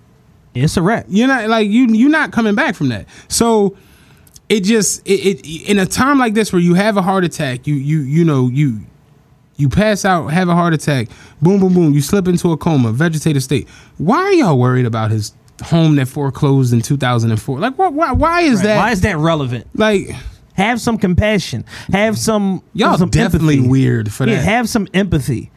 It's 0.55 0.77
a 0.77 0.81
wrap. 0.81 1.05
you're 1.09 1.27
not 1.27 1.49
like 1.49 1.67
you 1.69 1.87
you're 1.87 2.09
not 2.09 2.31
coming 2.31 2.55
back 2.55 2.75
from 2.75 2.87
that. 2.89 3.05
So 3.27 3.75
it 4.47 4.61
just 4.61 5.05
it, 5.05 5.39
it 5.45 5.69
in 5.69 5.77
a 5.77 5.85
time 5.85 6.19
like 6.19 6.35
this 6.35 6.53
where 6.53 6.61
you 6.61 6.73
have 6.75 6.95
a 6.95 7.01
heart 7.01 7.25
attack, 7.25 7.67
you 7.67 7.75
you 7.75 7.99
you 7.99 8.23
know 8.23 8.47
you 8.47 8.81
you 9.57 9.69
pass 9.69 10.05
out, 10.05 10.27
have 10.27 10.49
a 10.49 10.55
heart 10.55 10.73
attack, 10.73 11.09
boom 11.41 11.59
boom 11.59 11.73
boom, 11.73 11.93
you 11.93 12.01
slip 12.01 12.27
into 12.27 12.51
a 12.51 12.57
coma, 12.57 12.91
vegetative 12.91 13.43
state. 13.43 13.67
Why 13.97 14.17
are 14.17 14.33
y'all 14.33 14.57
worried 14.59 14.85
about 14.85 15.11
his 15.11 15.33
home 15.63 15.95
that 15.97 16.07
foreclosed 16.07 16.73
in 16.73 16.81
2004? 16.81 17.59
Like 17.59 17.77
what 17.77 17.93
why 17.93 18.11
why 18.13 18.41
is 18.41 18.61
that 18.63 18.77
Why 18.77 18.91
is 18.91 19.01
that 19.01 19.17
relevant? 19.17 19.67
like 19.75 20.09
Have 20.53 20.81
some 20.81 20.97
compassion. 20.97 21.65
Have 21.91 22.17
some 22.17 22.63
y'all 22.73 22.97
some 22.97 23.09
definitely 23.09 23.55
empathy. 23.55 23.69
weird 23.69 24.11
for 24.11 24.27
Yeah, 24.27 24.35
that. 24.37 24.43
have 24.45 24.67
some 24.69 24.87
empathy. 24.93 25.51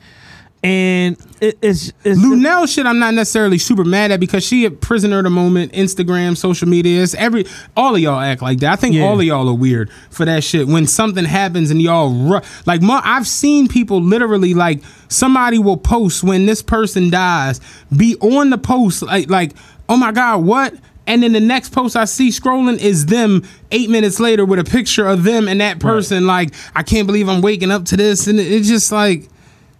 And 0.64 1.18
it, 1.42 1.58
it's, 1.60 1.92
it's 2.04 2.18
Lunel 2.18 2.66
shit 2.66 2.86
I'm 2.86 2.98
not 2.98 3.12
necessarily 3.12 3.58
super 3.58 3.84
mad 3.84 4.10
at 4.12 4.18
because 4.18 4.42
she 4.46 4.64
a 4.64 4.70
prisoner 4.70 5.18
of 5.18 5.24
the 5.24 5.30
moment, 5.30 5.72
Instagram, 5.72 6.38
social 6.38 6.66
media. 6.66 7.02
It's 7.02 7.14
every 7.14 7.44
all 7.76 7.94
of 7.94 8.00
y'all 8.00 8.18
act 8.18 8.40
like 8.40 8.60
that. 8.60 8.72
I 8.72 8.76
think 8.76 8.94
Yeah. 8.94 9.02
all 9.04 9.18
of 9.20 9.26
y'all 9.26 9.46
are 9.50 9.54
weird 9.54 9.90
for 10.08 10.24
that 10.24 10.42
shit. 10.42 10.66
When 10.66 10.86
something 10.86 11.26
happens 11.26 11.70
and 11.70 11.82
y'all 11.82 12.08
ru- 12.14 12.40
like 12.64 12.80
mo- 12.80 13.02
I've 13.04 13.26
seen 13.26 13.68
people 13.68 14.00
literally 14.00 14.54
like 14.54 14.82
somebody 15.08 15.58
will 15.58 15.76
post 15.76 16.24
when 16.24 16.46
this 16.46 16.62
person 16.62 17.10
dies, 17.10 17.60
be 17.94 18.16
on 18.22 18.48
the 18.48 18.56
post 18.58 19.02
like 19.02 19.28
like, 19.28 19.52
oh 19.90 19.98
my 19.98 20.12
God, 20.12 20.44
what? 20.44 20.72
And 21.06 21.22
then 21.22 21.32
the 21.32 21.40
next 21.40 21.72
post 21.74 21.94
I 21.94 22.06
see 22.06 22.30
scrolling 22.30 22.78
is 22.78 23.04
them 23.04 23.42
eight 23.70 23.90
minutes 23.90 24.18
later 24.18 24.46
with 24.46 24.58
a 24.60 24.64
picture 24.64 25.06
of 25.06 25.24
them 25.24 25.46
and 25.46 25.60
that 25.60 25.78
person. 25.78 26.26
Like, 26.26 26.54
I 26.74 26.82
can't 26.82 27.06
believe 27.06 27.28
I'm 27.28 27.42
waking 27.42 27.70
up 27.70 27.84
to 27.86 27.98
this. 27.98 28.26
And 28.26 28.40
it's 28.40 28.66
just 28.66 28.90
like, 28.90 29.28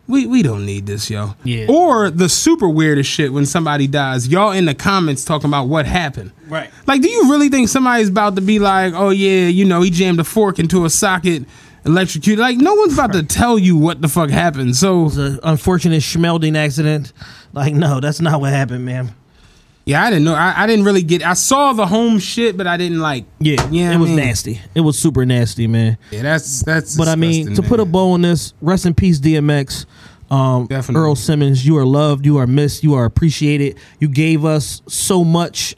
we 0.07 0.27
we 0.27 0.43
don't 0.43 0.67
need 0.67 0.87
this, 0.87 1.09
yo. 1.09 1.35
Yeah. 1.45 1.67
Or 1.69 2.11
the 2.11 2.29
super 2.29 2.69
weirdest 2.69 3.11
shit 3.11 3.33
when 3.33 3.47
somebody 3.47 3.87
dies, 3.87 4.29
y'all 4.29 4.53
in 4.53 4.67
the 4.67 4.75
comments 4.75 5.25
talking 5.25 5.49
about 5.49 5.69
what 5.69 5.87
happened. 5.87 6.33
Right. 6.49 6.71
Like, 6.87 7.01
do 7.01 7.09
you 7.09 7.31
really 7.31 7.49
think 7.49 7.69
somebody's 7.69 8.09
about 8.09 8.37
to 8.37 8.43
be 8.43 8.59
like, 8.59 8.93
oh 8.95 9.11
yeah, 9.11 9.49
you 9.49 9.65
know, 9.65 9.83
he 9.83 9.91
jammed 9.91 10.21
a 10.21 10.25
fork 10.25 10.59
into 10.59 10.85
a 10.85 10.91
socket, 10.91 11.45
electrocuted? 11.87 12.41
Like, 12.41 12.59
no 12.59 12.75
one's 12.75 12.95
about 12.95 13.13
to 13.15 13.23
tell 13.23 13.59
you 13.59 13.77
what 13.77 14.03
the 14.03 14.09
fuck 14.09 14.31
happened. 14.31 14.77
So 14.77 15.09
The 15.09 15.41
unfortunate 15.43 16.03
Schmelding 16.03 16.57
accident. 16.57 17.13
Like, 17.53 17.75
no, 17.75 18.01
that's 18.01 18.21
not 18.21 18.41
what 18.41 18.53
happened, 18.53 18.85
man. 18.85 19.15
Yeah, 19.87 20.03
I 20.03 20.11
didn't 20.11 20.25
know. 20.25 20.35
I, 20.35 20.63
I 20.63 20.67
didn't 20.67 20.85
really 20.85 21.03
get. 21.03 21.23
I 21.23 21.35
saw 21.35 21.73
the 21.73 21.87
home 21.87 22.19
shit, 22.19 22.57
but 22.57 22.67
I 22.67 22.77
didn't 22.77 23.01
like. 23.01 23.25
Yeah, 23.39 23.69
Yeah, 23.71 23.93
it 23.93 23.99
was 23.99 24.11
nasty. 24.11 24.61
It 24.75 24.81
was 24.81 24.99
super 24.99 25.27
nasty, 25.27 25.67
man. 25.67 25.99
Yeah, 26.11 26.23
that's 26.23 26.63
that's. 26.63 26.97
But 26.97 27.09
I 27.09 27.17
mean, 27.17 27.45
to 27.45 27.51
disgusting, 27.51 27.69
put 27.69 27.81
a 27.81 27.85
bow 27.85 28.13
on 28.13 28.23
this, 28.23 28.55
rest 28.61 28.87
in 28.87 28.95
peace, 28.95 29.21
DMX. 29.21 29.87
Um, 30.31 30.67
Definitely. 30.67 31.03
Earl 31.03 31.17
Simmons, 31.17 31.67
you 31.67 31.77
are 31.77 31.85
loved, 31.85 32.25
you 32.25 32.39
are 32.39 32.47
missed, 32.47 32.83
you 32.83 32.95
are 32.95 33.05
appreciated. 33.05 33.79
You 34.01 34.09
gave 34.09 34.45
us 34.45 34.81
so 34.89 35.23
much 35.23 35.77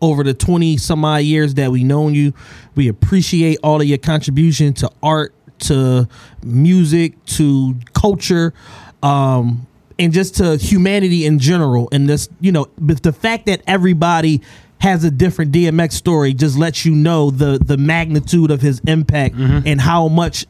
over 0.00 0.24
the 0.24 0.34
20 0.34 0.78
some 0.78 1.04
odd 1.04 1.22
years 1.22 1.54
that 1.54 1.70
we 1.70 1.84
known 1.84 2.14
you. 2.14 2.32
We 2.74 2.88
appreciate 2.88 3.58
all 3.62 3.80
of 3.80 3.86
your 3.86 3.98
contribution 3.98 4.72
to 4.74 4.90
art, 5.02 5.34
to 5.60 6.08
music, 6.42 7.22
to 7.26 7.76
culture, 7.94 8.54
um, 9.02 9.66
and 9.98 10.12
just 10.12 10.36
to 10.36 10.56
humanity 10.56 11.26
in 11.26 11.38
general. 11.38 11.88
And 11.92 12.08
this, 12.08 12.28
you 12.40 12.52
know, 12.52 12.68
but 12.78 13.02
the 13.02 13.12
fact 13.12 13.46
that 13.46 13.62
everybody 13.66 14.42
has 14.80 15.04
a 15.04 15.10
different 15.10 15.52
DMX 15.52 15.92
story 15.92 16.34
just 16.34 16.58
lets 16.58 16.84
you 16.84 16.94
know 16.94 17.30
the 17.30 17.58
the 17.58 17.76
magnitude 17.76 18.50
of 18.50 18.60
his 18.60 18.80
impact 18.86 19.36
mm-hmm. 19.36 19.66
and 19.66 19.80
how 19.80 20.08
much 20.08 20.44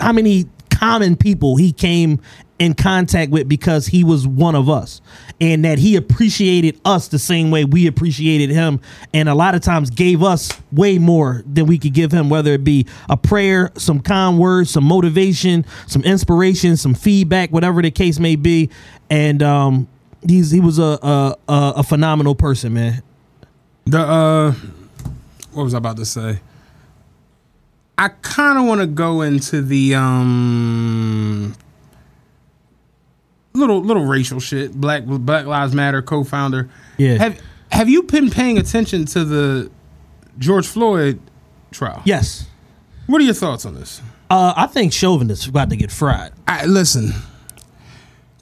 how 0.00 0.12
many 0.12 0.46
common 0.70 1.16
people 1.16 1.56
he 1.56 1.72
came 1.72 2.20
in 2.58 2.74
contact 2.74 3.30
with 3.30 3.48
because 3.48 3.86
he 3.86 4.04
was 4.04 4.26
one 4.26 4.54
of 4.54 4.68
us. 4.68 5.00
And 5.40 5.64
that 5.64 5.78
he 5.78 5.94
appreciated 5.94 6.80
us 6.84 7.08
the 7.08 7.18
same 7.18 7.50
way 7.50 7.64
we 7.64 7.86
appreciated 7.86 8.50
him. 8.50 8.80
And 9.14 9.28
a 9.28 9.34
lot 9.34 9.54
of 9.54 9.60
times 9.60 9.90
gave 9.90 10.22
us 10.22 10.50
way 10.72 10.98
more 10.98 11.42
than 11.46 11.66
we 11.66 11.78
could 11.78 11.94
give 11.94 12.10
him 12.10 12.28
whether 12.28 12.52
it 12.52 12.64
be 12.64 12.86
a 13.08 13.16
prayer 13.16 13.70
some 13.76 14.00
kind 14.00 14.38
words 14.38 14.70
some 14.70 14.84
motivation 14.84 15.64
some 15.86 16.02
inspiration 16.02 16.76
some 16.76 16.94
feedback 16.94 17.50
whatever 17.50 17.80
the 17.82 17.90
case 17.90 18.18
may 18.18 18.34
be. 18.36 18.70
And 19.08 19.42
um 19.42 19.88
he's 20.26 20.50
he 20.50 20.60
was 20.60 20.78
a 20.78 20.98
a, 21.02 21.36
a, 21.48 21.82
phenomenal 21.84 22.34
person 22.34 22.74
man. 22.74 23.02
The 23.84 24.00
uh 24.00 24.52
what 25.52 25.62
was 25.64 25.74
I 25.74 25.78
about 25.78 25.96
to 25.98 26.06
say? 26.06 26.40
I 27.96 28.08
kind 28.08 28.58
of 28.58 28.66
want 28.66 28.80
to 28.80 28.86
go 28.86 29.22
into 29.22 29.62
the 29.62 29.94
um 29.94 31.54
little 33.54 33.82
little 33.82 34.04
racial 34.04 34.40
shit. 34.40 34.72
Black 34.72 35.04
Black 35.04 35.46
Lives 35.46 35.74
Matter 35.74 36.02
co-founder. 36.02 36.68
Yeah. 36.96 37.14
Have 37.18 37.40
Have 37.72 37.88
you 37.88 38.02
been 38.04 38.30
paying 38.30 38.58
attention 38.58 39.04
to 39.06 39.24
the 39.24 39.70
George 40.38 40.66
Floyd 40.66 41.20
trial? 41.70 42.00
yes 42.04 42.46
What 43.06 43.20
are 43.20 43.24
your 43.24 43.34
thoughts 43.34 43.64
on 43.66 43.74
this? 43.74 44.00
uh 44.30 44.52
i 44.56 44.66
think 44.66 44.92
chauvin 44.92 45.30
is 45.30 45.46
about 45.46 45.70
to 45.70 45.76
get 45.76 45.90
fried 45.90 46.32
I 46.46 46.64
listen. 46.66 47.12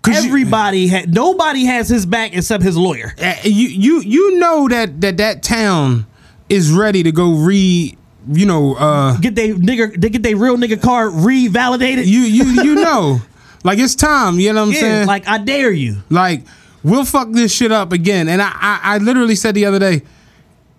everybody 0.09 0.87
had 0.87 1.13
nobody 1.13 1.65
has 1.65 1.89
his 1.89 2.07
back 2.07 2.33
except 2.37 2.63
his 2.63 2.77
lawyer 2.77 3.13
uh, 3.21 3.35
you 3.43 3.69
you 3.69 4.01
you 4.03 4.39
know 4.39 4.69
that 4.69 5.01
that 5.01 5.17
that 5.17 5.43
town 5.43 6.07
is 6.49 6.71
ready 6.73 7.03
to 7.03 7.11
go 7.13 7.33
re 7.35 7.97
you 8.33 8.47
know 8.47 8.75
uh 8.77 9.17
get 9.19 9.35
they 9.35 9.51
nigga 9.53 10.01
they 10.01 10.09
get 10.09 10.23
their 10.23 10.37
real 10.37 10.57
nigga 10.57 10.81
card 10.81 11.13
revalidated. 11.13 12.07
you 12.07 12.21
you 12.21 12.45
you 12.63 12.75
know 12.83 13.21
like 13.67 13.79
it's 13.79 13.95
time 13.95 14.41
you 14.41 14.53
know 14.53 14.63
what 14.63 14.69
i'm 14.69 14.73
yeah, 14.75 14.81
saying 14.81 15.07
like 15.07 15.27
I 15.27 15.39
dare 15.39 15.73
you. 15.73 16.03
Like, 16.11 16.43
we'll 16.83 17.05
fuck 17.05 17.31
this 17.31 17.55
shit 17.55 17.73
up 17.73 17.93
again. 17.93 18.29
And 18.29 18.41
I, 18.41 18.51
I, 18.55 18.81
I 18.83 18.99
literally 18.99 19.35
said 19.35 19.55
the 19.55 19.67
other 19.67 19.79
day, 19.79 20.03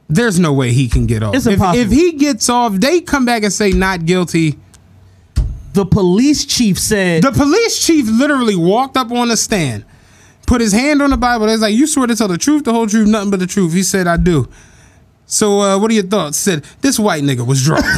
there's 0.10 0.40
no 0.40 0.54
way 0.54 0.72
he 0.72 0.88
can 0.88 1.06
get 1.06 1.22
off. 1.22 1.36
It's 1.36 1.46
if, 1.46 1.54
impossible. 1.54 1.86
if 1.86 1.92
he 1.92 2.14
gets 2.14 2.50
off, 2.50 2.74
they 2.74 3.02
come 3.02 3.26
back 3.26 3.44
and 3.44 3.52
say 3.52 3.72
not 3.72 4.06
guilty. 4.06 4.58
The 5.74 5.86
police 5.86 6.46
chief 6.46 6.80
said 6.80 7.22
The 7.22 7.32
police 7.32 7.86
chief 7.86 8.08
literally 8.08 8.56
walked 8.56 8.98
up 8.98 9.12
on 9.12 9.28
the 9.28 9.38
stand, 9.38 9.86
put 10.48 10.62
his 10.62 10.72
hand 10.72 11.02
on 11.02 11.12
the 11.12 11.18
Bible. 11.18 11.46
They's 11.46 11.62
like, 11.62 11.76
"You 11.76 11.86
swear 11.86 12.08
to 12.08 12.16
tell 12.16 12.28
the 12.28 12.38
truth, 12.38 12.64
the 12.64 12.74
whole 12.74 12.88
truth, 12.88 13.08
nothing 13.08 13.30
but 13.30 13.40
the 13.40 13.46
truth." 13.46 13.74
He 13.74 13.84
said, 13.84 14.08
"I 14.08 14.18
do." 14.18 14.48
So, 15.28 15.60
uh, 15.60 15.78
what 15.78 15.92
are 15.92 15.94
your 15.94 16.04
thoughts? 16.04 16.38
Said 16.38 16.64
this 16.82 16.98
white 16.98 17.22
nigga 17.22 17.46
was 17.46 17.64
drunk. 17.64 17.86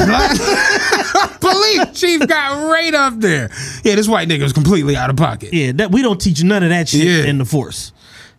police 1.52 2.00
chief 2.00 2.26
got 2.26 2.70
right 2.70 2.94
up 2.94 3.14
there. 3.20 3.50
Yeah, 3.84 3.94
this 3.96 4.08
white 4.08 4.28
nigga 4.28 4.42
was 4.42 4.52
completely 4.52 4.96
out 4.96 5.10
of 5.10 5.16
pocket. 5.16 5.52
Yeah, 5.52 5.72
that 5.72 5.90
we 5.90 6.02
don't 6.02 6.20
teach 6.20 6.42
none 6.42 6.62
of 6.62 6.70
that 6.70 6.88
shit 6.88 7.02
Yeah. 7.02 7.24
in 7.30 7.38
the 7.38 7.44
force. 7.44 7.92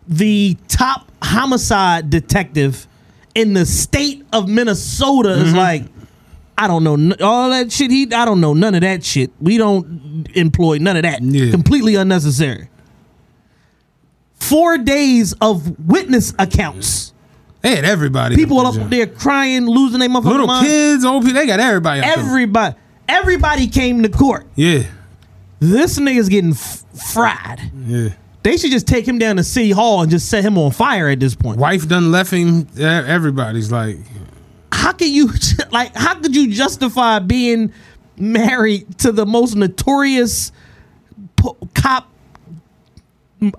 The 0.08 0.58
top 0.68 1.10
homicide 1.24 2.10
detective 2.10 2.88
in 3.36 3.54
the 3.54 3.66
state 3.66 4.26
of 4.34 4.48
Minnesota 4.50 5.30
Mm-hmm. 5.30 5.46
is 5.46 5.54
like, 5.54 5.84
I 6.58 6.68
don't 6.68 6.84
know 6.84 7.16
all 7.22 7.50
that 7.50 7.72
shit. 7.72 7.90
He, 7.92 8.12
I 8.14 8.26
don't 8.26 8.42
know 8.42 8.54
none 8.54 8.76
of 8.76 8.82
that 8.82 9.04
shit. 9.04 9.32
We 9.40 9.58
don't 9.58 10.28
employ 10.36 10.78
none 10.80 10.96
of 10.98 11.04
that. 11.04 11.22
Yeah. 11.22 11.50
Completely 11.52 11.96
unnecessary. 11.96 12.70
Four 14.36 14.78
days 14.80 15.34
of 15.42 15.80
witness 15.88 16.34
accounts. 16.40 17.14
They 17.62 17.76
had 17.76 17.86
everybody. 17.86 18.36
People 18.36 18.60
up 18.60 18.76
up 18.76 18.90
there. 18.90 19.06
crying, 19.06 19.68
losing 19.68 20.00
their 20.00 20.10
motherfucking 20.10 20.26
little 20.26 20.48
mind. 20.48 20.66
kids, 20.68 21.06
old 21.06 21.24
people. 21.24 21.40
They 21.40 21.46
got 21.48 21.60
everybody. 21.60 22.02
up. 22.02 22.18
Everybody, 22.18 22.76
everybody 23.12 23.68
came 23.68 24.04
to 24.04 24.10
court. 24.10 24.46
Yeah, 24.56 24.84
This 25.60 26.00
nigga's 26.00 26.30
getting 26.30 26.52
f- 26.52 26.84
fried. 27.14 27.72
yeah. 27.86 28.10
They 28.44 28.58
should 28.58 28.72
just 28.72 28.88
take 28.88 29.08
him 29.08 29.20
down 29.20 29.36
to 29.36 29.44
City 29.44 29.70
Hall 29.72 30.02
and 30.02 30.10
just 30.10 30.28
set 30.28 30.44
him 30.44 30.58
on 30.58 30.72
fire 30.72 31.08
at 31.10 31.20
this 31.20 31.36
point. 31.36 31.60
Wife 31.60 31.88
done 31.88 32.12
left 32.12 32.32
him. 32.32 32.68
Everybody's 32.80 33.72
like, 33.72 33.98
How 34.72 34.94
can 34.94 35.12
you 35.12 35.30
like? 35.72 35.96
How 35.96 36.16
could 36.16 36.36
you 36.36 36.52
justify 36.52 37.20
being 37.20 37.72
married 38.18 38.98
to 39.00 39.12
the 39.12 39.26
most 39.28 39.56
notorious 39.56 40.52
po- 41.36 41.56
cop 41.76 42.10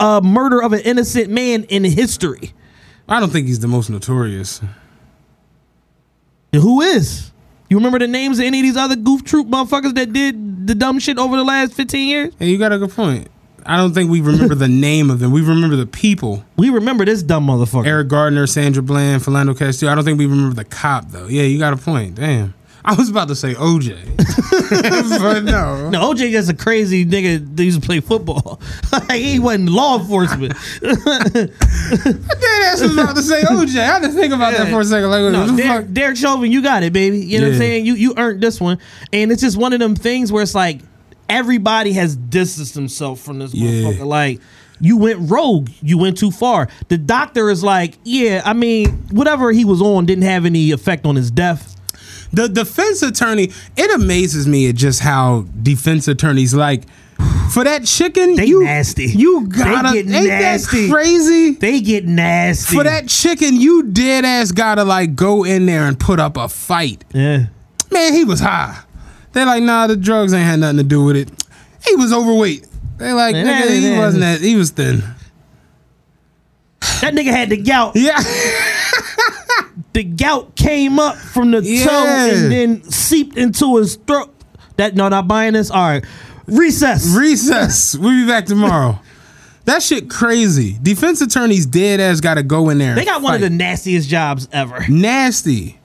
uh, 0.00 0.20
murder 0.24 0.60
of 0.62 0.72
an 0.72 0.80
innocent 0.80 1.30
man 1.30 1.62
in 1.64 1.84
history? 1.84 2.52
I 3.08 3.20
don't 3.20 3.30
think 3.30 3.46
he's 3.46 3.60
the 3.60 3.68
most 3.68 3.88
notorious. 3.90 4.60
Who 6.54 6.80
is? 6.80 7.31
You 7.72 7.78
remember 7.78 7.98
the 7.98 8.06
names 8.06 8.38
of 8.38 8.44
any 8.44 8.58
of 8.58 8.64
these 8.64 8.76
other 8.76 8.96
goof 8.96 9.24
troop 9.24 9.46
motherfuckers 9.46 9.94
that 9.94 10.12
did 10.12 10.66
the 10.66 10.74
dumb 10.74 10.98
shit 10.98 11.16
over 11.16 11.38
the 11.38 11.42
last 11.42 11.72
fifteen 11.72 12.06
years? 12.06 12.34
Hey, 12.38 12.50
you 12.50 12.58
got 12.58 12.70
a 12.70 12.76
good 12.76 12.90
point. 12.90 13.28
I 13.64 13.78
don't 13.78 13.94
think 13.94 14.10
we 14.10 14.20
remember 14.20 14.54
the 14.54 14.68
name 14.68 15.08
of 15.08 15.20
them. 15.20 15.32
We 15.32 15.40
remember 15.40 15.76
the 15.76 15.86
people. 15.86 16.44
We 16.58 16.68
remember 16.68 17.06
this 17.06 17.22
dumb 17.22 17.46
motherfucker. 17.46 17.86
Eric 17.86 18.08
Gardner, 18.08 18.46
Sandra 18.46 18.82
Bland, 18.82 19.22
Philando 19.22 19.58
Castile. 19.58 19.88
I 19.88 19.94
don't 19.94 20.04
think 20.04 20.18
we 20.18 20.26
remember 20.26 20.54
the 20.54 20.66
cop 20.66 21.12
though. 21.12 21.28
Yeah, 21.28 21.44
you 21.44 21.58
got 21.58 21.72
a 21.72 21.78
point. 21.78 22.16
Damn. 22.16 22.52
I 22.84 22.94
was 22.94 23.08
about 23.08 23.28
to 23.28 23.36
say 23.36 23.54
OJ, 23.54 23.96
but 25.20 25.44
no. 25.44 25.88
No, 25.90 26.12
OJ 26.12 26.32
just 26.32 26.50
a 26.50 26.54
crazy 26.54 27.06
nigga 27.06 27.54
that 27.56 27.62
used 27.64 27.80
to 27.80 27.86
play 27.86 28.00
football. 28.00 28.60
like 28.92 29.20
he 29.20 29.38
wasn't 29.38 29.68
law 29.68 30.00
enforcement. 30.00 30.54
Dead 30.82 31.50
ass 32.64 32.80
was 32.82 32.92
about 32.92 33.16
to 33.16 33.22
say 33.22 33.42
OJ. 33.42 33.78
I 33.78 33.84
had 33.84 34.02
to 34.02 34.08
think 34.08 34.32
about 34.32 34.52
that 34.54 34.68
for 34.70 34.80
a 34.80 34.84
second. 34.84 35.10
Like, 35.10 35.22
what 35.22 35.30
No, 35.32 35.46
the 35.46 35.56
Derek, 35.62 35.84
fuck? 35.86 35.92
Derek 35.94 36.16
Chauvin, 36.16 36.50
you 36.50 36.62
got 36.62 36.82
it, 36.82 36.92
baby. 36.92 37.18
You 37.20 37.38
know 37.40 37.46
what 37.46 37.54
I'm 37.54 37.60
Yeah. 37.62 37.66
saying? 37.68 37.86
You 37.86 37.94
you 37.94 38.14
earned 38.16 38.40
this 38.42 38.60
one, 38.60 38.78
and 39.12 39.30
it's 39.30 39.42
just 39.42 39.56
one 39.56 39.72
of 39.72 39.78
them 39.80 39.94
things 39.94 40.32
where 40.32 40.42
it's 40.42 40.54
like 40.54 40.80
everybody 41.28 41.92
has 41.92 42.16
distanced 42.16 42.74
themselves 42.74 43.22
from 43.22 43.38
this 43.38 43.54
Yeah. 43.54 43.70
motherfucker. 43.70 44.06
Like 44.06 44.40
you 44.80 44.96
went 44.96 45.30
rogue, 45.30 45.68
you 45.82 45.98
went 45.98 46.18
too 46.18 46.30
far. 46.32 46.68
The 46.88 46.98
doctor 46.98 47.48
is 47.50 47.62
like, 47.62 47.98
yeah, 48.02 48.42
I 48.44 48.52
mean, 48.52 48.90
whatever 49.12 49.52
he 49.52 49.64
was 49.64 49.80
on 49.80 50.06
didn't 50.06 50.24
have 50.24 50.44
any 50.44 50.72
effect 50.72 51.06
on 51.06 51.14
his 51.14 51.30
death. 51.30 51.76
The 52.32 52.48
defense 52.48 53.02
attorney, 53.02 53.50
it 53.76 53.94
amazes 53.94 54.46
me 54.46 54.68
at 54.68 54.74
just 54.74 55.00
how 55.00 55.44
defense 55.62 56.08
attorneys 56.08 56.54
like 56.54 56.84
for 57.52 57.62
that 57.64 57.84
chicken. 57.84 58.36
They 58.36 58.46
you 58.46 58.64
nasty. 58.64 59.04
You 59.06 59.46
gotta 59.48 59.88
They 59.92 60.02
get 60.02 60.14
ain't 60.14 60.28
nasty. 60.28 60.86
that 60.86 60.92
crazy? 60.92 61.50
They 61.52 61.80
get 61.80 62.06
nasty 62.06 62.74
For 62.74 62.84
that 62.84 63.08
chicken, 63.08 63.56
you 63.56 63.82
dead 63.84 64.24
ass 64.24 64.50
gotta 64.52 64.84
like 64.84 65.14
go 65.14 65.44
in 65.44 65.66
there 65.66 65.86
and 65.86 65.98
put 66.00 66.18
up 66.20 66.36
a 66.38 66.48
fight. 66.48 67.04
Yeah. 67.12 67.46
Man, 67.90 68.14
he 68.14 68.24
was 68.24 68.40
high. 68.40 68.78
They're 69.32 69.46
like, 69.46 69.62
nah, 69.62 69.86
the 69.86 69.96
drugs 69.96 70.32
ain't 70.32 70.44
had 70.44 70.60
nothing 70.60 70.78
to 70.78 70.82
do 70.84 71.04
with 71.04 71.16
it. 71.16 71.30
He 71.86 71.96
was 71.96 72.12
overweight. 72.12 72.66
They 72.98 73.12
like, 73.12 73.34
nigga, 73.34 73.78
he 73.78 73.98
wasn't 73.98 74.22
that. 74.22 74.40
He 74.40 74.56
was 74.56 74.70
thin. 74.70 75.02
That 77.00 77.14
nigga 77.14 77.30
had 77.30 77.48
the 77.50 77.56
gout. 77.56 77.92
Yeah. 77.96 78.20
the 79.92 80.04
gout 80.04 80.54
came 80.56 80.98
up 80.98 81.16
from 81.16 81.50
the 81.50 81.60
toe 81.60 82.06
and 82.06 82.52
then 82.52 82.82
seeped 82.84 83.36
into 83.36 83.76
his 83.78 83.96
throat. 83.96 84.34
That 84.76 84.94
no, 84.94 85.08
not 85.08 85.28
buying 85.28 85.52
this. 85.54 85.70
All 85.70 85.80
right, 85.82 86.04
recess. 86.46 87.14
Recess. 87.16 87.96
we'll 87.96 88.10
be 88.10 88.26
back 88.26 88.46
tomorrow. 88.46 88.98
That 89.64 89.80
shit 89.80 90.10
crazy. 90.10 90.76
Defense 90.82 91.20
attorneys 91.20 91.66
dead 91.66 92.00
ass 92.00 92.20
gotta 92.20 92.42
go 92.42 92.68
in 92.68 92.78
there. 92.78 92.96
they 92.96 93.04
got 93.04 93.22
one 93.22 93.36
of 93.36 93.40
the 93.40 93.48
nastiest 93.48 94.08
jobs 94.08 94.48
ever. 94.50 94.84
nasty. 94.88 95.78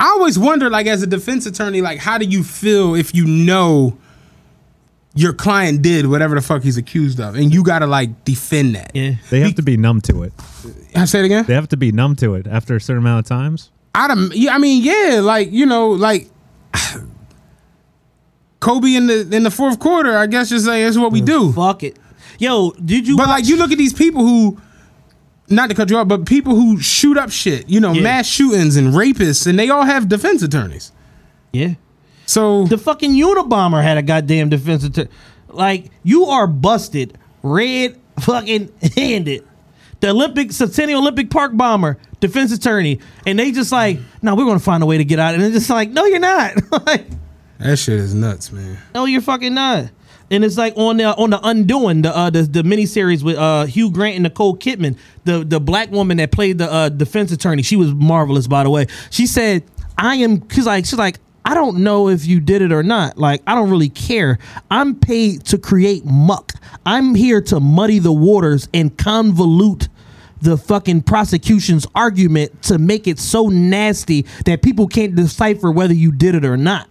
I 0.00 0.06
always 0.06 0.36
wonder, 0.36 0.68
like, 0.68 0.88
as 0.88 1.00
a 1.00 1.06
defense 1.06 1.46
attorney, 1.46 1.82
like, 1.82 2.00
how 2.00 2.18
do 2.18 2.24
you 2.24 2.42
feel 2.42 2.96
if 2.96 3.14
you 3.14 3.26
know 3.26 3.96
your 5.18 5.32
client 5.32 5.82
did 5.82 6.06
whatever 6.06 6.34
the 6.36 6.40
fuck 6.40 6.62
he's 6.62 6.76
accused 6.76 7.18
of, 7.18 7.34
and 7.34 7.52
you 7.52 7.64
gotta 7.64 7.86
like 7.86 8.24
defend 8.24 8.74
that. 8.76 8.92
Yeah. 8.94 9.14
They 9.30 9.40
have 9.40 9.56
to 9.56 9.62
be 9.62 9.76
numb 9.76 10.00
to 10.02 10.22
it. 10.22 10.32
I 10.94 11.04
say 11.06 11.20
it 11.20 11.24
again. 11.24 11.44
They 11.44 11.54
have 11.54 11.68
to 11.70 11.76
be 11.76 11.90
numb 11.92 12.14
to 12.16 12.34
it 12.34 12.46
after 12.46 12.76
a 12.76 12.80
certain 12.80 13.02
amount 13.02 13.26
of 13.26 13.28
times. 13.28 13.70
I 13.94 14.06
don't, 14.06 14.32
yeah, 14.34 14.54
I 14.54 14.58
mean, 14.58 14.84
yeah, 14.84 15.20
like 15.20 15.50
you 15.50 15.66
know, 15.66 15.88
like 15.90 16.28
Kobe 18.60 18.94
in 18.94 19.06
the 19.06 19.28
in 19.34 19.42
the 19.42 19.50
fourth 19.50 19.78
quarter. 19.78 20.16
I 20.16 20.26
guess 20.26 20.48
just 20.50 20.64
say 20.66 20.84
it's 20.84 20.96
what 20.96 21.12
we 21.12 21.20
do. 21.20 21.52
Fuck 21.52 21.82
it. 21.82 21.96
Yo, 22.38 22.70
did 22.84 23.06
you? 23.08 23.16
But 23.16 23.28
like, 23.28 23.46
you 23.46 23.56
look 23.56 23.72
at 23.72 23.78
these 23.78 23.92
people 23.92 24.22
who, 24.22 24.60
not 25.48 25.68
to 25.70 25.74
cut 25.74 25.90
you 25.90 25.96
off, 25.96 26.06
but 26.06 26.26
people 26.26 26.54
who 26.54 26.78
shoot 26.80 27.16
up 27.18 27.30
shit. 27.30 27.68
You 27.68 27.80
know, 27.80 27.92
Yeah. 27.92 28.02
mass 28.02 28.26
shootings 28.26 28.76
and 28.76 28.94
rapists, 28.94 29.46
and 29.46 29.58
they 29.58 29.68
all 29.70 29.82
have 29.84 30.08
defense 30.08 30.42
attorneys. 30.42 30.92
Yeah. 31.52 31.74
So 32.28 32.64
the 32.66 32.76
fucking 32.76 33.12
Unabomber 33.12 33.82
had 33.82 33.96
a 33.96 34.02
goddamn 34.02 34.50
defense 34.50 34.84
attorney. 34.84 35.08
Like 35.48 35.90
you 36.02 36.26
are 36.26 36.46
busted, 36.46 37.16
red 37.42 37.98
fucking 38.20 38.70
handed. 38.94 39.46
The 40.00 40.10
Olympic 40.10 40.52
Centennial 40.52 41.00
Olympic 41.00 41.30
Park 41.30 41.56
bomber, 41.56 41.96
defense 42.20 42.52
attorney, 42.52 43.00
and 43.26 43.38
they 43.38 43.50
just 43.50 43.72
like, 43.72 43.98
no, 44.20 44.34
we're 44.34 44.44
gonna 44.44 44.58
find 44.58 44.82
a 44.82 44.86
way 44.86 44.98
to 44.98 45.04
get 45.04 45.18
out. 45.18 45.34
And 45.34 45.42
it's 45.42 45.54
just 45.54 45.70
like, 45.70 45.88
no, 45.90 46.04
you're 46.04 46.18
not. 46.20 46.54
like, 46.86 47.06
That 47.58 47.78
shit 47.78 47.98
is 47.98 48.12
nuts, 48.12 48.52
man. 48.52 48.76
no, 48.94 49.06
you're 49.06 49.22
fucking 49.22 49.54
not. 49.54 49.86
And 50.30 50.44
it's 50.44 50.58
like 50.58 50.74
on 50.76 50.98
the 50.98 51.04
on 51.16 51.30
the 51.30 51.40
Undoing, 51.42 52.02
the 52.02 52.14
uh, 52.14 52.28
the 52.28 52.42
the 52.42 52.62
miniseries 52.62 53.22
with 53.22 53.38
uh, 53.38 53.64
Hugh 53.64 53.90
Grant 53.90 54.16
and 54.16 54.24
Nicole 54.24 54.54
Kidman, 54.54 54.98
the 55.24 55.42
the 55.44 55.58
black 55.58 55.90
woman 55.90 56.18
that 56.18 56.30
played 56.30 56.58
the 56.58 56.70
uh, 56.70 56.88
defense 56.90 57.32
attorney. 57.32 57.62
She 57.62 57.76
was 57.76 57.94
marvelous, 57.94 58.46
by 58.46 58.64
the 58.64 58.70
way. 58.70 58.86
She 59.08 59.26
said, 59.26 59.64
"I 59.96 60.16
am," 60.16 60.46
she's 60.50 60.66
like, 60.66 60.84
she's 60.84 60.98
like, 60.98 61.18
I 61.48 61.54
don't 61.54 61.78
know 61.78 62.10
if 62.10 62.26
you 62.26 62.40
did 62.40 62.60
it 62.60 62.72
or 62.72 62.82
not. 62.82 63.16
Like, 63.16 63.40
I 63.46 63.54
don't 63.54 63.70
really 63.70 63.88
care. 63.88 64.38
I'm 64.70 64.94
paid 64.94 65.46
to 65.46 65.56
create 65.56 66.04
muck. 66.04 66.52
I'm 66.84 67.14
here 67.14 67.40
to 67.40 67.58
muddy 67.58 67.98
the 68.00 68.12
waters 68.12 68.68
and 68.74 68.94
convolute 68.94 69.88
the 70.42 70.58
fucking 70.58 71.04
prosecution's 71.04 71.86
argument 71.94 72.64
to 72.64 72.76
make 72.76 73.06
it 73.06 73.18
so 73.18 73.48
nasty 73.48 74.26
that 74.44 74.60
people 74.60 74.86
can't 74.88 75.14
decipher 75.14 75.72
whether 75.72 75.94
you 75.94 76.12
did 76.12 76.34
it 76.34 76.44
or 76.44 76.58
not. 76.58 76.86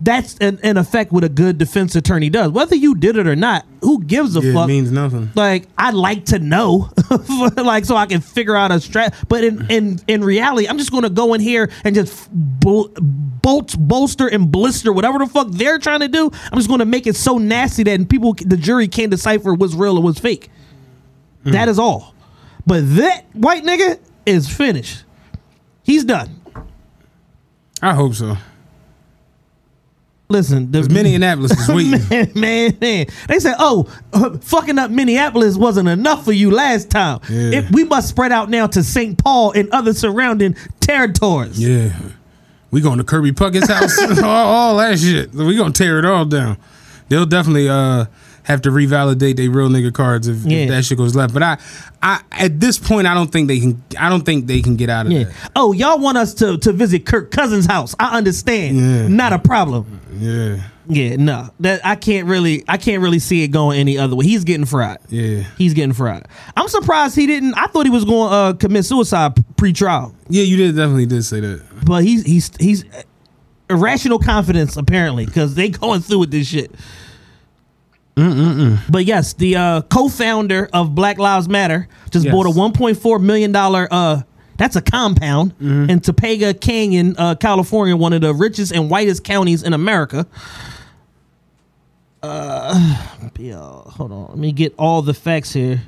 That's 0.00 0.34
in, 0.38 0.58
in 0.64 0.76
effect 0.76 1.12
what 1.12 1.22
a 1.22 1.28
good 1.28 1.56
defense 1.56 1.94
attorney 1.94 2.28
does. 2.28 2.50
Whether 2.50 2.74
you 2.74 2.96
did 2.96 3.16
it 3.16 3.28
or 3.28 3.36
not, 3.36 3.64
who 3.80 4.02
gives 4.02 4.36
a 4.36 4.40
Yeah, 4.40 4.50
it 4.50 4.54
fuck? 4.54 4.68
means 4.68 4.90
nothing. 4.90 5.30
Like 5.36 5.68
I'd 5.78 5.94
like 5.94 6.26
to 6.26 6.40
know, 6.40 6.90
like 7.56 7.84
so 7.84 7.94
I 7.96 8.06
can 8.06 8.20
figure 8.20 8.56
out 8.56 8.72
a 8.72 8.74
strat. 8.76 9.14
But 9.28 9.44
in 9.44 9.66
in 9.70 10.00
in 10.08 10.24
reality, 10.24 10.66
I'm 10.66 10.78
just 10.78 10.90
going 10.90 11.04
to 11.04 11.10
go 11.10 11.32
in 11.34 11.40
here 11.40 11.70
and 11.84 11.94
just 11.94 12.28
bol- 12.32 12.88
bolt, 12.98 13.76
bolster, 13.78 14.26
and 14.26 14.50
blister 14.50 14.92
whatever 14.92 15.18
the 15.20 15.26
fuck 15.26 15.48
they're 15.52 15.78
trying 15.78 16.00
to 16.00 16.08
do. 16.08 16.28
I'm 16.50 16.58
just 16.58 16.68
going 16.68 16.80
to 16.80 16.86
make 16.86 17.06
it 17.06 17.14
so 17.14 17.38
nasty 17.38 17.84
that 17.84 18.08
people, 18.08 18.34
the 18.34 18.56
jury, 18.56 18.88
can't 18.88 19.12
decipher 19.12 19.54
what's 19.54 19.74
real 19.74 19.94
and 19.96 20.04
what's 20.04 20.18
fake. 20.18 20.50
Mm. 21.44 21.52
That 21.52 21.68
is 21.68 21.78
all. 21.78 22.14
But 22.66 22.80
that 22.96 23.26
white 23.32 23.62
nigga 23.62 24.00
is 24.26 24.48
finished. 24.48 25.04
He's 25.84 26.02
done. 26.04 26.40
I 27.80 27.94
hope 27.94 28.14
so. 28.14 28.36
Listen, 30.30 30.70
the 30.72 30.82
Minneapolis 30.88 31.52
is 31.52 31.68
waiting. 31.68 32.00
man, 32.10 32.32
man, 32.34 32.78
man. 32.80 33.06
They 33.28 33.38
said, 33.38 33.56
"Oh, 33.58 33.84
fucking 34.40 34.78
up 34.78 34.90
Minneapolis 34.90 35.56
wasn't 35.56 35.88
enough 35.88 36.24
for 36.24 36.32
you 36.32 36.50
last 36.50 36.90
time. 36.90 37.20
Yeah. 37.28 37.58
It, 37.60 37.70
we 37.72 37.84
must 37.84 38.08
spread 38.08 38.32
out 38.32 38.48
now 38.48 38.66
to 38.68 38.82
St. 38.82 39.22
Paul 39.22 39.52
and 39.52 39.68
other 39.70 39.92
surrounding 39.92 40.56
territories." 40.80 41.58
Yeah. 41.60 41.92
We 42.70 42.80
going 42.80 42.98
to 42.98 43.04
Kirby 43.04 43.32
Puckett's 43.32 43.68
house, 43.68 43.96
all, 44.18 44.24
all 44.24 44.76
that 44.78 44.98
shit. 44.98 45.32
We 45.32 45.56
gonna 45.56 45.72
tear 45.72 45.98
it 45.98 46.04
all 46.06 46.24
down. 46.24 46.56
They'll 47.08 47.26
definitely 47.26 47.68
uh 47.68 48.06
have 48.44 48.60
to 48.62 48.70
revalidate 48.70 49.36
their 49.36 49.50
real 49.50 49.68
nigga 49.70 49.92
cards 49.92 50.28
if, 50.28 50.44
Yeah. 50.44 50.58
if 50.58 50.68
that 50.70 50.84
shit 50.84 50.98
goes 50.98 51.14
left. 51.14 51.32
But 51.32 51.42
I, 51.42 51.58
I 52.02 52.20
at 52.32 52.60
this 52.60 52.78
point, 52.78 53.06
I 53.06 53.14
don't 53.14 53.30
think 53.30 53.48
they 53.48 53.60
can. 53.60 53.82
I 53.98 54.08
don't 54.08 54.22
think 54.24 54.46
they 54.46 54.60
can 54.62 54.76
get 54.76 54.88
out 54.90 55.06
of 55.06 55.12
Yeah. 55.12 55.24
that. 55.24 55.50
Oh, 55.54 55.72
y'all 55.72 55.98
want 55.98 56.16
us 56.18 56.32
to 56.34 56.56
to 56.58 56.72
visit 56.72 57.04
Kirk 57.06 57.30
Cousins' 57.30 57.66
house? 57.66 57.94
I 58.00 58.16
understand. 58.16 59.14
Not 59.16 59.32
a 59.34 59.38
problem. 59.38 60.00
Yeah, 60.18 60.62
Yeah, 60.88 61.16
no. 61.16 61.48
That 61.60 61.84
I 61.84 61.96
can't 61.96 62.26
really 62.26 62.62
I 62.68 62.76
can't 62.76 63.02
really 63.02 63.18
see 63.18 63.42
it 63.44 63.48
going 63.48 63.78
any 63.78 63.98
other 63.98 64.14
way. 64.16 64.24
He's 64.26 64.44
getting 64.44 64.66
fried. 64.66 64.98
yeah, 65.08 65.42
He's 65.58 65.74
getting 65.74 65.92
fried. 65.92 66.26
I'm 66.56 66.68
surprised 66.68 67.16
he 67.16 67.26
didn't. 67.26 67.54
I 67.54 67.66
thought 67.66 67.86
he 67.86 67.90
was 67.90 68.04
going 68.04 68.28
to 68.30 68.34
uh, 68.34 68.52
commit 68.54 68.84
suicide 68.84 69.32
pre-trial. 69.56 70.14
yeah. 70.28 70.42
You 70.42 70.56
did 70.56 70.76
definitely 70.76 71.06
did 71.06 71.24
say 71.24 71.40
that. 71.40 71.62
but 71.84 72.04
he's 72.04 72.24
he's 72.24 72.50
he's 72.58 72.84
irrational 73.70 74.18
confidence 74.18 74.76
apparently 74.76 75.24
because 75.26 75.54
they 75.54 75.68
going 75.80 76.00
through 76.00 76.18
with 76.20 76.30
this 76.30 76.46
shit. 76.48 76.70
Mm-mm-mm. 78.16 78.78
But 78.88 79.06
yes, 79.06 79.32
the 79.32 79.56
uh, 79.56 79.82
co-founder 79.82 80.68
of 80.72 80.94
Black 80.94 81.18
Lives 81.18 81.48
Matter 81.48 81.88
just 82.10 82.24
Yes. 82.26 82.32
bought 82.32 82.46
a 82.46 82.50
1.4 82.50 83.20
million 83.20 83.50
dollar. 83.50 83.88
Uh, 83.90 84.22
that's 84.56 84.76
a 84.76 84.82
compound 84.82 85.54
in 85.60 86.00
Topanga 86.00 86.58
Canyon, 86.58 87.14
uh, 87.18 87.34
California, 87.34 87.96
one 87.96 88.12
of 88.12 88.20
the 88.20 88.32
richest 88.34 88.72
and 88.72 88.90
whitest 88.90 89.24
counties 89.24 89.62
in 89.62 89.72
America. 89.72 90.26
Uh, 92.22 92.74
hold 93.90 94.12
on, 94.12 94.26
let 94.28 94.38
me 94.38 94.52
get 94.52 94.74
all 94.78 95.02
the 95.02 95.14
facts 95.14 95.52
here. 95.52 95.82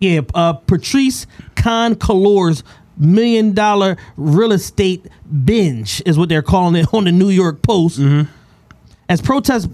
Yeah, 0.00 0.20
uh, 0.34 0.54
Patrice 0.54 1.26
Khan 1.56 1.94
Kalor's 1.94 2.62
million 2.96 3.52
dollar 3.54 3.96
real 4.16 4.52
estate 4.52 5.06
binge 5.44 6.02
is 6.06 6.18
what 6.18 6.28
they're 6.28 6.42
calling 6.42 6.76
it 6.76 6.86
on 6.92 7.04
the 7.04 7.12
New 7.12 7.30
York 7.30 7.62
Post. 7.62 8.00
As 9.08 9.20
protests 9.20 9.68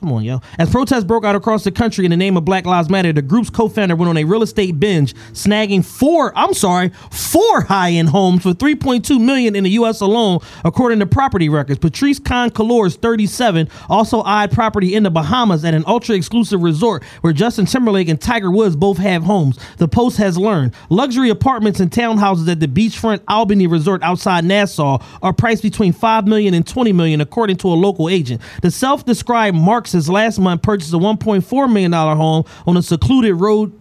Come 0.00 0.12
on, 0.12 0.24
yo. 0.24 0.40
As 0.58 0.70
protests 0.70 1.04
broke 1.04 1.26
out 1.26 1.34
across 1.34 1.62
the 1.62 1.70
country 1.70 2.06
in 2.06 2.10
the 2.10 2.16
name 2.16 2.34
of 2.38 2.44
Black 2.46 2.64
Lives 2.64 2.88
Matter, 2.88 3.12
the 3.12 3.20
group's 3.20 3.50
co-founder 3.50 3.94
went 3.94 4.08
on 4.08 4.16
a 4.16 4.24
real 4.24 4.42
estate 4.42 4.80
binge, 4.80 5.12
snagging 5.34 5.84
four, 5.84 6.32
I'm 6.34 6.54
sorry, 6.54 6.88
four 7.10 7.60
high-end 7.60 8.08
homes 8.08 8.42
for 8.42 8.54
3.2 8.54 9.22
million 9.22 9.54
in 9.54 9.64
the 9.64 9.70
US 9.72 10.00
alone, 10.00 10.38
according 10.64 11.00
to 11.00 11.06
property 11.06 11.50
records. 11.50 11.78
Patrisse 11.80 12.18
Khan-Cullors, 12.18 12.96
37, 12.96 13.68
also 13.90 14.22
eyed 14.22 14.50
property 14.50 14.94
in 14.94 15.02
the 15.02 15.10
Bahamas 15.10 15.66
at 15.66 15.74
an 15.74 15.84
ultra-exclusive 15.86 16.62
resort 16.62 17.04
where 17.20 17.34
Justin 17.34 17.66
Timberlake 17.66 18.08
and 18.08 18.18
Tiger 18.18 18.50
Woods 18.50 18.76
both 18.76 18.96
have 18.96 19.22
homes. 19.22 19.58
The 19.76 19.88
Post 19.88 20.16
has 20.16 20.38
learned 20.38 20.72
luxury 20.88 21.28
apartments 21.28 21.78
and 21.78 21.90
townhouses 21.90 22.48
at 22.50 22.58
the 22.58 22.68
beachfront 22.68 23.20
Albany 23.28 23.66
Resort 23.66 24.02
outside 24.02 24.46
Nassau 24.46 24.98
are 25.20 25.34
priced 25.34 25.62
between 25.62 25.92
5 25.92 26.26
million 26.26 26.54
and 26.54 26.66
20 26.66 26.94
million 26.94 27.20
according 27.20 27.58
to 27.58 27.68
a 27.68 27.76
local 27.76 28.08
agent. 28.08 28.40
The 28.62 28.70
self-described 28.70 29.54
Marxist 29.90 30.08
last 30.08 30.38
month 30.38 30.62
purchased 30.62 30.92
a 30.92 30.98
1.4 30.98 31.68
million 31.68 31.90
dollar 31.90 32.14
home 32.14 32.44
on 32.64 32.76
a 32.76 32.82
secluded 32.82 33.34
road 33.34 33.72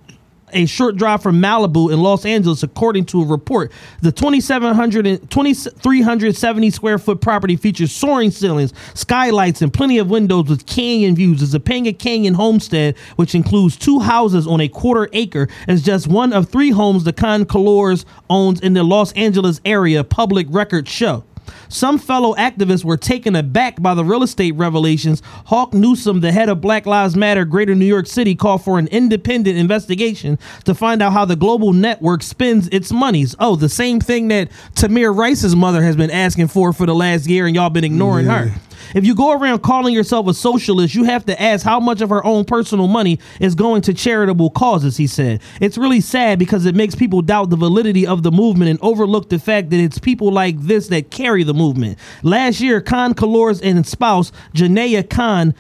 a 0.52 0.65
short 0.65 0.95
drive 0.95 1.22
from 1.22 1.40
Malibu 1.40 1.94
in 1.94 2.02
Los 2.02 2.26
Angeles, 2.26 2.64
according 2.64 3.06
to 3.06 3.22
a 3.22 3.26
report. 3.26 3.72
The 4.02 4.11
2,700 4.11 5.30
2,370 5.30 6.69
square 6.72 6.98
foot 6.98 7.22
property 7.22 7.56
features 7.56 7.91
soaring 7.91 8.31
ceilings, 8.31 8.73
skylights, 8.95 9.61
and 9.61 9.72
plenty 9.72 9.99
of 9.99 10.10
windows 10.10 10.49
with 10.49 10.65
canyon 10.65 11.15
views. 11.15 11.52
The 11.52 11.60
Topanga 11.60 11.95
Canyon 11.99 12.34
homestead, 12.34 12.98
which 13.15 13.36
includes 13.36 13.77
two 13.77 13.99
houses 13.99 14.48
on 14.48 14.60
a 14.60 14.68
quarter 14.68 15.07
acre, 15.14 15.48
is 15.68 15.84
just 15.84 16.07
one 16.07 16.34
of 16.34 16.49
three 16.49 16.72
homes 16.72 17.03
the 17.03 17.14
Khan-Cullors 17.14 18.06
owns 18.31 18.60
in 18.61 18.73
the 18.73 18.84
Los 18.84 19.11
Angeles 19.11 19.61
area, 19.64 20.03
public 20.03 20.48
records 20.49 20.90
show. 20.90 21.23
Some 21.70 22.00
fellow 22.00 22.36
activists 22.36 22.84
were 22.84 22.98
taken 22.98 23.36
aback 23.36 23.82
by 23.82 23.94
the 23.94 24.04
real 24.04 24.24
estate 24.24 24.56
revelations. 24.56 25.22
Hawk 25.46 25.74
Newsom, 25.74 26.20
the 26.20 26.32
head 26.32 26.50
of 26.50 26.62
Black 26.62 26.86
Lives 26.86 27.16
Matter 27.16 27.46
Greater 27.46 27.76
New 27.76 27.86
York 27.86 28.08
City, 28.08 28.36
called 28.36 28.64
for 28.64 28.80
an 28.80 28.88
independent 28.88 29.58
investigation 29.58 30.38
to 30.66 30.74
find 30.74 31.02
out 31.02 31.14
how 31.14 31.26
the 31.26 31.36
global 31.36 31.72
network 31.72 32.24
spends 32.24 32.68
its 32.70 32.91
monies. 32.91 33.36
Oh, 33.40 33.56
the 33.56 33.70
same 33.70 34.00
thing 34.00 34.28
that 34.30 34.50
Tamir 34.74 35.16
Rice's 35.16 35.56
mother 35.56 35.84
has 35.84 35.96
been 35.96 36.12
asking 36.12 36.48
for 36.48 36.74
for 36.74 36.86
the 36.86 36.96
last 36.96 37.28
year, 37.28 37.46
and 37.46 37.56
y'all 37.56 37.70
been 37.70 37.84
ignoring 37.84 38.26
her. 38.26 38.52
If 38.95 39.06
you 39.06 39.16
go 39.16 39.32
around 39.32 39.60
calling 39.60 39.94
yourself 39.94 40.28
a 40.28 40.34
socialist, 40.34 40.95
you 40.95 41.03
have 41.03 41.26
to 41.26 41.41
ask 41.41 41.66
how 41.66 41.80
much 41.80 42.02
of 42.02 42.10
her 42.10 42.26
own 42.26 42.45
personal 42.45 42.88
money 42.88 43.20
is 43.40 43.56
going 43.56 43.82
to 43.84 43.94
charitable 43.94 44.49
causes, 44.49 44.98
he 44.98 45.07
said. 45.07 45.41
It's 45.61 45.78
really 45.78 46.02
sad 46.02 46.40
because 46.40 46.66
it 46.66 46.76
makes 46.76 46.95
people 46.95 47.22
doubt 47.22 47.49
the 47.49 47.56
validity 47.56 48.06
of 48.07 48.24
the 48.24 48.32
movement 48.32 48.70
and 48.70 48.80
overlook 48.82 49.30
the 49.30 49.40
fact 49.40 49.70
that 49.70 49.80
it's 49.80 49.99
people 49.99 50.32
like 50.32 50.60
this 50.60 50.88
that 50.88 51.11
carry 51.11 51.44
the 51.44 51.53
movement. 51.53 51.98
Last 52.24 52.61
year, 52.61 52.82
Khan-Cullors 52.82 53.61
and 53.64 53.86
spouse, 53.86 54.32
Janaya 54.53 55.07
Khan, 55.10 55.53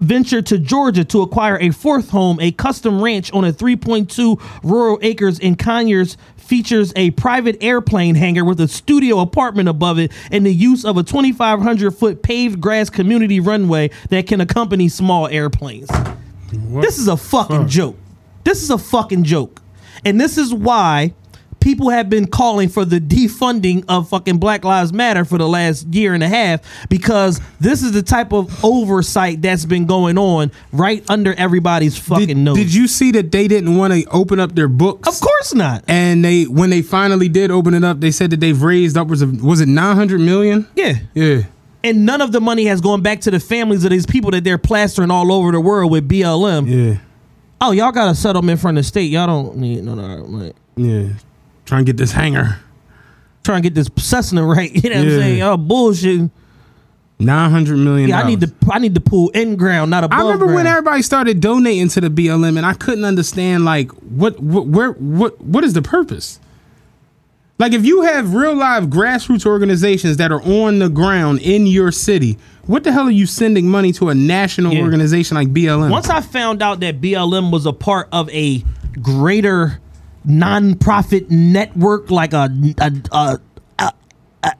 ventured 0.00 0.46
to 0.46 0.58
Georgia 0.58 1.04
to 1.04 1.22
acquire 1.22 1.58
a 1.60 1.70
fourth 1.70 2.10
home, 2.10 2.38
a 2.40 2.52
custom 2.52 3.02
ranch 3.02 3.32
on 3.32 3.44
a 3.44 3.52
3.2 3.52 4.40
rural 4.62 4.98
acres 5.02 5.38
in 5.38 5.56
Conyers. 5.56 6.16
Features 6.44 6.92
a 6.94 7.10
private 7.12 7.56
airplane 7.62 8.14
hangar 8.14 8.44
with 8.44 8.60
a 8.60 8.68
studio 8.68 9.20
apartment 9.20 9.68
above 9.68 9.98
it 9.98 10.12
and 10.30 10.44
the 10.44 10.52
use 10.52 10.84
of 10.84 10.98
a 10.98 11.02
2,500 11.02 11.90
foot 11.92 12.22
paved 12.22 12.60
grass 12.60 12.90
community 12.90 13.40
runway 13.40 13.90
that 14.10 14.26
can 14.26 14.42
accompany 14.42 14.88
small 14.90 15.26
airplanes. 15.28 15.88
This 16.52 16.98
is 16.98 17.08
a 17.08 17.16
fucking 17.16 17.68
joke. 17.68 17.96
This 18.44 18.62
is 18.62 18.68
a 18.68 18.76
fucking 18.76 19.24
joke. 19.24 19.62
And 20.04 20.20
this 20.20 20.36
is 20.36 20.52
why 20.52 21.14
people 21.64 21.88
have 21.88 22.10
been 22.10 22.26
calling 22.26 22.68
for 22.68 22.84
the 22.84 23.00
defunding 23.00 23.82
of 23.88 24.10
fucking 24.10 24.36
Black 24.36 24.64
Lives 24.64 24.92
Matter 24.92 25.24
for 25.24 25.38
the 25.38 25.48
last 25.48 25.86
year 25.88 26.12
and 26.12 26.22
a 26.22 26.28
half 26.28 26.60
because 26.90 27.40
this 27.58 27.82
is 27.82 27.92
the 27.92 28.02
type 28.02 28.34
of 28.34 28.62
oversight 28.62 29.40
that's 29.40 29.64
been 29.64 29.86
going 29.86 30.18
on 30.18 30.52
right 30.72 31.02
under 31.08 31.32
everybody's 31.34 31.96
fucking 31.96 32.26
Did, 32.28 32.36
nose. 32.36 32.56
did 32.58 32.74
you 32.74 32.86
see 32.86 33.12
that 33.12 33.32
they 33.32 33.48
didn't 33.48 33.76
want 33.76 33.94
to 33.94 34.04
open 34.10 34.38
up 34.38 34.54
their 34.54 34.68
books? 34.68 35.08
Of 35.08 35.18
course 35.26 35.54
not. 35.54 35.84
And 35.88 36.22
they 36.22 36.44
when 36.44 36.68
they 36.68 36.82
finally 36.82 37.30
did 37.30 37.50
open 37.50 37.72
it 37.72 37.82
up, 37.82 37.98
they 37.98 38.10
said 38.10 38.28
that 38.30 38.40
they've 38.40 38.60
raised 38.60 38.98
upwards 38.98 39.22
of 39.22 39.42
was 39.42 39.62
it 39.62 39.68
nine 39.68 39.96
hundred 39.96 40.20
million? 40.20 40.68
Yeah. 40.76 40.98
Yeah. 41.14 41.44
And 41.82 42.04
none 42.04 42.20
of 42.20 42.30
the 42.32 42.42
money 42.42 42.66
has 42.66 42.82
gone 42.82 43.00
back 43.00 43.22
to 43.22 43.30
the 43.30 43.40
families 43.40 43.84
of 43.84 43.90
these 43.90 44.04
people 44.06 44.30
that 44.32 44.44
they're 44.44 44.58
plastering 44.58 45.10
all 45.10 45.32
over 45.32 45.50
the 45.50 45.60
world 45.60 45.90
with 45.90 46.06
BLM. 46.08 46.66
Yeah. 46.68 46.98
Oh, 47.60 47.72
y'all 47.72 47.92
got 47.92 48.10
a 48.10 48.14
settlement 48.14 48.60
from 48.60 48.74
the 48.74 48.82
state. 48.82 49.10
Y'all 49.10 49.26
don't 49.26 49.56
need 49.56 49.82
no, 49.82 49.94
no, 49.94 50.24
like, 50.24 50.56
Yeah. 50.76 51.08
Try 51.64 51.78
and 51.78 51.86
get 51.86 51.96
this 51.96 52.12
hanger. 52.12 52.58
trying 53.42 53.62
to 53.62 53.68
get 53.68 53.74
this 53.74 53.88
Cessna 53.96 54.44
right. 54.44 54.70
You 54.84 54.90
know 54.90 54.96
what 54.98 55.06
Yeah. 55.08 55.14
I'm 55.14 55.20
saying? 55.20 55.38
Y'all 55.38 55.56
bullshit. 55.56 56.30
Nine 57.20 57.50
hundred 57.50 57.76
million. 57.78 58.08
Yeah, 58.08 58.20
I 58.22 58.26
need 58.26 58.40
to 58.40 58.52
I 58.70 58.78
need 58.80 58.94
to 58.96 59.00
pull 59.00 59.28
in 59.30 59.54
ground, 59.56 59.90
not 59.90 60.02
above 60.04 60.18
I 60.18 60.22
remember 60.22 60.46
when 60.52 60.66
everybody 60.66 61.00
started 61.00 61.40
donating 61.40 61.88
to 61.90 62.00
the 62.00 62.08
BLM, 62.08 62.56
and 62.56 62.66
I 62.66 62.74
couldn't 62.74 63.04
understand 63.04 63.64
like 63.64 63.92
what, 63.92 64.40
what, 64.40 64.66
where, 64.66 64.90
what, 64.92 65.40
what 65.40 65.62
is 65.62 65.74
the 65.74 65.80
purpose? 65.82 66.40
Like, 67.56 67.72
if 67.72 67.84
you 67.86 68.02
have 68.02 68.34
real 68.34 68.56
live 68.56 68.86
grassroots 68.86 69.46
organizations 69.46 70.16
that 70.16 70.32
are 70.32 70.42
on 70.42 70.80
the 70.80 70.88
ground 70.88 71.38
in 71.40 71.68
your 71.68 71.92
city, 71.92 72.36
what 72.66 72.82
the 72.82 72.90
hell 72.90 73.06
are 73.06 73.10
you 73.12 73.26
sending 73.26 73.68
money 73.68 73.92
to 73.92 74.08
a 74.08 74.14
national 74.14 74.74
Yeah. 74.74 74.82
organization 74.82 75.36
like 75.36 75.52
BLM? 75.52 75.90
Once 75.92 76.08
I 76.10 76.20
found 76.20 76.62
out 76.62 76.80
that 76.80 77.00
BLM 77.00 77.52
was 77.52 77.64
a 77.64 77.72
part 77.72 78.08
of 78.10 78.28
a 78.30 78.64
greater 79.00 79.78
nonprofit 80.26 81.30
network, 81.30 82.10
like 82.10 82.32
a 82.32 82.48
a 82.78 82.92
a, 83.12 83.38
a, 84.42 84.52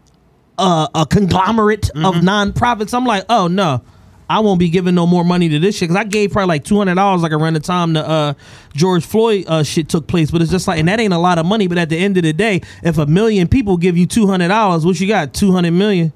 a, 0.58 0.88
a 0.94 1.06
conglomerate 1.06 1.90
of 1.90 2.14
Mm-hmm. 2.16 2.28
nonprofits, 2.28 2.94
I'm 2.94 3.04
like, 3.04 3.24
oh 3.28 3.46
no. 3.48 3.82
I 4.26 4.40
won't 4.40 4.58
be 4.58 4.70
giving 4.70 4.94
no 4.94 5.06
more 5.06 5.22
money 5.22 5.50
to 5.50 5.58
this 5.58 5.76
shit 5.76 5.90
because 5.90 6.00
I 6.00 6.04
gave 6.04 6.32
probably 6.32 6.48
like 6.48 6.64
two 6.64 6.78
hundred 6.78 6.94
dollars 6.94 7.20
like 7.20 7.32
around 7.32 7.52
the 7.54 7.60
time 7.60 7.92
the 7.92 8.08
uh, 8.08 8.32
George 8.74 9.04
Floyd 9.04 9.44
uh, 9.46 9.62
shit 9.62 9.90
took 9.90 10.06
place. 10.06 10.30
But 10.30 10.40
it's 10.40 10.50
just 10.50 10.66
like, 10.66 10.78
and 10.78 10.88
that 10.88 10.98
ain't 10.98 11.12
a 11.12 11.18
lot 11.18 11.36
of 11.38 11.44
money. 11.44 11.66
But 11.66 11.76
at 11.76 11.90
the 11.90 11.98
end 11.98 12.16
of 12.16 12.22
the 12.22 12.32
day, 12.32 12.62
if 12.82 12.96
a 12.96 13.04
million 13.04 13.48
people 13.48 13.76
give 13.76 13.98
you 13.98 14.06
two 14.06 14.26
hundred 14.26 14.48
dollars, 14.48 14.86
what 14.86 14.98
you 14.98 15.06
got? 15.08 15.34
Two 15.34 15.52
hundred 15.52 15.72
million. 15.72 16.10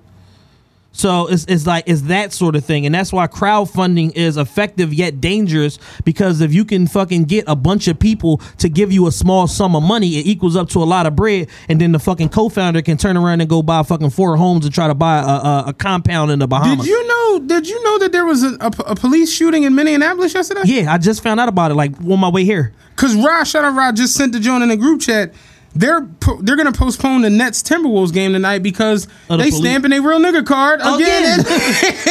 So 0.99 1.29
it's, 1.29 1.45
it's 1.45 1.65
like 1.65 1.85
it's 1.87 2.03
that 2.03 2.33
sort 2.33 2.57
of 2.57 2.65
thing, 2.65 2.85
and 2.85 2.93
that's 2.93 3.13
why 3.13 3.29
crowdfunding 3.29 4.17
is 4.17 4.37
effective 4.37 4.93
yet 4.93 5.21
dangerous. 5.21 5.79
Because 6.05 6.41
if 6.41 6.53
you 6.53 6.65
can 6.65 6.89
fucking 6.89 7.25
get 7.25 7.45
a 7.47 7.55
bunch 7.55 7.87
of 7.87 8.01
people 8.01 8.39
to 8.59 8.69
give 8.69 8.91
you 8.91 9.07
a 9.07 9.13
small 9.13 9.47
sum 9.47 9.77
of 9.77 9.85
money, 9.85 10.19
it 10.19 10.27
equals 10.27 10.57
up 10.57 10.69
to 10.71 10.83
a 10.83 10.85
lot 10.85 11.07
of 11.07 11.15
bread, 11.15 11.49
and 11.69 11.81
then 11.81 11.93
the 11.93 12.01
fucking 12.01 12.31
co-founder 12.31 12.83
can 12.83 12.97
turn 12.97 13.17
around 13.17 13.41
and 13.41 13.49
go 13.49 13.63
buy 13.63 13.83
fucking 13.85 14.11
four 14.11 14.37
homes 14.37 14.65
and 14.65 14.75
try 14.75 14.89
to 14.89 14.95
buy 14.95 15.19
a, 15.19 15.23
a, 15.23 15.65
a 15.69 15.73
compound 15.73 16.33
in 16.33 16.41
the 16.41 16.49
Bahamas. 16.49 16.85
did 16.85 16.91
you 16.91 17.09
know? 17.09 17.39
Did 17.47 17.69
you 17.69 17.83
know 17.85 17.99
that 18.01 18.11
there 18.11 18.25
was 18.25 18.43
a, 18.43 18.57
a, 18.61 18.73
a 18.87 18.97
police 18.97 19.33
shooting 19.33 19.63
in 19.63 19.77
Minneapolis 19.77 20.35
yesterday? 20.35 20.63
Yeah, 20.65 20.93
I 20.93 20.99
just 20.99 21.23
found 21.23 21.39
out 21.39 21.49
about 21.49 21.71
it 21.71 21.75
like 21.75 21.93
on 22.01 22.19
my 22.19 22.29
way 22.29 22.45
here. 22.45 22.73
Cause 22.97 23.15
Rod, 23.15 23.45
shout 23.45 23.65
out 23.65 23.77
Rod, 23.77 23.95
just 23.95 24.17
sent 24.17 24.33
the 24.33 24.41
joint 24.41 24.65
in 24.65 24.69
the 24.71 24.77
group 24.77 25.01
chat. 25.01 25.33
They're 25.79 26.03
po- 26.05 26.43
they're 26.43 26.57
gonna 26.57 26.73
postpone 26.73 27.23
the 27.23 27.31
Nets 27.31 27.63
Timberwolves 27.63 28.13
game 28.13 28.33
tonight 28.33 28.65
because 28.65 29.07
the 29.29 29.37
they 29.37 29.51
police. 29.51 29.59
stamping 29.59 29.93
a 29.93 30.01
real 30.01 30.19
nigga 30.19 30.45
card 30.45 30.81
again. 30.85 31.39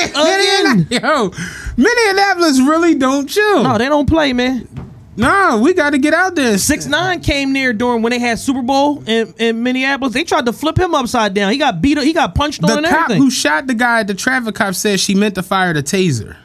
Again. 0.09 0.87
Yo, 0.89 1.31
Minneapolis 1.75 2.61
really 2.61 2.95
don't 2.95 3.27
chill. 3.27 3.63
No, 3.63 3.77
they 3.77 3.89
don't 3.89 4.07
play, 4.07 4.31
man. 4.31 4.69
Nah, 5.17 5.57
we 5.57 5.73
got 5.73 5.89
to 5.89 5.97
get 5.97 6.13
out 6.13 6.35
there. 6.35 6.57
Six 6.57 6.85
nine 6.85 7.19
came 7.19 7.51
near 7.51 7.73
during 7.73 8.03
when 8.03 8.11
they 8.11 8.19
had 8.19 8.39
Super 8.39 8.61
Bowl 8.61 9.03
in, 9.05 9.33
in 9.37 9.63
Minneapolis. 9.63 10.13
They 10.13 10.23
tried 10.23 10.45
to 10.45 10.53
flip 10.53 10.79
him 10.79 10.95
upside 10.95 11.33
down. 11.33 11.51
He 11.51 11.57
got 11.57 11.81
beat. 11.81 11.97
up. 11.97 12.05
He 12.05 12.13
got 12.13 12.35
punched 12.35 12.63
on 12.63 12.83
The 12.83 12.87
cop 12.87 13.01
everything. 13.05 13.21
who 13.21 13.29
shot 13.29 13.67
the 13.67 13.73
guy, 13.73 14.03
the 14.03 14.13
traffic 14.13 14.55
cop, 14.55 14.75
said 14.75 15.01
she 15.01 15.13
meant 15.13 15.35
to 15.35 15.43
fire 15.43 15.73
the 15.73 15.83
taser, 15.83 16.37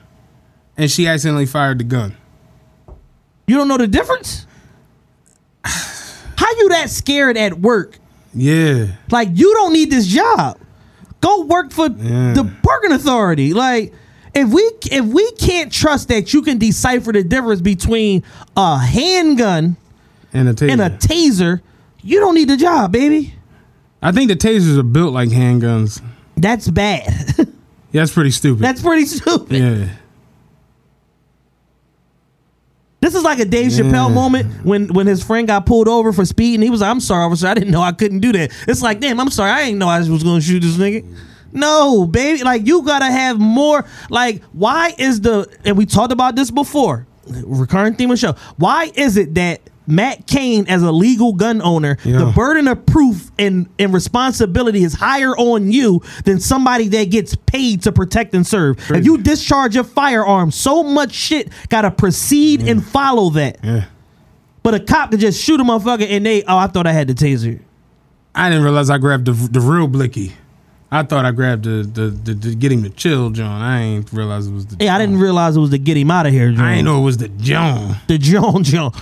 and 0.77 0.91
she 0.91 1.07
accidentally 1.07 1.47
fired 1.47 1.79
the 1.79 1.85
gun. 1.85 2.17
You 3.47 3.57
don't 3.59 3.69
know 3.69 3.79
the 3.79 3.87
difference? 3.87 4.45
How 6.37 6.51
you 6.59 6.69
that 6.71 6.91
scared 6.91 7.37
at 7.37 7.59
work? 7.61 7.99
Yeah, 8.35 8.87
Like 9.11 9.29
you 9.35 9.53
don't 9.55 9.73
need 9.73 9.91
this 9.91 10.07
job. 10.07 10.59
Go 11.21 11.43
work 11.43 11.71
for 11.71 11.89
the 11.89 12.51
parking 12.63 12.93
authority. 12.93 13.53
Like 13.53 13.93
if 14.35 14.49
we 14.49 14.63
if 14.91 15.05
we 15.05 15.31
can't 15.33 15.71
trust 15.71 16.09
that 16.09 16.33
you 16.33 16.41
can 16.43 16.57
decipher 16.59 17.13
the 17.13 17.23
difference 17.23 17.61
between 17.61 18.25
a 18.57 18.79
handgun 18.79 19.77
and 20.33 20.49
a 20.49 20.55
taser. 20.55 20.71
and 20.73 20.81
a 20.81 20.91
taser, 20.91 21.61
you 22.03 22.21
don't 22.21 22.35
need 22.35 22.49
the 22.49 22.57
job, 22.57 22.91
baby. 22.93 23.35
I 24.01 24.11
think 24.13 24.29
the 24.31 24.37
tasers 24.37 24.79
are 24.79 24.83
built 24.83 25.13
like 25.13 25.29
handguns. 25.29 26.03
That's 26.37 26.69
bad. 26.69 27.05
Yeah, 27.39 27.45
that's 27.93 28.13
pretty 28.13 28.31
stupid. 28.31 28.63
That's 28.63 28.81
pretty 28.83 29.05
stupid. 29.05 29.59
yeah. 29.59 29.89
This 33.03 33.17
is 33.17 33.25
like 33.25 33.41
a 33.41 33.45
Dave 33.45 33.73
Chappelle 33.73 34.15
moment 34.15 34.65
when 34.65 34.87
when 34.87 35.09
his 35.09 35.25
friend 35.25 35.49
got 35.49 35.67
pulled 35.67 35.89
over 35.89 36.13
for 36.13 36.25
speed 36.25 36.55
and 36.55 36.63
he 36.63 36.71
was 36.71 36.81
like, 36.83 36.91
"I'm 36.91 37.01
sorry, 37.01 37.25
officer, 37.25 37.49
I 37.49 37.55
didn't 37.55 37.73
know 37.73 37.83
I 37.83 37.91
couldn't 37.91 38.21
do 38.21 38.31
that." 38.33 38.53
It's 38.69 38.81
like, 38.81 39.01
damn, 39.01 39.19
I'm 39.19 39.29
sorry, 39.29 39.51
I 39.51 39.65
didn't 39.65 39.81
know 39.81 39.89
I 39.89 39.99
was 39.99 40.23
going 40.23 40.41
to 40.41 40.47
shoot 40.47 40.61
this 40.61 40.77
nigga. 40.77 41.05
No, 41.53 42.07
baby, 42.07 42.45
like 42.45 42.65
you 42.65 42.83
gotta 42.83 43.11
have 43.11 43.41
more. 43.41 43.85
Like, 44.09 44.43
why 44.53 44.95
is 44.99 45.21
the 45.21 45.49
and 45.65 45.77
we 45.77 45.85
talked 45.85 46.13
about 46.13 46.37
this 46.37 46.53
before, 46.53 47.09
recurring 47.27 47.95
theme 47.95 48.13
of 48.13 48.21
the 48.21 48.27
show. 48.29 48.37
Why 48.57 48.93
is 48.95 49.17
it 49.17 49.35
that 49.35 49.61
Matt 49.87 50.27
Cain, 50.27 50.67
as 50.69 50.83
a 50.83 50.93
legal 50.93 51.33
gun 51.33 51.61
owner, 51.63 51.97
the 52.05 52.33
burden 52.35 52.69
of 52.69 52.85
proof 52.87 53.31
and, 53.39 53.69
and 53.79 53.93
responsibility 53.93 54.85
is 54.85 54.95
higher 54.95 55.37
on 55.37 55.73
you 55.73 56.03
than 56.25 56.41
somebody 56.41 56.89
that 56.89 57.11
gets 57.11 57.35
paid 57.35 57.83
to 57.83 57.93
protect 57.93 58.35
and 58.35 58.47
serve. 58.47 58.79
If 58.91 59.05
you 59.05 59.19
discharge 59.19 59.77
a 59.77 59.85
firearm, 59.85 60.51
so 60.51 60.83
much 60.83 61.13
shit 61.13 61.51
gotta 61.69 61.91
proceed 61.91 62.63
and 62.63 62.85
follow 62.85 63.31
that. 63.31 63.59
Yeah. 63.63 63.85
But 64.63 64.75
a 64.75 64.81
cop 64.81 65.11
could 65.11 65.21
just 65.21 65.43
shoot 65.43 65.61
a 65.61 65.65
motherfucker 65.65 66.09
and 66.09 66.25
they, 66.25 66.45
oh, 66.45 66.57
I 66.57 66.69
thought 66.69 66.87
I 66.87 66.93
had 66.93 67.09
the 67.09 67.15
taser. 67.15 67.61
I 68.35 68.49
didn't 68.49 68.65
realize 68.65 68.89
I 68.91 68.99
grabbed 68.99 69.27
the 69.27 69.33
the 69.33 69.61
real 69.61 69.87
blicky. 69.89 70.33
I 70.91 71.03
thought 71.03 71.25
I 71.25 71.33
grabbed 71.33 71.65
the 71.65 71.83
the, 71.83 72.09
the, 72.09 72.35
the 72.35 72.55
get 72.55 72.73
him 72.73 72.83
to 72.83 72.91
chill 72.91 73.31
John. 73.31 73.61
I 73.61 73.83
ain't 73.83 74.13
realize 74.13 74.47
it 74.47 74.53
was 74.53 74.67
the. 74.67 74.85
Yeah, 74.85 74.95
I 74.95 74.99
didn't 74.99 75.19
realize 75.19 75.57
it 75.57 75.61
was 75.61 75.71
to 75.71 75.79
get 75.79 75.97
him 75.97 76.11
out 76.11 76.27
of 76.27 76.33
here. 76.33 76.51
John. 76.53 76.61
I 76.61 76.75
ain't 76.75 76.85
know 76.85 77.01
it 77.01 77.05
was 77.05 77.19
the 77.19 77.29
John. 77.29 77.97
the 78.09 78.19
John 78.19 78.63
John. 78.63 78.93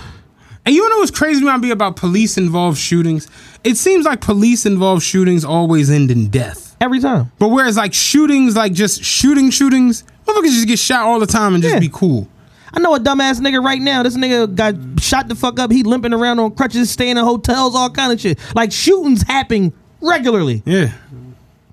And 0.65 0.75
you 0.75 0.87
know 0.89 0.97
what's 0.97 1.11
crazy 1.11 1.41
about 1.43 1.61
be 1.61 1.71
about 1.71 1.95
police 1.95 2.37
involved 2.37 2.77
shootings? 2.77 3.27
It 3.63 3.77
seems 3.77 4.05
like 4.05 4.21
police 4.21 4.65
involved 4.65 5.03
shootings 5.03 5.43
always 5.43 5.89
end 5.89 6.11
in 6.11 6.29
death. 6.29 6.75
Every 6.79 6.99
time. 6.99 7.31
But 7.39 7.49
whereas 7.49 7.77
like 7.77 7.93
shootings, 7.93 8.55
like 8.55 8.73
just 8.73 9.03
shooting 9.03 9.49
shootings, 9.51 10.03
motherfuckers 10.25 10.45
just 10.53 10.67
get 10.67 10.79
shot 10.79 11.03
all 11.05 11.19
the 11.19 11.25
time 11.27 11.53
and 11.53 11.61
just 11.63 11.73
Yeah. 11.75 11.79
be 11.79 11.89
cool. 11.91 12.27
I 12.73 12.79
know 12.79 12.95
a 12.95 12.99
dumbass 12.99 13.39
nigga 13.41 13.63
right 13.63 13.81
now. 13.81 14.01
This 14.03 14.15
nigga 14.15 14.53
got 14.55 14.75
shot 15.01 15.27
the 15.27 15.35
fuck 15.35 15.59
up. 15.59 15.71
He 15.71 15.83
limping 15.83 16.13
around 16.13 16.39
on 16.39 16.51
crutches, 16.51 16.89
staying 16.89 17.17
in 17.17 17.23
hotels, 17.23 17.75
all 17.75 17.89
kind 17.89 18.13
of 18.13 18.21
shit. 18.21 18.39
Like 18.55 18.71
shootings 18.71 19.23
happen 19.23 19.73
regularly. 19.99 20.63
Yeah. 20.65 20.91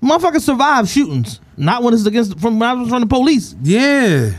Motherfuckers 0.03 0.41
survive 0.41 0.89
shootings. 0.89 1.39
Not 1.57 1.83
when 1.83 1.93
it's 1.93 2.05
against 2.05 2.39
from 2.39 2.59
when 2.59 2.69
I 2.69 2.73
was 2.73 2.89
from 2.89 3.01
the 3.01 3.07
police. 3.07 3.55
Yeah. 3.63 4.31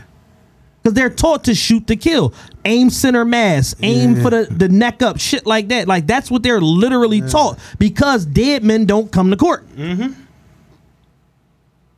Cause 0.83 0.95
they're 0.95 1.11
taught 1.11 1.45
to 1.45 1.55
shoot 1.55 1.87
to 1.89 1.97
kill. 1.97 2.33
Aim 2.65 2.89
center 2.89 3.25
mass. 3.27 3.75
Aim 3.83 4.17
Yeah. 4.17 4.23
for 4.23 4.31
the, 4.31 4.45
the 4.51 4.69
neck 4.69 5.03
up. 5.03 5.21
Shit 5.21 5.45
like 5.47 5.69
that. 5.69 5.87
Like 5.87 6.07
that's 6.07 6.31
what 6.31 6.43
they're 6.43 6.61
literally 6.61 7.21
taught. 7.21 7.59
Because 7.79 8.25
dead 8.25 8.65
men 8.65 8.87
don't 8.87 9.13
come 9.13 9.31
to 9.31 9.37
court. 9.37 9.69
Mm-hmm. 9.77 10.13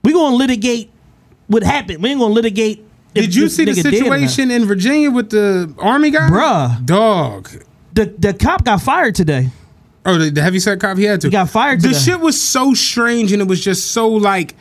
We 0.04 0.12
gonna 0.12 0.36
litigate 0.36 0.90
what 1.46 1.62
happened. 1.62 2.02
We 2.02 2.10
ain't 2.10 2.20
gonna 2.20 2.34
litigate. 2.34 2.84
Did 3.14 3.34
you 3.34 3.48
see 3.48 3.64
the 3.66 3.72
nigga 3.72 3.82
dead 3.84 3.94
or 4.02 4.08
not. 4.10 4.18
situation 4.28 4.50
in 4.50 4.64
Virginia 4.64 5.10
with 5.10 5.30
the 5.30 5.72
army 5.78 6.10
guy? 6.10 6.28
Bruh. 6.30 6.84
Dog. 6.84 7.50
The 7.92 8.06
the 8.18 8.34
cop 8.34 8.64
got 8.64 8.80
fired 8.82 9.14
today. 9.14 9.50
Oh, 10.04 10.18
the, 10.18 10.30
the 10.30 10.42
heavy 10.42 10.58
set 10.58 10.80
cop 10.80 10.98
he 10.98 11.04
had 11.04 11.20
to. 11.20 11.28
He 11.28 11.30
got 11.30 11.48
fired 11.50 11.80
The 11.82 11.88
today. 11.88 12.00
shit 12.00 12.20
was 12.20 12.40
so 12.40 12.74
strange 12.74 13.30
and 13.32 13.40
it 13.40 13.46
was 13.46 13.62
just 13.62 13.92
so 13.92 14.08
like 14.08 14.56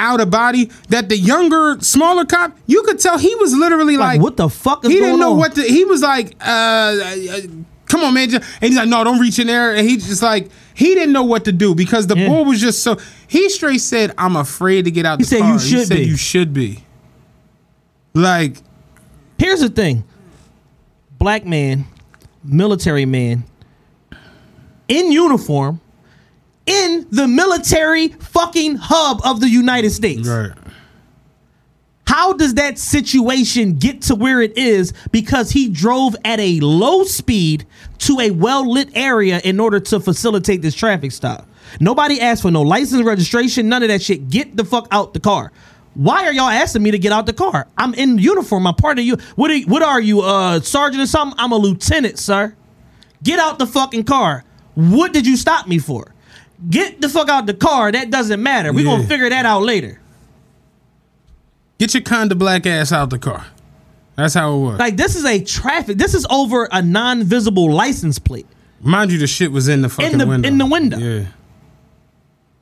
out 0.00 0.20
of 0.20 0.30
body 0.30 0.70
that 0.88 1.08
the 1.08 1.16
younger, 1.16 1.76
smaller 1.80 2.24
cop, 2.24 2.56
you 2.66 2.82
could 2.82 2.98
tell 2.98 3.18
he 3.18 3.34
was 3.36 3.52
literally 3.54 3.96
Like, 3.96 4.14
like, 4.16 4.20
what 4.22 4.36
the 4.36 4.48
fuck 4.48 4.84
is 4.84 4.90
he 4.90 4.98
didn't 4.98 5.20
know 5.20 5.32
on? 5.32 5.38
what 5.38 5.54
to, 5.54 5.62
he 5.62 5.84
was 5.84 6.00
like, 6.02 6.34
uh, 6.40 6.48
uh, 6.48 7.40
come 7.86 8.02
on, 8.02 8.14
man. 8.14 8.34
And 8.34 8.44
he's 8.60 8.76
like, 8.76 8.88
no, 8.88 9.04
don't 9.04 9.18
reach 9.20 9.38
in 9.38 9.46
there. 9.46 9.74
And 9.74 9.88
he's 9.88 10.08
just 10.08 10.22
like, 10.22 10.50
he 10.74 10.94
didn't 10.94 11.12
know 11.12 11.24
what 11.24 11.44
to 11.44 11.52
do 11.52 11.74
because 11.74 12.06
the 12.06 12.16
Yeah. 12.16 12.28
bull 12.28 12.44
was 12.46 12.60
just 12.60 12.82
so. 12.82 12.96
He 13.28 13.48
straight 13.50 13.80
said, 13.82 14.12
I'm 14.16 14.34
afraid 14.36 14.86
to 14.86 14.90
get 14.90 15.04
out 15.06 15.18
He 15.18 15.24
the 15.24 15.28
said, 15.28 15.40
car. 15.40 15.52
"You 15.52 15.58
he 15.58 15.68
should 15.68 15.86
said, 15.88 15.96
be." 15.98 16.04
you 16.04 16.16
should 16.16 16.54
be. 16.54 16.84
Like, 18.14 18.56
Here's 19.38 19.60
the 19.60 19.68
thing. 19.68 20.04
Black 21.18 21.44
man, 21.46 21.84
military 22.42 23.04
man, 23.06 23.44
in 24.88 25.12
uniform, 25.12 25.80
in 26.70 27.06
the 27.10 27.26
military 27.26 28.08
fucking 28.08 28.76
hub 28.76 29.20
of 29.24 29.40
the 29.40 29.48
United 29.48 29.90
States. 29.90 30.28
right. 30.28 30.52
How 32.06 32.32
does 32.32 32.54
that 32.54 32.76
situation 32.76 33.74
get 33.74 34.02
to 34.02 34.16
where 34.16 34.42
it 34.42 34.58
is? 34.58 34.92
Because 35.12 35.52
he 35.52 35.68
drove 35.68 36.16
at 36.24 36.40
a 36.40 36.58
low 36.58 37.04
speed 37.04 37.66
to 37.98 38.18
a 38.18 38.32
well 38.32 38.68
lit 38.68 38.90
area 38.94 39.40
in 39.44 39.60
order 39.60 39.78
to 39.78 40.00
facilitate 40.00 40.60
this 40.60 40.74
traffic 40.74 41.12
stop. 41.12 41.46
Nobody 41.78 42.20
asked 42.20 42.42
for 42.42 42.50
no 42.50 42.62
license, 42.62 43.04
registration, 43.04 43.68
none 43.68 43.84
of 43.84 43.90
that 43.90 44.02
shit. 44.02 44.28
Get 44.28 44.56
the 44.56 44.64
fuck 44.64 44.88
out 44.90 45.14
the 45.14 45.20
car. 45.20 45.52
Why 45.94 46.26
are 46.26 46.32
y'all 46.32 46.48
asking 46.48 46.82
me 46.82 46.90
to 46.90 46.98
get 46.98 47.12
out 47.12 47.26
the 47.26 47.32
car? 47.32 47.68
I'm 47.78 47.94
in 47.94 48.18
uniform. 48.18 48.66
I'm 48.66 48.74
part 48.74 48.98
of 48.98 49.04
you. 49.04 49.16
What 49.36 49.52
are 49.52 49.54
you, 49.54 49.66
what 49.66 49.82
are 49.84 50.00
you, 50.00 50.22
uh, 50.22 50.60
sergeant 50.60 51.02
or 51.02 51.06
something? 51.06 51.38
I'm 51.38 51.52
a 51.52 51.56
lieutenant, 51.56 52.18
sir. 52.18 52.56
Get 53.22 53.38
out 53.38 53.60
the 53.60 53.66
fucking 53.68 54.04
car. 54.04 54.44
What 54.74 55.12
did 55.12 55.28
you 55.28 55.36
stop 55.36 55.68
me 55.68 55.78
for? 55.78 56.12
Get 56.68 57.00
the 57.00 57.08
fuck 57.08 57.28
out 57.28 57.46
the 57.46 57.54
car. 57.54 57.90
That 57.90 58.10
doesn't 58.10 58.42
matter. 58.42 58.72
We're 58.72 58.84
Yeah. 58.86 58.96
gonna 58.96 59.06
figure 59.08 59.30
that 59.30 59.46
out 59.46 59.62
later. 59.62 59.98
Get 61.78 61.94
your 61.94 62.02
kinda 62.02 62.34
black 62.34 62.66
ass 62.66 62.92
out 62.92 63.10
the 63.10 63.18
car. 63.18 63.46
That's 64.16 64.34
how 64.34 64.54
it 64.54 64.58
was. 64.60 64.78
Like 64.78 64.96
this 64.96 65.16
is 65.16 65.24
a 65.24 65.42
traffic. 65.42 65.96
This 65.96 66.14
is 66.14 66.26
over 66.28 66.68
a 66.70 66.82
non-visible 66.82 67.72
license 67.72 68.18
plate. 68.18 68.46
Mind 68.82 69.10
you, 69.12 69.18
the 69.18 69.26
shit 69.26 69.52
was 69.52 69.68
in 69.68 69.82
the 69.82 69.88
fucking 69.88 70.12
In 70.12 70.18
the 70.18 70.26
window. 70.26 70.48
in 70.48 70.58
the 70.58 70.66
window. 70.66 70.98
Yeah. 70.98 71.24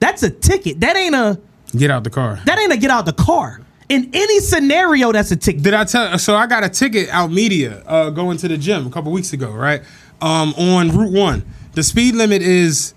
That's 0.00 0.22
a 0.22 0.30
ticket. 0.30 0.80
That 0.80 0.96
ain't 0.96 1.14
a 1.14 1.38
Get 1.76 1.90
out 1.90 2.04
the 2.04 2.10
car. 2.10 2.38
that 2.44 2.58
ain't 2.58 2.72
a 2.72 2.76
get 2.76 2.90
out 2.90 3.06
the 3.06 3.12
car. 3.12 3.60
In 3.88 4.10
any 4.12 4.38
scenario, 4.40 5.10
that's 5.12 5.30
a 5.32 5.36
ticket. 5.36 5.62
Did 5.62 5.74
I 5.74 5.84
tell? 5.84 6.16
So 6.18 6.36
I 6.36 6.46
got 6.46 6.62
a 6.62 6.68
ticket 6.68 7.08
out 7.08 7.32
media 7.32 7.82
uh, 7.86 8.10
going 8.10 8.36
to 8.38 8.48
the 8.48 8.56
gym 8.58 8.86
a 8.86 8.90
couple 8.90 9.10
weeks 9.10 9.32
ago, 9.32 9.50
right? 9.50 9.82
Um, 10.20 10.54
on 10.54 10.90
Route 10.96 11.12
One, 11.12 11.44
the 11.72 11.82
speed 11.82 12.14
limit 12.14 12.42
is 12.42 12.92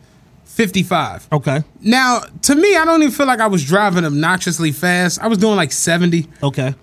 fifty 0.52 0.84
five. 0.84 1.28
Okay. 1.32 1.64
Now, 1.82 2.22
to 2.44 2.56
me, 2.56 2.76
I 2.76 2.86
don't 2.86 3.02
even 3.02 3.14
feel 3.14 3.26
like 3.28 3.40
I 3.40 3.48
was 3.48 3.64
driving 3.66 4.06
obnoxiously 4.06 4.72
fast. 4.72 5.20
I 5.22 5.28
was 5.28 5.38
doing 5.38 5.56
like 5.56 5.72
seventy. 5.72 6.28
Okay. 6.44 6.76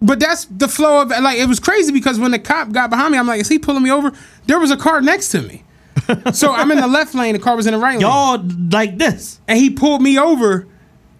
But 0.00 0.20
that's 0.20 0.44
the 0.44 0.68
flow 0.68 1.02
of 1.02 1.08
like 1.10 1.38
it 1.38 1.46
was 1.48 1.58
crazy 1.58 1.90
because 1.92 2.20
when 2.20 2.30
the 2.30 2.38
cop 2.38 2.70
got 2.70 2.90
behind 2.90 3.12
me, 3.12 3.18
I'm 3.18 3.26
like, 3.26 3.40
is 3.40 3.48
he 3.48 3.58
pulling 3.58 3.82
me 3.82 3.90
over? 3.90 4.12
There 4.46 4.60
was 4.60 4.70
a 4.70 4.76
car 4.76 5.00
next 5.00 5.30
to 5.30 5.42
me. 5.42 5.64
so 6.32 6.52
I'm 6.52 6.70
in 6.70 6.78
the 6.78 6.86
left 6.86 7.14
lane, 7.14 7.32
the 7.34 7.40
car 7.40 7.56
was 7.56 7.66
in 7.66 7.72
the 7.72 7.78
right 7.78 7.92
lane. 7.94 8.00
Y'all 8.02 8.40
like 8.70 8.96
this. 8.98 9.40
And 9.48 9.58
he 9.58 9.70
pulled 9.70 10.00
me 10.00 10.16
over 10.16 10.68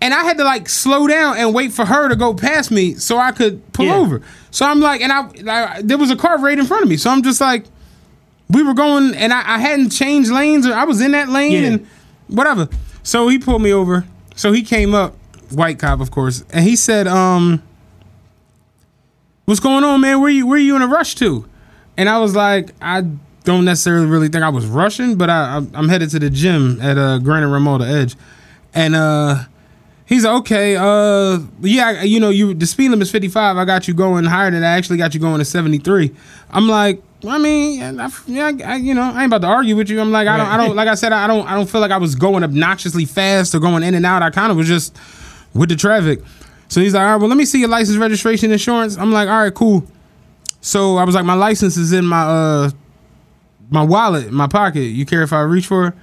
and 0.00 0.14
I 0.14 0.22
had 0.22 0.38
to 0.38 0.44
like 0.44 0.68
slow 0.68 1.08
down 1.08 1.36
and 1.38 1.52
wait 1.52 1.72
for 1.72 1.84
her 1.84 2.08
to 2.08 2.14
go 2.14 2.32
past 2.34 2.70
me 2.70 2.94
so 2.94 3.18
I 3.18 3.32
could 3.32 3.72
pull 3.72 3.86
Yeah. 3.86 3.96
over. 3.96 4.22
So 4.52 4.64
I'm 4.64 4.78
like, 4.80 5.00
and 5.00 5.12
I, 5.12 5.28
I 5.76 5.82
there 5.82 5.98
was 5.98 6.12
a 6.12 6.16
car 6.16 6.38
right 6.38 6.56
in 6.56 6.64
front 6.64 6.84
of 6.84 6.88
me. 6.88 6.96
So 6.96 7.10
I'm 7.10 7.22
just 7.24 7.40
like, 7.40 7.64
we 8.50 8.62
were 8.62 8.74
going 8.74 9.14
and 9.14 9.32
I, 9.32 9.56
I 9.56 9.58
hadn't 9.58 9.90
changed 9.90 10.30
lanes 10.30 10.66
or 10.66 10.72
I 10.74 10.84
was 10.84 11.00
in 11.00 11.12
that 11.12 11.28
lane 11.28 11.52
Yeah. 11.52 11.68
and 11.70 11.86
whatever. 12.28 12.68
So 13.02 13.28
he 13.28 13.38
pulled 13.38 13.62
me 13.62 13.72
over. 13.72 14.04
So 14.36 14.52
he 14.52 14.62
came 14.62 14.94
up, 14.94 15.14
white 15.50 15.78
cop, 15.78 16.00
of 16.00 16.10
course, 16.10 16.44
and 16.50 16.64
he 16.64 16.76
said, 16.76 17.06
um, 17.08 17.62
what's 19.44 19.60
going 19.60 19.84
on, 19.84 20.00
man? 20.00 20.20
Where 20.20 20.30
you 20.30 20.46
where 20.46 20.58
you 20.58 20.76
in 20.76 20.82
a 20.82 20.86
rush 20.86 21.14
to? 21.16 21.44
And 21.96 22.08
I 22.08 22.18
was 22.18 22.36
like, 22.36 22.70
I 22.80 23.02
don't 23.44 23.64
necessarily 23.64 24.06
really 24.06 24.28
think 24.28 24.44
I 24.44 24.48
was 24.50 24.66
rushing, 24.66 25.16
but 25.16 25.30
I, 25.30 25.54
I'm- 25.54 25.70
I'm 25.74 25.88
headed 25.88 26.10
to 26.10 26.18
the 26.18 26.30
gym 26.30 26.80
at 26.80 26.96
uh, 26.98 27.18
Granite 27.18 27.48
Ramona 27.48 27.86
Edge, 27.86 28.14
and 28.74 28.94
uh, 28.94 29.44
he's 30.06 30.24
like, 30.24 30.40
okay, 30.42 30.76
uh, 30.76 31.40
yeah, 31.60 32.02
you 32.02 32.20
know, 32.20 32.30
you 32.30 32.54
the 32.54 32.66
speed 32.66 32.90
limit 32.90 33.06
is 33.06 33.10
55. 33.10 33.56
I 33.56 33.64
got 33.64 33.88
you 33.88 33.94
going 33.94 34.24
higher 34.26 34.50
than. 34.50 34.62
I 34.62 34.76
actually 34.76 34.98
got 34.98 35.14
you 35.14 35.20
going 35.20 35.38
to 35.38 35.44
73. 35.44 36.14
I'm 36.50 36.68
like. 36.68 37.02
I 37.26 37.38
mean, 37.38 37.82
I, 37.98 38.10
yeah, 38.26 38.52
I, 38.64 38.76
you 38.76 38.94
know, 38.94 39.02
I 39.02 39.24
ain't 39.24 39.32
about 39.32 39.40
to 39.40 39.48
argue 39.48 39.74
with 39.74 39.90
you. 39.90 40.00
I'm 40.00 40.12
like, 40.12 40.28
I 40.28 40.36
don't, 40.36 40.46
I 40.46 40.56
don't, 40.56 40.76
like 40.76 40.86
I 40.86 40.94
said, 40.94 41.12
I 41.12 41.26
don't, 41.26 41.48
I 41.48 41.54
don't 41.54 41.68
feel 41.68 41.80
like 41.80 41.90
I 41.90 41.96
was 41.96 42.14
going 42.14 42.44
obnoxiously 42.44 43.06
fast 43.06 43.54
or 43.54 43.58
going 43.58 43.82
in 43.82 43.94
and 43.94 44.06
out. 44.06 44.22
I 44.22 44.30
kind 44.30 44.52
of 44.52 44.56
was 44.56 44.68
just 44.68 44.96
with 45.52 45.68
the 45.68 45.76
traffic. 45.76 46.20
So 46.68 46.80
he's 46.80 46.94
like, 46.94 47.02
all 47.02 47.12
right, 47.12 47.16
well, 47.16 47.28
let 47.28 47.36
me 47.36 47.44
see 47.44 47.58
your 47.58 47.70
license, 47.70 47.96
registration, 47.96 48.52
insurance. 48.52 48.96
I'm 48.96 49.10
like, 49.10 49.28
all 49.28 49.42
right, 49.42 49.54
cool. 49.54 49.84
So 50.60 50.96
I 50.96 51.04
was 51.04 51.14
like, 51.14 51.24
my 51.24 51.34
license 51.34 51.76
is 51.76 51.92
in 51.92 52.04
my 52.04 52.22
uh 52.22 52.70
my 53.70 53.82
wallet, 53.82 54.30
my 54.30 54.46
pocket. 54.46 54.80
You 54.80 55.04
care 55.04 55.22
if 55.22 55.32
I 55.32 55.40
reach 55.40 55.66
for 55.66 55.88
it? 55.88 55.94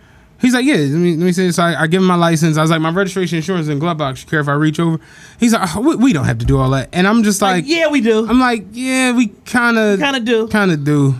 He's 0.46 0.54
like, 0.54 0.64
yeah. 0.66 0.76
Let 0.76 0.90
me 0.92 1.16
let 1.16 1.26
me 1.26 1.32
say. 1.32 1.50
So 1.50 1.64
I, 1.64 1.82
I 1.82 1.88
give 1.88 2.02
him 2.02 2.08
my 2.08 2.16
license. 2.16 2.56
I 2.58 2.62
was 2.62 2.70
like, 2.70 2.80
my 2.80 2.92
registration, 2.92 3.38
insurance, 3.38 3.68
in 3.68 3.80
glove 3.80 3.98
box. 3.98 4.22
You 4.24 4.30
care 4.30 4.40
if 4.40 4.48
I 4.48 4.54
reach 4.54 4.80
over? 4.80 5.00
He's 5.40 5.54
like, 5.54 5.76
oh, 5.76 5.82
we, 5.82 5.96
we 5.96 6.14
don't 6.14 6.26
have 6.26 6.38
to 6.38 6.46
do 6.46 6.60
all 6.60 6.70
that. 6.70 6.90
And 6.94 7.08
I'm 7.08 7.24
just 7.24 7.42
like, 7.42 7.64
yeah, 7.68 7.88
we 7.88 8.00
do. 8.00 8.28
I'm 8.30 8.40
like, 8.40 8.64
yeah, 8.72 9.12
we 9.16 9.30
kind 9.46 9.78
of 9.80 10.00
kind 10.00 10.16
of 10.16 10.24
do, 10.24 10.48
kind 10.50 10.72
of 10.72 10.84
do. 10.84 11.16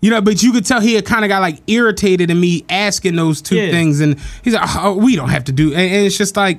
You 0.00 0.10
know, 0.10 0.20
but 0.20 0.42
you 0.42 0.52
could 0.52 0.66
tell 0.66 0.80
he 0.80 0.94
had 0.94 1.06
kind 1.06 1.24
of 1.24 1.28
got 1.28 1.40
like 1.40 1.60
irritated 1.68 2.30
in 2.30 2.38
me 2.40 2.64
asking 2.68 3.14
those 3.16 3.40
two 3.40 3.56
Yeah. 3.56 3.70
things, 3.70 4.00
and 4.00 4.18
he's 4.42 4.54
like, 4.54 4.68
oh, 4.76 4.94
we 4.96 5.14
don't 5.14 5.30
have 5.30 5.44
to 5.44 5.52
do. 5.52 5.68
And, 5.68 5.80
and 5.80 6.06
it's 6.06 6.18
just 6.18 6.36
like, 6.36 6.58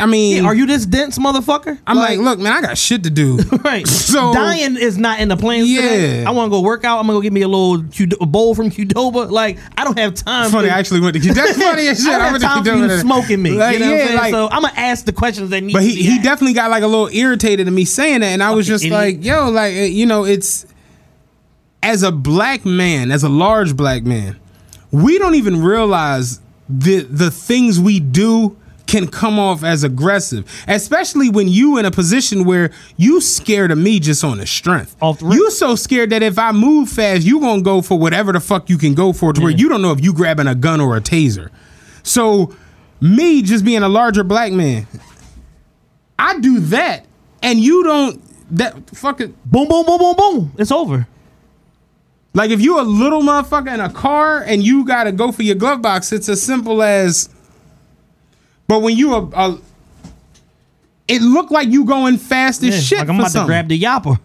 I 0.00 0.06
mean, 0.06 0.44
are 0.44 0.54
you 0.54 0.66
this 0.66 0.86
dense 0.86 1.18
motherfucker? 1.18 1.78
I'm 1.86 1.96
like, 1.96 2.18
look, 2.18 2.38
man, 2.38 2.52
I 2.52 2.60
got 2.60 2.78
shit 2.78 3.02
to 3.04 3.10
do. 3.10 3.36
right. 3.64 3.86
So 4.08 4.32
dying 4.32 4.76
is 4.78 4.96
not 4.96 5.20
in 5.20 5.28
the 5.28 5.36
plans. 5.36 5.68
today. 5.68 6.22
Yeah. 6.22 6.28
I 6.28 6.32
want 6.32 6.46
to 6.46 6.50
go 6.50 6.60
work 6.62 6.84
out. 6.84 6.98
I'm 6.98 7.06
gonna 7.06 7.18
go 7.18 7.20
get 7.20 7.32
me 7.32 7.42
a 7.42 7.48
little 7.48 7.82
Qd- 7.84 8.20
a 8.20 8.26
bowl 8.26 8.54
from 8.54 8.70
Qdoba. 8.70 9.30
Like 9.30 9.58
I 9.76 9.84
don't 9.84 9.98
have 9.98 10.14
time. 10.14 10.50
Funny, 10.50 10.68
for, 10.68 10.74
I 10.74 10.78
actually 10.78 11.00
went 11.00 11.20
to. 11.22 11.32
That's 11.34 11.56
funny 11.62 11.88
as 11.88 11.98
shit. 12.02 12.08
I 12.08 12.18
don't 12.18 12.20
I 12.20 12.24
have 12.28 12.34
to 12.36 12.40
time 12.40 12.64
for 12.64 12.70
you 12.74 12.82
today. 12.88 13.00
smoking 13.00 13.42
me. 13.42 13.50
Like, 13.50 13.74
you 13.74 13.80
know 13.80 13.90
what 13.90 13.96
yeah, 13.96 14.02
I'm 14.02 14.06
saying? 14.08 14.18
like- 14.18 14.32
so 14.32 14.48
I'm 14.50 14.62
gonna 14.62 14.74
ask 14.78 15.04
the 15.04 15.12
questions 15.12 15.50
that 15.50 15.62
need. 15.62 15.72
But 15.74 15.80
to 15.80 15.84
he, 15.86 16.02
he 16.02 16.12
asked. 16.14 16.22
definitely 16.24 16.54
got 16.54 16.70
like 16.70 16.82
a 16.82 16.86
little 16.86 17.08
irritated 17.08 17.68
in 17.68 17.74
me 17.74 17.84
saying 17.84 18.20
that, 18.20 18.28
and 18.28 18.42
I 18.42 18.52
was 18.52 18.66
just 18.66 18.84
idiot. 18.84 18.98
like, 18.98 19.24
yo, 19.24 19.50
like 19.50 19.74
uh, 19.74 19.80
you 19.80 20.06
know, 20.06 20.24
it's 20.24 20.66
as 21.82 22.02
a 22.02 22.10
black 22.12 22.64
man, 22.64 23.10
as 23.10 23.22
a 23.22 23.28
large 23.28 23.76
black 23.76 24.04
man, 24.04 24.38
we 24.90 25.18
don't 25.18 25.34
even 25.34 25.62
realize 25.62 26.40
the 26.68 27.00
the 27.00 27.30
things 27.30 27.78
we 27.78 28.00
do 28.00 28.56
can 28.88 29.06
come 29.06 29.38
off 29.38 29.62
as 29.62 29.84
aggressive, 29.84 30.50
especially 30.66 31.28
when 31.28 31.46
you 31.46 31.78
in 31.78 31.84
a 31.84 31.90
position 31.90 32.44
where 32.44 32.70
you 32.96 33.20
scared 33.20 33.70
of 33.70 33.78
me 33.78 34.00
just 34.00 34.24
on 34.24 34.38
the 34.38 34.46
strength. 34.46 34.96
you 35.22 35.50
so 35.50 35.76
scared 35.76 36.10
that 36.10 36.22
if 36.22 36.38
I 36.38 36.50
move 36.50 36.88
fast, 36.88 37.24
you 37.24 37.38
gonna 37.38 37.62
go 37.62 37.82
for 37.82 37.98
whatever 37.98 38.32
the 38.32 38.40
fuck 38.40 38.68
you 38.68 38.78
can 38.78 38.94
go 38.94 39.12
for, 39.12 39.32
to 39.32 39.40
where 39.40 39.52
you 39.52 39.68
don't 39.68 39.82
know 39.82 39.92
if 39.92 40.02
you 40.02 40.12
grabbing 40.12 40.48
a 40.48 40.54
gun 40.54 40.80
or 40.80 40.96
a 40.96 41.00
taser. 41.00 41.50
So, 42.02 42.56
me 43.00 43.42
just 43.42 43.64
being 43.64 43.82
a 43.82 43.88
larger 43.88 44.24
black 44.24 44.52
man, 44.52 44.86
I 46.18 46.40
do 46.40 46.58
that, 46.60 47.04
and 47.42 47.60
you 47.60 47.84
don't. 47.84 48.24
That 48.56 48.88
fucking 48.96 49.36
boom, 49.44 49.68
boom, 49.68 49.84
boom, 49.84 49.98
boom, 49.98 50.16
boom. 50.16 50.52
It's 50.56 50.72
over. 50.72 51.06
Like 52.32 52.50
if 52.50 52.62
you 52.62 52.80
a 52.80 52.82
little 52.82 53.20
motherfucker 53.20 53.74
in 53.74 53.80
a 53.80 53.90
car 53.90 54.42
and 54.42 54.62
you 54.62 54.86
gotta 54.86 55.12
go 55.12 55.32
for 55.32 55.42
your 55.42 55.56
glove 55.56 55.82
box, 55.82 56.12
it's 56.12 56.28
as 56.28 56.42
simple 56.42 56.82
as. 56.82 57.28
But 58.68 58.80
when 58.82 58.96
you 58.96 59.14
a, 59.14 59.22
a 59.34 59.58
it 61.08 61.22
looked 61.22 61.50
like 61.50 61.68
you 61.68 61.84
going 61.84 62.18
fast 62.18 62.62
as 62.62 62.74
Yeah, 62.74 62.80
shit. 62.80 62.98
like 63.00 63.08
I'm 63.08 63.18
about 63.18 63.32
to 63.32 63.44
grab 63.46 63.68
the 63.68 63.80
yapper. 63.80 64.18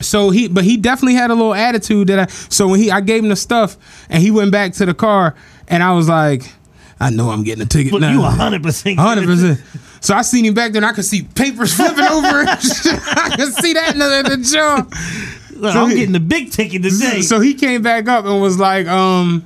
So 0.00 0.30
he, 0.30 0.48
but 0.48 0.64
he 0.64 0.76
definitely 0.76 1.14
had 1.14 1.30
a 1.30 1.34
little 1.34 1.54
attitude 1.54 2.08
that 2.08 2.18
I. 2.18 2.26
So 2.26 2.68
when 2.68 2.80
he, 2.80 2.90
I 2.90 3.00
gave 3.00 3.22
him 3.22 3.28
the 3.28 3.36
stuff, 3.36 3.76
and 4.08 4.22
he 4.22 4.30
went 4.30 4.50
back 4.50 4.72
to 4.74 4.86
the 4.86 4.94
car, 4.94 5.34
and 5.68 5.82
I 5.82 5.92
was 5.92 6.08
like, 6.08 6.50
I 6.98 7.10
know 7.10 7.30
I'm 7.30 7.42
getting 7.44 7.62
a 7.62 7.66
ticket 7.66 7.92
But 7.92 8.00
now. 8.02 8.12
you 8.12 8.20
100% 8.20 8.96
hundred 8.96 9.26
percent. 9.26 9.60
So 10.02 10.14
I 10.14 10.22
seen 10.22 10.44
him 10.46 10.54
back 10.54 10.72
there, 10.72 10.78
and 10.80 10.86
I 10.86 10.92
could 10.92 11.04
see 11.04 11.22
papers 11.22 11.74
flipping 11.76 12.04
over. 12.04 12.28
I 12.46 13.34
could 13.36 13.54
see 13.54 13.74
that 13.74 13.90
in 13.92 13.98
the, 13.98 14.36
the 14.36 14.42
jaw. 14.42 15.56
Look, 15.58 15.74
I'm 15.76 15.90
getting 15.90 16.12
the 16.12 16.20
big 16.20 16.50
ticket 16.50 16.82
today. 16.82 17.20
So 17.20 17.38
he 17.40 17.52
came 17.52 17.82
back 17.82 18.08
up 18.08 18.24
and 18.24 18.40
was 18.40 18.58
like, 18.58 18.86
um, 18.86 19.44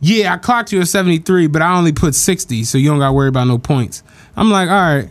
yeah, 0.00 0.34
I 0.34 0.38
clocked 0.38 0.72
you 0.72 0.80
at 0.80 0.88
73, 0.88 1.46
but 1.48 1.62
I 1.62 1.76
only 1.76 1.92
put 1.92 2.14
60, 2.14 2.64
so 2.64 2.78
you 2.78 2.88
don't 2.90 2.98
gotta 2.98 3.12
worry 3.12 3.28
about 3.28 3.46
no 3.46 3.58
points. 3.58 4.02
I'm 4.36 4.50
like, 4.50 4.68
all 4.68 4.74
right. 4.96 5.08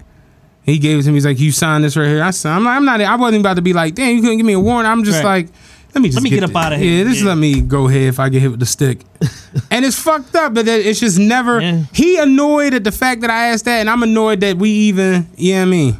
He 0.63 0.77
gave 0.77 0.99
it 0.99 1.03
to 1.03 1.09
me. 1.09 1.15
He's 1.15 1.25
like, 1.25 1.39
you 1.39 1.51
sign 1.51 1.81
this 1.81 1.97
right 1.97 2.07
here. 2.07 2.21
I 2.23 2.29
signed. 2.31 2.57
I'm 2.57 2.63
like, 2.63 2.75
I'm 2.77 2.85
not. 2.85 3.01
I 3.01 3.15
wasn't 3.15 3.41
about 3.41 3.55
to 3.55 3.61
be 3.63 3.73
like, 3.73 3.95
damn, 3.95 4.15
you 4.15 4.21
couldn't 4.21 4.37
give 4.37 4.45
me 4.45 4.53
a 4.53 4.59
warrant. 4.59 4.87
I'm 4.87 5.03
just 5.03 5.23
Right. 5.23 5.45
like, 5.45 5.53
let 5.95 6.01
me 6.03 6.09
just 6.09 6.17
Let 6.17 6.23
me 6.23 6.29
get 6.29 6.43
up 6.43 6.51
the- 6.51 6.57
outta 6.59 6.75
Yeah, 6.75 6.81
here. 6.83 7.05
just 7.05 7.21
Yeah. 7.21 7.29
let 7.29 7.37
me 7.39 7.61
go 7.61 7.87
ahead 7.87 8.03
if 8.03 8.19
I 8.19 8.29
get 8.29 8.41
hit 8.43 8.51
with 8.51 8.59
the 8.59 8.67
stick. 8.67 9.01
and 9.71 9.83
it's 9.83 9.97
fucked 9.99 10.35
up, 10.35 10.53
but 10.53 10.67
it's 10.67 10.99
just 10.99 11.17
never. 11.17 11.59
He 11.93 12.17
annoyed 12.19 12.75
at 12.75 12.83
the 12.83 12.91
fact 12.91 13.21
that 13.21 13.31
I 13.31 13.47
asked 13.47 13.65
that, 13.65 13.79
and 13.79 13.89
I'm 13.89 14.03
annoyed 14.03 14.41
that 14.41 14.57
we 14.57 14.69
even. 14.69 15.27
You 15.37 15.55
know 15.55 15.61
I 15.63 15.65
mean? 15.65 15.97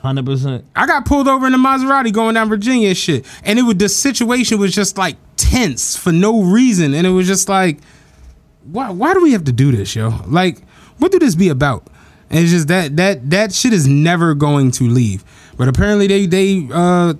Hundred 0.00 0.24
percent. 0.24 0.64
I 0.74 0.86
got 0.86 1.04
pulled 1.04 1.28
over 1.28 1.46
in 1.46 1.52
a 1.52 1.58
Maserati 1.58 2.10
going 2.12 2.34
down 2.34 2.48
Virginia 2.48 2.88
and 2.88 2.96
shit. 2.96 3.26
And 3.44 3.58
it 3.58 3.62
was 3.62 3.74
the 3.76 3.88
situation 3.90 4.58
was 4.58 4.72
just 4.74 4.96
like 4.96 5.16
tense 5.36 5.96
for 5.96 6.12
no 6.12 6.42
reason. 6.44 6.94
And 6.94 7.06
it 7.06 7.10
was 7.10 7.26
just 7.26 7.48
like, 7.48 7.78
why 8.70 8.90
why 8.90 9.14
do 9.14 9.22
we 9.22 9.32
have 9.32 9.44
to 9.44 9.52
do 9.52 9.72
this, 9.72 9.94
yo? 9.94 10.10
Like, 10.26 10.62
what 10.98 11.12
do 11.12 11.18
this 11.18 11.34
be 11.34 11.48
about? 11.48 11.86
And 12.30 12.40
it's 12.40 12.50
just 12.50 12.68
that 12.68 12.96
that 12.96 13.30
that 13.30 13.52
shit 13.52 13.72
is 13.72 13.86
never 13.86 14.34
going 14.34 14.70
to 14.72 14.84
leave. 14.84 15.24
But 15.56 15.68
apparently 15.68 16.06
they 16.06 16.26
they 16.26 16.68
uh 16.72 17.14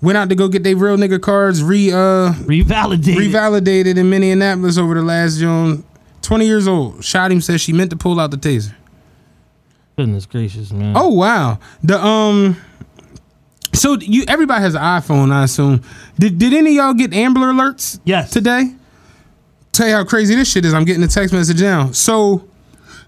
went 0.00 0.18
out 0.18 0.28
to 0.28 0.34
go 0.34 0.48
get 0.48 0.62
their 0.64 0.76
real 0.76 0.96
nigga 0.96 1.20
cards 1.20 1.62
re 1.62 1.90
uh 1.90 2.32
revalidated 2.32 3.16
revalidated 3.16 3.96
in 3.96 4.10
Minneapolis 4.10 4.78
over 4.78 4.94
the 4.94 5.02
last 5.02 5.38
June. 5.38 5.84
20 6.22 6.46
years 6.46 6.68
old. 6.68 7.04
Shot 7.04 7.32
him 7.32 7.40
says 7.40 7.60
she 7.60 7.72
meant 7.72 7.90
to 7.90 7.96
pull 7.96 8.20
out 8.20 8.30
the 8.30 8.36
taser. 8.36 8.72
Goodness 9.96 10.24
gracious, 10.26 10.70
man. 10.72 10.94
Oh 10.96 11.08
wow. 11.08 11.58
The 11.82 12.02
um 12.04 12.56
so 13.74 13.94
you 13.98 14.24
everybody 14.28 14.62
has 14.62 14.74
an 14.74 14.82
iPhone, 14.82 15.32
I 15.32 15.44
assume. 15.44 15.82
Did 16.18 16.38
did 16.38 16.52
any 16.52 16.78
of 16.78 16.84
y'all 16.84 16.94
get 16.94 17.12
Amber 17.14 17.40
alerts? 17.40 17.98
Yes. 18.04 18.30
Today? 18.30 18.74
Tell 19.72 19.88
you 19.88 19.94
how 19.94 20.04
crazy 20.04 20.34
this 20.34 20.50
shit 20.50 20.64
is. 20.64 20.74
I'm 20.74 20.84
getting 20.84 21.02
a 21.02 21.08
text 21.08 21.32
message 21.32 21.60
now. 21.60 21.90
So 21.92 22.46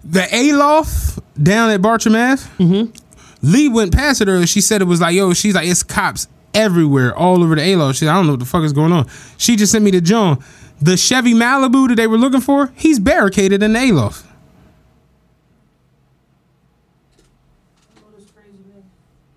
the 0.03 0.27
Aloft 0.33 1.21
down 1.43 1.71
at 1.71 1.83
Bartram 1.83 2.15
Ave. 2.15 2.43
Mm-hmm. 2.59 2.91
Lee 3.43 3.69
went 3.69 3.93
past 3.93 4.23
it 4.23 4.29
earlier. 4.29 4.47
She 4.47 4.63
said 4.63 4.81
it 4.81 4.87
was 4.87 5.01
like, 5.01 5.15
yo, 5.15 5.35
she's 5.35 5.55
like, 5.55 5.69
it's 5.69 5.83
cops 5.83 6.27
everywhere, 6.55 7.15
all 7.15 7.43
over 7.43 7.55
the 7.55 7.75
Aloft. 7.75 7.99
She, 7.99 8.09
I 8.09 8.15
don't 8.15 8.27
know 8.27 8.33
what 8.33 8.41
the 8.41 8.47
fuck 8.47 8.63
is 8.63 8.73
going 8.73 8.93
on. 8.93 9.07
She 9.37 9.57
just 9.57 9.73
sent 9.73 9.85
me 9.85 9.91
to 9.91 10.01
John. 10.01 10.43
The 10.81 10.97
Chevy 10.97 11.35
Malibu 11.35 11.89
that 11.89 11.97
they 11.97 12.07
were 12.07 12.17
looking 12.17 12.41
for, 12.41 12.73
he's 12.75 12.99
barricaded 12.99 13.63
in 13.63 13.75
the 13.75 13.91
Aloft. 13.91 14.25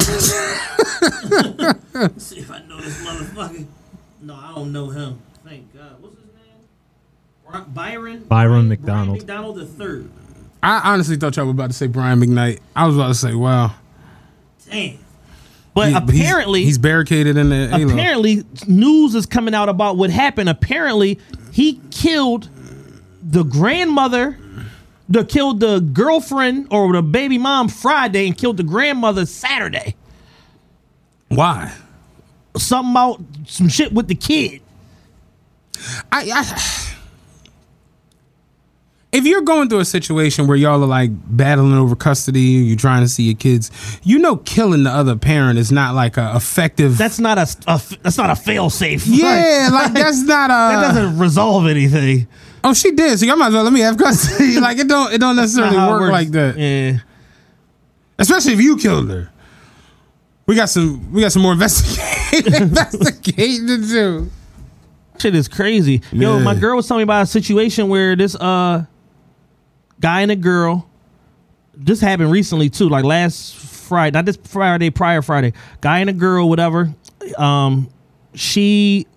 See 2.18 2.40
if 2.40 2.52
I 2.52 2.60
know 2.68 2.80
this 2.80 3.06
motherfucker. 3.06 3.66
No, 4.22 4.36
I 4.36 4.54
don't 4.56 4.72
know 4.72 4.90
him. 4.90 5.20
Thank 5.44 5.74
God. 5.76 6.02
What's 6.02 6.16
his 6.16 6.26
name? 6.26 6.64
Bry- 7.50 7.62
Byron. 7.62 8.20
Byron 8.24 8.52
Brian 8.52 8.68
McDonald. 8.70 9.18
McDonald 9.18 9.56
the 9.58 9.66
third. 9.66 10.10
I 10.62 10.82
honestly 10.94 11.16
thought 11.18 11.36
y'all 11.38 11.46
were 11.46 11.52
about 11.52 11.70
to 11.70 11.76
say 11.76 11.88
Brian 11.88 12.20
McKnight. 12.20 12.60
I 12.76 12.86
was 12.88 12.96
about 12.96 13.08
to 13.10 13.14
say, 13.16 13.34
wow. 13.36 13.74
Damn. 14.70 14.98
But 15.74 15.90
He- 15.90 15.96
apparently, 15.96 16.64
he's, 16.64 16.78
barricaded 16.80 17.38
in 17.38 17.50
the 17.50 17.68
Aloft. 17.70 17.92
apparently, 17.94 18.44
news 18.68 19.14
is 19.16 19.26
coming 19.28 19.54
out 19.54 19.70
about 19.70 19.96
what 19.98 20.10
happened. 20.10 20.50
Apparently, 20.50 21.20
he 21.52 21.80
killed 21.92 22.50
the 23.22 23.44
grandmother, 23.44 24.38
the 25.08 25.24
killed 25.24 25.60
the 25.60 25.80
girlfriend 25.80 26.68
or 26.72 26.92
the 26.92 27.04
baby 27.04 27.38
mom 27.38 27.68
Friday, 27.70 28.26
and 28.26 28.36
killed 28.38 28.58
the 28.58 28.64
grandmother 28.64 29.26
Saturday. 29.28 29.96
Why? 31.28 31.72
Something 32.58 32.92
about 32.92 33.22
some 33.46 33.70
shit 33.70 33.94
with 33.94 34.08
the 34.08 34.16
kid. 34.16 34.62
I, 36.12 36.32
I 36.34 36.44
if 39.18 39.26
you're 39.26 39.42
going 39.42 39.68
through 39.70 39.80
a 39.80 39.86
situation 39.86 40.48
where 40.48 40.56
y'all 40.56 40.82
are 40.84 40.88
like 40.88 41.10
battling 41.36 41.74
over 41.74 41.96
custody, 41.96 42.40
you're 42.40 42.78
trying 42.78 43.02
to 43.04 43.08
see 43.08 43.24
your 43.24 43.36
kids, 43.36 43.72
you 44.04 44.20
know, 44.20 44.38
killing 44.38 44.84
the 44.84 44.90
other 44.92 45.16
parent 45.16 45.58
is 45.60 45.72
not 45.72 45.96
like 45.96 46.18
a 46.18 46.34
effective. 46.36 46.98
That's 46.98 47.20
not 47.20 47.38
a, 47.38 47.48
a 47.68 47.82
that's 48.04 48.18
not 48.18 48.30
a 48.30 48.36
fail 48.36 48.70
safe. 48.70 49.08
yeah, 49.08 49.70
like 49.72 49.94
that's 49.94 50.22
not 50.22 50.50
a. 50.50 50.54
that 50.54 50.94
doesn't 50.94 51.18
resolve 51.20 51.68
anything. 51.68 52.28
Oh, 52.64 52.74
she 52.74 52.92
did. 52.92 53.18
So 53.20 53.26
y'all 53.26 53.36
might 53.38 53.48
as 53.48 53.54
well 53.54 53.64
let 53.64 53.74
me 53.74 53.80
have 53.82 53.98
custody. 53.98 54.60
like 54.60 54.78
it 54.78 54.88
don't. 54.88 55.14
It 55.14 55.18
don't 55.20 55.36
necessarily 55.36 55.76
Not 55.76 55.90
how 55.90 55.96
it 55.98 56.00
work 56.00 56.12
like 56.12 56.30
that. 56.30 56.58
Yeah. 56.58 56.98
Especially 58.20 58.54
if 58.54 58.62
you 58.62 58.78
killed 58.78 59.10
her. 59.10 59.30
We 60.46 60.56
got 60.56 60.70
some. 60.70 61.12
We 61.12 61.22
got 61.22 61.32
some 61.32 61.42
more 61.42 61.54
investigating 61.54 62.54
investigating 62.62 63.68
to 63.68 63.78
do. 63.78 64.32
Shit 65.20 65.34
is 65.36 65.48
crazy. 65.48 66.02
Yo, 66.12 66.38
Yeah. 66.38 66.44
my 66.44 66.56
girl 66.56 66.76
was 66.76 66.88
telling 66.88 67.00
me 67.00 67.04
about 67.04 67.24
a 67.24 67.26
situation 67.26 67.90
where 67.90 68.16
this 68.16 68.36
uh 68.36 68.86
guy 70.00 70.22
and 70.22 70.32
a 70.32 70.36
girl. 70.36 70.90
This 71.76 72.02
happened 72.02 72.32
recently 72.32 72.70
too, 72.70 72.90
like 72.90 73.06
last 73.06 73.56
Friday, 73.56 74.16
not 74.18 74.26
this 74.26 74.38
Friday, 74.38 74.90
prior 74.90 75.22
Friday. 75.22 75.54
Guy 75.82 76.00
and 76.00 76.10
a 76.10 76.14
girl, 76.14 76.50
whatever. 76.50 76.94
Um, 77.38 77.90
she 78.34 79.08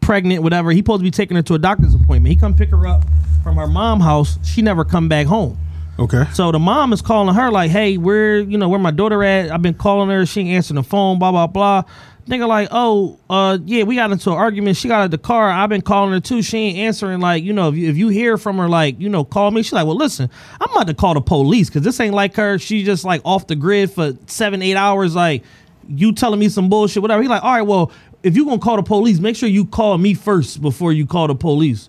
pregnant, 0.00 0.42
whatever. 0.42 0.70
He 0.70 0.78
supposed 0.78 1.00
to 1.00 1.04
be 1.04 1.10
taking 1.10 1.36
her 1.36 1.42
to 1.42 1.54
a 1.54 1.58
doctor's 1.58 1.94
appointment. 1.94 2.28
He 2.32 2.36
come 2.36 2.54
pick 2.54 2.70
her 2.70 2.86
up 2.86 3.04
from 3.42 3.56
her 3.56 3.66
mom 3.66 4.00
house. 4.00 4.38
She 4.46 4.62
never 4.62 4.84
come 4.84 5.08
back 5.08 5.26
home. 5.26 5.58
Okay. 5.98 6.24
So 6.32 6.50
the 6.52 6.58
mom 6.58 6.92
is 6.92 7.02
calling 7.02 7.34
her 7.34 7.50
like, 7.50 7.70
"Hey, 7.70 7.98
where 7.98 8.40
you 8.40 8.56
know 8.56 8.68
where 8.68 8.78
my 8.78 8.90
daughter 8.90 9.22
at? 9.22 9.50
I've 9.50 9.62
been 9.62 9.74
calling 9.74 10.08
her. 10.08 10.24
She 10.26 10.40
ain't 10.40 10.50
answering 10.50 10.76
the 10.76 10.82
phone. 10.82 11.18
Blah 11.18 11.30
blah 11.30 11.46
blah." 11.46 11.82
Nigga 12.28 12.46
like, 12.46 12.68
"Oh, 12.70 13.18
uh, 13.28 13.58
yeah, 13.64 13.82
we 13.82 13.96
got 13.96 14.12
into 14.12 14.30
an 14.30 14.36
argument. 14.36 14.76
She 14.76 14.86
got 14.86 15.00
out 15.00 15.04
of 15.06 15.10
the 15.10 15.18
car. 15.18 15.50
I've 15.50 15.68
been 15.68 15.82
calling 15.82 16.12
her 16.12 16.20
too. 16.20 16.40
She 16.40 16.56
ain't 16.58 16.78
answering. 16.78 17.18
Like, 17.18 17.42
you 17.42 17.52
know, 17.52 17.68
if 17.68 17.74
you, 17.74 17.90
if 17.90 17.96
you 17.96 18.08
hear 18.08 18.38
from 18.38 18.58
her, 18.58 18.68
like, 18.68 19.00
you 19.00 19.08
know, 19.08 19.24
call 19.24 19.50
me." 19.50 19.62
She's 19.62 19.72
like, 19.72 19.86
"Well, 19.86 19.96
listen, 19.96 20.30
I'm 20.60 20.70
about 20.70 20.86
to 20.86 20.94
call 20.94 21.14
the 21.14 21.20
police 21.20 21.68
because 21.68 21.82
this 21.82 21.98
ain't 21.98 22.14
like 22.14 22.36
her. 22.36 22.58
She 22.58 22.84
just 22.84 23.04
like 23.04 23.22
off 23.24 23.48
the 23.48 23.56
grid 23.56 23.90
for 23.90 24.12
seven 24.26 24.62
eight 24.62 24.76
hours. 24.76 25.16
Like, 25.16 25.42
you 25.88 26.12
telling 26.12 26.38
me 26.38 26.48
some 26.48 26.68
bullshit, 26.68 27.02
whatever." 27.02 27.22
He 27.22 27.28
like, 27.28 27.42
"All 27.42 27.54
right, 27.54 27.62
well, 27.62 27.90
if 28.22 28.36
you 28.36 28.44
gonna 28.44 28.58
call 28.58 28.76
the 28.76 28.84
police, 28.84 29.18
make 29.18 29.34
sure 29.34 29.48
you 29.48 29.64
call 29.64 29.98
me 29.98 30.14
first 30.14 30.62
before 30.62 30.92
you 30.92 31.06
call 31.06 31.26
the 31.26 31.34
police." 31.34 31.88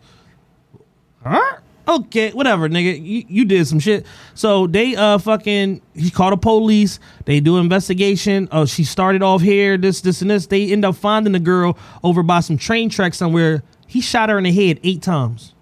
Huh? 1.24 1.58
Okay, 1.88 2.32
whatever, 2.32 2.70
nigga. 2.70 2.96
You, 3.04 3.26
you 3.28 3.46
did 3.46 3.68
some 3.68 3.80
shit. 3.80 4.06
So 4.36 4.68
they 4.68 4.96
uh 4.96 5.18
fucking 5.18 5.82
he 5.94 6.10
called 6.10 6.34
the 6.34 6.38
police. 6.38 7.00
They 7.26 7.40
do 7.42 7.58
investigation. 7.58 8.48
Oh, 8.52 8.66
she 8.66 8.84
started 8.86 9.22
off 9.22 9.42
here, 9.42 9.78
this, 9.78 10.00
this, 10.02 10.22
and 10.22 10.32
this. 10.32 10.48
They 10.48 10.72
end 10.72 10.86
up 10.86 10.96
finding 10.96 11.34
the 11.34 11.40
girl 11.40 11.78
over 12.04 12.24
by 12.24 12.40
some 12.40 12.58
train 12.58 12.90
tracks 12.90 13.18
somewhere. 13.18 13.64
He 13.86 14.00
shot 14.00 14.30
her 14.30 14.38
in 14.38 14.46
the 14.46 14.52
head 14.54 14.80
eight 14.84 15.02
times. 15.02 15.54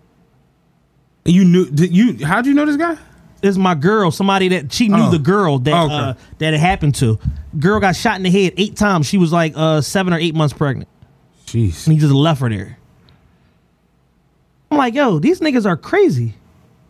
You 1.25 1.43
knew 1.43 1.65
did 1.69 1.91
you? 1.95 2.25
How'd 2.25 2.45
you 2.45 2.53
know 2.53 2.65
this 2.65 2.77
guy? 2.77 2.95
This 3.41 3.49
is 3.51 3.57
my 3.57 3.73
girl. 3.73 4.11
Somebody 4.11 4.49
that 4.49 4.71
she 4.71 4.87
knew 4.89 5.05
Oh. 5.05 5.09
the 5.11 5.17
girl 5.19 5.57
that 5.59 5.85
Okay. 5.85 5.93
uh, 5.93 6.13
that 6.37 6.53
it 6.53 6.59
happened 6.59 6.93
to. 6.95 7.17
Girl 7.59 7.79
got 7.79 7.95
shot 7.95 8.17
in 8.17 8.23
the 8.23 8.29
head 8.29 8.53
eight 8.57 8.75
times. 8.75 9.07
She 9.07 9.17
was 9.17 9.31
like 9.33 9.53
uh 9.55 9.81
seven 9.81 10.13
or 10.13 10.17
eight 10.19 10.35
months 10.35 10.53
pregnant. 10.53 10.87
Jeez. 11.47 11.85
And 11.87 11.93
he 11.95 11.99
just 11.99 12.13
left 12.13 12.41
her 12.41 12.49
there. 12.49 12.77
I'm 14.71 14.77
like, 14.77 14.95
yo, 14.95 15.19
these 15.19 15.41
niggas 15.41 15.65
are 15.65 15.75
crazy. 15.75 16.33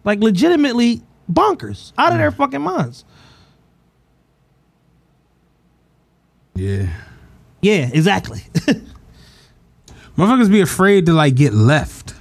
Like 0.04 0.20
legitimately 0.20 1.02
bonkers. 1.32 1.94
Out 1.98 2.12
of 2.12 2.16
mm. 2.16 2.20
their 2.20 2.32
fucking 2.32 2.62
minds. 2.62 3.04
Yeah. 6.56 6.88
Yeah, 7.62 7.90
exactly. 7.92 8.42
Motherfuckers 10.18 10.52
be 10.52 10.62
afraid 10.62 11.08
to 11.08 11.14
like 11.14 11.36
get 11.36 11.54
left. 11.54 12.14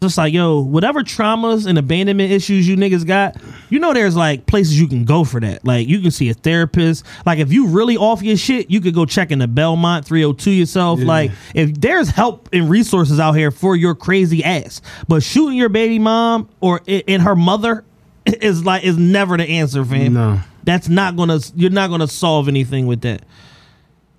Just 0.00 0.16
like, 0.16 0.32
yo, 0.32 0.60
whatever 0.60 1.02
traumas 1.02 1.66
and 1.66 1.76
abandonment 1.76 2.30
issues 2.30 2.68
you 2.68 2.76
niggas 2.76 3.04
got, 3.04 3.36
you 3.70 3.78
know 3.78 3.92
there's 3.92 4.16
like 4.16 4.46
places 4.46 4.78
you 4.80 4.88
can 4.88 5.04
go 5.04 5.24
for 5.24 5.40
that. 5.40 5.64
Like 5.64 5.88
you 5.88 6.00
can 6.00 6.10
see 6.10 6.28
a 6.30 6.34
therapist. 6.34 7.04
Like 7.26 7.38
if 7.38 7.52
you 7.52 7.68
really 7.68 7.96
off 7.96 8.22
your 8.22 8.36
shit, 8.36 8.70
you 8.70 8.80
could 8.80 8.94
go 8.94 9.04
check 9.04 9.30
in 9.30 9.38
the 9.38 9.48
Belmont 9.48 10.04
302 10.06 10.50
yourself. 10.50 11.00
Yeah. 11.00 11.06
Like 11.06 11.30
if 11.54 11.74
there's 11.80 12.08
help 12.08 12.48
and 12.52 12.68
resources 12.70 13.20
out 13.20 13.32
here 13.32 13.50
for 13.50 13.76
your 13.76 13.94
crazy 13.94 14.42
ass. 14.44 14.80
But 15.06 15.22
shooting 15.22 15.56
your 15.56 15.68
baby 15.68 15.98
mom 15.98 16.48
or 16.60 16.80
and 16.86 17.22
her 17.22 17.36
mother 17.36 17.84
is 18.26 18.64
like 18.64 18.84
is 18.84 18.96
never 18.96 19.36
the 19.36 19.44
answer, 19.44 19.84
fam. 19.84 20.14
No. 20.14 20.40
That's 20.64 20.88
not 20.88 21.16
gonna 21.16 21.40
you're 21.54 21.70
not 21.70 21.88
gonna 21.90 22.08
solve 22.08 22.48
anything 22.48 22.86
with 22.86 23.02
that. 23.02 23.22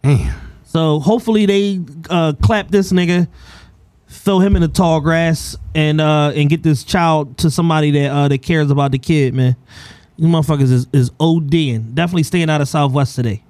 Damn. 0.04 0.34
So 0.64 1.00
hopefully 1.00 1.46
they 1.48 1.82
uh, 2.12 2.34
clap 2.42 2.70
this 2.70 2.92
nigga, 2.92 3.28
throw 4.10 4.40
him 4.40 4.56
in 4.56 4.62
the 4.62 4.68
tall 4.68 5.00
grass, 5.00 5.56
and 5.74 6.02
uh, 6.02 6.32
and 6.36 6.50
get 6.50 6.64
this 6.64 6.84
child 6.84 7.38
to 7.40 7.50
somebody 7.50 7.92
that 7.92 8.12
uh, 8.12 8.28
that 8.28 8.40
cares 8.40 8.72
about 8.72 8.92
the 8.92 9.00
kid, 9.00 9.34
man. 9.34 9.56
You 10.18 10.28
motherfuckers 10.28 10.72
is, 10.72 10.88
is 10.92 11.12
ODing. 11.12 11.94
Definitely 11.94 12.24
staying 12.24 12.50
out 12.50 12.60
of 12.60 12.68
Southwest 12.68 13.16
today. 13.16 13.42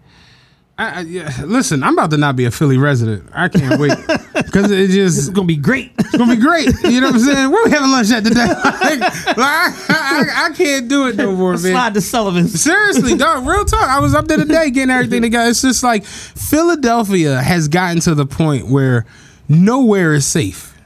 I, 0.77 0.99
I, 0.99 1.01
yeah, 1.01 1.29
listen, 1.43 1.83
I'm 1.83 1.93
about 1.93 2.09
to 2.11 2.17
not 2.17 2.37
be 2.37 2.45
a 2.45 2.51
Philly 2.51 2.77
resident. 2.77 3.29
I 3.33 3.49
can't 3.49 3.81
wait 3.81 3.97
because 4.33 4.71
it 4.71 4.91
just 4.91 5.17
It's 5.17 5.29
gonna 5.29 5.45
be 5.45 5.57
great. 5.57 5.91
it's 5.99 6.15
gonna 6.15 6.33
be 6.33 6.41
great. 6.41 6.69
You 6.83 7.01
know 7.01 7.07
what 7.07 7.15
I'm 7.15 7.21
saying? 7.21 7.51
Where 7.51 7.65
we 7.65 7.71
having 7.71 7.89
lunch 7.91 8.09
at 8.11 8.23
today? 8.23 8.47
like, 8.47 8.99
like, 9.25 9.37
I, 9.37 9.73
I, 9.89 10.45
I 10.45 10.49
can't 10.55 10.87
do 10.87 11.07
it 11.07 11.17
no 11.17 11.35
more, 11.35 11.51
man. 11.51 11.59
Slide 11.59 11.93
to 11.95 12.01
Sullivan. 12.01 12.47
Seriously, 12.47 13.17
dog. 13.17 13.45
Real 13.47 13.65
talk. 13.65 13.89
I 13.89 13.99
was 13.99 14.15
up 14.15 14.27
there 14.29 14.37
today 14.37 14.69
getting 14.69 14.89
everything 14.89 15.21
together. 15.21 15.49
It's 15.49 15.61
just 15.61 15.83
like 15.83 16.05
Philadelphia 16.05 17.41
has 17.41 17.67
gotten 17.67 17.99
to 18.01 18.15
the 18.15 18.25
point 18.25 18.67
where 18.67 19.05
nowhere 19.49 20.13
is 20.13 20.25
safe. 20.25 20.77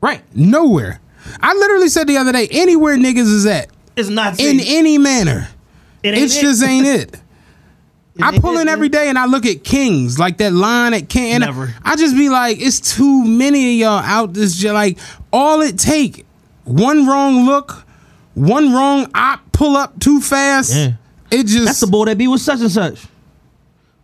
Right. 0.00 0.22
Nowhere. 0.36 1.00
I 1.40 1.52
literally 1.54 1.88
said 1.88 2.06
the 2.06 2.16
other 2.18 2.32
day, 2.32 2.46
anywhere 2.50 2.96
niggas 2.96 3.18
is 3.32 3.46
at, 3.46 3.68
It's 3.96 4.08
not 4.08 4.38
in 4.40 4.60
any 4.60 4.96
manner, 4.98 5.48
It 6.02 6.14
it 6.14 6.28
just 6.28 6.62
ain't 6.62 6.86
it. 7.02 7.16
I 8.20 8.36
pull 8.38 8.56
it, 8.56 8.62
in 8.62 8.68
every 8.68 8.88
day 8.88 9.08
and 9.08 9.16
I 9.18 9.26
look 9.26 9.46
at 9.46 9.62
Kings, 9.62 10.18
like 10.18 10.38
that 10.38 10.52
line 10.52 10.92
at 10.92 11.08
King. 11.08 11.34
And 11.34 11.44
Never. 11.44 11.72
I 11.84 11.94
just 11.96 12.16
be 12.16 12.28
like, 12.28 12.60
it's 12.60 12.80
too 12.96 13.24
many 13.24 13.74
of 13.74 13.78
y'all 13.80 14.04
out 14.04 14.32
this. 14.34 14.56
j- 14.56 14.72
Like, 14.72 14.98
all 15.32 15.60
it 15.60 15.78
take 15.78 16.26
one 16.64 17.06
wrong 17.06 17.44
look, 17.46 17.84
one 18.34 18.72
wrong 18.72 19.08
op 19.14 19.40
pull 19.52 19.76
up 19.76 20.00
too 20.00 20.20
fast. 20.20 20.74
Yeah. 20.74 20.92
It 21.30 21.46
just 21.46 21.64
That's 21.66 21.80
the 21.80 21.86
boy 21.86 22.06
that 22.06 22.18
be 22.18 22.26
with 22.26 22.40
such 22.40 22.60
and 22.60 22.70
such. 22.70 23.04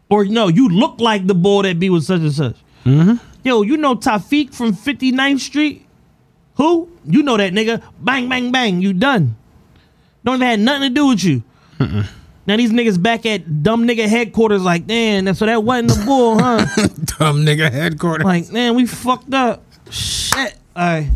Or 0.08 0.24
no, 0.26 0.46
you 0.48 0.68
look 0.68 1.00
like 1.00 1.26
the 1.26 1.34
boy 1.34 1.62
that 1.62 1.80
be 1.80 1.90
with 1.90 2.04
such 2.04 2.20
and 2.20 2.32
such. 2.32 2.56
Mm-hmm. 2.84 3.16
Yo, 3.44 3.62
you 3.62 3.76
know 3.76 3.94
Tafiq 3.94 4.54
from 4.54 4.72
59th 4.74 5.40
Street? 5.40 5.86
Who? 6.56 6.88
You 7.04 7.22
know 7.22 7.36
that 7.36 7.52
nigga. 7.52 7.82
Bang, 8.00 8.28
bang, 8.28 8.50
bang. 8.50 8.80
You 8.80 8.92
done. 8.92 9.36
Don't 10.24 10.36
even 10.36 10.46
had 10.46 10.60
nothing 10.60 10.88
to 10.88 10.94
do 10.94 11.08
with 11.08 11.22
you. 11.22 11.42
Now 12.46 12.56
these 12.56 12.72
niggas 12.72 13.02
back 13.02 13.26
at 13.26 13.62
dumb 13.62 13.86
nigga 13.86 14.06
headquarters 14.08 14.62
like, 14.62 14.86
damn, 14.86 15.24
that's 15.24 15.38
so 15.38 15.46
that 15.46 15.64
wasn't 15.64 15.90
the 15.90 16.04
bull, 16.04 16.38
huh? 16.38 16.58
dumb 17.18 17.44
nigga 17.44 17.70
headquarters. 17.70 18.24
like, 18.24 18.50
man, 18.52 18.74
we 18.74 18.86
fucked 18.86 19.32
up. 19.32 19.62
Shit. 19.90 20.56
All 20.76 20.82
right. 20.82 21.10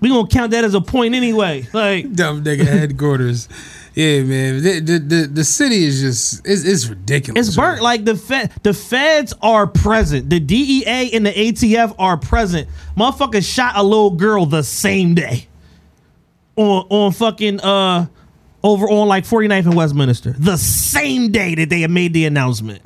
We 0.00 0.08
gonna 0.08 0.28
count 0.28 0.50
that 0.52 0.64
as 0.64 0.74
a 0.74 0.80
point 0.80 1.14
anyway. 1.14 1.66
Like, 1.72 2.12
dumb 2.14 2.44
nigga 2.44 2.66
headquarters. 2.66 3.48
Yeah, 3.94 4.22
man. 4.22 4.62
The, 4.62 4.80
the, 4.80 4.98
the, 4.98 5.26
the 5.26 5.44
city 5.44 5.84
is 5.84 6.00
just 6.00 6.46
it's, 6.46 6.64
it's 6.64 6.86
ridiculous. 6.86 7.48
It's 7.48 7.56
burnt. 7.56 7.82
Like 7.82 8.04
the 8.04 8.14
Fed, 8.16 8.52
the 8.62 8.72
feds 8.72 9.34
are 9.42 9.66
present. 9.66 10.30
The 10.30 10.38
DEA 10.40 11.10
and 11.12 11.26
the 11.26 11.32
ATF 11.32 11.94
are 11.98 12.16
present. 12.16 12.68
Motherfucker 12.96 13.44
shot 13.44 13.72
a 13.76 13.82
little 13.82 14.10
girl 14.12 14.46
the 14.46 14.62
same 14.62 15.14
day. 15.14 15.48
on 16.56 16.86
on 16.88 17.12
fucking 17.12 17.60
uh 17.60 18.06
over 18.62 18.88
on 18.88 19.08
like 19.08 19.24
49th 19.24 19.66
and 19.66 19.74
Westminster 19.74 20.34
the 20.38 20.56
same 20.58 21.32
day 21.32 21.54
that 21.54 21.70
they 21.70 21.80
had 21.80 21.90
made 21.90 22.12
the 22.12 22.26
announcement. 22.26 22.82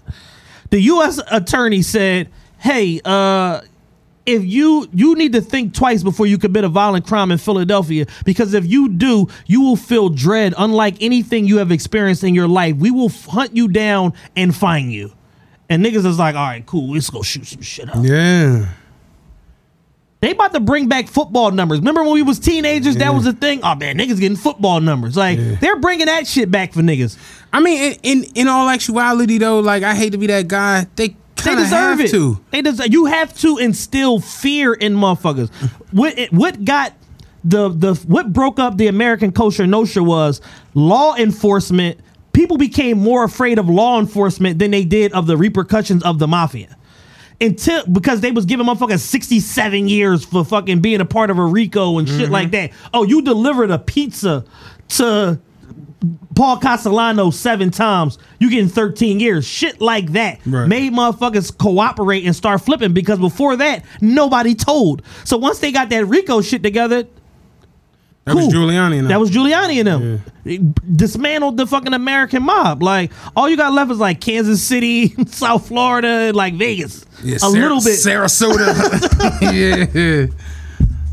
The 0.71 0.81
U.S. 0.83 1.21
attorney 1.31 1.83
said, 1.83 2.31
"Hey, 2.59 3.01
uh." 3.05 3.61
If 4.27 4.45
you 4.45 4.89
you 4.93 5.15
need 5.17 5.33
to 5.35 5.43
think 5.43 5.75
twice 5.75 6.03
before 6.03 6.27
you 6.27 6.39
commit 6.39 6.65
a 6.65 6.69
violent 6.69 7.07
crime 7.07 7.31
in 7.31 7.39
Philadelphia, 7.39 8.07
because 8.25 8.55
if 8.55 8.65
you 8.65 8.89
do, 8.89 9.29
you 9.47 9.61
will 9.61 9.77
feel 9.77 10.09
dread 10.09 10.55
unlike 10.57 10.97
anything 11.03 11.47
you 11.47 11.59
have 11.59 11.71
experienced 11.71 12.25
in 12.25 12.35
your 12.35 12.49
life. 12.49 12.77
We 12.77 12.91
will 12.91 13.11
hunt 13.11 13.55
you 13.55 13.69
down 13.69 14.15
and 14.35 14.55
find 14.55 14.91
you. 14.91 15.13
And 15.69 15.85
niggas 15.85 16.07
is 16.07 16.19
like, 16.19 16.35
all 16.35 16.47
right, 16.47 16.65
cool, 16.65 16.95
let's 16.95 17.11
go 17.11 17.23
shoot 17.23 17.47
some 17.47 17.63
shit 17.63 17.89
up. 17.89 17.97
Yeah. 18.01 18.67
They 20.25 20.31
about 20.31 20.55
to 20.55 20.61
bring 20.61 20.89
back 20.89 21.09
football 21.09 21.51
numbers. 21.51 21.81
Remember 21.81 22.03
when 22.03 22.15
we 22.15 22.23
was 22.23 22.39
teenagers? 22.39 22.97
That 22.97 23.13
was 23.13 23.25
the 23.25 23.35
thing. 23.35 23.61
Oh 23.63 23.75
man, 23.75 23.99
niggas 23.99 24.19
getting 24.19 24.39
football 24.39 24.81
numbers. 24.81 25.19
Like 25.19 25.39
they're 25.61 25.79
bringing 25.79 26.07
that 26.07 26.27
shit 26.27 26.51
back 26.51 26.73
for 26.73 26.81
niggas. 26.81 27.19
I 27.53 27.61
mean, 27.61 27.93
in, 28.03 28.23
in 28.23 28.25
in 28.35 28.49
all 28.49 28.71
actuality, 28.71 29.37
though, 29.37 29.61
like 29.61 29.83
I 29.83 29.95
hate 29.95 30.13
to 30.13 30.19
be 30.19 30.27
that 30.29 30.49
guy. 30.49 30.87
They 30.97 31.15
They 31.45 31.55
deserve 31.55 32.01
it. 32.01 32.11
to. 32.11 32.41
They 32.51 32.63
deserve. 32.63 32.93
You 32.93 33.07
have 33.07 33.37
to 33.39 33.59
instill 33.59 34.21
fear 34.21 34.75
in 34.75 34.95
motherfuckers. 34.95 35.51
what 35.93 36.19
what 36.31 36.65
got 36.65 36.95
the 37.45 37.69
the 37.69 37.95
what 38.07 38.33
broke 38.33 38.59
up 38.59 38.77
the 38.77 38.87
American 38.87 39.33
Cosa 39.33 39.67
Nostra 39.67 40.03
was 40.03 40.41
law 40.75 41.15
enforcement. 41.15 42.01
People 42.33 42.57
became 42.57 42.99
more 42.99 43.23
afraid 43.23 43.59
of 43.59 43.69
law 43.69 44.01
enforcement 44.01 44.59
than 44.59 44.71
they 44.73 44.85
did 44.85 45.13
of 45.13 45.27
the 45.27 45.37
repercussions 45.37 46.03
of 46.03 46.19
the 46.19 46.27
mafia. 46.27 46.77
Until 47.41 47.85
because 47.87 48.21
they 48.21 48.31
was 48.31 48.47
giving 48.47 48.67
motherfuckers 48.67 49.01
67 49.01 49.89
years 49.89 50.25
for 50.25 50.45
fucking 50.45 50.81
being 50.81 51.01
a 51.01 51.05
part 51.05 51.31
of 51.31 51.39
a 51.39 51.45
RICO 51.45 51.99
and 51.99 52.09
shit 52.09 52.23
mm-hmm. 52.23 52.33
like 52.33 52.51
that. 52.53 52.71
Oh, 52.93 53.05
you 53.05 53.23
delivered 53.23 53.71
a 53.71 53.79
pizza 53.79 54.45
to 54.91 55.39
Paul 56.35 56.59
Castellano 56.59 57.31
seven 57.31 57.71
times, 57.71 58.19
you 58.39 58.51
getting 58.51 58.69
13 58.69 59.21
years. 59.21 59.45
Shit 59.47 59.81
like 59.81 60.13
that 60.13 60.41
Right. 60.47 60.67
made 60.69 60.93
motherfuckers 60.93 61.57
cooperate 61.57 62.25
and 62.25 62.35
start 62.35 62.61
flipping 62.63 62.93
because 62.93 63.19
before 63.19 63.57
that, 63.57 63.85
nobody 64.01 64.55
told. 64.55 65.03
So 65.25 65.37
once 65.37 65.61
they 65.61 65.73
got 65.73 65.89
that 65.91 66.07
Rico 66.07 66.41
shit 66.41 66.63
together, 66.63 67.05
That 68.27 68.37
was 68.37 68.49
Giuliani. 68.49 69.01
And 69.01 69.11
that 69.11 69.21
was 69.21 69.31
Giuliani 69.31 69.81
and 69.81 69.87
them. 69.87 70.23
It 70.47 70.97
dismantled 70.97 71.59
the 71.59 71.67
fucking 71.67 71.93
American 71.93 72.43
mob. 72.43 72.83
Like 72.83 73.13
all 73.37 73.51
you 73.51 73.57
got 73.59 73.73
left 73.75 73.91
is 73.91 73.99
like 73.99 74.21
Kansas 74.23 74.63
City, 74.63 75.15
South 75.27 75.69
Florida, 75.69 76.33
like 76.35 76.55
Vegas. 76.55 77.05
yeah, 77.23 77.37
a 77.37 77.39
Sar- 77.39 77.51
little 77.51 77.81
bit. 77.83 77.99
Sarasota. 77.99 78.69
yeah. 79.43 80.27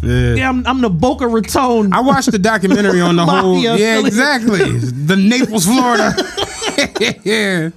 Yeah. 0.03 0.33
Yeah, 0.35 0.49
I'm, 0.49 0.65
I'm 0.65 0.81
the 0.81 0.89
Boca 0.89 1.27
Raton. 1.27 1.93
I 1.93 1.99
watched 2.01 2.31
the 2.31 2.39
documentary 2.39 3.01
on 3.01 3.15
the 3.15 3.25
whole. 3.27 3.57
Yeah, 3.57 3.99
exactly. 3.99 4.77
The 4.79 5.15
Naples, 5.15 5.65
Florida. 5.65 6.13
yeah. 7.23 7.69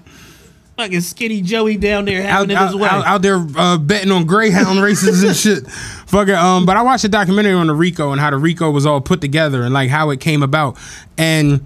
fucking 0.77 1.01
skinny 1.03 1.41
Joey 1.43 1.77
down 1.77 2.05
there 2.07 2.23
Out, 2.23 2.29
having 2.49 2.51
it 2.51 2.55
out, 2.57 2.67
his 2.69 2.77
way. 2.77 2.89
out, 2.89 3.05
out 3.05 3.23
there 3.23 3.37
uh, 3.57 3.79
betting 3.79 4.11
on 4.11 4.25
greyhound 4.27 4.81
races 4.81 5.23
and 5.23 5.37
shit. 5.37 5.67
Fucking 6.07 6.35
um, 6.35 6.65
but 6.67 6.77
I 6.77 6.83
watched 6.83 7.05
a 7.05 7.09
documentary 7.09 7.53
on 7.53 7.67
the 7.67 7.75
Rico 7.75 8.13
and 8.13 8.21
how 8.21 8.31
the 8.31 8.39
Rico 8.39 8.71
was 8.71 8.87
all 8.87 9.01
put 9.01 9.21
together 9.21 9.63
and 9.63 9.75
like 9.75 9.91
how 9.91 10.11
it 10.11 10.21
came 10.21 10.43
about. 10.43 10.79
And 11.19 11.65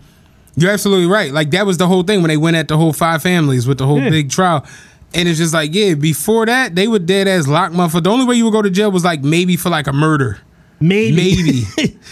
you're 0.57 0.71
absolutely 0.73 1.07
right. 1.07 1.33
Like 1.33 1.51
that 1.53 1.67
was 1.67 1.79
the 1.79 1.87
whole 1.87 2.03
thing 2.03 2.21
when 2.21 2.29
they 2.31 2.37
went 2.37 2.57
at 2.57 2.67
the 2.69 2.77
whole 2.77 2.93
five 2.93 3.23
families 3.23 3.67
with 3.69 3.79
the 3.79 3.87
whole 3.87 4.01
Yeah. 4.01 4.11
big 4.11 4.31
trial. 4.31 4.67
And 5.15 5.27
it's 5.29 5.39
just 5.39 5.55
like, 5.55 5.73
yeah, 5.73 5.95
before 5.95 6.45
that, 6.47 6.75
they 6.75 6.87
were 6.89 6.99
dead 6.99 7.29
as 7.29 7.49
lock 7.49 7.73
motherfucker. 7.73 8.03
The 8.03 8.11
only 8.11 8.27
way 8.27 8.35
you 8.35 8.45
would 8.45 8.51
go 8.53 8.61
to 8.61 8.69
jail 8.71 8.91
was 8.91 9.05
like 9.05 9.23
maybe 9.23 9.57
for 9.57 9.71
like 9.71 9.87
a 9.87 9.93
murder. 9.93 10.39
Maybe. 10.81 11.65
Maybe. 11.77 11.99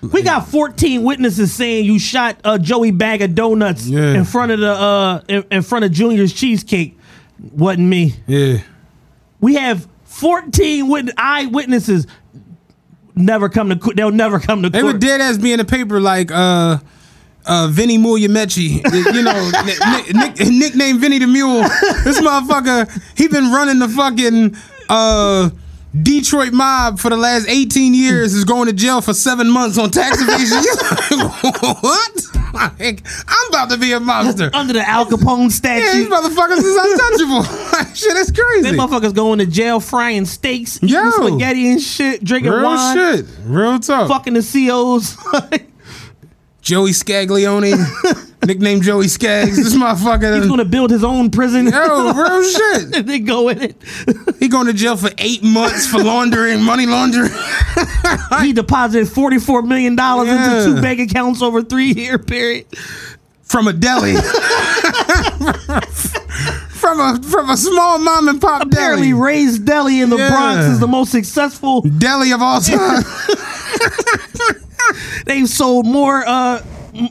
We 0.00 0.22
got 0.22 0.46
14 0.46 1.02
witnesses 1.02 1.52
saying 1.52 1.84
you 1.84 1.98
shot 1.98 2.36
a 2.44 2.56
Joey 2.56 2.92
bag 2.92 3.20
of 3.20 3.34
donuts 3.34 3.84
Yeah. 3.84 4.14
in 4.14 4.24
front 4.24 4.52
of 4.52 4.60
the 4.60 4.70
uh 4.70 5.22
in, 5.26 5.44
in 5.50 5.62
front 5.62 5.84
of 5.86 5.90
Junior's 5.90 6.32
cheesecake. 6.32 6.96
Wasn't 7.40 7.84
me. 7.84 8.14
yeah. 8.28 8.58
We 9.40 9.54
have 9.56 9.88
14 10.04 10.86
wit- 10.88 11.10
eyewitnesses. 11.18 12.06
Never 13.16 13.48
come 13.48 13.70
to 13.70 13.76
court. 13.76 13.96
They'll 13.96 14.12
never 14.12 14.38
come 14.38 14.62
to 14.62 14.70
court. 14.70 14.72
They 14.72 14.84
were 14.84 14.96
dead 14.96 15.20
as 15.20 15.36
be 15.36 15.50
in 15.52 15.58
the 15.58 15.64
paper 15.64 15.98
like 15.98 16.30
uh 16.30 16.78
uh 17.44 17.66
Vinny 17.68 17.98
Mugliamechi, 17.98 19.14
you 19.14 19.22
know, 19.22 19.50
nick, 19.64 20.14
nick, 20.14 20.48
nickname 20.48 20.98
Vinny 21.00 21.18
the 21.18 21.26
Mule. 21.26 21.62
This 22.04 22.20
motherfucker, 22.20 22.88
he 23.18 23.26
been 23.26 23.50
running 23.50 23.80
the 23.80 23.88
fucking 23.88 24.56
uh 24.88 25.50
Detroit 26.02 26.52
mob 26.52 26.98
for 26.98 27.08
the 27.08 27.16
last 27.16 27.48
18 27.48 27.94
years 27.94 28.34
is 28.34 28.44
going 28.44 28.66
to 28.66 28.72
jail 28.74 29.00
for 29.00 29.14
seven 29.14 29.48
months 29.48 29.78
on 29.78 29.90
tax 29.90 30.18
evasion. 30.20 30.62
What? 31.80 32.22
Like, 32.78 33.02
I'm 33.28 33.48
about 33.50 33.70
to 33.70 33.76
be 33.78 33.92
a 33.92 34.00
monster. 34.00 34.50
Under 34.54 34.72
the 34.72 34.88
Al 34.88 35.06
Capone 35.06 35.50
statue. 35.50 35.84
Yeah, 35.84 35.92
these 35.94 36.08
motherfuckers 36.08 36.58
is 36.58 36.76
untouchable. 36.76 37.68
Like, 37.78 37.94
shit, 37.94 38.14
that's 38.14 38.30
crazy. 38.32 38.62
Them 38.62 38.76
motherfuckers 38.76 39.14
going 39.14 39.38
to 39.38 39.46
jail 39.46 39.78
frying 39.80 40.24
steaks, 40.24 40.80
Yo. 40.82 40.98
eating 40.98 41.12
spaghetti 41.12 41.70
and 41.70 41.80
shit, 41.80 42.24
drinking 42.24 42.50
Real 42.52 42.64
wine, 42.64 42.96
shit. 42.96 43.26
Real 43.44 43.78
talk. 43.78 44.08
fucking 44.08 44.34
the 44.34 44.42
COs. 44.42 45.16
Joey 46.68 46.90
Scaglione, 46.90 47.72
nickname 48.46 48.82
Joey 48.82 49.08
Skaggs. 49.08 49.56
This 49.56 49.74
motherfucker. 49.74 50.36
He's 50.38 50.46
gonna 50.46 50.66
build 50.66 50.90
his 50.90 51.02
own 51.02 51.30
prison. 51.30 51.66
Yo, 51.66 52.12
real 52.12 52.42
shit. 52.44 52.94
and 52.94 53.08
they 53.08 53.20
go 53.20 53.48
in 53.48 53.62
it. 53.62 53.76
He 54.38 54.48
going 54.48 54.66
to 54.66 54.74
jail 54.74 54.94
for 54.98 55.08
eight 55.16 55.42
months 55.42 55.86
for 55.86 55.96
laundering, 56.04 56.62
money 56.62 56.84
laundering. 56.84 57.30
he 58.42 58.52
deposited 58.52 59.08
forty 59.08 59.38
four 59.38 59.62
million 59.62 59.96
dollars 59.96 60.28
Yeah. 60.28 60.58
into 60.58 60.74
two 60.76 60.82
bank 60.82 61.00
accounts 61.00 61.40
over 61.40 61.62
three 61.62 61.92
year 61.94 62.18
period. 62.18 62.66
from 63.44 63.66
a 63.66 63.72
deli. 63.72 64.14
from 66.68 67.00
a 67.00 67.18
from 67.22 67.48
a 67.48 67.56
small 67.56 67.98
mom 67.98 68.28
and 68.28 68.42
pop 68.42 68.60
Apparently, 68.66 69.08
deli. 69.08 69.18
Ray's 69.22 69.58
Deli 69.58 70.02
in 70.02 70.10
the 70.10 70.18
Yeah. 70.18 70.28
Bronx 70.28 70.66
is 70.66 70.80
the 70.80 70.86
most 70.86 71.12
successful. 71.12 71.80
Deli 71.80 72.30
of 72.32 72.42
all 72.42 72.60
time. 72.60 73.04
They've 75.26 75.48
sold 75.48 75.86
more 75.86 76.24
uh 76.26 76.62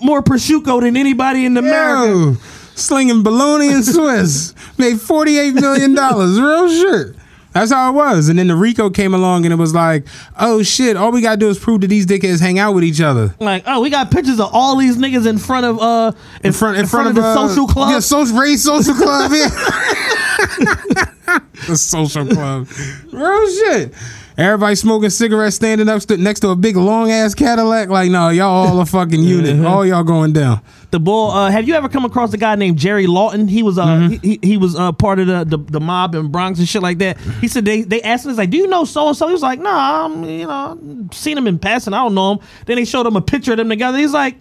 more 0.01 0.21
prosciutto 0.21 0.81
than 0.81 0.97
anybody 0.97 1.45
in 1.45 1.55
America. 1.57 2.13
Yo, 2.13 2.33
slinging 2.75 3.23
bologna 3.23 3.69
and 3.69 3.85
Swiss. 3.85 4.53
Made 4.77 4.97
$48 4.97 5.53
million. 5.53 5.93
Real 5.95 6.69
shit. 6.69 7.15
That's 7.53 7.71
how 7.71 7.89
it 7.89 7.93
was. 7.93 8.29
And 8.29 8.37
then 8.37 8.47
the 8.49 8.55
Rico 8.55 8.91
came 8.91 9.15
along 9.15 9.45
and 9.45 9.51
it 9.51 9.57
was 9.57 9.73
like, 9.73 10.05
oh 10.39 10.61
shit, 10.61 10.95
all 10.95 11.11
we 11.11 11.21
gotta 11.21 11.37
do 11.37 11.49
is 11.49 11.57
prove 11.57 11.81
that 11.81 11.87
these 11.87 12.05
dickheads 12.05 12.39
hang 12.39 12.59
out 12.59 12.73
with 12.73 12.83
each 12.83 13.01
other. 13.01 13.33
Like, 13.39 13.63
oh, 13.65 13.81
we 13.81 13.89
got 13.89 14.11
pictures 14.11 14.39
of 14.39 14.49
all 14.53 14.75
these 14.77 14.97
niggas 14.97 15.25
in 15.25 15.39
front 15.39 15.65
of 15.65 15.79
uh 15.79 16.11
in, 16.41 16.47
In 16.47 16.53
front, 16.53 16.77
in 16.77 16.85
front, 16.85 17.09
of, 17.09 17.15
the 17.15 17.23
uh, 17.23 17.33
social 17.47 17.65
club. 17.67 17.89
Yeah, 17.89 17.99
social, 17.99 18.37
Ray's 18.37 18.63
social 18.63 18.93
club. 18.93 19.31
Yeah. 19.33 19.49
the 21.67 21.75
social 21.77 22.27
club. 22.27 22.67
Real 23.11 23.49
shit. 23.49 23.93
Everybody 24.37 24.75
smoking 24.75 25.09
cigarettes, 25.09 25.55
standing 25.55 25.89
up 25.89 25.99
st- 25.99 26.19
next 26.19 26.41
to 26.41 26.49
a 26.49 26.55
big 26.55 26.75
long 26.77 27.09
ass 27.09 27.33
Cadillac. 27.33 27.89
Like, 27.89 28.11
no, 28.11 28.29
y'all 28.29 28.67
all 28.67 28.79
a 28.79 28.85
fucking 28.85 29.23
unit. 29.23 29.65
All 29.65 29.83
y'all 29.83 30.03
going 30.03 30.31
down. 30.33 30.61
The 30.91 30.99
bull. 30.99 31.31
Uh, 31.31 31.49
have 31.49 31.67
you 31.67 31.73
ever 31.73 31.89
come 31.89 32.05
across 32.05 32.31
a 32.33 32.37
guy 32.37 32.55
named 32.55 32.77
Jerry 32.77 33.07
Lawton? 33.07 33.47
He 33.47 33.63
was 33.63 33.79
uh 33.79 33.85
Mm-hmm. 33.87 34.13
he, 34.21 34.29
he, 34.29 34.39
he 34.49 34.57
was 34.57 34.75
uh, 34.75 34.91
part 34.91 35.17
of 35.17 35.25
the, 35.27 35.43
the 35.43 35.57
the 35.57 35.79
mob 35.79 36.13
in 36.13 36.27
Bronx 36.27 36.59
and 36.59 36.67
shit 36.69 36.83
like 36.83 36.99
that. 36.99 37.17
He 37.41 37.47
said 37.47 37.65
they 37.65 37.81
they 37.81 38.01
asked 38.03 38.25
him, 38.25 38.29
he's 38.31 38.37
like, 38.37 38.51
"Do 38.51 38.57
you 38.57 38.67
know 38.67 38.85
so 38.85 39.07
and 39.07 39.17
so?" 39.17 39.25
He 39.25 39.33
was 39.33 39.41
like, 39.41 39.59
"Nah, 39.59 40.05
I'm, 40.05 40.23
you 40.23 40.45
know, 40.45 41.07
seen 41.11 41.35
him 41.37 41.47
in 41.47 41.57
passing. 41.57 41.93
I 41.95 41.97
don't 42.03 42.13
know 42.13 42.33
him." 42.33 42.39
Then 42.67 42.75
they 42.77 42.85
showed 42.85 43.07
him 43.07 43.15
a 43.15 43.21
picture 43.21 43.53
of 43.53 43.57
them 43.57 43.69
together. 43.69 43.97
He's 43.97 44.13
like, 44.13 44.35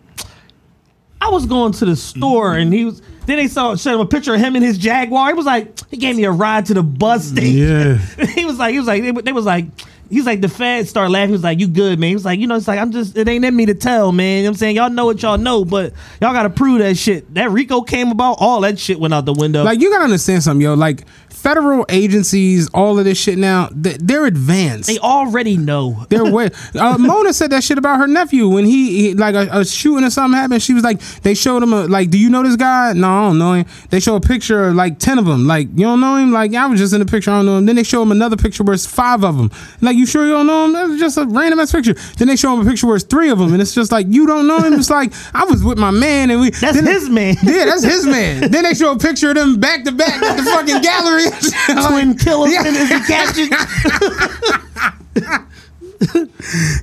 "I 1.20 1.30
was 1.30 1.47
going 1.47 1.72
to 1.72 1.84
the 1.84 1.97
store 1.97 2.55
and 2.55 2.72
he 2.72 2.84
was." 2.84 3.02
Then 3.26 3.38
they 3.38 3.48
saw 3.48 3.74
showed 3.74 3.94
him 3.94 4.01
a 4.01 4.06
picture 4.06 4.34
of 4.34 4.40
him 4.40 4.55
and 4.55 4.64
his 4.64 4.78
Jaguar. 4.78 5.26
He 5.28 5.34
was 5.34 5.47
like, 5.47 5.76
he 5.90 5.97
gave 5.97 6.16
me 6.16 6.22
a 6.24 6.30
ride 6.30 6.66
to 6.66 6.74
the 6.74 6.82
bus 6.84 7.24
station. 7.24 7.59
Yeah. 7.59 8.26
he 8.26 8.44
was 8.44 8.56
like, 8.56 8.72
he 8.72 8.78
was 8.78 8.86
like, 8.86 9.02
they, 9.02 9.10
they 9.10 9.32
was 9.32 9.44
like, 9.44 9.66
he's 10.09 10.26
like, 10.26 10.40
the 10.40 10.48
feds 10.48 10.88
started 10.90 11.10
laughing. 11.10 11.30
He 11.30 11.32
was 11.32 11.43
like, 11.43 11.59
you 11.59 11.66
good, 11.66 11.98
man. 11.98 12.09
He 12.10 12.14
was 12.14 12.24
like, 12.24 12.38
you 12.38 12.47
know, 12.47 12.55
it's 12.55 12.68
like, 12.68 12.78
I'm 12.78 12.93
just, 12.93 13.16
it 13.16 13.28
ain't 13.28 13.44
in 13.44 13.55
me 13.55 13.66
to 13.66 13.74
tell, 13.74 14.12
man. 14.12 14.38
You 14.38 14.43
know 14.43 14.51
what 14.51 14.51
I'm 14.51 14.59
saying? 14.59 14.76
Y'all 14.76 14.90
know 14.90 15.06
what 15.06 15.22
y'all 15.22 15.38
know, 15.38 15.64
but 15.64 15.93
y'all 16.20 16.32
got 16.32 16.44
to 16.44 16.51
prove 16.51 16.78
that 16.78 16.97
shit. 16.97 17.32
That 17.34 17.51
Rico 17.51 17.82
came 17.82 18.10
about, 18.10 18.36
all 18.38 18.60
that 18.60 18.78
shit 18.78 19.01
went 19.01 19.14
out 19.14 19.24
the 19.24 19.32
window. 19.32 19.64
Like, 19.64 19.80
you 19.80 19.90
gotta 19.90 20.05
understand 20.05 20.43
something, 20.43 20.62
yo. 20.62 20.74
Like, 20.74 21.05
federal 21.47 21.86
agencies, 21.90 22.68
all 22.74 22.98
of 22.98 23.05
this 23.05 23.16
shit 23.16 23.39
now, 23.39 23.68
they're 23.73 24.27
advanced. 24.27 24.89
they 24.89 24.98
already 24.98 25.56
know. 25.56 26.05
They're 26.09 26.24
way. 26.32 26.51
Uh, 26.74 26.98
Mona 26.98 27.32
said 27.32 27.51
that 27.51 27.62
shit 27.62 27.78
about 27.78 28.01
her 28.01 28.09
nephew 28.09 28.48
when 28.48 28.64
he, 28.64 29.10
he 29.10 29.14
like 29.14 29.36
a, 29.36 29.60
a 29.60 29.64
shooting 29.64 30.02
or 30.05 30.10
something 30.10 30.36
happened. 30.36 30.60
She 30.60 30.74
was 30.74 30.82
like, 30.82 31.01
they 31.23 31.35
showed 31.35 31.62
him 31.62 31.73
a 31.73 31.86
like, 31.86 32.10
do 32.10 32.18
you 32.18 32.31
know 32.31 32.43
this 32.43 32.56
guy? 32.56 32.94
No, 32.94 33.09
I 33.09 33.28
don't 33.28 33.39
know 33.39 33.52
him. 33.52 33.66
They 33.90 34.01
show 34.01 34.16
a 34.16 34.20
picture 34.20 34.64
of 34.64 34.74
like 34.74 34.98
ten 34.98 35.18
of 35.20 35.24
them. 35.24 35.47
Like, 35.47 35.68
you 35.70 35.85
don't 35.86 36.01
know 36.01 36.16
him? 36.16 36.32
Like, 36.32 36.52
I 36.52 36.66
was 36.66 36.81
just 36.81 36.93
in 36.93 36.98
the 36.98 37.06
picture. 37.06 37.31
I 37.31 37.36
don't 37.39 37.47
know 37.47 37.59
him. 37.59 37.66
Then 37.66 37.77
they 37.77 37.85
show 37.85 38.02
him 38.02 38.10
another 38.10 38.36
picture 38.36 38.64
where 38.64 38.74
it's 38.74 38.85
five 38.86 39.23
of 39.23 39.36
them. 39.36 39.52
Like, 39.81 39.97
you 39.97 40.05
sure 40.05 40.27
you 40.27 40.32
don't 40.32 40.48
know 40.48 40.64
him? 40.64 40.73
That's 40.73 40.98
just 40.98 41.16
a 41.16 41.27
random 41.27 41.60
ass 41.60 41.70
picture. 41.70 41.94
Then 42.18 42.27
they 42.27 42.35
show 42.36 42.55
him 42.55 42.66
a 42.66 42.68
picture 42.68 42.89
where 42.89 42.97
it's 42.97 43.05
three 43.05 43.31
of 43.31 43.39
them, 43.39 43.52
and 43.52 43.62
it's 43.62 43.73
just 43.73 43.93
like 43.93 44.06
you 44.09 44.27
don't 44.27 44.48
know 44.48 44.59
him. 44.59 44.73
It's 44.74 44.90
like 44.90 45.12
I 45.32 45.44
was 45.44 45.62
with 45.62 45.78
my 45.78 45.93
man, 45.93 46.32
and 46.32 46.40
we. 46.40 46.51
That's 46.51 46.74
then- 46.74 46.86
his 46.86 47.09
man. 47.09 47.36
Yeah, 47.44 47.66
that's 47.66 47.85
his 47.85 48.05
man. 48.05 48.51
then 48.51 48.64
they 48.64 48.74
show 48.74 48.90
a 48.90 48.98
picture 48.98 49.28
of 49.28 49.36
them 49.36 49.60
back 49.60 49.85
to 49.85 49.93
back 49.93 50.20
at 50.20 50.36
the 50.39 50.43
fucking 50.43 50.82
gallery. 50.82 51.27
Twin 51.89 52.11
in 52.11 52.75
his 52.75 53.07
caption. 53.07 53.49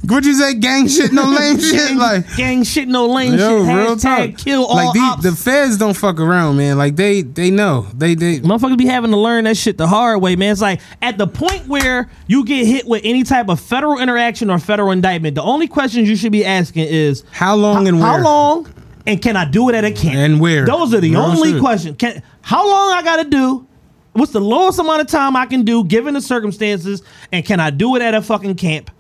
What 0.08 0.26
you 0.26 0.34
say? 0.34 0.56
Gang 0.56 0.88
shit, 0.88 1.14
no 1.14 1.24
lame 1.30 1.60
shit. 1.60 1.74
gang, 1.90 1.98
Like 1.98 2.36
gang 2.36 2.64
shit, 2.64 2.88
no 2.88 3.06
lame 3.08 3.34
Yo, 3.36 3.64
shit. 3.66 3.76
real 3.76 3.96
Hashtag 3.96 4.32
talk. 4.32 4.38
kill 4.38 4.66
all 4.66 4.76
like 4.76 4.94
the, 4.94 5.00
ops. 5.00 5.24
the 5.24 5.32
feds 5.34 5.78
don't 5.78 5.94
fuck 5.96 6.20
around, 6.20 6.58
man. 6.58 6.78
Like 6.78 6.96
they 6.96 7.22
they 7.22 7.52
know. 7.52 7.86
They 7.94 8.16
they 8.16 8.40
Motherfuckers 8.40 8.78
be 8.78 8.88
having 8.88 9.12
to 9.12 9.18
learn 9.18 9.44
that 9.46 9.56
shit 9.56 9.78
the 9.78 9.88
hard 9.88 10.22
way, 10.22 10.36
man. 10.36 10.52
It's 10.52 10.62
like 10.62 10.82
at 11.02 11.18
the 11.20 11.28
point 11.28 11.68
where 11.68 12.10
you 12.28 12.44
get 12.44 12.66
hit 12.66 12.88
with 12.88 13.02
any 13.06 13.24
type 13.24 13.50
of 13.50 13.60
federal 13.60 14.00
interaction 14.00 14.50
or 14.50 14.58
federal 14.60 14.92
indictment, 14.92 15.36
the 15.36 15.44
only 15.44 15.68
questions 15.68 16.10
you 16.10 16.16
should 16.16 16.32
be 16.32 16.44
asking 16.44 16.88
is 16.88 17.24
how 17.32 17.56
long 17.56 17.88
and 17.88 18.00
where? 18.00 18.08
how 18.08 18.20
long 18.22 18.68
and 19.06 19.22
can 19.22 19.36
I 19.38 19.46
do 19.46 19.70
it 19.70 19.76
at 19.76 19.86
a 19.86 19.92
camp? 19.92 20.16
And 20.16 20.40
where? 20.42 20.66
Those 20.66 20.94
are 20.94 21.00
the 21.02 21.12
Real 21.12 21.22
only 21.22 21.52
shit. 21.52 21.62
questions. 21.62 21.98
Can 21.98 22.24
how 22.42 22.68
long 22.70 22.94
I 22.94 23.04
gotta 23.04 23.30
do? 23.30 23.68
What's 24.14 24.32
the 24.32 24.42
lowest 24.42 24.80
amount 24.80 25.02
of 25.02 25.08
time 25.08 25.36
I 25.36 25.46
can 25.46 25.64
do 25.64 25.84
given 25.84 26.14
the 26.14 26.22
circumstances? 26.22 27.02
And 27.32 27.44
can 27.44 27.60
I 27.60 27.72
do 27.72 27.96
it 27.96 28.02
at 28.02 28.14
a 28.14 28.22
fucking 28.22 28.56
camp? 28.56 28.92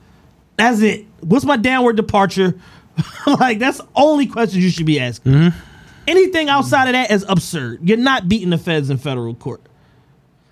That's 0.58 0.82
it. 0.82 1.06
What's 1.22 1.46
my 1.46 1.58
downward 1.58 1.96
departure? 1.96 2.60
like 3.40 3.60
that's 3.60 3.82
only 3.96 4.28
questions 4.28 4.64
you 4.64 4.70
should 4.70 4.86
be 4.86 5.00
asking. 5.00 5.32
Mm-hmm. 5.32 5.60
Anything 6.08 6.50
outside 6.50 6.88
of 6.88 6.94
that 6.94 7.12
is 7.12 7.26
absurd. 7.28 7.88
You're 7.88 7.98
not 7.98 8.28
beating 8.28 8.50
the 8.50 8.58
feds 8.58 8.90
in 8.90 8.98
federal 8.98 9.36
court. 9.36 9.62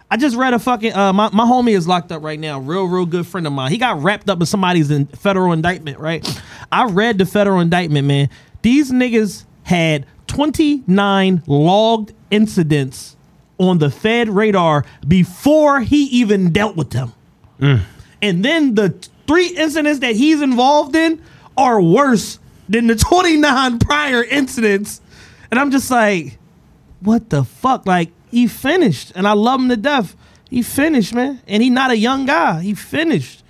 I 0.09 0.17
just 0.17 0.35
read 0.35 0.53
a 0.53 0.59
fucking 0.59 0.93
uh, 0.93 1.13
my, 1.13 1.29
my 1.31 1.45
homie 1.45 1.75
is 1.75 1.88
locked 1.88 2.11
up 2.11 2.21
right 2.21 2.39
now. 2.39 2.59
Real, 2.59 2.85
real 2.85 3.05
good 3.05 3.25
friend 3.25 3.47
of 3.47 3.53
mine. 3.53 3.71
He 3.71 3.77
got 3.77 4.01
wrapped 4.01 4.29
up 4.29 4.39
in 4.39 4.45
somebody's 4.45 4.91
in 4.91 5.07
federal 5.07 5.53
indictment, 5.53 5.99
right? 5.99 6.27
I 6.71 6.85
read 6.85 7.17
the 7.17 7.25
federal 7.25 7.59
indictment, 7.59 8.07
man. 8.07 8.29
These 8.61 8.91
niggas 8.91 9.45
had 9.63 10.05
29 10.27 11.43
logged 11.47 12.13
incidents 12.29 13.15
on 13.61 13.77
the 13.77 13.89
Fed 13.89 14.29
radar 14.29 14.85
before 15.07 15.81
he 15.81 16.05
even 16.05 16.51
dealt 16.51 16.75
with 16.75 16.91
them. 16.91 17.13
Mm. 17.59 17.81
And 18.21 18.45
then 18.45 18.75
the 18.75 18.89
three 19.27 19.47
incidents 19.47 19.99
that 19.99 20.15
he's 20.15 20.41
involved 20.41 20.95
in 20.95 21.21
are 21.57 21.81
worse 21.81 22.39
than 22.69 22.88
the 22.88 22.95
29 22.97 23.79
prior 23.79 24.23
incidents. 24.23 25.01
And 25.49 25.59
I'm 25.59 25.71
just 25.71 25.89
like, 25.91 26.38
what 27.01 27.29
the 27.29 27.43
fuck? 27.43 27.85
Like, 27.85 28.11
he 28.29 28.47
finished. 28.47 29.11
And 29.15 29.27
I 29.27 29.33
love 29.33 29.59
him 29.59 29.69
to 29.69 29.77
death. 29.77 30.15
He 30.49 30.61
finished, 30.61 31.13
man. 31.13 31.41
And 31.47 31.61
he 31.61 31.69
not 31.69 31.91
a 31.91 31.97
young 31.97 32.25
guy. 32.25 32.61
He 32.61 32.73
finished. 32.73 33.43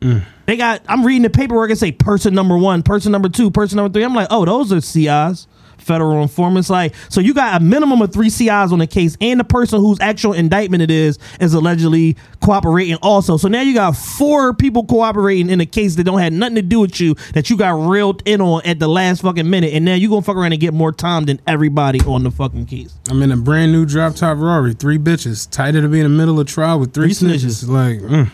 Mm. 0.00 0.24
They 0.46 0.56
got, 0.56 0.82
I'm 0.88 1.04
reading 1.04 1.22
the 1.22 1.30
paperwork 1.30 1.70
and 1.70 1.78
say 1.78 1.92
person 1.92 2.34
number 2.34 2.56
one, 2.56 2.82
person 2.82 3.12
number 3.12 3.28
two, 3.28 3.50
person 3.50 3.76
number 3.76 3.92
three. 3.92 4.02
I'm 4.02 4.14
like, 4.14 4.28
oh, 4.30 4.44
those 4.44 4.72
are 4.72 4.80
CIs, 4.80 5.46
federal 5.80 6.22
informants. 6.22 6.70
Like, 6.70 6.94
so 7.08 7.20
you 7.20 7.34
got 7.34 7.60
a 7.60 7.64
minimum 7.64 8.02
of 8.02 8.12
three 8.12 8.30
CIs 8.30 8.72
on 8.72 8.78
the 8.78 8.86
case, 8.86 9.16
and 9.20 9.40
the 9.40 9.44
person 9.44 9.80
whose 9.80 9.98
actual 10.00 10.32
indictment 10.32 10.82
it 10.82 10.90
is 10.90 11.18
is 11.40 11.54
allegedly 11.54 12.16
cooperating 12.40 12.96
also. 13.02 13.36
So 13.36 13.48
now 13.48 13.60
you 13.62 13.74
got 13.74 13.96
four 13.96 14.54
people 14.54 14.84
cooperating 14.84 15.50
in 15.50 15.60
a 15.60 15.66
case 15.66 15.96
that 15.96 16.04
don't 16.04 16.20
have 16.20 16.32
nothing 16.32 16.56
to 16.56 16.62
do 16.62 16.80
with 16.80 17.00
you 17.00 17.14
that 17.34 17.50
you 17.50 17.56
got 17.56 17.72
reeled 17.88 18.22
in 18.24 18.40
on 18.40 18.62
at 18.64 18.78
the 18.78 18.88
last 18.88 19.22
fucking 19.22 19.48
minute, 19.48 19.72
and 19.74 19.84
now 19.84 19.94
you 19.94 20.08
gonna 20.08 20.22
fuck 20.22 20.36
around 20.36 20.52
and 20.52 20.60
get 20.60 20.74
more 20.74 20.92
time 20.92 21.24
than 21.24 21.40
everybody 21.46 22.00
on 22.00 22.22
the 22.22 22.30
fucking 22.30 22.66
case. 22.66 22.94
I'm 23.08 23.22
in 23.22 23.32
a 23.32 23.36
brand 23.36 23.72
new 23.72 23.84
drop 23.86 24.14
top 24.14 24.38
Rari, 24.38 24.74
three 24.74 24.98
bitches, 24.98 25.48
tighter 25.50 25.80
to 25.82 25.88
be 25.88 26.00
in 26.00 26.04
the 26.04 26.16
middle 26.16 26.38
of 26.40 26.46
trial 26.46 26.78
with 26.78 26.92
three, 26.92 27.12
Three 27.14 27.28
snitches. 27.30 27.68
Like, 27.68 27.98
mm, 28.00 28.30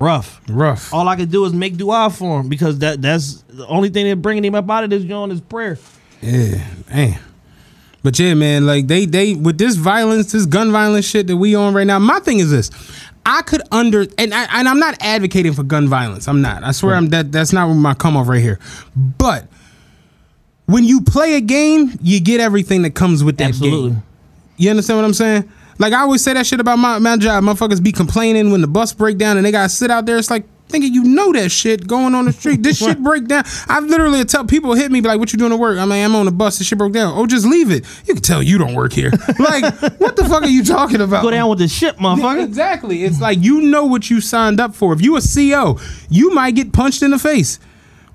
Rough. 0.00 0.40
rough. 0.48 0.94
All 0.94 1.08
I 1.08 1.16
can 1.16 1.28
do 1.28 1.44
is 1.44 1.52
make 1.52 1.76
dua 1.76 2.08
for 2.10 2.40
him 2.40 2.48
because 2.48 2.78
that 2.78 3.02
that's 3.02 3.42
the 3.48 3.66
only 3.66 3.88
thing 3.88 4.06
that 4.08 4.16
bringing 4.22 4.44
him 4.44 4.54
up 4.54 4.70
out 4.70 4.84
of 4.84 4.90
this 4.90 5.02
joint 5.02 5.32
is 5.32 5.40
prayer. 5.40 5.76
Yeah, 6.22 6.64
man. 6.90 7.18
But 8.02 8.18
yeah, 8.18 8.34
man, 8.34 8.66
like 8.66 8.86
they 8.86 9.06
they 9.06 9.34
with 9.34 9.58
this 9.58 9.76
violence, 9.76 10.32
this 10.32 10.46
gun 10.46 10.70
violence 10.72 11.04
shit 11.04 11.26
that 11.26 11.36
we 11.36 11.54
on 11.54 11.74
right 11.74 11.86
now. 11.86 11.98
My 11.98 12.20
thing 12.20 12.38
is 12.38 12.50
this: 12.50 12.70
I 13.26 13.42
could 13.42 13.62
under 13.70 14.06
and 14.16 14.32
I, 14.32 14.58
and 14.58 14.68
I'm 14.68 14.78
not 14.78 14.96
advocating 15.00 15.52
for 15.52 15.62
gun 15.62 15.88
violence. 15.88 16.28
I'm 16.28 16.40
not. 16.40 16.62
I 16.62 16.70
swear, 16.70 16.94
I'm 16.94 17.08
that 17.08 17.32
that's 17.32 17.52
not 17.52 17.68
my 17.74 17.94
come 17.94 18.16
off 18.16 18.28
right 18.28 18.40
here. 18.40 18.58
But 18.96 19.46
when 20.66 20.84
you 20.84 21.00
play 21.00 21.34
a 21.34 21.40
game, 21.40 21.98
you 22.00 22.20
get 22.20 22.40
everything 22.40 22.82
that 22.82 22.94
comes 22.94 23.24
with 23.24 23.36
that 23.38 23.48
Absolutely. 23.48 23.90
game. 23.90 24.02
You 24.56 24.70
understand 24.70 24.98
what 24.98 25.04
I'm 25.04 25.14
saying? 25.14 25.50
Like 25.78 25.92
I 25.92 26.00
always 26.00 26.22
say 26.22 26.32
that 26.34 26.46
shit 26.46 26.60
about 26.60 26.78
my, 26.78 26.98
my 26.98 27.16
job. 27.16 27.44
Motherfuckers 27.44 27.82
be 27.82 27.92
complaining 27.92 28.50
when 28.50 28.60
the 28.60 28.66
bus 28.66 28.92
break 28.92 29.18
down 29.18 29.36
and 29.36 29.44
they 29.46 29.52
gotta 29.52 29.68
sit 29.68 29.90
out 29.90 30.06
there. 30.06 30.18
It's 30.18 30.30
like 30.30 30.44
thinking 30.68 30.92
you 30.92 31.04
know 31.04 31.32
that 31.32 31.50
shit 31.50 31.86
going 31.86 32.14
on 32.14 32.26
the 32.26 32.32
street. 32.32 32.62
This 32.62 32.78
shit 32.84 33.02
break 33.02 33.26
down. 33.26 33.44
I 33.68 33.80
literally 33.80 34.24
tell 34.24 34.44
people 34.44 34.74
hit 34.74 34.90
me 34.90 35.00
be 35.00 35.08
like, 35.08 35.18
"What 35.18 35.32
you 35.32 35.38
doing 35.38 35.50
to 35.50 35.56
work?" 35.56 35.78
I'm 35.78 35.88
like, 35.88 36.04
"I'm 36.04 36.14
on 36.14 36.26
the 36.26 36.32
bus. 36.32 36.58
This 36.58 36.66
shit 36.68 36.78
broke 36.78 36.92
down." 36.92 37.14
Oh, 37.16 37.26
just 37.26 37.46
leave 37.46 37.70
it. 37.70 37.84
You 38.06 38.14
can 38.14 38.22
tell 38.22 38.42
you 38.42 38.58
don't 38.58 38.74
work 38.74 38.92
here. 38.92 39.10
like, 39.38 39.64
what 39.98 40.16
the 40.16 40.24
fuck 40.28 40.42
are 40.42 40.48
you 40.48 40.64
talking 40.64 41.00
about? 41.00 41.22
Go 41.22 41.30
down 41.30 41.48
with 41.48 41.58
the 41.58 41.68
shit, 41.68 41.96
motherfucker. 41.96 42.44
Exactly. 42.44 43.04
It's 43.04 43.20
like 43.20 43.38
you 43.40 43.62
know 43.62 43.84
what 43.84 44.10
you 44.10 44.20
signed 44.20 44.60
up 44.60 44.74
for. 44.74 44.92
If 44.92 45.00
you 45.00 45.16
a 45.16 45.20
CO, 45.20 45.78
you 46.08 46.30
might 46.32 46.54
get 46.54 46.72
punched 46.72 47.02
in 47.02 47.10
the 47.10 47.18
face 47.18 47.58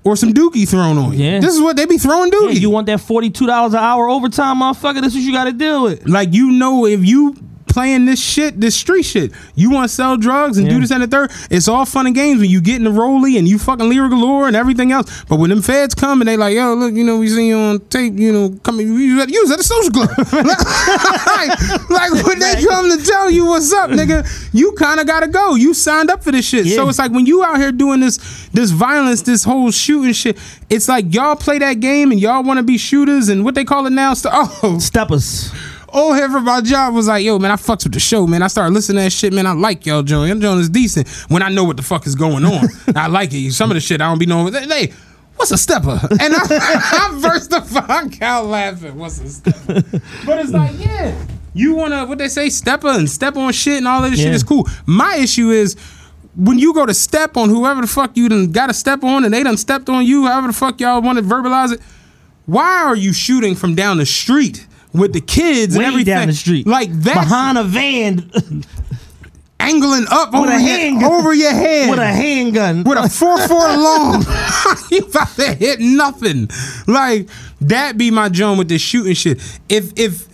or 0.04 0.16
some 0.16 0.32
dookie 0.32 0.68
thrown 0.68 0.98
on 0.98 1.12
you. 1.14 1.24
Yeah. 1.24 1.40
This 1.40 1.54
is 1.54 1.60
what 1.60 1.76
they 1.76 1.86
be 1.86 1.98
throwing 1.98 2.30
Yeah, 2.32 2.38
dookie. 2.40 2.60
you 2.60 2.70
want 2.70 2.86
that 2.86 3.00
forty 3.00 3.30
two 3.30 3.46
dollars 3.46 3.72
an 3.72 3.80
hour 3.80 4.08
overtime, 4.08 4.58
motherfucker? 4.60 5.00
This 5.00 5.14
is 5.14 5.16
what 5.16 5.22
you 5.24 5.32
got 5.32 5.44
to 5.44 5.52
deal 5.52 5.84
with. 5.84 6.06
Like 6.08 6.32
you 6.32 6.50
know, 6.52 6.86
if 6.86 7.04
you 7.04 7.34
playing 7.74 8.04
this 8.04 8.22
shit, 8.22 8.60
this 8.60 8.76
street 8.76 9.02
shit, 9.02 9.32
you 9.56 9.68
want 9.68 9.88
to 9.90 9.94
sell 9.94 10.16
drugs 10.16 10.58
and 10.58 10.68
do 10.68 10.80
this 10.80 10.92
and 10.92 11.02
the 11.02 11.08
third. 11.08 11.30
It's 11.50 11.66
all 11.66 11.84
fun 11.84 12.06
and 12.06 12.14
games 12.14 12.40
when 12.40 12.48
you 12.48 12.60
get 12.60 12.76
in 12.76 12.84
the 12.84 12.90
rollie 12.90 13.36
and 13.36 13.48
you 13.48 13.58
fucking 13.58 13.88
lyric 13.88 14.10
galore 14.10 14.46
and 14.46 14.54
everything 14.54 14.92
else. 14.92 15.24
But 15.24 15.40
when 15.40 15.50
them 15.50 15.60
feds 15.60 15.92
come 15.92 16.20
and 16.20 16.28
they 16.28 16.36
like, 16.36 16.54
yo, 16.54 16.72
look, 16.74 16.94
you 16.94 17.02
know, 17.02 17.18
we 17.18 17.28
seen 17.28 17.46
you 17.48 17.56
on 17.56 17.80
tape, 17.88 18.14
you 18.14 18.32
know, 18.32 18.50
coming, 18.62 18.86
you 18.86 19.16
was 19.16 19.24
at, 19.24 19.30
you 19.30 19.42
was 19.42 19.50
at 19.50 19.58
a 19.58 19.64
social 19.64 19.90
club. 19.90 20.08
like, 20.32 21.90
like 21.90 22.24
when 22.24 22.38
they 22.38 22.64
come 22.64 22.96
to 22.96 23.04
tell 23.04 23.28
you 23.28 23.46
what's 23.46 23.72
up, 23.72 23.90
nigga, 23.90 24.24
you 24.54 24.72
kind 24.78 25.00
of 25.00 25.06
gotta 25.08 25.26
go. 25.26 25.56
You 25.56 25.74
signed 25.74 26.10
up 26.10 26.22
for 26.22 26.30
this 26.30 26.46
shit. 26.46 26.66
So 26.68 26.88
it's 26.88 26.98
like 27.00 27.10
when 27.10 27.26
you 27.26 27.42
out 27.42 27.56
here 27.58 27.72
doing 27.72 27.98
this, 28.00 28.48
this 28.52 28.70
violence, 28.70 29.22
this 29.22 29.42
whole 29.42 29.72
shooting 29.72 30.12
shit. 30.12 30.38
It's 30.70 30.88
like 30.88 31.12
y'all 31.12 31.34
play 31.36 31.58
that 31.58 31.80
game 31.80 32.12
and 32.12 32.20
y'all 32.20 32.44
want 32.44 32.58
to 32.58 32.62
be 32.62 32.78
shooters 32.78 33.28
and 33.28 33.44
what 33.44 33.54
they 33.56 33.64
call 33.64 33.86
it 33.86 33.90
now. 33.90 34.14
st- 34.14 34.32
Oh, 34.36 34.78
Steppers. 34.78 35.52
Old 35.94 36.16
head 36.16 36.30
from 36.30 36.44
my 36.44 36.60
job 36.60 36.94
was 36.94 37.06
like, 37.08 37.24
yo, 37.24 37.38
man, 37.38 37.50
I 37.50 37.56
fucks 37.56 37.84
with 37.84 37.94
the 37.94 38.00
show, 38.00 38.26
man. 38.26 38.42
I 38.42 38.48
started 38.48 38.74
listening 38.74 38.98
to 38.98 39.02
that 39.04 39.12
shit, 39.12 39.32
man. 39.32 39.46
I 39.46 39.52
like 39.52 39.86
y'all, 39.86 40.02
Joe. 40.02 40.24
Y'all 40.24 40.38
Joe 40.38 40.58
is 40.58 40.68
decent 40.68 41.08
when 41.28 41.42
I 41.42 41.48
know 41.48 41.64
what 41.64 41.76
the 41.76 41.82
fuck 41.82 42.06
is 42.06 42.14
going 42.14 42.44
on. 42.44 42.68
I 42.96 43.06
like 43.06 43.32
it. 43.32 43.52
Some 43.52 43.70
of 43.70 43.74
the 43.74 43.80
shit 43.80 44.00
I 44.00 44.08
don't 44.08 44.18
be 44.18 44.26
knowing. 44.26 44.52
Hey, 44.52 44.92
what's 45.36 45.52
a 45.52 45.56
stepper? 45.58 45.98
And 46.20 46.34
I, 46.34 46.40
I 46.50 47.18
burst 47.22 47.50
the 47.50 47.62
fuck 47.62 48.20
out 48.20 48.46
laughing. 48.46 48.96
What's 48.98 49.20
a 49.20 49.28
stepper? 49.28 49.82
But 50.26 50.40
it's 50.40 50.52
like, 50.52 50.78
yeah, 50.78 51.16
you 51.54 51.74
wanna 51.74 52.06
what 52.06 52.18
they 52.18 52.28
say, 52.28 52.50
stepper 52.50 52.88
and 52.88 53.08
step 53.08 53.36
on 53.36 53.52
shit 53.52 53.78
and 53.78 53.88
all 53.88 54.02
that 54.02 54.16
shit 54.16 54.34
is 54.34 54.42
cool. 54.42 54.68
My 54.86 55.16
issue 55.16 55.50
is 55.50 55.76
when 56.36 56.58
you 56.58 56.74
go 56.74 56.84
to 56.84 56.94
step 56.94 57.36
on 57.36 57.48
whoever 57.48 57.80
the 57.80 57.86
fuck 57.86 58.16
you 58.16 58.28
done 58.28 58.50
got 58.50 58.66
to 58.66 58.74
step 58.74 59.04
on 59.04 59.24
and 59.24 59.32
they 59.32 59.42
done 59.42 59.56
stepped 59.56 59.88
on 59.88 60.04
you, 60.04 60.26
however 60.26 60.48
the 60.48 60.52
fuck 60.52 60.80
y'all 60.80 61.00
want 61.00 61.18
to 61.18 61.24
verbalize 61.24 61.72
it, 61.72 61.80
why 62.46 62.82
are 62.82 62.96
you 62.96 63.12
shooting 63.12 63.54
from 63.54 63.74
down 63.76 63.98
the 63.98 64.06
street 64.06 64.66
with 64.94 65.12
the 65.12 65.20
kids 65.20 65.76
Way 65.76 65.84
and 65.84 65.92
everything 65.92 66.14
down 66.14 66.28
the 66.28 66.34
street. 66.34 66.66
like 66.66 66.90
that 67.02 67.14
Behind 67.14 67.58
a 67.58 67.64
van 67.64 68.30
angling 69.60 70.06
up 70.10 70.32
with 70.32 70.42
over, 70.42 70.52
a 70.52 70.60
your, 70.90 71.12
over 71.12 71.34
your 71.34 71.50
head 71.52 71.90
with 71.90 71.98
a 71.98 72.06
handgun. 72.06 72.84
with 72.84 72.98
a 72.98 73.08
four 73.08 73.36
four 73.48 73.58
long. 73.76 74.22
you 74.90 74.98
about 74.98 75.28
to 75.36 75.54
hit 75.54 75.80
nothing. 75.80 76.48
Like 76.86 77.28
that 77.62 77.96
be 77.96 78.10
my 78.10 78.28
joint 78.28 78.58
with 78.58 78.68
this 78.68 78.82
shooting 78.82 79.14
shit. 79.14 79.40
If 79.68 79.92
if 79.98 80.28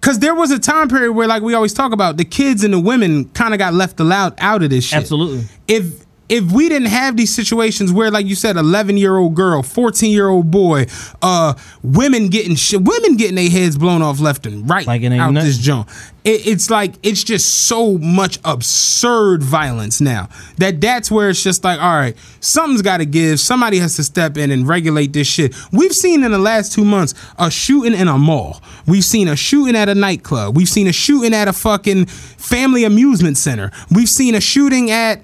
Cause 0.00 0.18
there 0.18 0.34
was 0.34 0.50
a 0.50 0.58
time 0.58 0.88
period 0.88 1.12
where, 1.12 1.28
like 1.28 1.42
we 1.42 1.52
always 1.52 1.74
talk 1.74 1.92
about, 1.92 2.16
the 2.16 2.24
kids 2.24 2.64
and 2.64 2.72
the 2.72 2.80
women 2.80 3.26
kind 3.30 3.52
of 3.52 3.58
got 3.58 3.74
left 3.74 4.00
allowed 4.00 4.32
out 4.38 4.62
of 4.62 4.70
this 4.70 4.84
shit. 4.86 4.98
Absolutely. 4.98 5.44
If 5.68 6.06
if 6.30 6.50
we 6.52 6.68
didn't 6.68 6.88
have 6.88 7.16
these 7.16 7.34
situations 7.34 7.92
where, 7.92 8.10
like 8.10 8.24
you 8.26 8.34
said, 8.36 8.56
eleven 8.56 8.96
year 8.96 9.16
old 9.16 9.34
girl, 9.34 9.62
fourteen 9.62 10.12
year 10.12 10.28
old 10.28 10.50
boy, 10.50 10.86
uh, 11.20 11.54
women 11.82 12.28
getting 12.28 12.54
shit, 12.54 12.82
women 12.82 13.16
getting 13.16 13.34
their 13.36 13.50
heads 13.50 13.76
blown 13.76 14.00
off 14.00 14.20
left 14.20 14.46
and 14.46 14.68
right 14.70 14.86
Like 14.86 15.02
it 15.02 15.06
ain't 15.12 15.20
out 15.20 15.32
nothing. 15.32 15.48
this 15.48 15.58
joint. 15.58 15.88
It, 16.22 16.46
it's 16.46 16.68
like 16.70 16.94
it's 17.02 17.24
just 17.24 17.66
so 17.66 17.96
much 17.98 18.38
absurd 18.44 19.42
violence 19.42 20.00
now 20.00 20.28
that 20.58 20.80
that's 20.80 21.10
where 21.10 21.30
it's 21.30 21.42
just 21.42 21.64
like, 21.64 21.80
all 21.80 21.94
right, 21.96 22.16
something's 22.40 22.82
got 22.82 22.98
to 22.98 23.06
give. 23.06 23.40
Somebody 23.40 23.78
has 23.78 23.96
to 23.96 24.04
step 24.04 24.36
in 24.36 24.50
and 24.50 24.68
regulate 24.68 25.12
this 25.12 25.26
shit. 25.26 25.54
We've 25.72 25.94
seen 25.94 26.22
in 26.22 26.30
the 26.30 26.38
last 26.38 26.72
two 26.72 26.84
months 26.84 27.14
a 27.38 27.50
shooting 27.50 27.94
in 27.94 28.06
a 28.06 28.18
mall. 28.18 28.62
We've 28.86 29.04
seen 29.04 29.28
a 29.28 29.36
shooting 29.36 29.74
at 29.74 29.88
a 29.88 29.94
nightclub. 29.94 30.56
We've 30.56 30.68
seen 30.68 30.86
a 30.86 30.92
shooting 30.92 31.34
at 31.34 31.48
a 31.48 31.52
fucking 31.52 32.06
family 32.06 32.84
amusement 32.84 33.36
center. 33.38 33.70
We've 33.90 34.08
seen 34.08 34.34
a 34.34 34.40
shooting 34.40 34.90
at 34.90 35.22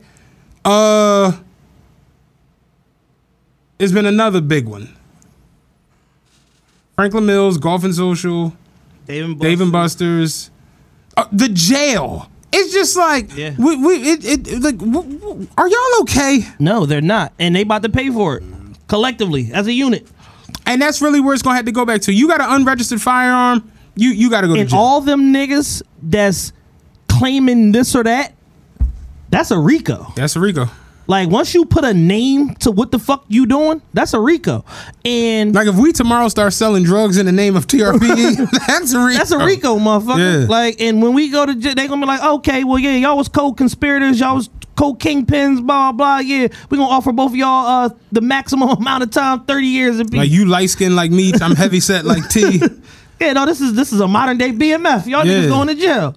uh. 0.67 1.33
It's 3.79 3.93
been 3.93 4.07
another 4.07 4.41
big 4.41 4.67
one. 4.67 4.95
Franklin 6.95 7.27
Mills, 7.27 7.59
Golf 7.59 7.85
and 7.85 7.95
Social, 7.95 8.55
Dave 9.07 9.25
and 9.27 9.39
Dave 9.39 9.61
and 9.61 9.71
Buster's, 9.71 10.51
uh, 11.17 11.27
the 11.31 11.51
jail. 11.51 12.31
It's 12.53 12.73
just 12.73 12.97
like 12.97 13.37
Yeah. 13.37 13.55
we, 13.59 13.77
we 13.77 13.95
it, 14.13 14.25
it 14.25 14.49
it- 14.49 14.63
like 14.63 14.79
w- 14.79 15.19
w- 15.19 15.47
are 15.59 15.69
y'all 15.69 16.01
okay? 16.03 16.41
No, 16.59 16.87
they're 16.87 17.03
not, 17.03 17.35
and 17.39 17.55
they 17.55 17.61
about 17.63 17.83
to 17.83 17.91
pay 17.91 18.09
for 18.09 18.39
it 18.39 18.45
collectively 18.89 19.51
as 19.53 19.67
a 19.67 19.73
unit. 19.75 20.07
And 20.65 20.81
that's 20.81 21.03
really 21.03 21.21
where 21.21 21.35
it's 21.35 21.43
gonna 21.43 21.57
have 21.57 21.67
to 21.67 21.73
go 21.73 21.85
back 21.85 22.01
to. 22.03 22.13
You 22.15 22.29
got 22.29 22.41
an 22.41 22.49
unregistered 22.49 23.03
firearm. 23.03 23.71
You 23.95 24.09
you 24.11 24.31
got 24.31 24.41
to 24.41 24.47
go 24.47 24.55
to 24.55 24.61
And 24.61 24.71
jail. 24.71 24.79
all 24.79 25.01
them 25.03 25.35
niggas 25.35 25.83
that's 26.03 26.53
claiming 27.09 27.73
this 27.73 27.95
or 27.95 28.05
that, 28.05 28.33
that's 29.31 29.51
a 29.51 29.59
RICO. 29.59 30.13
that's 30.17 30.37
a 30.37 30.41
RICO. 30.41 30.69
Like 31.09 31.29
once 31.29 31.55
you 31.55 31.65
put 31.67 31.85
a 31.85 31.95
name 31.95 32.57
to 32.57 32.73
what 32.73 32.91
the 32.91 32.99
fuck 32.99 33.25
you 33.29 33.47
doing, 33.47 33.81
that's 33.95 34.13
a 34.13 34.19
RICO. 34.19 34.65
And 35.05 35.55
Like 35.55 35.69
if 35.69 35.77
we 35.77 35.93
tomorrow 35.93 36.27
start 36.29 36.53
selling 36.53 36.83
drugs 36.83 37.17
in 37.17 37.27
the 37.27 37.33
name 37.33 37.55
of 37.55 37.69
TRP, 37.69 38.37
that's 38.67 38.93
a 38.93 38.99
RICO. 38.99 39.19
That's 39.19 39.31
a 39.31 39.39
RICO, 39.39 39.79
motherfucker. 39.79 40.41
Yeah. 40.43 40.47
Like, 40.49 40.81
and 40.81 41.01
when 41.01 41.15
we 41.15 41.31
go 41.31 41.47
to 41.47 41.55
jail, 41.55 41.75
they 41.77 41.87
gonna 41.87 42.01
be 42.03 42.07
like, 42.09 42.23
okay, 42.23 42.65
well, 42.65 42.79
yeah, 42.81 42.97
y'all 42.97 43.17
was 43.17 43.29
co-conspirators, 43.29 44.19
y'all 44.19 44.35
was 44.35 44.51
co-kingpins, 44.75 45.65
blah 45.65 45.93
blah. 45.93 46.19
Yeah, 46.19 46.49
we 46.71 46.77
gonna 46.77 46.91
offer 46.91 47.13
both 47.13 47.31
of 47.31 47.37
y'all 47.37 47.67
uh 47.67 47.89
the 48.11 48.21
maximum 48.21 48.69
amount 48.79 49.05
of 49.05 49.11
time, 49.13 49.45
thirty 49.45 49.69
years. 49.69 50.03
Be, 50.03 50.19
Like 50.19 50.31
you 50.31 50.47
light 50.47 50.71
skinned 50.71 50.97
like 50.97 51.13
me, 51.13 51.33
I'm 51.41 51.55
heavy 51.55 51.79
set 51.79 52.05
like 52.05 52.29
T. 52.31 52.61
yeah, 53.21 53.33
no, 53.33 53.47
this 53.47 53.61
is 53.61 53.75
this 53.75 53.93
is 53.93 54.01
a 54.01 54.09
modern 54.09 54.39
day 54.39 54.51
BMF. 54.51 55.07
Y'all 55.07 55.25
Yeah. 55.25 55.43
niggas 55.45 55.49
going 55.49 55.69
to 55.69 55.75
jail. 55.77 56.17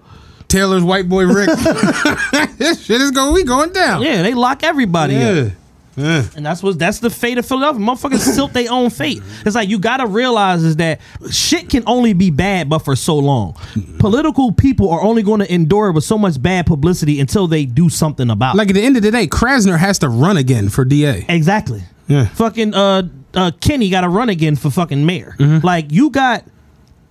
Taylor's 0.50 0.84
white 0.84 1.08
boy 1.08 1.26
Rick. 1.26 1.50
this 2.58 2.84
shit 2.84 3.02
is 3.02 3.12
going, 3.12 3.34
we 3.34 3.44
going 3.44 3.72
down. 3.72 4.02
Yeah, 4.02 4.22
they 4.22 4.34
lock 4.34 4.64
everybody 4.64 5.16
up. 5.16 5.36
Yeah. 5.36 5.50
Yeah. 6.00 6.26
And 6.36 6.46
that's 6.46 6.64
what 6.64 6.80
that's 6.80 7.00
the 7.00 7.10
fate 7.10 7.38
of 7.38 7.46
Philadelphia. 7.46 7.86
Motherfuckers 7.86 8.20
silt 8.36 8.54
their 8.54 8.72
own 8.72 8.90
fate. 8.90 9.22
It's 9.46 9.56
like 9.56 9.68
you 9.68 9.80
gotta 9.80 10.08
realize 10.08 10.64
is 10.64 10.78
that 10.78 11.02
shit 11.30 11.70
can 11.70 11.84
only 11.88 12.14
be 12.14 12.32
bad 12.32 12.70
but 12.70 12.80
for 12.80 12.96
so 12.96 13.18
long. 13.18 13.58
Political 14.00 14.54
people 14.54 14.90
are 14.90 15.02
only 15.02 15.24
going 15.24 15.42
to 15.42 15.54
endure 15.54 15.92
with 15.92 16.06
so 16.06 16.18
much 16.18 16.42
bad 16.42 16.66
publicity 16.66 17.20
until 17.20 17.48
they 17.48 17.66
do 17.66 17.90
something 17.90 18.30
about 18.30 18.56
it. 18.56 18.58
Like 18.58 18.70
at 18.70 18.76
the 18.76 18.82
end 18.82 18.96
of 18.96 19.04
the 19.04 19.12
day, 19.12 19.28
Krasner 19.28 19.78
has 19.78 20.00
to 20.00 20.10
run 20.10 20.38
again 20.38 20.70
for 20.70 20.86
DA. 20.86 21.26
Exactly. 21.28 21.84
Yeah. 22.08 22.26
Fucking 22.28 22.74
uh 22.74 23.04
uh 23.34 23.52
Kenney 23.60 23.90
got 23.90 24.02
to 24.02 24.10
run 24.10 24.30
again 24.30 24.56
for 24.56 24.70
fucking 24.70 25.06
mayor. 25.06 25.36
Mm-hmm. 25.38 25.66
Like 25.66 25.92
you 25.92 26.12
got 26.12 26.46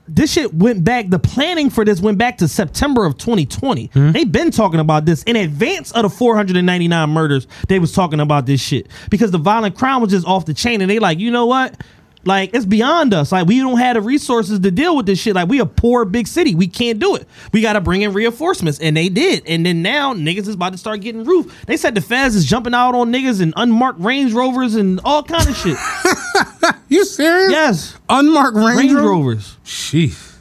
this 0.09 0.33
shit 0.33 0.55
went 0.55 0.85
back. 0.85 1.11
The 1.11 1.19
planning 1.19 1.71
for 1.71 1.85
this 1.85 2.01
went 2.01 2.19
back 2.19 2.39
to 2.39 2.49
September 2.49 3.05
of 3.05 3.19
2020. 3.19 3.89
Mm-hmm. 3.89 4.13
They've 4.13 4.31
been 4.31 4.51
talking 4.51 4.81
about 4.81 5.05
this 5.05 5.23
in 5.25 5.37
advance 5.37 5.93
of 5.93 6.03
the 6.03 6.11
499 6.11 7.11
murders. 7.11 7.47
They 7.69 7.79
was 7.79 7.93
talking 7.93 8.21
about 8.21 8.47
this 8.47 8.61
shit 8.61 8.89
because 9.11 9.31
the 9.31 9.39
violent 9.39 9.77
crime 9.77 10.01
was 10.01 10.11
just 10.11 10.27
off 10.27 10.47
the 10.47 10.55
chain, 10.55 10.81
and 10.81 10.91
they 10.91 10.99
like, 10.99 11.19
you 11.19 11.31
know 11.31 11.47
what? 11.47 11.77
Like 12.25 12.51
it's 12.53 12.67
beyond 12.67 13.15
us. 13.15 13.33
Like 13.33 13.47
we 13.47 13.59
don't 13.59 13.79
have 13.79 13.95
the 13.95 14.01
resources 14.01 14.61
to 14.61 14.71
deal 14.71 14.97
with 14.97 15.07
this 15.07 15.19
shit. 15.19 15.35
Like 15.35 15.49
we 15.49 15.61
a 15.61 15.67
poor 15.67 16.05
big 16.05 16.27
city. 16.27 16.55
We 16.55 16.67
can't 16.67 16.99
do 16.99 17.17
it. 17.17 17.27
We 17.53 17.63
got 17.63 17.75
to 17.75 17.81
bring 17.81 18.03
in 18.03 18.13
reinforcements, 18.13 18.79
and 18.81 18.97
they 18.97 19.09
did. 19.09 19.45
And 19.47 19.65
then 19.65 19.83
now 19.83 20.15
niggas 20.15 20.49
is 20.49 20.55
about 20.55 20.73
to 20.73 20.79
start 20.79 21.01
getting 21.01 21.25
roof. 21.25 21.65
They 21.67 21.77
said 21.77 21.95
the 21.95 22.01
feds 22.01 22.35
is 22.35 22.45
jumping 22.45 22.75
out 22.75 22.95
on 22.95 23.13
niggas 23.13 23.41
and 23.41 23.55
unmarked 23.57 24.01
Range 24.01 24.33
Rovers 24.33 24.75
and 24.75 25.01
all 25.05 25.23
kind 25.23 25.49
of 25.49 25.57
shit. 25.57 25.79
You 26.89 27.05
serious? 27.05 27.51
yes, 27.53 27.97
Unmarked 28.09 28.57
Range, 28.57 28.79
Range 28.79 28.93
Rover? 28.95 29.09
Rovers, 29.09 29.57
Sheesh. 29.65 30.35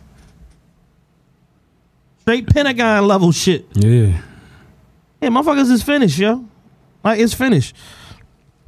straight 2.21 2.47
Pentagon 2.47 3.05
level 3.07 3.31
shit. 3.31 3.65
Yeah. 3.73 4.21
Yeah, 5.21 5.29
motherfuckers 5.29 5.69
is 5.71 5.83
finished, 5.83 6.17
yo. 6.19 6.45
Like 7.03 7.19
it's 7.19 7.33
finished. 7.33 7.75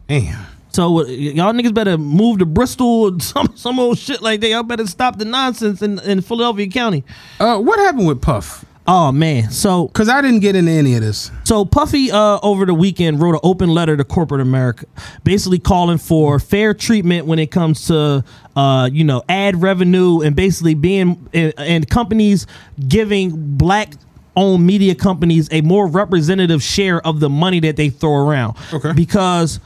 Damn. 0.07 0.45
So 0.72 0.99
uh, 0.99 1.03
y'all 1.06 1.53
niggas 1.53 1.73
better 1.73 1.98
move 1.98 2.40
to 2.40 2.45
Bristol 2.45 3.15
or 3.15 3.19
some 3.22 3.56
some 3.56 3.80
old 3.80 3.98
shit 3.98 4.22
like 4.22 4.41
that. 4.41 4.49
Y'all 4.49 4.64
better 4.64 4.86
stop 4.88 5.18
the 5.18 5.26
nonsense 5.26 5.81
in, 5.81 5.99
in 5.99 6.22
Philadelphia 6.22 6.68
County. 6.68 7.03
Uh, 7.40 7.60
what 7.60 7.80
happened 7.80 8.07
with 8.07 8.22
Puff? 8.22 8.65
Oh 8.91 9.11
man, 9.11 9.52
so 9.52 9.86
Because 9.86 10.10
I 10.10 10.20
didn't 10.20 10.40
get 10.40 10.56
into 10.56 10.72
any 10.72 10.95
of 10.95 11.02
this. 11.02 11.30
So 11.44 11.64
Puffy 11.64 12.10
uh, 12.10 12.40
over 12.41 12.66
the 12.66 12.74
weekend 12.74 13.22
wrote 13.22 13.36
an 13.36 13.41
open 13.44 13.70
letter 13.70 13.95
to 13.95 14.03
corporate 14.03 14.41
America, 14.41 14.88
basically 15.24 15.60
calling 15.60 15.99
for 15.99 16.40
fair 16.40 16.74
treatment 16.74 17.28
when 17.28 17.38
it 17.38 17.52
comes 17.52 17.86
to 17.86 18.24
uh, 18.56 18.90
you 18.91 19.03
know 19.03 19.22
ad 19.30 19.61
revenue 19.61 20.22
and 20.22 20.36
basically 20.36 20.74
being 20.74 21.30
and, 21.36 21.53
and 21.60 21.88
companies 21.88 22.48
giving 22.88 23.57
black 23.57 23.94
owned 24.36 24.66
media 24.66 24.95
companies 24.95 25.48
a 25.52 25.61
more 25.61 25.86
representative 25.86 26.64
share 26.64 27.06
of 27.06 27.20
the 27.20 27.30
money 27.30 27.60
that 27.60 27.76
they 27.76 27.90
throw 27.90 28.28
around. 28.28 28.57
Okay. 28.74 28.94
Because 28.94 29.60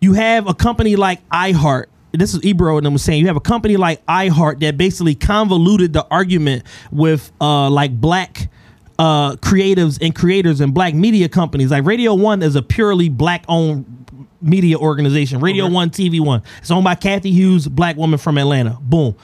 you 0.00 0.12
have 0.12 0.46
a 0.46 0.54
company 0.54 0.94
like 0.94 1.28
iHeart. 1.30 1.86
This 2.12 2.34
is 2.34 2.44
Ebro 2.44 2.76
and 2.76 2.86
them 2.86 2.92
was 2.92 3.02
saying 3.02 3.20
you 3.20 3.26
have 3.26 3.36
a 3.36 3.40
company 3.40 3.76
like 3.76 4.04
iHeart 4.06 4.60
that 4.60 4.76
basically 4.76 5.14
convoluted 5.14 5.92
the 5.92 6.06
argument 6.10 6.64
with 6.90 7.32
uh 7.40 7.70
like 7.70 7.98
black 8.00 8.50
uh 8.98 9.36
creatives 9.36 9.98
and 10.00 10.14
creators 10.14 10.60
and 10.60 10.74
black 10.74 10.94
media 10.94 11.28
companies. 11.28 11.70
Like 11.70 11.84
Radio 11.84 12.14
One 12.14 12.42
is 12.42 12.56
a 12.56 12.62
purely 12.62 13.08
black 13.08 13.44
owned 13.48 13.86
media 14.42 14.76
organization. 14.76 15.40
Radio 15.40 15.68
One, 15.68 15.90
TV 15.90 16.20
One. 16.20 16.42
It's 16.58 16.70
owned 16.70 16.84
by 16.84 16.94
Cathy 16.96 17.30
Hughes, 17.30 17.68
black 17.68 17.96
woman 17.96 18.18
from 18.18 18.38
Atlanta. 18.38 18.76
Boom. 18.80 19.14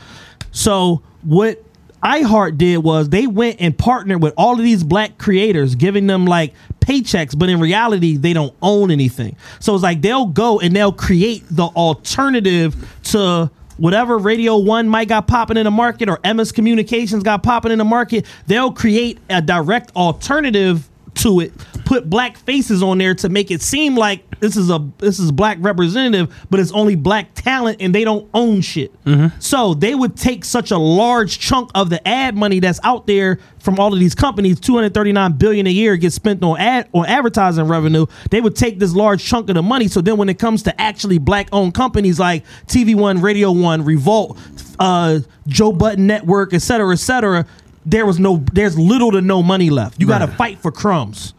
So 0.50 1.02
what 1.22 1.62
iHeart 2.02 2.58
did 2.58 2.78
was 2.78 3.08
they 3.08 3.26
went 3.26 3.60
and 3.60 3.76
partnered 3.76 4.22
with 4.22 4.34
all 4.36 4.52
of 4.52 4.58
these 4.58 4.84
black 4.84 5.18
creators, 5.18 5.74
giving 5.74 6.06
them 6.06 6.26
like 6.26 6.54
paychecks, 6.80 7.38
but 7.38 7.48
in 7.48 7.60
reality, 7.60 8.16
they 8.16 8.32
don't 8.32 8.54
own 8.62 8.90
anything. 8.90 9.36
So 9.60 9.74
it's 9.74 9.82
like 9.82 10.00
they'll 10.00 10.26
go 10.26 10.60
and 10.60 10.74
they'll 10.74 10.92
create 10.92 11.44
the 11.50 11.66
alternative 11.66 12.76
to 13.04 13.50
whatever 13.76 14.18
Radio 14.18 14.58
One 14.58 14.88
might 14.88 15.08
got 15.08 15.26
popping 15.26 15.56
in 15.56 15.64
the 15.64 15.70
market 15.70 16.08
or 16.08 16.18
MS 16.24 16.52
Communications 16.52 17.22
got 17.22 17.42
popping 17.42 17.72
in 17.72 17.78
the 17.78 17.84
market. 17.84 18.26
They'll 18.46 18.72
create 18.72 19.18
a 19.30 19.40
direct 19.40 19.94
alternative 19.96 20.88
to 21.18 21.40
it, 21.40 21.52
put 21.84 22.08
black 22.08 22.36
faces 22.36 22.82
on 22.82 22.98
there 22.98 23.14
to 23.14 23.28
make 23.28 23.50
it 23.50 23.62
seem 23.62 23.94
like 23.96 24.24
this 24.40 24.56
is 24.56 24.70
a 24.70 24.86
this 24.98 25.18
is 25.18 25.32
black 25.32 25.58
representative, 25.60 26.32
but 26.50 26.60
it's 26.60 26.70
only 26.72 26.94
black 26.94 27.34
talent 27.34 27.78
and 27.80 27.94
they 27.94 28.04
don't 28.04 28.28
own 28.34 28.60
shit. 28.60 28.92
So 29.40 29.74
they 29.74 29.94
would 29.94 30.16
take 30.16 30.44
such 30.44 30.70
a 30.70 30.78
large 30.78 31.38
chunk 31.38 31.70
of 31.74 31.90
the 31.90 32.06
ad 32.06 32.36
money 32.36 32.60
that's 32.60 32.78
out 32.84 33.06
there 33.06 33.38
from 33.58 33.78
all 33.80 33.92
of 33.92 33.98
these 33.98 34.14
companies, 34.14 34.60
239 34.60 35.32
billion 35.32 35.66
a 35.66 35.70
year 35.70 35.96
gets 35.96 36.14
spent 36.14 36.42
on 36.42 36.58
ad 36.58 36.88
on 36.92 37.06
advertising 37.06 37.64
revenue. 37.66 38.06
They 38.30 38.40
would 38.40 38.54
take 38.54 38.78
this 38.78 38.94
large 38.94 39.24
chunk 39.24 39.48
of 39.48 39.56
the 39.56 39.62
money. 39.62 39.88
So 39.88 40.00
then 40.00 40.16
when 40.16 40.28
it 40.28 40.38
comes 40.38 40.62
to 40.64 40.80
actually 40.80 41.18
black 41.18 41.48
owned 41.52 41.74
companies 41.74 42.20
like 42.20 42.44
TV 42.66 42.94
One, 42.94 43.20
Radio 43.20 43.50
One, 43.50 43.84
Revolt, 43.84 44.38
uh, 44.78 45.20
Joe 45.48 45.72
Budden 45.72 46.06
Network, 46.06 46.54
et 46.54 46.62
cetera, 46.62 46.92
et 46.92 46.98
cetera, 46.98 47.46
there 47.90 48.04
was 48.06 48.18
no 48.18 48.44
there's 48.52 48.78
little 48.78 49.12
to 49.12 49.20
no 49.20 49.42
money 49.42 49.70
left. 49.70 50.00
You 50.00 50.06
gotta 50.06 50.28
fight 50.28 50.58
for 50.58 50.70
crumbs. 50.70 51.34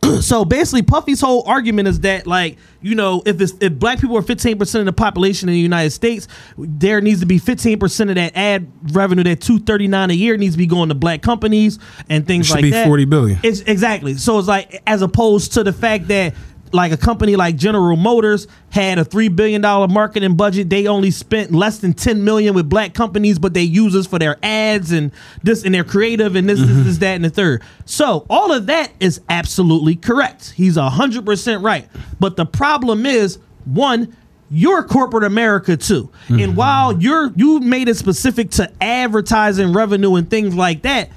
so 0.20 0.44
basically 0.44 0.82
Puffy's 0.82 1.20
whole 1.20 1.42
argument 1.44 1.88
is 1.88 2.00
that 2.00 2.24
like 2.24 2.56
you 2.80 2.94
know 2.94 3.20
if 3.26 3.40
it's 3.40 3.52
if 3.60 3.72
black 3.80 4.00
people 4.00 4.16
are 4.16 4.22
15% 4.22 4.78
of 4.78 4.84
the 4.86 4.92
population 4.92 5.48
in 5.48 5.54
the 5.54 5.58
United 5.60 5.90
States 5.90 6.28
there 6.56 7.00
needs 7.00 7.18
to 7.18 7.26
be 7.26 7.40
15% 7.40 8.08
of 8.08 8.14
that 8.14 8.36
ad 8.36 8.70
revenue 8.92 9.24
that 9.24 9.40
239 9.40 10.10
a 10.10 10.14
year 10.14 10.36
needs 10.36 10.54
to 10.54 10.58
be 10.58 10.66
going 10.68 10.88
to 10.90 10.94
black 10.94 11.20
companies 11.20 11.80
and 12.08 12.24
things 12.28 12.46
It 12.46 12.48
should 12.48 12.54
like 12.54 12.62
be 12.62 12.70
that 12.70 12.86
40 12.86 13.04
billion. 13.06 13.40
it's 13.42 13.60
exactly 13.62 14.14
so 14.14 14.38
it's 14.38 14.46
like 14.46 14.80
as 14.86 15.02
opposed 15.02 15.54
to 15.54 15.64
the 15.64 15.72
fact 15.72 16.06
that 16.08 16.32
like 16.72 16.92
a 16.92 16.96
company 16.96 17.36
like 17.36 17.56
General 17.56 17.96
Motors 17.96 18.46
had 18.70 18.98
a 18.98 19.04
three 19.04 19.28
billion 19.28 19.60
dollar 19.60 19.88
marketing 19.88 20.36
budget. 20.36 20.70
They 20.70 20.86
only 20.86 21.10
spent 21.10 21.52
less 21.52 21.78
than 21.78 21.92
ten 21.92 22.24
million 22.24 22.54
with 22.54 22.68
black 22.68 22.94
companies, 22.94 23.38
but 23.38 23.54
they 23.54 23.62
use 23.62 23.94
us 23.94 24.06
for 24.06 24.18
their 24.18 24.36
ads 24.42 24.92
and 24.92 25.12
this 25.42 25.64
and 25.64 25.74
their 25.74 25.84
creative 25.84 26.36
and 26.36 26.48
this, 26.48 26.58
this, 26.60 26.68
mm-hmm. 26.68 26.84
this, 26.84 26.98
that, 26.98 27.14
and 27.14 27.24
the 27.24 27.30
third. 27.30 27.62
So 27.84 28.26
all 28.28 28.52
of 28.52 28.66
that 28.66 28.92
is 29.00 29.20
absolutely 29.28 29.96
correct. 29.96 30.50
He's 30.50 30.76
hundred 30.76 31.26
percent 31.26 31.62
right. 31.62 31.88
But 32.20 32.36
the 32.36 32.46
problem 32.46 33.06
is 33.06 33.38
one. 33.64 34.16
You're 34.50 34.82
corporate 34.82 35.24
America 35.24 35.76
too, 35.76 36.10
and 36.28 36.38
mm-hmm. 36.38 36.54
while 36.54 36.98
you're 36.98 37.30
you 37.36 37.60
made 37.60 37.86
it 37.86 37.96
specific 37.98 38.50
to 38.52 38.72
advertising 38.80 39.74
revenue 39.74 40.14
and 40.14 40.30
things 40.30 40.54
like 40.54 40.80
that, 40.82 41.10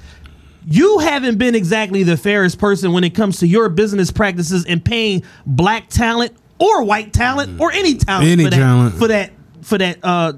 you 0.66 0.98
haven't 1.00 1.38
been 1.38 1.54
exactly 1.54 2.02
the 2.02 2.16
fairest 2.16 2.58
person 2.58 2.92
when 2.92 3.04
it 3.04 3.10
comes 3.10 3.38
to 3.40 3.46
your 3.46 3.68
business 3.68 4.10
practices 4.10 4.64
and 4.66 4.84
paying 4.84 5.22
black 5.46 5.88
talent 5.88 6.36
or 6.58 6.84
white 6.84 7.12
talent 7.12 7.60
or 7.60 7.72
any 7.72 7.94
talent 7.96 8.28
Any 8.28 8.44
for 8.44 8.50
that 8.50 8.56
talent. 8.56 8.94
for 8.96 9.08
that 9.08 9.32
for 9.62 9.78
that 9.78 9.98
uh 10.02 10.32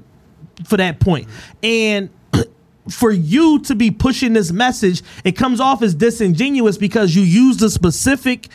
for 0.65 0.77
that 0.77 0.99
point. 0.99 1.27
And 1.61 2.09
for 2.89 3.11
you 3.11 3.59
to 3.63 3.75
be 3.75 3.91
pushing 3.91 4.33
this 4.33 4.51
message, 4.51 5.01
it 5.23 5.33
comes 5.33 5.59
off 5.59 5.81
as 5.83 5.93
disingenuous 5.93 6.77
because 6.77 7.15
you 7.15 7.21
used 7.21 7.61
a 7.61 7.69
specific 7.69 8.47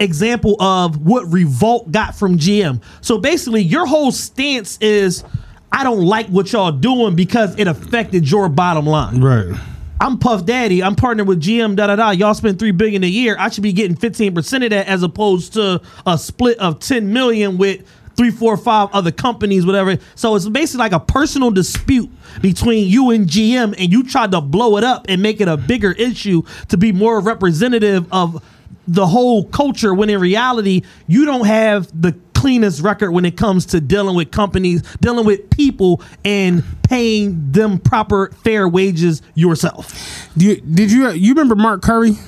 example 0.00 0.60
of 0.60 1.06
what 1.06 1.30
Revolt 1.32 1.92
got 1.92 2.16
from 2.16 2.36
GM. 2.36 2.82
So 3.00 3.18
basically, 3.18 3.62
your 3.62 3.86
whole 3.86 4.10
stance 4.12 4.76
is 4.80 5.24
I 5.72 5.84
don't 5.84 6.02
like 6.02 6.26
what 6.28 6.52
y'all 6.52 6.72
doing 6.72 7.14
because 7.14 7.56
it 7.58 7.66
affected 7.68 8.30
your 8.30 8.48
bottom 8.48 8.86
line. 8.86 9.20
Right. 9.20 9.58
I'm 10.00 10.18
Puff 10.18 10.44
Daddy. 10.44 10.82
I'm 10.82 10.96
partnered 10.96 11.28
with 11.28 11.40
GM. 11.40 11.76
Da 11.76 11.86
da 11.86 11.96
da. 11.96 12.10
Y'all 12.10 12.34
spend 12.34 12.58
three 12.58 12.72
billion 12.72 13.04
a 13.04 13.08
year. 13.08 13.36
I 13.38 13.48
should 13.48 13.62
be 13.62 13.72
getting 13.72 13.96
15 13.96 14.34
percent 14.34 14.64
of 14.64 14.70
that, 14.70 14.86
as 14.86 15.02
opposed 15.02 15.54
to 15.54 15.80
a 16.06 16.18
split 16.18 16.58
of 16.58 16.80
10 16.80 17.12
million 17.12 17.58
with 17.58 17.86
three, 18.16 18.30
four, 18.30 18.56
five 18.56 18.88
other 18.92 19.10
companies, 19.10 19.66
whatever. 19.66 19.96
So 20.14 20.34
it's 20.36 20.48
basically 20.48 20.78
like 20.80 20.92
a 20.92 21.00
personal 21.00 21.50
dispute 21.50 22.10
between 22.40 22.88
you 22.88 23.10
and 23.10 23.26
GM, 23.26 23.74
and 23.78 23.92
you 23.92 24.04
tried 24.04 24.32
to 24.32 24.40
blow 24.40 24.76
it 24.76 24.84
up 24.84 25.06
and 25.08 25.22
make 25.22 25.40
it 25.40 25.48
a 25.48 25.56
bigger 25.56 25.92
issue 25.92 26.42
to 26.68 26.76
be 26.76 26.92
more 26.92 27.20
representative 27.20 28.06
of 28.12 28.42
the 28.86 29.06
whole 29.06 29.44
culture. 29.44 29.94
When 29.94 30.10
in 30.10 30.20
reality, 30.20 30.82
you 31.06 31.24
don't 31.24 31.46
have 31.46 31.88
the 32.00 32.12
cleanest 32.44 32.82
record 32.82 33.10
when 33.10 33.24
it 33.24 33.38
comes 33.38 33.64
to 33.64 33.80
dealing 33.80 34.14
with 34.14 34.30
companies, 34.30 34.82
dealing 35.00 35.24
with 35.24 35.48
people, 35.48 36.02
and 36.26 36.62
paying 36.82 37.50
them 37.52 37.78
proper 37.78 38.28
fair 38.44 38.68
wages 38.68 39.22
yourself. 39.34 40.28
Do 40.36 40.44
you, 40.44 40.56
did 40.60 40.92
you 40.92 41.10
you 41.12 41.30
remember 41.30 41.54
Mark 41.54 41.80
Curry? 41.80 42.18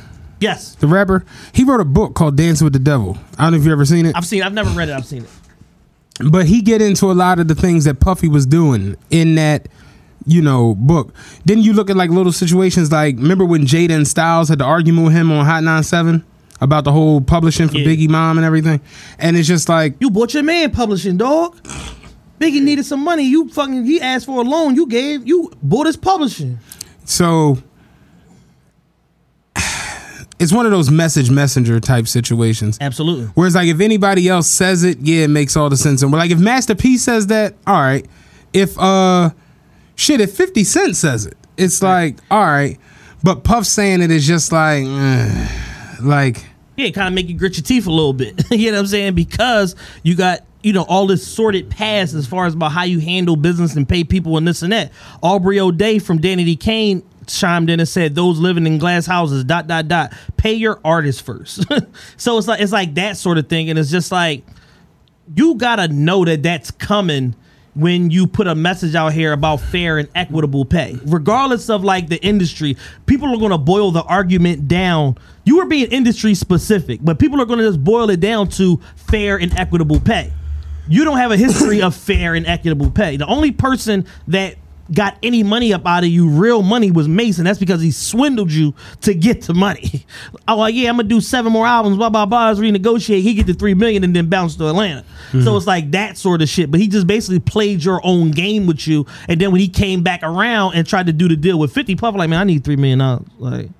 Yes, 0.40 0.74
the 0.76 0.86
rapper. 0.86 1.22
He 1.52 1.64
wrote 1.64 1.80
a 1.82 1.84
book 1.84 2.14
called 2.14 2.34
Dancing 2.34 2.64
with 2.64 2.72
the 2.72 2.78
Devil. 2.78 3.18
I 3.38 3.42
don't 3.42 3.52
know 3.52 3.58
if 3.58 3.64
you've 3.64 3.72
ever 3.72 3.84
seen 3.84 4.06
it. 4.06 4.16
I've 4.16 4.24
seen. 4.24 4.42
I've 4.42 4.54
never 4.54 4.70
read 4.70 4.88
it. 4.88 4.92
I've 4.92 5.04
seen 5.04 5.24
it. 5.24 5.30
but 6.32 6.46
he 6.46 6.62
get 6.62 6.80
into 6.80 7.10
a 7.10 7.12
lot 7.12 7.38
of 7.38 7.48
the 7.48 7.54
things 7.54 7.84
that 7.84 8.00
Puffy 8.00 8.28
was 8.28 8.46
doing 8.46 8.96
in 9.10 9.34
that 9.34 9.68
you 10.24 10.40
know 10.40 10.74
book. 10.76 11.12
Then 11.44 11.60
you 11.60 11.74
look 11.74 11.90
at 11.90 11.96
like 11.96 12.08
little 12.08 12.32
situations 12.32 12.90
like 12.90 13.16
remember 13.16 13.44
when 13.44 13.66
Jada 13.66 13.90
and 13.94 14.08
Styles 14.08 14.48
had 14.48 14.60
the 14.60 14.64
argument 14.64 15.08
with 15.08 15.14
him 15.14 15.30
on 15.30 15.44
Hot 15.44 15.62
97 15.62 16.24
about 16.60 16.84
the 16.84 16.92
whole 16.92 17.20
publishing 17.20 17.68
for 17.68 17.78
Yeah. 17.78 17.86
Biggie 17.86 18.08
Mom 18.08 18.38
and 18.38 18.44
everything, 18.46 18.80
and 19.18 19.36
it's 19.36 19.48
just 19.48 19.68
like 19.68 19.94
You 20.00 20.10
bought 20.10 20.34
your 20.34 20.42
man 20.42 20.70
publishing, 20.70 21.16
dog. 21.16 21.56
Biggie 22.40 22.62
needed 22.62 22.84
some 22.84 23.02
money. 23.02 23.22
You 23.24 23.48
fucking 23.48 23.84
he 23.86 24.00
asked 24.00 24.26
for 24.26 24.40
a 24.40 24.44
loan. 24.44 24.74
You 24.76 24.86
gave. 24.86 25.26
You 25.26 25.50
bought 25.62 25.86
his 25.86 25.96
publishing. 25.96 26.58
so. 27.04 27.58
It's 30.38 30.52
one 30.52 30.66
of 30.66 30.70
those 30.72 30.90
message 30.90 31.30
messenger 31.30 31.80
type 31.80 32.06
situations. 32.06 32.76
Absolutely. 32.78 33.24
Whereas 33.34 33.54
like 33.54 33.68
if 33.68 33.80
anybody 33.80 34.28
else 34.28 34.46
says 34.46 34.84
it, 34.84 34.98
yeah, 35.00 35.24
it 35.24 35.28
makes 35.30 35.56
all 35.56 35.70
the 35.70 35.78
sense. 35.78 36.02
And 36.02 36.12
we're 36.12 36.18
like 36.18 36.30
if 36.30 36.38
Master 36.38 36.74
P 36.74 36.98
says 36.98 37.28
that, 37.28 37.54
all 37.66 37.80
right. 37.80 38.04
If 38.52 38.78
uh 38.78 39.30
shit, 39.94 40.20
if 40.20 40.34
50 40.36 40.62
Cent 40.64 40.94
says 40.96 41.24
it, 41.24 41.38
it's 41.56 41.82
like, 41.82 42.18
all 42.30 42.42
right. 42.44 42.78
But 43.22 43.44
Puff 43.44 43.64
saying 43.64 44.02
it 44.02 44.10
is 44.10 44.26
just 44.26 44.52
like 44.52 44.84
eh, 44.86 45.48
like 46.00 46.44
Yeah, 46.76 46.90
kind 46.90 47.08
of 47.08 47.14
make 47.14 47.28
you 47.28 47.36
grit 47.36 47.56
your 47.56 47.64
teeth 47.64 47.86
a 47.86 47.90
little 47.90 48.12
bit. 48.12 48.42
you 48.50 48.70
know 48.70 48.78
what 48.78 48.80
I'm 48.80 48.86
saying? 48.86 49.14
Because 49.14 49.74
you 50.02 50.14
got 50.14 50.40
you 50.62 50.72
know 50.72 50.82
all 50.82 51.06
this 51.06 51.26
sorted 51.26 51.70
past 51.70 52.14
as 52.14 52.26
far 52.26 52.46
as 52.46 52.54
about 52.54 52.72
how 52.72 52.84
you 52.84 52.98
handle 52.98 53.36
business 53.36 53.76
and 53.76 53.88
pay 53.88 54.04
people 54.04 54.36
and 54.36 54.46
this 54.46 54.62
and 54.62 54.72
that. 54.72 54.92
Aubrey 55.22 55.60
O'Day 55.60 55.98
from 55.98 56.18
Danity 56.18 56.58
Kane 56.58 57.02
chimed 57.26 57.70
in 57.70 57.80
and 57.80 57.88
said, 57.88 58.14
"Those 58.14 58.38
living 58.38 58.66
in 58.66 58.78
glass 58.78 59.06
houses, 59.06 59.44
dot 59.44 59.66
dot 59.66 59.88
dot, 59.88 60.12
pay 60.36 60.54
your 60.54 60.80
artist 60.84 61.22
first. 61.22 61.64
so 62.16 62.38
it's 62.38 62.48
like 62.48 62.60
it's 62.60 62.72
like 62.72 62.94
that 62.94 63.16
sort 63.16 63.38
of 63.38 63.48
thing, 63.48 63.70
and 63.70 63.78
it's 63.78 63.90
just 63.90 64.12
like 64.12 64.44
you 65.34 65.54
gotta 65.56 65.88
know 65.88 66.24
that 66.24 66.42
that's 66.42 66.70
coming 66.70 67.34
when 67.76 68.10
you 68.10 68.26
put 68.26 68.46
a 68.46 68.54
message 68.54 68.94
out 68.94 69.12
here 69.12 69.32
about 69.32 69.60
fair 69.60 69.98
and 69.98 70.08
equitable 70.14 70.64
pay. 70.64 70.98
Regardless 71.04 71.68
of 71.68 71.84
like 71.84 72.08
the 72.08 72.22
industry 72.24 72.76
people 73.04 73.28
are 73.32 73.36
going 73.36 73.50
to 73.50 73.58
boil 73.58 73.90
the 73.90 74.02
argument 74.02 74.66
down. 74.66 75.16
You 75.44 75.58
were 75.58 75.66
being 75.66 75.90
industry 75.90 76.34
specific 76.34 77.00
but 77.02 77.18
people 77.18 77.40
are 77.40 77.44
going 77.44 77.58
to 77.58 77.66
just 77.66 77.84
boil 77.84 78.10
it 78.10 78.20
down 78.20 78.48
to 78.50 78.80
fair 78.96 79.36
and 79.36 79.56
equitable 79.58 80.00
pay. 80.00 80.32
You 80.88 81.04
don't 81.04 81.18
have 81.18 81.32
a 81.32 81.36
history 81.36 81.82
of 81.82 81.94
fair 82.08 82.34
and 82.34 82.46
equitable 82.46 82.90
pay. 82.90 83.16
The 83.16 83.26
only 83.26 83.52
person 83.52 84.06
that 84.28 84.56
got 84.92 85.16
any 85.22 85.42
money 85.42 85.72
up 85.72 85.86
out 85.86 86.04
of 86.04 86.10
you, 86.10 86.28
real 86.28 86.62
money 86.62 86.90
was 86.90 87.08
Mason. 87.08 87.44
That's 87.44 87.58
because 87.58 87.80
he 87.80 87.90
swindled 87.90 88.52
you 88.52 88.74
to 89.02 89.14
get 89.14 89.42
the 89.42 89.54
money. 89.54 90.06
Oh, 90.48 90.58
like, 90.58 90.74
yeah, 90.74 90.90
I'm 90.90 90.96
gonna 90.96 91.08
do 91.08 91.20
seven 91.20 91.52
more 91.52 91.66
albums, 91.66 91.96
blah 91.96 92.08
blah 92.08 92.24
blah. 92.24 92.48
Let's 92.48 92.60
renegotiate. 92.60 93.22
He 93.22 93.34
get 93.34 93.46
the 93.46 93.54
three 93.54 93.74
million 93.74 94.04
and 94.04 94.14
then 94.14 94.28
bounce 94.28 94.54
to 94.56 94.68
Atlanta. 94.68 95.04
So 95.32 95.38
hmm. 95.38 95.56
it's 95.56 95.66
like 95.66 95.90
that 95.90 96.16
sort 96.16 96.40
of 96.40 96.48
shit. 96.48 96.70
But 96.70 96.78
he 96.78 96.86
just 96.86 97.06
basically 97.06 97.40
played 97.40 97.82
your 97.82 98.00
own 98.04 98.30
game 98.30 98.66
with 98.66 98.86
you. 98.86 99.06
And 99.28 99.40
then 99.40 99.50
when 99.50 99.60
he 99.60 99.68
came 99.68 100.02
back 100.02 100.22
around 100.22 100.74
and 100.74 100.86
tried 100.86 101.06
to 101.06 101.12
do 101.12 101.28
the 101.28 101.36
deal 101.36 101.58
with 101.58 101.72
50, 101.72 101.96
Puff 101.96 102.14
like, 102.14 102.30
man, 102.30 102.40
I 102.40 102.44
need 102.44 102.64
three 102.64 102.76
million 102.76 103.00
dollars. 103.00 103.26
Like, 103.38 103.70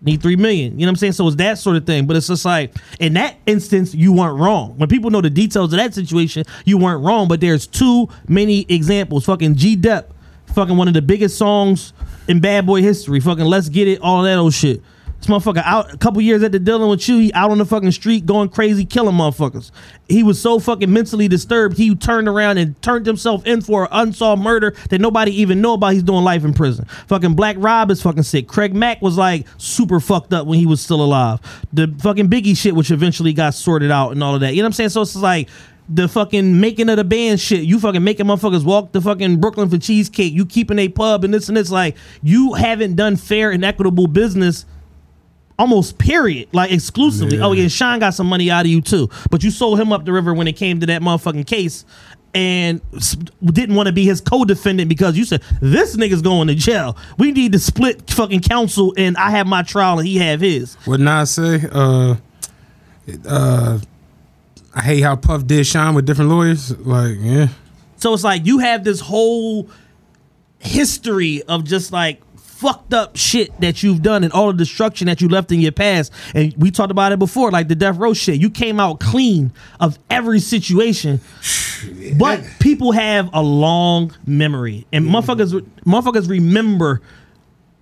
need 0.00 0.22
three 0.22 0.36
million. 0.36 0.78
You 0.78 0.86
know 0.86 0.90
what 0.90 0.90
I'm 0.90 0.96
saying? 0.96 1.12
So 1.12 1.26
it's 1.26 1.36
that 1.36 1.58
sort 1.58 1.76
of 1.76 1.86
thing. 1.86 2.06
But 2.06 2.16
it's 2.16 2.28
just 2.28 2.44
like 2.44 2.74
in 3.00 3.14
that 3.14 3.36
instance, 3.46 3.94
you 3.94 4.12
weren't 4.12 4.38
wrong. 4.38 4.76
When 4.78 4.88
people 4.88 5.10
know 5.10 5.20
the 5.20 5.30
details 5.30 5.72
of 5.72 5.78
that 5.78 5.94
situation, 5.94 6.44
you 6.64 6.78
weren't 6.78 7.04
wrong. 7.04 7.28
But 7.28 7.40
there's 7.40 7.66
too 7.66 8.08
many 8.28 8.66
examples. 8.68 9.24
Fucking 9.24 9.56
G 9.56 9.76
Dep, 9.76 10.12
fucking 10.54 10.76
one 10.76 10.88
of 10.88 10.94
the 10.94 11.02
biggest 11.02 11.36
songs 11.36 11.92
in 12.28 12.40
bad 12.40 12.66
boy 12.66 12.82
history. 12.82 13.20
Fucking 13.20 13.44
Let's 13.44 13.68
Get 13.68 13.88
It, 13.88 14.00
all 14.00 14.22
that 14.22 14.38
old 14.38 14.54
shit. 14.54 14.82
This 15.18 15.26
motherfucker 15.26 15.62
out 15.64 15.92
a 15.92 15.98
couple 15.98 16.20
years 16.20 16.44
after 16.44 16.60
dealing 16.60 16.88
with 16.88 17.08
you, 17.08 17.18
he 17.18 17.32
out 17.32 17.50
on 17.50 17.58
the 17.58 17.64
fucking 17.64 17.90
street 17.90 18.24
going 18.24 18.48
crazy, 18.48 18.84
killing 18.84 19.16
motherfuckers. 19.16 19.72
He 20.08 20.22
was 20.22 20.40
so 20.40 20.60
fucking 20.60 20.92
mentally 20.92 21.26
disturbed, 21.26 21.76
he 21.76 21.94
turned 21.96 22.28
around 22.28 22.58
and 22.58 22.80
turned 22.82 23.04
himself 23.04 23.44
in 23.44 23.60
for 23.60 23.84
an 23.84 23.88
unsolved 23.90 24.42
murder 24.42 24.74
that 24.90 25.00
nobody 25.00 25.32
even 25.40 25.60
know 25.60 25.74
about. 25.74 25.94
He's 25.94 26.04
doing 26.04 26.22
life 26.22 26.44
in 26.44 26.54
prison. 26.54 26.84
Fucking 27.08 27.34
Black 27.34 27.56
Rob 27.58 27.90
is 27.90 28.00
fucking 28.00 28.22
sick. 28.22 28.46
Craig 28.46 28.74
Mack 28.74 29.02
was 29.02 29.18
like 29.18 29.46
super 29.56 29.98
fucked 29.98 30.32
up 30.32 30.46
when 30.46 30.60
he 30.60 30.66
was 30.66 30.80
still 30.80 31.02
alive. 31.02 31.40
The 31.72 31.92
fucking 32.00 32.30
Biggie 32.30 32.56
shit, 32.56 32.76
which 32.76 32.92
eventually 32.92 33.32
got 33.32 33.54
sorted 33.54 33.90
out 33.90 34.12
and 34.12 34.22
all 34.22 34.36
of 34.36 34.40
that. 34.42 34.54
You 34.54 34.62
know 34.62 34.66
what 34.66 34.68
I'm 34.68 34.72
saying? 34.74 34.90
So 34.90 35.02
it's 35.02 35.16
like 35.16 35.48
the 35.88 36.06
fucking 36.06 36.60
making 36.60 36.90
of 36.90 36.96
the 36.96 37.04
band 37.04 37.40
shit. 37.40 37.64
You 37.64 37.80
fucking 37.80 38.04
making 38.04 38.26
motherfuckers 38.26 38.64
walk 38.64 38.92
to 38.92 39.00
fucking 39.00 39.40
Brooklyn 39.40 39.68
for 39.68 39.78
cheesecake. 39.78 40.32
You 40.32 40.46
keeping 40.46 40.78
a 40.78 40.88
pub 40.88 41.24
and 41.24 41.34
this 41.34 41.48
and 41.48 41.56
this. 41.56 41.70
Like 41.70 41.96
you 42.22 42.54
haven't 42.54 42.94
done 42.94 43.16
fair 43.16 43.50
and 43.50 43.64
equitable 43.64 44.06
business 44.06 44.64
almost 45.58 45.98
period, 45.98 46.48
like 46.52 46.70
exclusively. 46.70 47.40
Oh 47.40 47.52
yeah, 47.52 47.68
Shyne 47.68 47.98
got 48.00 48.14
some 48.14 48.26
money 48.28 48.50
out 48.50 48.64
of 48.64 48.70
you 48.70 48.80
too, 48.80 49.08
but 49.30 49.42
you 49.42 49.50
sold 49.50 49.80
him 49.80 49.92
up 49.92 50.04
the 50.04 50.12
river 50.12 50.32
when 50.32 50.46
it 50.48 50.56
came 50.56 50.80
to 50.80 50.86
that 50.86 51.02
motherfucking 51.02 51.46
case. 51.46 51.84
And 52.34 52.82
didn't 53.42 53.74
want 53.74 53.86
to 53.86 53.92
be 53.92 54.04
his 54.04 54.20
co-defendant 54.20 54.88
because 54.88 55.16
you 55.16 55.24
said 55.24 55.42
this 55.62 55.96
nigga's 55.96 56.20
going 56.20 56.48
to 56.48 56.54
jail. 56.54 56.96
We 57.16 57.32
need 57.32 57.52
to 57.52 57.58
split 57.58 58.10
fucking 58.10 58.40
counsel, 58.42 58.92
and 58.98 59.16
I 59.16 59.30
have 59.30 59.46
my 59.46 59.62
trial 59.62 59.98
and 59.98 60.06
he 60.06 60.18
have 60.18 60.40
his. 60.40 60.74
what 60.84 61.00
Nas 61.00 61.30
say? 61.30 61.62
Uh 61.72 62.16
uh 63.26 63.78
I 64.74 64.80
hate 64.82 65.00
how 65.00 65.16
Puff 65.16 65.46
did 65.46 65.66
Shyne 65.66 65.94
with 65.94 66.04
different 66.06 66.30
lawyers. 66.30 66.78
Like, 66.78 67.16
yeah. 67.18 67.48
So 67.96 68.12
it's 68.14 68.22
like 68.22 68.44
you 68.46 68.58
have 68.58 68.84
this 68.84 69.00
whole 69.00 69.68
history 70.58 71.42
of 71.44 71.64
just 71.64 71.92
like 71.92 72.20
fucked 72.58 72.92
up 72.92 73.16
shit 73.16 73.60
that 73.60 73.84
you've 73.84 74.02
done 74.02 74.24
and 74.24 74.32
all 74.32 74.48
the 74.48 74.58
destruction 74.58 75.06
that 75.06 75.20
you 75.20 75.28
left 75.28 75.52
in 75.52 75.60
your 75.60 75.70
past. 75.70 76.12
And 76.34 76.52
we 76.56 76.72
talked 76.72 76.90
about 76.90 77.12
it 77.12 77.20
before, 77.20 77.52
like 77.52 77.68
the 77.68 77.76
death 77.76 77.96
row 77.96 78.12
shit. 78.14 78.40
You 78.40 78.50
came 78.50 78.80
out 78.80 78.98
clean 78.98 79.52
of 79.78 79.96
every 80.10 80.40
situation. 80.40 81.20
But 82.18 82.44
people 82.58 82.90
have 82.90 83.30
a 83.32 83.42
long 83.42 84.12
memory. 84.26 84.86
And 84.92 85.06
motherfuckers 85.06 85.60
motherfuckers 85.86 86.28
remember 86.28 87.00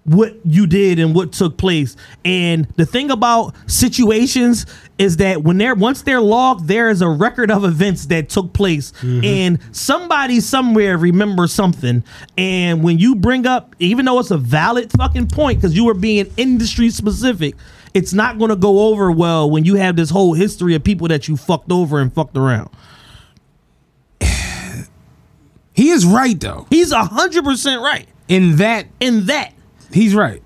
what 0.06 0.36
you 0.44 0.66
did 0.66 0.98
and 0.98 1.14
what 1.14 1.32
took 1.32 1.56
place. 1.56 1.96
And 2.24 2.66
the 2.76 2.86
thing 2.86 3.10
about 3.10 3.54
situations 3.66 4.66
is 4.98 5.18
that 5.18 5.42
when 5.42 5.58
they're 5.58 5.74
once 5.74 6.02
they're 6.02 6.20
logged, 6.20 6.68
there 6.68 6.88
is 6.88 7.02
a 7.02 7.08
record 7.08 7.50
of 7.50 7.64
events 7.64 8.06
that 8.06 8.28
took 8.28 8.52
place. 8.52 8.92
Mm-hmm. 9.02 9.24
And 9.24 9.76
somebody 9.76 10.40
somewhere 10.40 10.96
remembers 10.96 11.52
something. 11.52 12.04
And 12.38 12.82
when 12.82 12.98
you 12.98 13.16
bring 13.16 13.46
up, 13.46 13.74
even 13.78 14.04
though 14.06 14.18
it's 14.20 14.30
a 14.30 14.38
valid 14.38 14.92
fucking 14.92 15.28
point, 15.28 15.58
because 15.58 15.76
you 15.76 15.84
were 15.84 15.94
being 15.94 16.32
industry 16.36 16.90
specific, 16.90 17.56
it's 17.92 18.12
not 18.12 18.38
gonna 18.38 18.56
go 18.56 18.88
over 18.88 19.10
well 19.10 19.50
when 19.50 19.64
you 19.64 19.74
have 19.74 19.96
this 19.96 20.10
whole 20.10 20.34
history 20.34 20.74
of 20.74 20.84
people 20.84 21.08
that 21.08 21.28
you 21.28 21.36
fucked 21.36 21.72
over 21.72 22.00
and 22.00 22.12
fucked 22.12 22.36
around. 22.36 22.70
He 25.74 25.90
is 25.90 26.06
right 26.06 26.40
though. 26.40 26.66
He's 26.70 26.90
a 26.90 27.04
hundred 27.04 27.44
percent 27.44 27.82
right. 27.82 28.08
In 28.28 28.56
that 28.56 28.86
In 28.98 29.26
that. 29.26 29.52
He's 29.92 30.14
right. 30.14 30.42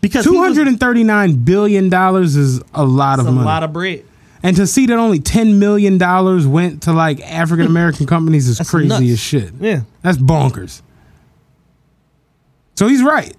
Because 0.00 0.24
Two 0.24 0.38
hundred 0.38 0.68
and 0.68 0.78
thirty 0.78 1.02
nine 1.04 1.34
billion 1.44 1.88
dollars 1.88 2.36
is 2.36 2.60
a 2.74 2.84
lot 2.84 3.18
of 3.18 3.26
a 3.26 3.32
money. 3.32 3.42
A 3.42 3.46
lot 3.46 3.62
of 3.64 3.72
bread. 3.72 4.04
and 4.44 4.54
to 4.56 4.66
see 4.66 4.86
that 4.86 4.96
only 4.96 5.18
ten 5.18 5.58
million 5.58 5.98
dollars 5.98 6.46
went 6.46 6.82
to 6.84 6.92
like 6.92 7.20
African 7.20 7.66
American 7.66 8.06
companies 8.14 8.46
is 8.48 8.58
That's 8.58 8.70
crazy 8.70 8.88
nuts. 8.88 9.02
as 9.10 9.18
shit. 9.20 9.52
Yeah. 9.60 9.80
That's 10.02 10.18
bonkers. 10.18 10.82
So 12.76 12.86
he's 12.86 13.02
right. 13.02 13.34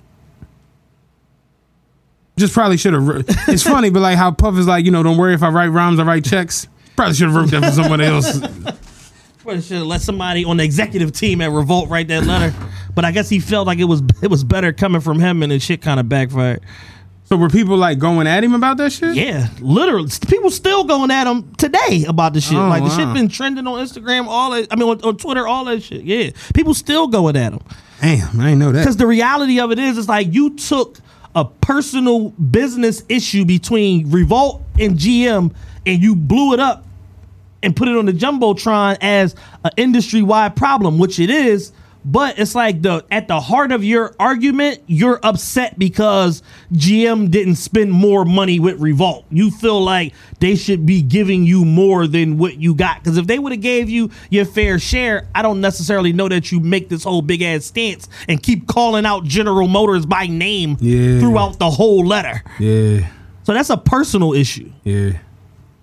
Just 2.37 2.53
probably 2.53 2.77
should 2.77 2.93
have. 2.93 3.25
It's 3.47 3.63
funny, 3.63 3.89
but 3.89 4.01
like 4.01 4.17
how 4.17 4.31
Puff 4.31 4.57
is 4.57 4.67
like, 4.67 4.85
you 4.85 4.91
know, 4.91 5.03
don't 5.03 5.17
worry 5.17 5.33
if 5.33 5.43
I 5.43 5.49
write 5.49 5.67
rhymes, 5.67 5.99
I 5.99 6.03
write 6.03 6.23
checks. 6.25 6.67
Probably 6.95 7.13
should 7.15 7.27
have 7.29 7.35
wrote 7.35 7.51
that 7.51 7.63
for 7.65 7.71
someone 7.71 8.01
else. 8.01 8.39
Should 9.55 9.77
have 9.77 9.87
let 9.87 10.01
somebody 10.01 10.45
on 10.45 10.57
the 10.57 10.63
executive 10.63 11.11
team 11.11 11.41
at 11.41 11.51
Revolt 11.51 11.89
write 11.89 12.07
that 12.09 12.25
letter. 12.25 12.55
But 12.95 13.05
I 13.05 13.11
guess 13.11 13.29
he 13.29 13.39
felt 13.39 13.65
like 13.65 13.79
it 13.79 13.85
was 13.85 14.01
it 14.21 14.29
was 14.29 14.43
better 14.43 14.73
coming 14.73 14.99
from 14.99 15.19
him, 15.19 15.41
and 15.41 15.51
the 15.51 15.59
shit 15.59 15.81
kind 15.81 16.01
of 16.01 16.09
backfired. 16.09 16.61
So 17.25 17.37
were 17.37 17.47
people 17.47 17.77
like 17.77 17.99
going 17.99 18.27
at 18.27 18.43
him 18.43 18.55
about 18.55 18.77
that 18.77 18.91
shit? 18.91 19.15
Yeah, 19.15 19.47
literally, 19.61 20.09
people 20.27 20.49
still 20.49 20.83
going 20.83 21.09
at 21.11 21.25
him 21.25 21.53
today 21.55 22.03
about 22.07 22.33
the 22.33 22.41
shit. 22.41 22.57
Oh, 22.57 22.67
like 22.67 22.83
the 22.83 22.89
shit 22.89 23.13
been 23.13 23.29
trending 23.29 23.67
on 23.67 23.85
Instagram, 23.85 24.25
all 24.25 24.51
that. 24.51 24.67
I 24.71 24.75
mean, 24.75 24.89
on, 24.89 25.01
on 25.01 25.15
Twitter, 25.15 25.47
all 25.47 25.63
that 25.65 25.81
shit. 25.81 26.01
Yeah, 26.01 26.31
people 26.53 26.73
still 26.73 27.07
going 27.07 27.37
at 27.37 27.53
him. 27.53 27.61
Damn, 28.01 28.41
I 28.41 28.45
didn't 28.45 28.59
know 28.59 28.71
that. 28.71 28.79
Because 28.79 28.97
the 28.97 29.07
reality 29.07 29.59
of 29.59 29.71
it 29.71 29.79
is, 29.79 29.97
it's 29.97 30.09
like 30.09 30.33
you 30.33 30.55
took 30.55 30.97
a 31.35 31.45
personal 31.45 32.29
business 32.31 33.03
issue 33.07 33.45
between 33.45 34.09
Revolt 34.09 34.63
and 34.79 34.97
GM 34.97 35.53
and 35.85 36.01
you 36.01 36.15
blew 36.15 36.53
it 36.53 36.59
up 36.59 36.85
and 37.63 37.75
put 37.75 37.87
it 37.87 37.95
on 37.97 38.05
the 38.05 38.13
jumbotron 38.13 38.97
as 39.01 39.35
an 39.63 39.71
industry 39.77 40.21
wide 40.21 40.55
problem, 40.55 40.97
which 40.97 41.19
it 41.19 41.29
is. 41.29 41.71
But 42.05 42.39
it's 42.39 42.55
like 42.55 42.81
the 42.81 43.03
at 43.11 43.27
the 43.27 43.41
heart 43.41 43.73
of 43.73 43.83
your 43.83 44.15
argument, 44.21 44.79
you're 44.87 45.19
upset 45.21 45.77
because 45.77 46.41
GM 46.71 47.29
didn't 47.29 47.55
spend 47.55 47.91
more 47.91 48.23
money 48.23 48.57
with 48.57 48.79
Revolt. 48.79 49.25
You 49.29 49.51
feel 49.51 49.83
like 49.83 50.13
they 50.39 50.55
should 50.55 50.85
be 50.85 51.01
giving 51.01 51.43
you 51.43 51.65
more 51.65 52.07
than 52.07 52.37
what 52.37 52.55
you 52.57 52.73
got. 52.73 53.03
Because 53.03 53.17
if 53.17 53.27
they 53.27 53.37
would 53.37 53.51
have 53.51 53.59
gave 53.61 53.89
you 53.89 54.11
your 54.29 54.45
fair 54.45 54.79
share, 54.79 55.27
I 55.35 55.41
don't 55.41 55.59
necessarily 55.59 56.13
know 56.13 56.29
that 56.29 56.53
you 56.53 56.61
make 56.61 56.87
this 56.87 57.03
whole 57.03 57.21
big 57.21 57.41
ass 57.41 57.65
stance 57.65 58.07
and 58.29 58.41
keep 58.41 58.65
calling 58.65 59.05
out 59.05 59.25
General 59.25 59.67
Motors 59.67 60.05
by 60.05 60.25
name 60.25 60.77
Yeah. 60.79 61.19
throughout 61.19 61.59
the 61.59 61.69
whole 61.69 62.05
letter. 62.05 62.41
yeah. 62.59 63.07
So 63.43 63.53
that's 63.53 63.69
a 63.71 63.77
personal 63.77 64.33
issue. 64.33 64.71
Yeah. 64.85 65.13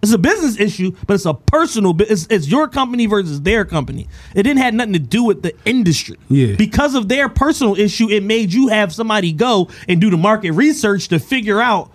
It's 0.03 0.13
a 0.13 0.19
business 0.19 0.61
issue, 0.61 0.93
but 1.07 1.15
it's 1.15 1.25
a 1.25 1.35
personal. 1.35 1.95
It's, 2.01 2.27
it's 2.31 2.47
your 2.47 2.69
company 2.69 3.07
versus 3.07 3.41
their 3.43 3.65
company. 3.65 4.09
It 4.35 4.43
didn't 4.43 4.63
have 4.63 4.75
nothing 4.75 4.93
to 4.93 4.99
do 4.99 5.25
with 5.25 5.43
the 5.43 5.55
industry. 5.65 6.17
Yeah. 6.29 6.55
Because 6.55 6.95
of 6.95 7.09
their 7.09 7.29
personal 7.29 7.77
issue, 7.77 8.09
it 8.11 8.23
made 8.23 8.53
you 8.53 8.69
have 8.69 8.93
somebody 8.93 9.33
go 9.33 9.69
and 9.89 10.01
do 10.01 10.11
the 10.11 10.17
market 10.17 10.53
research 10.53 11.09
to 11.09 11.19
figure 11.19 11.61
out 11.61 11.91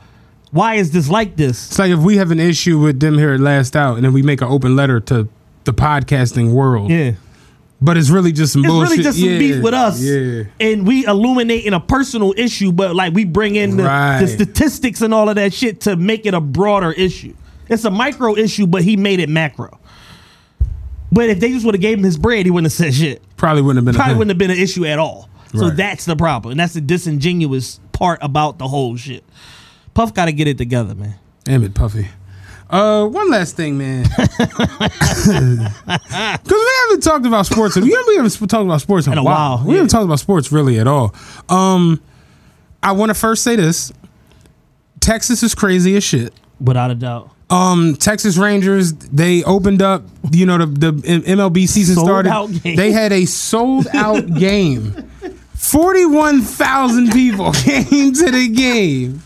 why 0.51 0.75
is 0.75 0.91
this 0.91 1.09
like 1.09 1.37
this. 1.37 1.69
It's 1.69 1.79
like 1.79 1.91
if 1.91 1.99
we 1.99 2.17
have 2.17 2.31
an 2.31 2.39
issue 2.39 2.79
with 2.79 2.99
them 2.99 3.17
here 3.17 3.33
at 3.33 3.39
Last 3.39 3.75
Out, 3.75 3.95
and 3.95 4.03
then 4.03 4.13
we 4.13 4.21
make 4.21 4.41
an 4.41 4.47
open 4.49 4.75
letter 4.75 4.99
to 4.99 5.29
the 5.63 5.73
podcasting 5.73 6.51
world. 6.51 6.89
Yeah. 6.89 7.13
But 7.83 7.97
it's 7.97 8.09
really 8.09 8.31
just 8.31 8.53
some 8.53 8.61
bullshit. 8.61 8.99
It's 8.99 9.17
bullshit. 9.17 9.21
really 9.21 9.37
just 9.37 9.41
some 9.41 9.47
yeah. 9.47 9.55
beef 9.55 9.63
with 9.63 9.73
us. 9.73 10.01
Yeah. 10.01 10.43
And 10.59 10.85
we 10.85 11.05
illuminate 11.05 11.65
in 11.65 11.73
a 11.73 11.79
personal 11.79 12.33
issue, 12.37 12.71
but 12.71 12.95
like 12.95 13.13
we 13.13 13.25
bring 13.25 13.55
in 13.55 13.77
the, 13.77 13.83
Right. 13.83 14.19
the 14.19 14.27
statistics 14.27 15.01
and 15.01 15.13
all 15.13 15.29
of 15.29 15.35
that 15.35 15.53
shit 15.53 15.81
to 15.81 15.95
make 15.95 16.25
it 16.25 16.33
a 16.33 16.41
broader 16.41 16.91
issue. 16.91 17.33
It's 17.71 17.85
a 17.85 17.89
micro 17.91 18.35
issue, 18.35 18.67
but 18.67 18.83
he 18.83 18.97
made 18.97 19.19
it 19.19 19.29
macro. 19.29 19.79
But 21.11 21.29
if 21.29 21.39
they 21.39 21.51
just 21.51 21.65
would 21.65 21.73
have 21.75 21.81
gave 21.81 21.97
him 21.97 22.03
his 22.03 22.17
bread, 22.17 22.45
he 22.45 22.51
wouldn't 22.51 22.71
have 22.71 22.77
said 22.77 22.93
shit. 22.93 23.21
Probably 23.37 23.61
wouldn't 23.61 23.77
have 23.77 23.85
been. 23.85 23.95
Probably 23.95 24.13
a 24.13 24.17
wouldn't 24.17 24.31
have 24.31 24.37
been 24.37 24.51
an 24.51 24.57
issue 24.61 24.85
at 24.85 24.99
all. 24.99 25.29
So 25.55 25.67
Right. 25.67 25.75
that's 25.77 26.05
the 26.05 26.15
problem. 26.15 26.51
And 26.51 26.59
that's 26.59 26.73
the 26.73 26.81
disingenuous 26.81 27.79
part 27.91 28.19
about 28.21 28.57
the 28.59 28.67
whole 28.67 28.95
shit. 28.95 29.23
Puff 29.93 30.13
got 30.13 30.25
to 30.25 30.31
get 30.31 30.47
it 30.47 30.57
together, 30.57 30.95
man. 30.95 31.15
Damn 31.43 31.63
it, 31.63 31.73
Puffy. 31.73 32.07
Uh, 32.69 33.05
one 33.07 33.29
last 33.29 33.57
thing, 33.57 33.77
man. 33.77 34.03
Because 34.03 34.37
we 36.47 36.71
haven't 36.83 37.03
talked 37.03 37.25
about 37.25 37.45
sports. 37.45 37.75
We 37.75 37.91
haven't, 37.91 38.07
we 38.07 38.15
haven't 38.15 38.31
talked 38.47 38.63
about 38.65 38.81
sports 38.81 39.07
in, 39.07 39.13
In 39.13 39.19
a 39.19 39.23
while. 39.23 39.57
while, 39.57 39.67
We 39.67 39.73
haven't 39.75 39.89
talked 39.89 40.05
about 40.05 40.19
sports 40.19 40.51
really 40.51 40.79
at 40.79 40.87
all. 40.87 41.13
Um, 41.49 42.01
I 42.81 42.93
want 42.93 43.09
to 43.09 43.13
first 43.13 43.43
say 43.43 43.55
this: 43.55 43.91
Texas 44.99 45.43
is 45.43 45.53
crazy 45.55 45.95
as 45.97 46.03
shit. 46.03 46.33
Without 46.59 46.91
a 46.91 46.95
doubt. 46.95 47.30
Um, 47.51 47.95
Texas 47.97 48.37
Rangers 48.37 48.93
they 48.93 49.43
opened 49.43 49.81
up. 49.81 50.03
You 50.31 50.45
know 50.45 50.57
the 50.57 50.65
the 50.67 50.91
MLB 50.93 51.67
season 51.67 51.95
Sold 51.95 52.07
started. 52.07 52.61
They 52.63 52.91
had 52.91 53.11
a 53.11 53.25
sold 53.25 53.87
out 53.93 54.25
game. 54.39 54.93
Forty 55.55 56.05
one 56.05 56.41
thousand 56.41 57.11
people 57.11 57.51
came 57.53 58.13
to 58.13 58.31
the 58.31 58.49
game. 58.53 59.21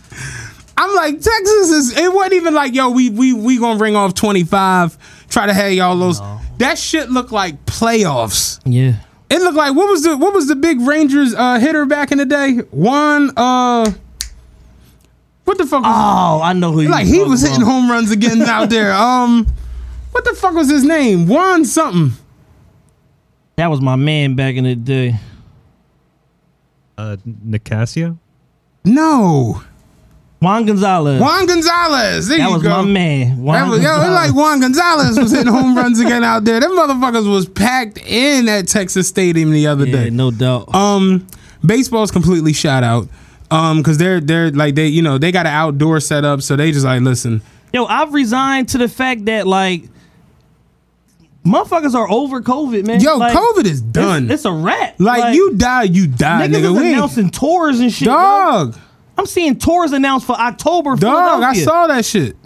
I'm 0.76 0.94
like 0.94 1.14
Texas 1.14 1.70
is. 1.70 1.96
It 1.96 2.12
wasn't 2.12 2.34
even 2.34 2.52
like 2.54 2.74
yo. 2.74 2.90
We 2.90 3.10
we 3.10 3.32
we 3.32 3.58
gonna 3.58 3.78
ring 3.78 3.96
off 3.96 4.14
twenty 4.14 4.44
five. 4.44 4.98
Try 5.28 5.46
to 5.46 5.54
have 5.54 5.72
y'all 5.72 5.96
those. 5.96 6.20
That 6.58 6.78
shit 6.78 7.10
looked 7.10 7.32
like 7.32 7.64
playoffs. 7.66 8.60
Yeah. 8.64 8.94
It 9.28 9.40
looked 9.40 9.56
like 9.56 9.74
what 9.74 9.88
was 9.88 10.02
the 10.02 10.16
what 10.16 10.34
was 10.34 10.46
the 10.48 10.56
big 10.56 10.80
Rangers 10.80 11.34
uh, 11.34 11.58
hitter 11.58 11.84
back 11.86 12.12
in 12.12 12.18
the 12.18 12.26
day? 12.26 12.56
One 12.70 13.30
Uh, 13.36 13.90
what 15.46 15.56
the 15.58 15.64
fuck? 15.66 15.82
Was, 15.82 15.92
Oh, 15.94 16.40
I 16.42 16.52
know 16.52 16.72
who 16.72 16.82
you 16.82 16.88
like 16.90 17.06
he 17.06 17.22
was 17.22 17.40
hitting 17.40 17.62
home 17.64 17.90
runs 17.90 18.10
again 18.10 18.42
out 18.42 18.68
there. 18.70 18.92
Um, 18.92 19.46
what 20.12 20.24
the 20.24 20.34
fuck 20.34 20.52
was 20.54 20.68
his 20.70 20.84
name? 20.84 21.26
Juan 21.26 21.64
something. 21.64 22.12
That 23.56 23.68
was 23.70 23.80
my 23.80 23.96
man 23.96 24.34
back 24.36 24.54
in 24.56 24.64
the 24.64 24.74
day. 24.74 25.14
Uh, 26.98 27.16
Nicasio? 27.24 28.18
No, 28.84 29.62
Juan 30.40 30.64
Gonzalez. 30.66 31.20
Juan 31.20 31.46
Gonzalez. 31.46 32.28
There 32.28 32.38
that 32.38 32.46
you 32.48 32.52
was 32.54 32.62
go. 32.62 32.68
my 32.68 32.82
man. 32.82 33.42
Juan 33.42 33.62
That 33.64 33.70
was, 33.70 33.82
yo, 33.82 33.88
it 33.88 33.96
Gonzalez. 33.96 34.14
like 34.14 34.34
Juan 34.34 34.60
Gonzalez 34.60 35.18
was 35.18 35.30
hitting 35.32 35.52
home 35.52 35.76
runs 35.76 35.98
again 36.00 36.22
out 36.22 36.44
there. 36.44 36.60
Them 36.60 36.72
motherfuckers 36.72 37.30
was 37.30 37.48
packed 37.48 37.98
in 37.98 38.48
at 38.48 38.68
Texas 38.68 39.08
Stadium 39.08 39.50
the 39.50 39.66
other 39.66 39.86
yeah, 39.86 40.04
day. 40.04 40.10
no 40.10 40.30
doubt. 40.30 40.72
Um, 40.74 41.26
baseball's 41.64 42.10
completely 42.10 42.52
shot 42.52 42.84
out. 42.84 43.08
Um, 43.50 43.82
cause 43.82 43.96
they're 43.98 44.20
they're 44.20 44.50
like 44.50 44.74
they 44.74 44.88
you 44.88 45.02
know 45.02 45.18
they 45.18 45.30
got 45.30 45.46
an 45.46 45.52
outdoor 45.52 46.00
setup, 46.00 46.42
so 46.42 46.56
they 46.56 46.72
just 46.72 46.84
like 46.84 47.00
listen. 47.02 47.42
Yo, 47.72 47.84
I've 47.84 48.12
resigned 48.12 48.70
to 48.70 48.78
the 48.78 48.88
fact 48.88 49.26
that 49.26 49.46
like 49.46 49.84
motherfuckers 51.44 51.94
are 51.94 52.10
over 52.10 52.42
COVID, 52.42 52.86
man. 52.86 53.00
Yo, 53.00 53.16
Like, 53.16 53.36
COVID 53.36 53.64
is 53.64 53.80
done. 53.80 54.24
It's, 54.24 54.34
it's 54.34 54.44
a 54.44 54.52
wrap. 54.52 54.98
Like, 54.98 55.34
you 55.34 55.54
die, 55.54 55.84
you 55.84 56.06
die, 56.08 56.48
niggas 56.48 56.62
nigga. 56.62 56.74
is 56.74 56.92
announcing 56.94 57.30
tours 57.30 57.80
and 57.80 57.92
shit. 57.92 58.06
yo. 58.06 58.12
dog, 58.12 58.76
I'm 59.16 59.26
seeing 59.26 59.56
tours 59.58 59.92
announced 59.92 60.26
for 60.26 60.34
October. 60.36 60.96
dog. 60.96 61.42
I 61.42 61.54
saw 61.54 61.86
that 61.86 62.04
shit. 62.04 62.36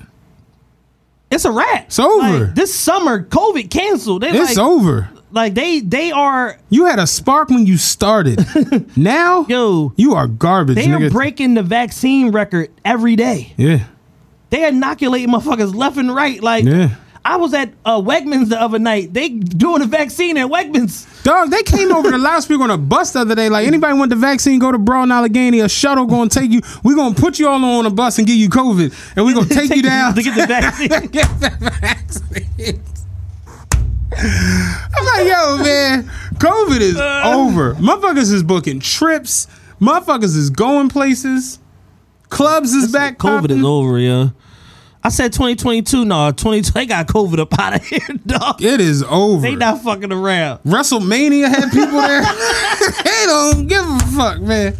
It's 1.30 1.44
a 1.44 1.50
wrap. 1.52 1.86
It's 1.86 1.98
over. 1.98 2.46
Like, 2.46 2.54
this 2.54 2.74
summer, 2.74 3.24
COVID 3.24 3.70
canceled. 3.70 4.22
They 4.22 4.30
It's 4.30 4.56
like, 4.56 4.58
over. 4.58 5.08
Like 5.32 5.54
they 5.54 5.80
they 5.80 6.10
are 6.12 6.58
You 6.70 6.86
had 6.86 6.98
a 6.98 7.06
spark 7.06 7.48
when 7.50 7.66
you 7.66 7.76
started. 7.78 8.44
now, 8.96 9.46
yo, 9.48 9.92
you 9.96 10.14
are 10.14 10.26
garbage, 10.26 10.76
they 10.76 10.90
are 10.90 11.10
breaking 11.10 11.54
the 11.54 11.62
vaccine 11.62 12.30
record 12.32 12.70
every 12.84 13.16
day. 13.16 13.52
yeah, 13.56 13.84
They 14.50 14.66
inoculating 14.66 15.28
motherfuckers 15.28 15.74
left 15.74 15.96
and 15.96 16.14
right. 16.14 16.42
Like 16.42 16.64
yeah. 16.64 16.96
I 17.22 17.36
was 17.36 17.52
at 17.52 17.70
uh, 17.84 18.00
Wegmans 18.00 18.48
the 18.48 18.58
other 18.60 18.78
night. 18.78 19.12
They 19.12 19.28
doing 19.28 19.82
a 19.82 19.86
vaccine 19.86 20.38
at 20.38 20.46
Wegmans. 20.48 21.22
Dog, 21.22 21.50
they 21.50 21.62
came 21.62 21.92
over 21.92 22.10
the 22.10 22.16
loudspeaker 22.28 22.62
on 22.62 22.70
a 22.70 22.78
bus 22.78 23.12
the 23.12 23.20
other 23.20 23.34
day. 23.34 23.50
Like 23.50 23.66
anybody 23.66 23.92
want 23.92 24.08
the 24.08 24.16
vaccine, 24.16 24.58
go 24.58 24.72
to 24.72 24.78
Broad 24.78 25.02
and 25.02 25.12
Allegheny. 25.12 25.60
A 25.60 25.68
shuttle 25.68 26.06
gonna 26.06 26.30
take 26.30 26.50
you. 26.50 26.62
We 26.82 26.94
gonna 26.94 27.14
put 27.14 27.38
you 27.38 27.46
all 27.46 27.62
on 27.62 27.84
a 27.86 27.90
bus 27.90 28.16
and 28.18 28.26
give 28.26 28.36
you 28.36 28.48
COVID, 28.48 29.12
and 29.16 29.26
we 29.26 29.34
gonna 29.34 29.46
take, 29.60 29.68
you 29.76 29.82
down 29.82 30.14
to 30.14 30.22
get 30.22 30.34
the 30.34 30.46
vaccine. 30.46 30.88
get 30.88 31.28
the 31.40 31.50
vaccine. 31.80 32.82
I'm 34.22 35.04
like, 35.04 35.26
yo, 35.26 35.56
man, 35.62 36.04
COVID 36.34 36.80
is 36.80 36.96
Uh. 36.96 37.22
over. 37.34 37.74
Motherfuckers 37.74 38.32
is 38.32 38.42
booking 38.42 38.80
trips. 38.80 39.46
Motherfuckers 39.80 40.36
is 40.36 40.50
going 40.50 40.88
places. 40.88 41.58
Clubs 42.28 42.72
is 42.72 42.92
back. 42.92 43.18
COVID 43.18 43.42
popping. 43.42 43.58
is 43.58 43.64
over, 43.64 43.98
yeah. 43.98 44.28
I 45.02 45.08
said 45.08 45.32
2022. 45.32 46.04
No, 46.04 46.30
20. 46.30 46.60
They 46.72 46.84
got 46.86 47.06
COVID 47.06 47.38
up 47.38 47.58
out 47.58 47.76
of 47.76 47.84
here, 47.86 48.00
dog. 48.26 48.62
It 48.62 48.80
is 48.80 49.02
over. 49.02 49.40
They 49.40 49.56
not 49.56 49.82
fucking 49.82 50.12
around. 50.12 50.60
WrestleMania 50.64 51.48
had 51.48 51.70
people 51.72 52.00
there. 52.00 52.22
they 53.04 53.26
don't 53.26 53.66
give 53.66 53.84
a 53.84 53.98
fuck, 54.14 54.40
man. 54.40 54.76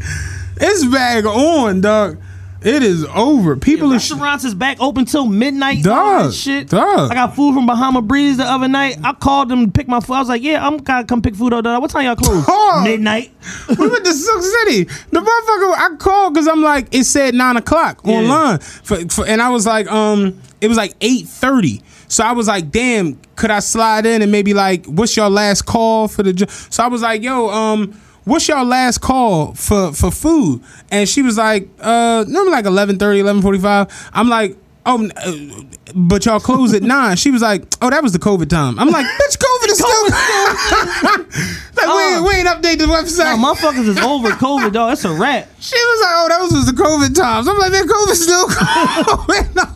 It's 0.59 0.85
back 0.87 1.25
on, 1.25 1.81
dog. 1.81 2.19
It 2.63 2.83
is 2.83 3.05
over. 3.07 3.57
People 3.57 3.93
are 3.95 3.99
sh- 3.99 4.11
Restaurants 4.11 4.45
is 4.45 4.55
back 4.55 4.77
open 4.81 5.07
till 5.07 5.25
midnight. 5.25 5.83
Dog, 5.83 6.33
shit. 6.35 6.69
dog. 6.69 7.11
I 7.11 7.15
got 7.15 7.35
food 7.35 7.55
from 7.55 7.65
Bahama 7.67 8.03
Breeze 8.03 8.37
the 8.37 8.45
other 8.45 8.69
night. 8.69 8.99
I 9.03 9.15
called 9.15 9.49
them 9.49 9.65
to 9.67 9.73
pick 9.73 9.89
my 9.89 10.01
food. 10.01 10.15
I 10.15 10.19
was 10.19 10.29
like, 10.29 10.43
"Yeah, 10.43 10.67
I'm 10.67 10.77
gonna 10.77 11.05
come 11.07 11.23
pick 11.23 11.35
food 11.35 11.55
up." 11.55 11.65
What 11.65 11.91
time 11.91 12.05
y'all 12.05 12.17
close? 12.17 12.45
Dog. 12.45 12.85
Midnight. 12.85 13.33
we 13.79 13.89
went 13.89 14.05
to 14.05 14.13
Silk 14.13 14.43
City. 14.43 14.85
The 14.85 15.21
motherfucker, 15.21 15.75
I 15.75 15.97
called 15.99 16.35
because 16.35 16.49
I'm 16.49 16.61
like, 16.63 16.95
it 16.95 17.05
said 17.05 17.35
nine 17.35 17.57
o'clock 17.57 18.01
Yeah. 18.05 18.17
online, 18.17 18.59
for, 18.59 18.97
for, 19.09 19.27
and 19.27 19.41
I 19.41 19.49
was 19.49 19.65
like, 19.67 19.91
um, 19.91 20.39
it 20.61 20.69
was 20.69 20.77
like 20.77 20.95
eight 21.01 21.29
thirty. 21.29 21.81
So 22.09 22.25
I 22.25 22.33
was 22.33 22.47
like, 22.49 22.71
damn, 22.71 23.19
could 23.37 23.51
I 23.51 23.61
slide 23.61 24.05
in 24.05 24.21
and 24.21 24.31
maybe 24.31 24.53
like, 24.53 24.85
what's 24.85 25.17
your 25.17 25.31
last 25.31 25.63
call 25.63 26.09
for 26.09 26.23
the? 26.23 26.33
jo-" 26.35 26.47
So 26.69 26.85
I 26.85 26.89
was 26.89 27.01
like, 27.01 27.23
yo, 27.23 27.49
um. 27.49 27.99
What's 28.31 28.47
your 28.47 28.63
last 28.65 28.99
call 29.01 29.55
for 29.55 29.93
for 29.93 30.13
food? 30.13 30.63
And 30.93 31.09
she 31.09 31.21
was 31.21 31.37
like, 31.37 31.69
uh, 31.81 32.25
normally 32.29 32.53
like 32.53 32.65
11.30, 32.65 33.25
11.45. 33.43 33.91
I'm 34.13 34.29
like, 34.29 34.57
oh, 34.87 35.11
uh, 35.17 35.63
but 35.97 36.25
y'all 36.25 36.39
close 36.39 36.73
at 36.73 36.83
nine. 36.95 37.17
She 37.17 37.33
was 37.33 37.43
like, 37.43 37.65
oh, 37.83 37.91
that 37.91 38.05
was 38.05 38.13
the 38.13 38.21
COVID 38.21 38.49
time. 38.49 38.79
I'm 38.79 38.89
like, 38.91 39.05
bitch, 39.05 39.37
COVID 39.37 39.69
is 39.69 39.79
still. 39.79 40.07
like, 41.77 41.97
we, 41.97 42.15
ain't, 42.15 42.25
we 42.25 42.31
ain't 42.35 42.47
update 42.47 42.79
the 42.79 42.85
website. 42.85 43.37
No, 43.37 43.53
motherfuckers 43.53 43.89
is 43.89 43.99
over 43.99 44.31
COVID, 44.31 44.75
dog. 44.75 44.91
That's 44.91 45.05
a 45.05 45.13
wrap. 45.13 45.49
She 45.59 45.75
was 45.75 46.01
like, 46.01 46.15
"Oh, 46.15 46.29
those 46.29 46.53
was 46.53 46.53
was 46.53 46.67
the 46.67 46.81
COVID 46.81 47.15
times." 47.17 47.49
I'm 47.49 47.59
like, 47.59 47.73
"Man, 47.73 47.89
COVID 47.89 48.15
still 48.15 48.45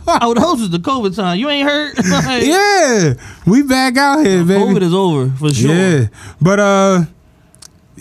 on." 0.07 0.21
Oh, 0.21 0.33
those 0.33 0.61
was 0.61 0.69
the 0.69 0.77
COVID 0.77 1.13
time. 1.13 1.37
You 1.39 1.49
ain't 1.49 1.67
heard? 1.67 1.97
Like, 1.97 2.45
Yeah, 2.45 3.15
we 3.45 3.63
back 3.63 3.97
out 3.97 4.25
here, 4.25 4.45
baby. 4.45 4.61
COVID 4.61 4.81
is 4.81 4.93
over 4.93 5.29
for 5.31 5.53
sure. 5.53 5.75
Yeah, 5.75 6.07
but 6.39 6.59
uh, 6.59 7.05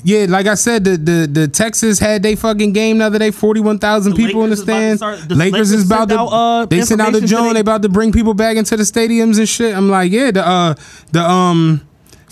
yeah, 0.05 0.27
like 0.29 0.47
I 0.47 0.55
said, 0.55 0.85
the 0.85 0.97
the, 0.97 1.29
the 1.31 1.49
Texas 1.49 1.99
had 1.99 2.23
they 2.23 2.37
fucking 2.37 2.73
game 2.73 2.99
the 2.99 3.07
other 3.07 3.19
day. 3.19 3.31
Forty 3.33 3.61
one 3.61 3.79
thousand 3.79 4.13
The 4.13 4.17
people 4.27 4.45
in 4.45 4.51
the 4.51 4.57
Lakers 4.57 4.63
about 4.63 4.75
to 4.79 4.97
stands. 4.97 5.01
start- 5.01 5.29
the 5.29 5.35
Lakers, 5.35 5.53
Lakers 5.53 5.73
is 5.73 5.87
about 5.87 6.09
to 6.11 6.19
out, 6.19 6.27
uh, 6.29 6.67
they 6.67 6.81
sent 6.83 7.01
out 7.01 7.13
the 7.13 7.21
today. 7.21 7.53
They 7.55 7.61
about 7.61 7.83
to 7.83 7.89
bring 7.89 8.13
people 8.13 8.35
back 8.35 8.57
into 8.57 8.77
the 8.77 8.85
stadiums 8.85 9.39
and 9.39 9.49
shit. 9.49 9.75
I'm 9.75 9.89
like, 9.89 10.13
yeah, 10.13 10.31
the 10.31 10.47
uh 10.47 10.75
the 11.13 11.21
um. 11.23 11.81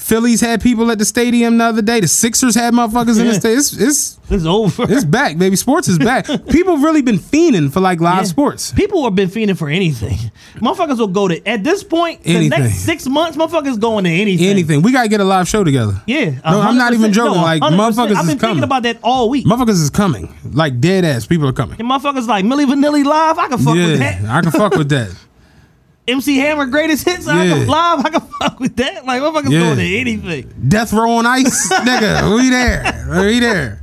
Phillies 0.02 0.40
had 0.40 0.60
people 0.60 0.90
at 0.90 0.98
the 0.98 1.04
stadium 1.04 1.58
the 1.58 1.64
other 1.64 1.82
day. 1.82 2.00
The 2.00 2.08
Sixers 2.08 2.54
had 2.54 2.74
motherfuckers 2.74 3.18
in 3.20 3.26
the 3.26 3.32
Yeah. 3.32 3.38
stadium. 3.38 3.58
It's, 3.58 3.72
it's 3.80 4.18
It's 4.30 4.44
over. 4.44 4.84
it's 4.92 5.04
back, 5.04 5.38
baby. 5.38 5.56
Sports 5.56 5.86
is 5.88 5.98
back. 5.98 6.26
People 6.50 6.78
really 6.78 7.02
been 7.02 7.18
fiending 7.18 7.72
for 7.72 7.80
like 7.80 8.00
live 8.00 8.18
Yeah. 8.18 8.24
sports. 8.24 8.72
People 8.72 9.04
have 9.04 9.14
been 9.14 9.28
fiending 9.30 9.56
for 9.56 9.68
anything. 9.68 10.18
Motherfuckers 10.56 10.98
will 10.98 11.06
go 11.06 11.28
to 11.28 11.46
at 11.48 11.62
this 11.64 11.84
point. 11.84 12.22
The 12.24 12.34
Anything. 12.36 12.60
next 12.64 12.78
six 12.80 13.06
months, 13.06 13.36
motherfuckers 13.36 13.78
going 13.78 14.04
to 14.04 14.10
anything. 14.10 14.46
Anything. 14.48 14.82
We 14.82 14.90
gotta 14.92 15.08
get 15.08 15.20
a 15.20 15.24
live 15.24 15.48
show 15.48 15.62
together. 15.64 16.00
Yeah, 16.06 16.30
No, 16.44 16.60
I'm 16.60 16.76
not 16.76 16.92
even 16.94 17.12
joking. 17.12 17.36
No, 17.36 17.42
like 17.42 17.62
100%. 17.62 17.76
motherfuckers 17.76 18.16
I've 18.16 18.26
been 18.26 18.38
thinking 18.38 18.64
about 18.64 18.82
that 18.82 18.98
all 19.02 19.30
week. 19.30 19.46
Motherfuckers 19.46 19.80
is 19.80 19.90
coming. 19.90 20.34
Like 20.52 20.80
dead 20.80 21.04
ass. 21.04 21.26
People 21.26 21.46
are 21.48 21.52
coming. 21.52 21.76
And 21.78 21.88
motherfuckers 21.88 22.26
like 22.26 22.44
Milli 22.44 22.64
Vanilli 22.66 23.04
live. 23.04 23.38
I 23.38 23.48
can 23.48 23.58
fuck 23.58 23.74
with 23.74 23.98
that. 24.00 24.24
I 24.24 24.40
can 24.40 24.50
fuck 24.50 24.74
with 24.74 24.88
that. 24.90 25.10
MC 26.08 26.36
Hammer 26.38 26.66
greatest 26.66 27.04
hits. 27.08 27.28
I 27.28 27.46
can 27.46 27.66
live. 27.68 28.04
I 28.04 28.10
can 28.10 28.20
fuck 28.20 28.58
with 28.60 28.76
that. 28.76 29.04
Like 29.06 29.22
what 29.22 29.34
motherfuckers 29.44 29.52
Yeah. 29.52 29.60
going 29.60 29.78
to 29.78 29.96
anything. 29.98 30.54
Death 30.68 30.92
row 30.92 31.12
on 31.12 31.26
ice, 31.26 31.72
nigga. 31.72 32.20
Who 32.20 32.34
we 32.36 32.50
there. 32.50 33.06
We 33.24 33.38
there. 33.40 33.82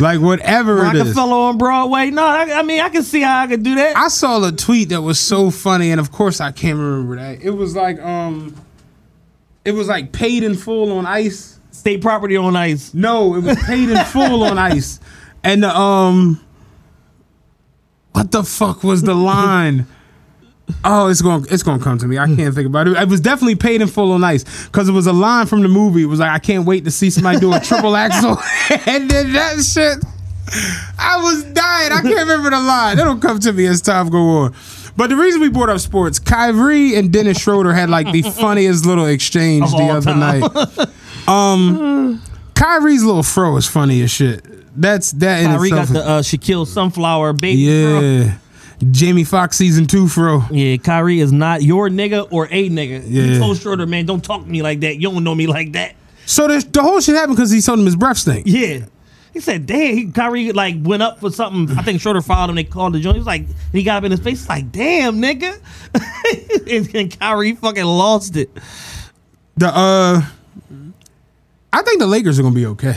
like 0.00 0.20
whatever 0.20 0.84
it 0.86 0.94
is. 0.94 1.00
Roc-A-Fella 1.02 1.48
on 1.48 1.58
Broadway. 1.58 2.10
No, 2.10 2.24
I, 2.24 2.58
I 2.58 2.62
mean 2.62 2.80
I 2.80 2.88
can 2.88 3.02
see 3.02 3.20
how 3.22 3.40
I 3.40 3.46
could 3.48 3.62
do 3.64 3.74
that. 3.74 3.96
I 3.96 4.08
saw 4.08 4.46
a 4.46 4.52
tweet 4.52 4.90
that 4.90 5.02
was 5.02 5.18
so 5.18 5.50
funny, 5.50 5.90
and 5.90 6.00
of 6.00 6.12
course 6.12 6.40
I 6.40 6.52
can't 6.52 6.78
remember 6.78 7.16
that. 7.16 7.42
It 7.42 7.50
was 7.50 7.74
like 7.74 7.98
um, 8.00 8.54
it 9.64 9.72
was 9.72 9.88
like 9.88 10.12
paid 10.12 10.44
in 10.44 10.54
full 10.54 10.92
on 10.92 11.04
ice. 11.06 11.58
State 11.72 12.00
property 12.00 12.36
on 12.36 12.54
ice. 12.54 12.94
No, 12.94 13.34
it 13.34 13.42
was 13.42 13.58
paid 13.64 13.90
in 13.90 14.02
full 14.06 14.44
on 14.44 14.56
ice, 14.56 15.00
and 15.42 15.62
the 15.64 15.76
um, 15.76 16.40
what 18.12 18.30
the 18.30 18.44
fuck 18.44 18.84
was 18.84 19.02
the 19.02 19.14
line? 19.14 19.86
Oh, 20.82 21.08
it's 21.08 21.20
going 21.22 21.44
it's 21.50 21.62
going 21.62 21.78
to 21.78 21.84
come 21.84 21.98
to 21.98 22.06
me. 22.06 22.18
I 22.18 22.26
can't 22.26 22.54
think 22.54 22.66
about 22.66 22.88
it. 22.88 22.96
It 22.96 23.08
was 23.08 23.20
definitely 23.20 23.54
paid 23.56 23.82
in 23.82 23.88
full 23.88 24.12
on 24.12 24.24
ice 24.24 24.44
because 24.66 24.88
it 24.88 24.92
was 24.92 25.06
a 25.06 25.12
line 25.12 25.46
from 25.46 25.62
the 25.62 25.68
movie. 25.68 26.02
It 26.02 26.06
was 26.06 26.20
like 26.20 26.30
I 26.30 26.38
can't 26.38 26.66
wait 26.66 26.84
to 26.84 26.90
see 26.90 27.10
somebody 27.10 27.38
do 27.38 27.52
a 27.52 27.60
triple 27.60 27.96
axel, 27.96 28.38
and 28.86 29.10
then 29.10 29.32
that 29.32 29.62
shit. 29.62 30.04
I 30.98 31.16
was 31.22 31.42
dying. 31.44 31.90
I 31.90 32.02
can't 32.02 32.18
remember 32.28 32.50
the 32.50 32.60
line. 32.60 32.98
It'll 32.98 33.16
come 33.16 33.38
to 33.40 33.52
me 33.52 33.66
as 33.66 33.80
time 33.80 34.10
go 34.10 34.18
on. 34.38 34.54
But 34.96 35.08
the 35.08 35.16
reason 35.16 35.40
we 35.40 35.48
brought 35.48 35.70
up 35.70 35.80
sports, 35.80 36.18
Kyrie 36.18 36.94
and 36.96 37.10
Dennis 37.12 37.40
Schroeder 37.40 37.72
had 37.72 37.88
like 37.90 38.12
the 38.12 38.22
funniest 38.30 38.84
little 38.86 39.06
exchange 39.06 39.70
the 39.70 39.88
other 39.88 40.12
time. 40.12 40.40
night. 40.40 40.88
Um, 41.26 42.22
Kyrie's 42.54 43.02
little 43.02 43.22
fro 43.22 43.56
is 43.56 43.66
funny 43.66 44.02
as 44.02 44.10
shit. 44.10 44.44
That's 44.80 45.12
that 45.12 45.40
in 45.42 45.46
Kyrie 45.46 45.70
got 45.70 45.88
the 45.88 46.04
uh, 46.04 46.20
Shaquille 46.22 46.66
Sunflower 46.66 47.32
baby. 47.34 47.60
yeah, 47.62 48.36
Jamie 48.90 49.24
Foxx 49.24 49.56
season 49.56 49.86
two 49.86 50.08
fro. 50.08 50.42
Yeah, 50.50 50.76
Kyrie 50.76 51.20
is 51.20 51.32
not 51.32 51.62
your 51.62 51.88
nigga 51.88 52.26
or 52.32 52.46
a 52.46 52.68
nigga. 52.68 53.04
Yeah. 53.06 53.22
He 53.22 53.38
told 53.38 53.58
Schroeder, 53.58 53.86
man, 53.86 54.06
don't 54.06 54.22
talk 54.22 54.42
to 54.42 54.48
me 54.48 54.62
like 54.62 54.80
that. 54.80 54.96
You 54.96 55.10
don't 55.10 55.24
know 55.24 55.34
me 55.34 55.46
like 55.46 55.72
that. 55.72 55.94
So 56.26 56.48
the, 56.48 56.66
the 56.72 56.82
whole 56.82 57.00
shit 57.00 57.14
happened 57.14 57.36
because 57.36 57.50
he 57.50 57.60
told 57.60 57.78
him 57.78 57.86
his 57.86 57.96
breath 57.96 58.18
stink. 58.18 58.46
Yeah. 58.46 58.86
He 59.32 59.40
said, 59.40 59.66
damn, 59.66 59.96
he, 59.96 60.10
Kyrie 60.12 60.52
like 60.52 60.76
went 60.80 61.02
up 61.02 61.20
for 61.20 61.30
something. 61.30 61.76
I 61.76 61.82
think 61.82 62.00
Schroeder 62.00 62.22
followed 62.22 62.50
him. 62.50 62.56
They 62.56 62.64
called 62.64 62.94
the 62.94 63.00
joint. 63.00 63.16
He 63.16 63.20
was 63.20 63.26
like, 63.26 63.46
he 63.72 63.82
got 63.82 63.98
up 63.98 64.04
in 64.04 64.12
his 64.12 64.20
face. 64.20 64.40
He's 64.40 64.48
like, 64.48 64.70
damn, 64.70 65.20
nigga. 65.20 65.58
and, 66.70 66.94
and 66.94 67.18
Kyrie 67.18 67.54
fucking 67.54 67.84
lost 67.84 68.36
it. 68.36 68.50
The 69.56 69.66
uh, 69.66 70.22
I 71.72 71.82
think 71.82 71.98
the 71.98 72.06
Lakers 72.06 72.38
are 72.38 72.42
gonna 72.42 72.54
be 72.54 72.66
okay. 72.66 72.96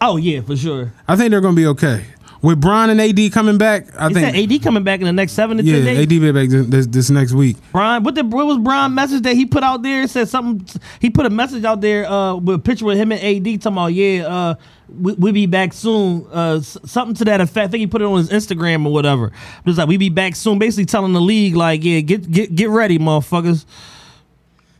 Oh, 0.00 0.16
yeah, 0.16 0.40
for 0.40 0.56
sure. 0.56 0.92
I 1.06 1.16
think 1.16 1.30
they're 1.30 1.40
gonna 1.40 1.56
be 1.56 1.66
okay 1.66 2.04
with 2.42 2.60
Bron 2.60 2.90
and 2.90 3.00
AD 3.00 3.32
coming 3.32 3.56
back. 3.56 3.86
I 3.96 4.08
He 4.08 4.14
think 4.14 4.34
said 4.34 4.52
AD 4.52 4.62
coming 4.62 4.82
back 4.82 5.00
in 5.00 5.06
the 5.06 5.12
next 5.12 5.32
seven 5.32 5.56
to 5.56 5.62
yeah, 5.62 5.76
ten 5.76 5.84
days. 5.84 5.98
AD 6.00 6.08
be 6.08 6.32
back 6.32 6.48
this, 6.48 6.86
this, 6.88 7.08
next 7.08 7.32
week. 7.32 7.56
Brian, 7.70 8.02
what 8.02 8.16
the 8.16 8.24
what 8.24 8.46
was 8.46 8.58
Brian 8.58 8.94
message 8.94 9.22
that 9.22 9.34
he 9.34 9.46
put 9.46 9.62
out 9.62 9.82
there? 9.82 10.02
It 10.02 10.10
said 10.10 10.28
something. 10.28 10.80
He 11.00 11.08
put 11.08 11.24
a 11.24 11.30
message 11.30 11.64
out 11.64 11.80
there 11.80 12.04
uh, 12.10 12.34
with 12.34 12.56
a 12.56 12.58
picture 12.58 12.84
with 12.84 12.98
him 12.98 13.12
and 13.12 13.22
AD 13.22 13.62
talking 13.62 13.76
about 13.76 13.86
yeah, 13.94 14.26
uh, 14.26 14.54
we, 14.88 15.12
we'll 15.14 15.32
be 15.32 15.46
back 15.46 15.72
soon. 15.72 16.26
Uh, 16.32 16.60
something 16.60 17.14
to 17.14 17.24
that 17.26 17.40
effect. 17.40 17.68
I 17.68 17.70
think 17.70 17.80
he 17.80 17.86
put 17.86 18.02
it 18.02 18.06
on 18.06 18.18
his 18.18 18.30
Instagram 18.30 18.86
or 18.86 18.92
whatever. 18.92 19.30
Just 19.64 19.78
like 19.78 19.88
we 19.88 19.96
be 19.96 20.08
back 20.08 20.34
soon. 20.34 20.58
Basically 20.58 20.84
telling 20.84 21.12
the 21.12 21.20
league 21.20 21.54
like 21.54 21.84
yeah, 21.84 22.00
get 22.00 22.30
get 22.30 22.54
get 22.54 22.68
ready, 22.68 22.98
motherfuckers. 22.98 23.64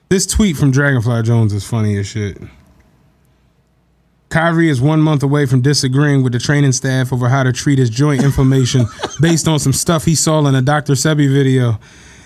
This 0.08 0.26
tweet 0.26 0.56
from 0.56 0.72
Dragonfly 0.72 1.22
Jones 1.22 1.52
is 1.54 1.64
funny 1.64 1.96
as 1.96 2.06
shit. 2.06 2.38
Kyrie 4.32 4.70
is 4.70 4.80
one 4.80 5.02
month 5.02 5.22
away 5.22 5.44
from 5.44 5.60
disagreeing 5.60 6.22
with 6.22 6.32
the 6.32 6.38
training 6.38 6.72
staff 6.72 7.12
over 7.12 7.28
how 7.28 7.42
to 7.42 7.52
treat 7.52 7.78
his 7.78 7.90
joint 7.90 8.22
inflammation 8.22 8.86
based 9.20 9.46
on 9.46 9.58
some 9.58 9.74
stuff 9.74 10.06
he 10.06 10.14
saw 10.14 10.46
in 10.46 10.54
a 10.54 10.62
Dr. 10.62 10.94
Sebi 10.94 11.30
video. 11.30 11.72
He 11.72 11.78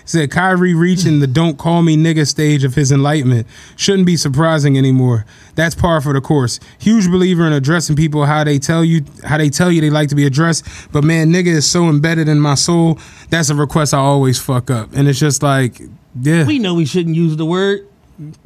said 0.05 0.31
Kyrie 0.31 0.73
reaching 0.73 1.19
the 1.19 1.27
don't 1.27 1.57
call 1.57 1.81
me 1.81 1.97
nigga 1.97 2.25
stage 2.25 2.63
of 2.63 2.75
his 2.75 2.93
enlightenment 2.93 3.45
shouldn't 3.75 4.05
be 4.05 4.15
surprising 4.15 4.77
anymore. 4.77 5.25
That's 5.55 5.75
par 5.75 5.99
for 5.99 6.13
the 6.13 6.21
course. 6.21 6.61
Huge 6.79 7.11
believer 7.11 7.45
in 7.45 7.51
addressing 7.51 7.97
people 7.97 8.23
how 8.23 8.45
they 8.45 8.57
tell 8.57 8.85
you 8.85 9.03
how 9.25 9.37
they 9.37 9.49
tell 9.49 9.69
you 9.69 9.81
they 9.81 9.89
like 9.89 10.07
to 10.07 10.15
be 10.15 10.25
addressed. 10.25 10.63
But 10.93 11.03
man, 11.03 11.33
nigga 11.33 11.47
is 11.47 11.69
so 11.69 11.89
embedded 11.89 12.29
in 12.29 12.39
my 12.39 12.55
soul. 12.55 12.99
That's 13.31 13.49
a 13.49 13.55
request 13.55 13.93
I 13.93 13.97
always 13.97 14.39
fuck 14.39 14.71
up. 14.71 14.93
And 14.93 15.09
it's 15.09 15.19
just 15.19 15.43
like, 15.43 15.81
yeah. 16.21 16.45
We 16.45 16.57
know 16.59 16.73
we 16.73 16.85
shouldn't 16.85 17.17
use 17.17 17.35
the 17.35 17.45
word. 17.45 17.85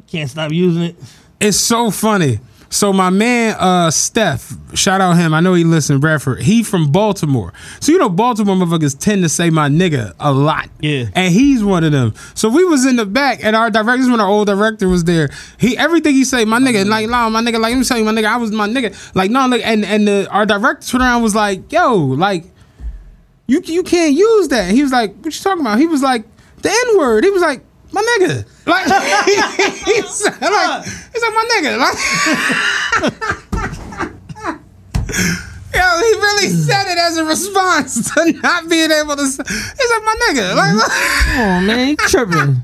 Can't 0.07 0.31
stop 0.31 0.51
using 0.51 0.81
it. 0.81 0.95
It's 1.39 1.57
so 1.57 1.91
funny. 1.91 2.39
So 2.71 2.91
my 2.91 3.09
man 3.11 3.55
uh 3.59 3.91
Steph, 3.91 4.53
shout 4.73 5.01
out 5.01 5.17
him. 5.17 5.33
I 5.33 5.41
know 5.41 5.53
he 5.53 5.63
listened, 5.63 6.01
Bradford. 6.01 6.41
He 6.41 6.63
from 6.63 6.91
Baltimore. 6.91 7.53
So 7.79 7.91
you 7.91 7.99
know 7.99 8.09
Baltimore 8.09 8.55
motherfuckers 8.55 8.97
tend 8.97 9.21
to 9.23 9.29
say 9.29 9.49
my 9.49 9.69
nigga 9.69 10.13
a 10.19 10.33
lot. 10.33 10.69
Yeah. 10.79 11.05
And 11.13 11.33
he's 11.33 11.63
one 11.63 11.83
of 11.83 11.91
them. 11.91 12.15
So 12.33 12.49
we 12.49 12.63
was 12.63 12.85
in 12.85 12.95
the 12.95 13.05
back 13.05 13.43
and 13.43 13.55
our 13.55 13.69
director, 13.69 14.09
when 14.09 14.19
our 14.19 14.27
old 14.27 14.47
director 14.47 14.89
was 14.89 15.03
there. 15.03 15.29
He 15.59 15.77
everything 15.77 16.15
he 16.15 16.23
say, 16.23 16.45
my 16.45 16.59
nigga, 16.59 16.87
like 16.87 17.09
nah, 17.09 17.29
my 17.29 17.41
nigga, 17.41 17.59
like 17.59 17.71
let 17.71 17.77
me 17.77 17.83
tell 17.83 17.97
you, 17.97 18.05
my 18.05 18.13
nigga, 18.13 18.25
I 18.25 18.37
was 18.37 18.51
my 18.51 18.67
nigga. 18.67 19.15
Like, 19.15 19.31
no, 19.31 19.41
nigga, 19.41 19.63
and 19.63 19.85
and 19.85 20.07
the, 20.07 20.27
our 20.31 20.45
director 20.45 20.87
turned 20.87 21.03
around 21.03 21.23
was 21.23 21.35
like, 21.35 21.71
yo, 21.71 21.95
like, 21.95 22.45
you 23.47 23.61
you 23.65 23.83
can't 23.83 24.13
use 24.13 24.47
that. 24.47 24.71
He 24.71 24.81
was 24.81 24.91
like, 24.91 25.15
what 25.17 25.35
you 25.35 25.41
talking 25.41 25.61
about? 25.61 25.77
He 25.77 25.87
was 25.87 26.01
like, 26.01 26.25
the 26.61 26.69
N-word. 26.69 27.23
He 27.23 27.29
was 27.29 27.41
like, 27.41 27.63
my 27.91 28.01
nigga. 28.01 28.45
Like 28.65 28.85
he 29.85 30.01
said, 30.03 30.39
like, 30.41 30.85
he's 30.85 31.21
like 31.21 31.33
my 31.33 31.45
nigga. 31.53 31.77
Like 31.81 31.97
Yo, 35.73 35.79
he 35.79 36.13
really 36.15 36.47
said 36.49 36.91
it 36.91 36.97
as 36.97 37.17
a 37.17 37.23
response 37.23 38.13
to 38.13 38.31
not 38.41 38.69
being 38.69 38.91
able 38.91 39.15
to. 39.15 39.25
Say, 39.25 39.43
he's 39.47 39.89
like 39.91 40.03
my 40.03 40.15
nigga. 40.27 40.55
Like, 40.55 40.75
Come 40.91 41.39
on, 41.39 41.65
man, 41.65 41.87
you 41.89 41.95
tripping. 41.97 42.63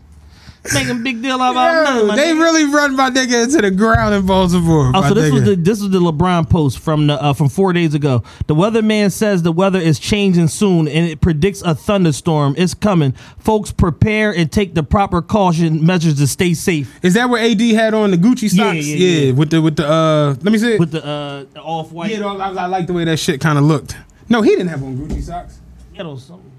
Making 0.74 1.04
big 1.04 1.22
deal 1.22 1.36
about 1.36 1.56
Yo, 1.56 1.84
nothing. 2.06 2.16
they 2.18 2.34
nigga. 2.34 2.40
really 2.42 2.66
run 2.74 2.96
my 2.96 3.10
nigga 3.10 3.44
into 3.44 3.62
the 3.62 3.72
ground 3.72 4.14
in 4.16 4.26
Baltimore. 4.26 4.92
Oh, 4.94 5.08
so 5.08 5.14
this 5.14 5.32
was 5.32 5.44
the 5.44 5.56
this 5.56 5.80
was 5.82 5.90
the 5.90 6.00
LeBron 6.00 6.50
post 6.50 6.80
from 6.80 7.08
the 7.08 7.22
uh, 7.22 7.34
from 7.34 7.50
four 7.50 7.74
days 7.74 7.94
ago. 7.94 8.24
The 8.48 8.56
weatherman 8.56 9.12
says 9.12 9.44
the 9.44 9.52
weather 9.52 9.80
is 9.80 10.00
changing 10.00 10.48
soon, 10.50 10.88
and 10.88 11.08
it 11.10 11.22
predicts 11.22 11.62
a 11.62 11.74
thunderstorm. 11.76 12.56
It's 12.58 12.74
coming. 12.74 13.14
Folks, 13.40 13.72
prepare 13.72 14.32
and 14.36 14.52
take 14.52 14.74
the 14.74 14.84
proper 14.84 15.22
caution 15.22 15.86
measures 15.86 16.16
to 16.20 16.28
stay 16.28 16.54
safe. 16.54 17.00
Is 17.04 17.14
that 17.16 17.30
what 17.30 17.42
AD 17.42 17.62
had 17.62 17.94
on 17.94 18.12
the 18.12 18.18
Gucci 18.18 18.44
Yeah, 18.54 18.74
socks? 18.74 18.86
yeah, 18.88 19.08
yeah. 19.08 19.32
with 19.32 19.50
the 19.52 19.62
with 19.62 19.76
the 19.78 19.88
uh. 19.88 20.30
Let 20.42 20.52
me 20.52 20.58
see 20.58 20.74
it. 20.74 20.80
With 20.80 20.92
the 20.92 21.06
uh 21.06 21.46
the 21.54 21.62
off 21.62 21.92
white. 21.92 22.12
yeah, 22.12 22.26
I, 22.26 22.50
I 22.50 22.66
like 22.66 22.88
the 22.88 22.94
way 22.94 23.06
that 23.06 23.18
shit 23.18 23.40
kind 23.42 23.58
of 23.58 23.64
looked. 23.64 23.96
No, 24.30 24.42
he 24.42 24.50
didn't 24.52 24.68
have 24.68 24.84
on 24.84 24.98
Gucci 24.98 25.24
socks. 25.24 25.60
Yeah, 25.94 26.04
those 26.04 26.26
something. 26.26 26.52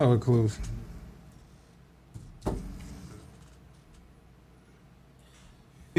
Oh, 0.00 0.12
it 0.14 0.20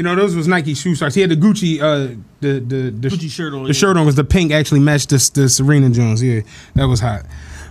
You 0.00 0.04
know, 0.04 0.14
those 0.14 0.34
was 0.34 0.48
Nike 0.48 0.72
shoe 0.72 0.94
socks. 0.94 1.14
He 1.14 1.20
had 1.20 1.28
the 1.28 1.36
Gucci, 1.36 1.78
uh, 1.78 2.16
the 2.40 2.58
the 2.58 2.90
the 2.90 3.08
Gucci 3.10 3.30
shirt 3.30 3.52
on, 3.52 3.64
The 3.64 3.68
yeah. 3.68 3.72
shirt 3.74 3.98
on 3.98 4.06
was 4.06 4.14
the 4.14 4.24
pink. 4.24 4.50
Actually 4.50 4.80
matched 4.80 5.10
the 5.10 5.30
the 5.34 5.46
Serena 5.46 5.90
Jones. 5.90 6.22
Yeah, 6.22 6.40
that 6.74 6.86
was 6.86 7.00
hot. 7.00 7.26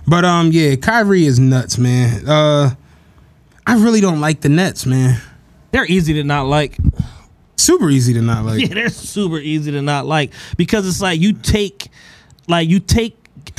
But 0.06 0.24
um, 0.24 0.52
yeah, 0.52 0.76
Kyrie 0.76 1.24
is 1.24 1.40
nuts, 1.40 1.76
man. 1.76 2.28
Uh, 2.28 2.70
I 3.66 3.74
really 3.82 4.00
don't 4.00 4.20
like 4.20 4.42
the 4.42 4.48
Nets, 4.48 4.86
man. 4.86 5.20
They're 5.72 5.86
easy 5.86 6.12
to 6.14 6.22
not 6.22 6.46
like. 6.46 6.78
Super 7.56 7.90
easy 7.90 8.14
to 8.14 8.22
not 8.22 8.44
like. 8.44 8.60
Yeah, 8.68 8.74
they're 8.74 8.90
super 8.90 9.38
easy 9.38 9.72
to 9.72 9.82
not 9.82 10.06
like 10.06 10.32
because 10.56 10.86
it's 10.86 11.00
like 11.00 11.20
you 11.20 11.32
take, 11.32 11.88
like 12.46 12.68
you 12.68 12.78
take. 12.78 13.16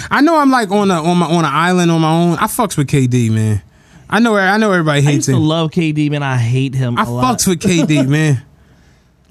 I 0.09 0.21
know 0.21 0.37
I'm 0.37 0.49
like 0.49 0.71
on 0.71 0.89
a 0.91 1.03
on 1.03 1.17
my 1.17 1.25
on 1.25 1.43
an 1.43 1.51
island 1.53 1.91
on 1.91 1.99
my 1.99 2.09
own. 2.09 2.37
I 2.37 2.45
fucks 2.45 2.77
with 2.77 2.87
KD, 2.87 3.31
man. 3.31 3.61
I 4.09 4.19
know 4.19 4.37
I 4.37 4.55
know 4.55 4.71
everybody 4.71 4.99
I 4.99 5.03
hates 5.03 5.15
used 5.15 5.25
to 5.31 5.35
him. 5.35 5.43
love 5.43 5.71
KD, 5.71 6.09
man. 6.09 6.23
I 6.23 6.37
hate 6.37 6.73
him. 6.73 6.97
I 6.97 7.03
a 7.03 7.09
lot. 7.09 7.37
fucks 7.37 7.49
with 7.49 7.59
KD, 7.59 8.07
man. 8.07 8.41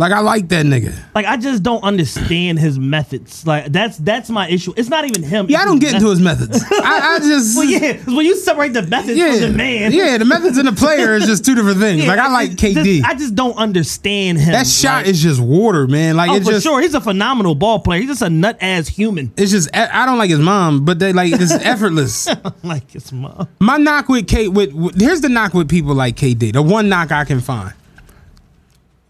Like 0.01 0.13
I 0.13 0.21
like 0.21 0.49
that 0.49 0.65
nigga. 0.65 0.99
Like 1.15 1.27
I 1.27 1.37
just 1.37 1.63
don't 1.63 1.85
understand 1.85 2.59
his 2.59 2.79
methods. 2.79 3.47
Like 3.47 3.67
that's 3.67 3.99
that's 3.99 4.31
my 4.31 4.49
issue. 4.49 4.73
It's 4.75 4.89
not 4.89 5.05
even 5.05 5.23
him. 5.23 5.45
Yeah, 5.51 5.59
I 5.61 5.67
don't 5.67 5.79
get 5.79 5.93
into 5.93 6.09
his 6.09 6.21
methods. 6.21 6.65
I, 6.73 7.17
I 7.17 7.19
just 7.23 7.55
Well, 7.55 7.67
yeah, 7.69 7.99
when 8.07 8.25
you 8.25 8.35
separate 8.37 8.73
the 8.73 8.81
methods 8.81 9.19
yeah, 9.19 9.33
from 9.33 9.41
the 9.43 9.49
man, 9.51 9.93
yeah. 9.93 10.17
The 10.17 10.25
methods 10.25 10.57
and 10.57 10.67
the 10.67 10.73
player 10.73 11.13
is 11.17 11.27
just 11.27 11.45
two 11.45 11.55
different 11.55 11.81
things. 11.81 12.03
Yeah, 12.03 12.09
like 12.09 12.19
I 12.19 12.25
it's 12.25 12.33
like 12.33 12.59
just- 12.59 12.77
KD. 12.79 13.05
I 13.05 13.13
just 13.15 13.35
don't 13.35 13.57
understand 13.59 14.39
him. 14.39 14.53
that 14.53 14.67
shot 14.67 15.03
Like, 15.03 15.07
is 15.09 15.23
just 15.23 15.39
water, 15.39 15.87
man. 15.87 16.17
Like 16.17 16.31
oh, 16.31 16.37
it 16.37 16.45
for 16.45 16.51
just 16.53 16.65
sure, 16.65 16.81
he's 16.81 16.95
a 16.95 17.01
phenomenal 17.03 17.55
ball 17.55 17.81
player. 17.81 18.01
He's 18.01 18.09
just 18.09 18.23
a 18.23 18.31
nut 18.31 18.57
ass 18.63 18.89
human. 18.89 19.35
it's 19.37 19.51
just 19.51 19.69
I 19.77 20.07
don't 20.07 20.17
like 20.17 20.31
his 20.31 20.41
mom, 20.41 20.87
but 20.87 20.99
they 20.99 21.13
like 21.13 21.31
it's 21.35 21.53
effortless. 21.63 22.27
like 22.63 22.91
his 22.91 23.13
mom. 23.13 23.49
My 23.59 23.77
knock 23.77 24.09
with 24.09 24.27
Kate 24.27 24.49
with, 24.49 24.73
with 24.73 24.99
here's 24.99 25.21
the 25.21 25.29
knock 25.29 25.53
with 25.53 25.69
people 25.69 25.95
like 25.95 26.17
KD. 26.17 26.55
The 26.55 26.63
one 26.63 26.89
knock 26.89 27.13
I 27.13 27.27
can 27.27 27.41
find. 27.41 27.75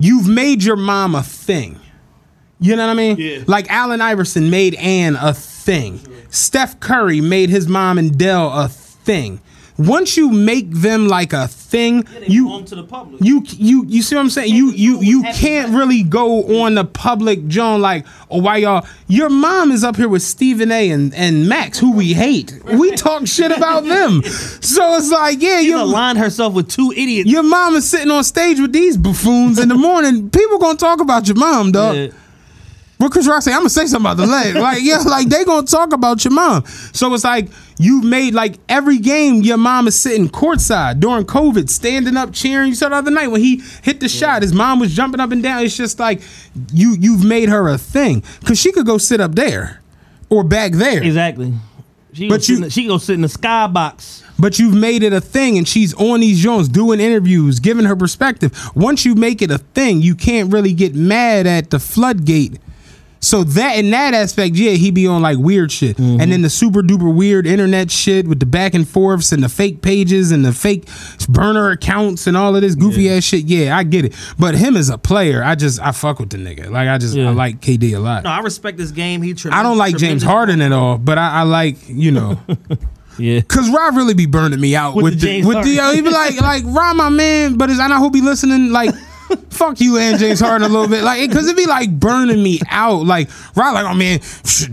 You've 0.01 0.27
made 0.29 0.65
your 0.65 0.77
mom 0.77 1.15
a 1.15 1.23
thing. 1.23 1.79
You 2.59 2.77
know 2.77 2.87
what 2.87 2.93
I 2.93 2.95
mean? 2.95 3.17
Yeah. 3.19 3.45
Like 3.47 3.71
Allen 3.71 4.01
Iverson 4.01 4.51
made 4.51 4.75
Ann 4.75 5.17
a 5.17 5.33
thing. 5.33 6.01
Steph 6.31 6.81
Curry 6.81 7.21
made 7.21 7.51
his 7.51 7.69
mom 7.69 7.99
and 7.99 8.19
Dell 8.19 8.51
a 8.53 8.69
thing. 8.69 9.41
Once 9.81 10.17
you 10.17 10.31
make 10.31 10.71
them 10.71 11.09
like 11.09 11.33
a 11.33 11.49
thing, 11.49 12.07
you 12.27 12.63
to 12.65 12.75
the 12.75 12.83
public. 12.83 13.23
you 13.25 13.43
you 13.49 13.87
you 13.89 14.03
see 14.03 14.15
what 14.15 14.21
I'm 14.21 14.29
saying? 14.31 14.55
You 14.55 14.73
you 14.73 15.01
you 15.01 15.23
can't 15.23 15.73
really 15.73 16.03
go 16.03 16.63
on 16.63 16.75
the 16.75 16.85
public 16.85 17.47
John 17.49 17.81
like 17.81 18.05
oh 18.31 18.43
why 18.43 18.59
y'all 18.59 18.87
your 19.09 19.31
mom 19.31 19.73
is 19.73 19.83
up 19.83 19.97
here 19.97 20.09
with 20.09 20.23
Stephen 20.23 20.71
A 20.71 20.91
and, 20.91 21.15
and 21.15 21.49
Max 21.49 21.79
who 21.79 21.93
we 21.97 22.13
hate. 22.13 22.53
We 22.65 22.91
talk 22.97 23.27
shit 23.27 23.53
about 23.53 23.85
them. 23.85 24.23
So 24.23 24.97
it's 24.97 25.11
like 25.11 25.41
yeah, 25.41 25.61
you 25.61 25.81
aligned 25.81 26.19
herself 26.19 26.53
with 26.53 26.69
two 26.69 26.93
idiots. 26.95 27.31
your 27.31 27.43
mom 27.43 27.75
is 27.75 27.89
sitting 27.89 28.11
on 28.11 28.23
stage 28.25 28.61
with 28.61 28.73
these 28.73 28.99
buffoons 28.99 29.59
in 29.59 29.71
the 29.71 29.77
morning. 29.77 30.29
People 30.29 30.59
gonna 30.59 30.77
talk 30.77 31.01
about 31.01 31.27
your 31.27 31.37
mom, 31.37 31.73
dog. 31.73 31.97
Yeah. 31.97 32.09
What 33.01 33.13
Chris 33.13 33.27
Rock 33.27 33.41
say? 33.41 33.53
I'm 33.53 33.61
gonna 33.61 33.71
say 33.71 33.87
something 33.87 34.13
about 34.13 34.19
the 34.19 34.27
leg. 34.27 34.57
Like, 34.61 34.83
yeah, 34.83 34.99
like 34.99 35.29
they 35.29 35.43
gonna 35.45 35.67
talk 35.67 35.95
about 35.95 36.23
your 36.23 36.35
mom. 36.35 36.67
So 36.93 37.15
it's 37.15 37.25
like 37.25 37.49
you've 37.79 38.05
made 38.05 38.35
like 38.35 38.57
every 38.69 38.99
game 38.99 39.37
your 39.37 39.57
mom 39.57 39.89
is 39.89 39.99
sitting 39.99 40.29
courtside 40.29 41.01
during 41.01 41.25
COVID, 41.25 41.71
standing 41.71 42.19
up, 42.19 42.35
cheering. 42.35 42.69
You 42.69 42.75
saw 42.75 42.91
the 42.91 42.97
other 42.97 43.11
night 43.11 43.29
when 43.29 43.41
he 43.41 43.63
hit 43.83 44.01
the 44.01 44.09
shot, 44.09 44.43
his 44.43 44.53
mom 44.53 44.81
was 44.81 44.93
jumping 44.95 45.19
up 45.19 45.31
and 45.31 45.43
down. 45.43 45.65
It's 45.65 45.79
just 45.79 45.99
like 45.99 46.21
you 46.75 46.95
you've 47.01 47.25
made 47.25 47.49
her 47.49 47.71
a 47.71 47.79
thing. 47.79 48.23
Cause 48.45 48.59
she 48.59 48.71
could 48.71 48.85
go 48.85 48.99
sit 48.99 49.19
up 49.19 49.35
there 49.35 49.81
or 50.29 50.45
back 50.45 50.73
there. 50.73 51.03
Exactly. 51.03 51.55
She 52.13 52.29
But 52.29 52.47
you, 52.51 52.61
the, 52.61 52.71
she 52.71 52.87
go 52.87 52.99
sit 52.99 53.15
in 53.15 53.23
the 53.23 53.29
skybox. 53.29 54.25
But 54.39 54.59
you've 54.59 54.75
made 54.75 55.03
it 55.03 55.15
a 55.15 55.21
thing, 55.23 55.57
and 55.57 55.67
she's 55.67 55.95
on 55.95 56.21
these 56.21 56.43
Jones 56.43 56.69
doing 56.69 57.01
interviews, 57.01 57.61
giving 57.61 57.85
her 57.87 57.97
perspective. 57.97 58.53
Once 58.75 59.05
you 59.07 59.15
make 59.15 59.41
it 59.43 59.51
a 59.51 59.59
thing, 59.59 60.03
you 60.03 60.15
can't 60.15 60.53
really 60.53 60.73
get 60.73 60.95
mad 60.95 61.47
at 61.47 61.71
the 61.71 61.79
floodgate. 61.79 62.59
So 63.23 63.45
that 63.45 63.77
in 63.77 63.91
that 63.91 64.15
aspect, 64.15 64.57
yeah, 64.57 64.71
he 64.73 64.91
be 64.91 65.07
on 65.07 65.21
like 65.21 65.37
weird 65.39 65.71
shit, 65.71 65.97
Mm-hmm. 65.99 66.21
and 66.21 66.33
then 66.33 66.41
the 66.43 66.49
super 66.49 66.81
duper 66.83 67.15
weird 67.15 67.47
internet 67.47 67.91
shit 67.91 68.27
with 68.27 68.41
the 68.41 68.47
back 68.47 68.73
and 68.73 68.89
forths 68.89 69.31
and 69.33 69.43
the 69.43 69.49
fake 69.51 69.83
pages 69.83 70.31
and 70.33 70.43
the 70.45 70.53
fake 70.55 70.89
burner 71.29 71.71
accounts 71.71 72.27
and 72.27 72.35
all 72.37 72.57
of 72.57 72.63
this 72.63 72.75
goofy 72.75 73.11
ass 73.11 73.23
shit. 73.25 73.45
Yeah, 73.45 73.77
I 73.77 73.83
get 73.83 74.07
it. 74.07 74.15
But 74.39 74.55
him 74.55 74.75
as 74.75 74.89
a 74.89 74.97
player, 74.97 75.45
I 75.45 75.55
just 75.55 75.81
I 75.81 75.93
fuck 75.93 76.19
with 76.19 76.31
the 76.31 76.39
nigga. 76.39 76.71
Like 76.71 76.89
I 76.89 76.97
just 76.97 77.15
I 77.17 77.31
like 77.31 77.61
KD 77.61 77.95
a 77.95 77.99
lot. 78.01 78.25
No, 78.25 78.31
I 78.31 78.41
respect 78.41 78.79
this 78.79 78.91
game. 78.91 79.21
He 79.21 79.35
I 79.51 79.63
don't 79.63 79.77
like 79.79 79.97
James 79.99 80.23
Harden 80.23 80.63
at 80.63 80.73
all, 80.73 80.97
but 80.97 81.19
I, 81.19 81.41
I 81.41 81.43
like 81.43 81.77
you 81.89 82.11
know. 82.13 82.41
Yeah. 83.19 83.43
Cause 83.43 83.69
Rob 83.69 83.97
really 83.97 84.15
be 84.15 84.25
burning 84.25 84.61
me 84.61 84.75
out 84.75 84.95
With 84.95 85.05
with, 85.05 85.13
the 85.15 85.19
the, 85.21 85.27
James 85.27 85.47
with 85.47 85.63
the 85.65 85.77
Harden. 85.77 85.97
he 85.97 86.01
be 86.01 86.09
like 86.11 86.41
like 86.41 86.63
Rob 86.65 86.97
my 86.97 87.11
man, 87.11 87.59
but 87.59 87.69
is 87.69 87.79
I 87.79 87.87
know 87.89 87.99
who 87.99 88.11
be 88.11 88.23
listening 88.23 88.71
like 88.73 88.95
fuck 89.51 89.81
you 89.81 89.97
and 89.99 90.19
James 90.19 90.41
Harden 90.41 90.69
a 90.69 90.73
little 90.73 90.89
bit 90.89 91.03
like 91.05 91.31
cause 91.31 91.45
it'd 91.45 91.57
be 91.57 91.67
like 91.67 91.91
burning 91.99 92.43
me 92.43 92.61
out 92.71 93.05
like 93.05 93.29
right, 93.57 93.73
like 93.73 93.85
oh 93.87 93.95
man 93.95 94.21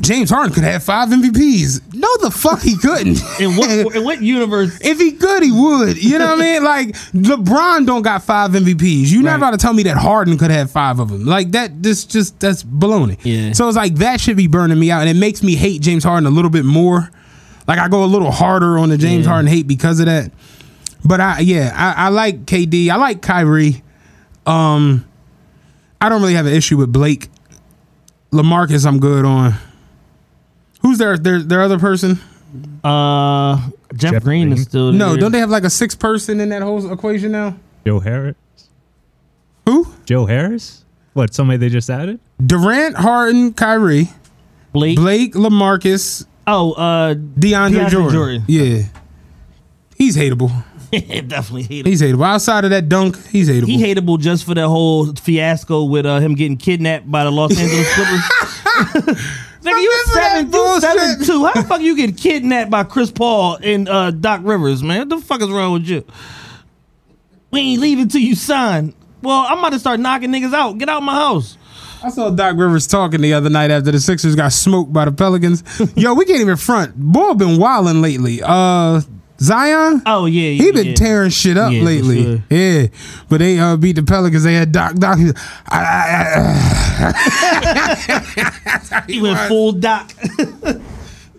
James 0.01 0.29
Harden 0.29 0.53
could 0.53 0.63
have 0.63 0.83
five 0.83 1.09
MVPs 1.09 1.93
no 1.93 2.07
the 2.21 2.31
fuck 2.31 2.61
he 2.61 2.77
couldn't 2.77 3.19
In 3.39 3.55
what 3.55 3.69
in 3.69 4.03
what 4.03 4.21
universe? 4.21 4.77
if 4.81 4.97
he 4.99 5.11
could 5.13 5.43
he 5.43 5.51
would 5.51 6.01
you 6.01 6.17
know 6.19 6.27
what 6.35 6.39
I 6.39 6.41
mean 6.41 6.63
like 6.63 6.87
LeBron 7.13 7.85
don't 7.85 8.01
got 8.01 8.23
five 8.23 8.51
MVPs 8.51 9.07
you 9.07 9.21
never 9.23 9.27
Right. 9.27 9.49
about 9.49 9.51
to 9.51 9.57
tell 9.57 9.73
me 9.73 9.83
that 9.83 9.97
Harden 9.97 10.37
could 10.37 10.51
have 10.51 10.71
five 10.71 10.99
of 10.99 11.09
them 11.09 11.25
like 11.25 11.51
that 11.51 11.83
this 11.83 12.05
just 12.05 12.39
that's 12.39 12.63
baloney 12.63 13.17
Yeah. 13.23 13.51
so 13.53 13.67
it's 13.67 13.77
like 13.77 13.95
that 13.95 14.21
should 14.21 14.37
be 14.37 14.47
burning 14.47 14.79
me 14.79 14.89
out 14.91 15.01
and 15.01 15.09
it 15.09 15.19
makes 15.19 15.43
me 15.43 15.55
hate 15.55 15.81
James 15.81 16.03
Harden 16.03 16.25
a 16.25 16.31
little 16.31 16.51
bit 16.51 16.65
more 16.65 17.11
like 17.67 17.79
I 17.79 17.89
go 17.89 18.03
a 18.03 18.07
little 18.07 18.31
harder 18.31 18.77
on 18.77 18.89
the 18.89 18.97
James 18.97 19.25
Yeah. 19.25 19.31
Harden 19.33 19.47
hate 19.51 19.67
because 19.67 19.99
of 19.99 20.05
that. 20.05 20.31
But 21.03 21.19
I 21.21 21.39
yeah, 21.41 21.73
I, 21.75 22.05
I 22.05 22.09
like 22.09 22.45
KD. 22.45 22.89
I 22.89 22.95
like 22.95 23.21
Kyrie. 23.21 23.83
Um 24.47 25.05
I 26.01 26.09
don't 26.09 26.21
really 26.21 26.35
have 26.35 26.45
an 26.45 26.53
issue 26.53 26.77
with 26.77 26.91
Blake. 26.91 27.29
Lamarcus 28.31 28.85
I'm 28.85 28.99
good 28.99 29.25
on. 29.25 29.53
Who's 30.81 30.97
their 30.97 31.17
their 31.17 31.41
their 31.41 31.61
other 31.61 31.79
person? 31.79 32.19
Uh, 32.83 33.57
Jeff, 33.95 34.13
Jeff 34.13 34.23
Green, 34.23 34.47
is 34.53 34.59
Green? 34.59 34.65
still 34.65 34.91
No, 34.93 35.17
don't 35.17 35.31
they 35.31 35.39
have 35.39 35.49
like 35.49 35.63
a 35.65 35.69
sixth 35.69 35.99
person 35.99 36.39
in 36.39 36.49
that 36.49 36.61
whole 36.61 36.91
equation 36.91 37.31
now? 37.31 37.57
Joe 37.85 37.99
Harris. 37.99 38.35
Who? 39.65 39.87
Joe 40.05 40.25
Harris? 40.25 40.85
What? 41.13 41.33
Somebody 41.33 41.57
they 41.57 41.69
just 41.69 41.89
added? 41.89 42.19
Durant, 42.43 42.95
Harden, 42.95 43.53
Kyrie, 43.53 44.09
Blake? 44.71 44.95
Blake, 44.97 45.33
Lamarcus, 45.33 46.25
Oh, 46.45 46.71
uh, 46.73 47.15
DeAndre, 47.15 47.71
DeAndre 47.71 47.89
Jordan. 47.89 48.11
Jordan. 48.13 48.43
Yeah. 48.47 48.83
He's 49.97 50.15
hateable. 50.15 50.51
definitely 51.27 51.63
hateable. 51.63 51.87
He's 51.87 52.01
hateable. 52.01 52.25
Outside 52.25 52.63
of 52.63 52.69
that 52.69 52.87
dunk, 52.87 53.17
he's 53.27 53.49
hateable. 53.49 53.67
He 53.67 53.83
hateable 53.83 54.19
just 54.19 54.45
for 54.45 54.53
that 54.53 54.67
whole 54.67 55.13
fiasco 55.15 55.83
with 55.83 56.05
uh, 56.05 56.19
him 56.19 56.35
getting 56.35 56.57
kidnapped 56.57 57.09
by 57.11 57.23
the 57.23 57.31
Los 57.31 57.57
Angeles 57.59 57.93
Clippers. 57.93 59.17
Nigga, 59.67 59.81
you 59.81 60.03
seven, 60.13 60.53
you 60.53 60.79
seven 60.79 61.25
two. 61.25 61.45
How 61.45 61.53
the 61.53 61.67
fuck 61.67 61.81
you 61.81 61.95
get 61.97 62.15
kidnapped 62.17 62.71
by 62.71 62.83
Chris 62.83 63.11
Paul 63.11 63.57
and 63.61 63.89
uh, 63.89 64.11
Doc 64.11 64.41
Rivers, 64.43 64.81
man? 64.81 64.99
What 64.99 65.09
the 65.09 65.17
fuck 65.19 65.41
is 65.41 65.49
wrong 65.49 65.73
with 65.73 65.87
you? 65.87 66.05
We 67.51 67.59
ain't 67.61 67.81
leaving 67.81 68.07
till 68.07 68.21
you 68.21 68.35
sign. 68.35 68.93
Well, 69.21 69.45
I'm 69.47 69.59
about 69.59 69.73
to 69.73 69.79
start 69.79 69.99
knocking 69.99 70.31
niggas 70.31 70.53
out. 70.53 70.77
Get 70.77 70.89
out 70.89 71.03
my 71.03 71.15
house. 71.15 71.57
I 72.03 72.09
saw 72.09 72.29
Doc 72.29 72.55
Rivers 72.55 72.87
talking 72.87 73.21
the 73.21 73.33
other 73.33 73.49
night 73.49 73.71
after 73.71 73.91
the 73.91 73.99
Sixers 73.99 74.35
got 74.35 74.53
smoked 74.53 74.93
by 74.93 75.05
the 75.05 75.11
Pelicans. 75.11 75.63
Yo, 75.95 76.13
we 76.13 76.25
can't 76.25 76.39
even 76.39 76.55
front. 76.55 76.95
Boy 76.95 77.33
been 77.33 77.59
wilding 77.59 78.01
lately. 78.01 78.41
Uh 78.43 79.01
Zion? 79.39 80.01
Oh 80.05 80.25
yeah, 80.25 80.49
He 80.63 80.71
been 80.71 80.87
yeah. 80.87 80.93
tearing 80.95 81.29
shit 81.29 81.57
up 81.57 81.71
Yeah, 81.71 81.81
lately. 81.81 82.23
sure. 82.23 82.43
Yeah. 82.49 82.87
But 83.29 83.37
they 83.39 83.59
uh, 83.59 83.77
beat 83.77 83.95
the 83.95 84.03
Pelicans. 84.03 84.43
They 84.43 84.53
had 84.55 84.71
Doc 84.71 84.95
Doc. 84.95 85.19
I, 85.67 85.83
I, 88.89 89.03
He 89.07 89.21
went 89.21 89.39
full 89.47 89.71
Doc. 89.73 90.11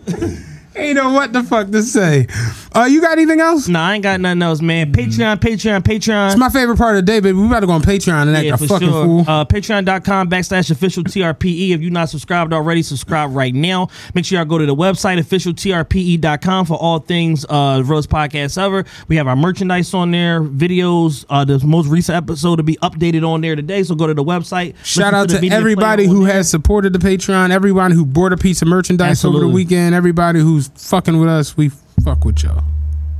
Ain't 0.75 0.95
know 0.95 1.11
what 1.11 1.33
the 1.33 1.43
fuck 1.43 1.71
to 1.71 1.81
say. 1.81 2.27
Uh, 2.75 2.85
you 2.85 3.01
got 3.01 3.13
anything 3.13 3.39
else? 3.39 3.67
nah, 3.67 3.87
I 3.87 3.95
ain't 3.95 4.03
got 4.03 4.19
nothing 4.21 4.41
else, 4.41 4.61
man. 4.61 4.91
Patreon, 4.93 5.37
Patreon, 5.37 5.81
Patreon. 5.81 6.27
It's 6.31 6.37
my 6.39 6.49
favorite 6.49 6.77
part 6.77 6.95
of 6.95 7.05
the 7.05 7.11
day, 7.11 7.19
baby. 7.19 7.37
We 7.37 7.47
about 7.47 7.61
to 7.61 7.65
go 7.67 7.73
on 7.73 7.81
Patreon 7.81 8.27
and 8.27 8.37
act 8.37 8.45
Yeah, 8.45 8.53
a 8.53 8.57
fucking 8.57 8.87
sure. 8.89 9.03
fool. 9.05 9.25
Uh, 9.27 9.43
Patreon.com 9.45 10.29
backslash 10.29 10.69
official 10.71 11.03
TRPE. 11.03 11.71
If 11.71 11.81
you're 11.81 11.91
not 11.91 12.09
subscribed 12.09 12.53
already, 12.53 12.83
subscribe 12.83 13.31
right 13.35 13.53
now. 13.53 13.89
Make 14.13 14.25
sure 14.25 14.37
y'all 14.37 14.45
go 14.45 14.57
to 14.59 14.65
the 14.65 14.75
website, 14.75 15.17
officialtrpe.com, 15.17 16.65
for 16.65 16.75
all 16.77 16.99
things 16.99 17.45
uh, 17.49 17.81
Rose 17.85 18.07
Podcast 18.07 18.57
ever. 18.61 18.85
We 19.07 19.15
have 19.17 19.27
our 19.27 19.35
merchandise 19.35 19.93
on 19.93 20.11
there, 20.11 20.41
videos. 20.41 21.25
Uh, 21.29 21.45
the 21.45 21.59
most 21.65 21.87
recent 21.87 22.15
episode 22.15 22.57
to 22.57 22.63
be 22.63 22.75
updated 22.77 23.27
on 23.27 23.41
there 23.41 23.55
today. 23.55 23.83
So 23.83 23.95
go 23.95 24.07
to 24.07 24.13
the 24.13 24.23
website. 24.23 24.75
Shout 24.83 25.13
out 25.13 25.29
the 25.29 25.39
to 25.39 25.47
everybody 25.49 26.05
who 26.05 26.25
has 26.25 26.49
supported 26.49 26.93
the 26.93 26.99
Patreon, 26.99 27.49
everyone 27.49 27.91
who 27.91 28.05
bought 28.05 28.33
a 28.33 28.37
piece 28.37 28.61
of 28.61 28.67
merchandise 28.67 29.25
over 29.25 29.39
the 29.39 29.47
weekend, 29.47 29.95
everybody 29.95 30.39
who's 30.39 30.68
fucking 30.75 31.19
with 31.19 31.29
us. 31.29 31.55
We 31.57 31.69
fuck 32.03 32.25
with 32.25 32.43
y'all. 32.43 32.63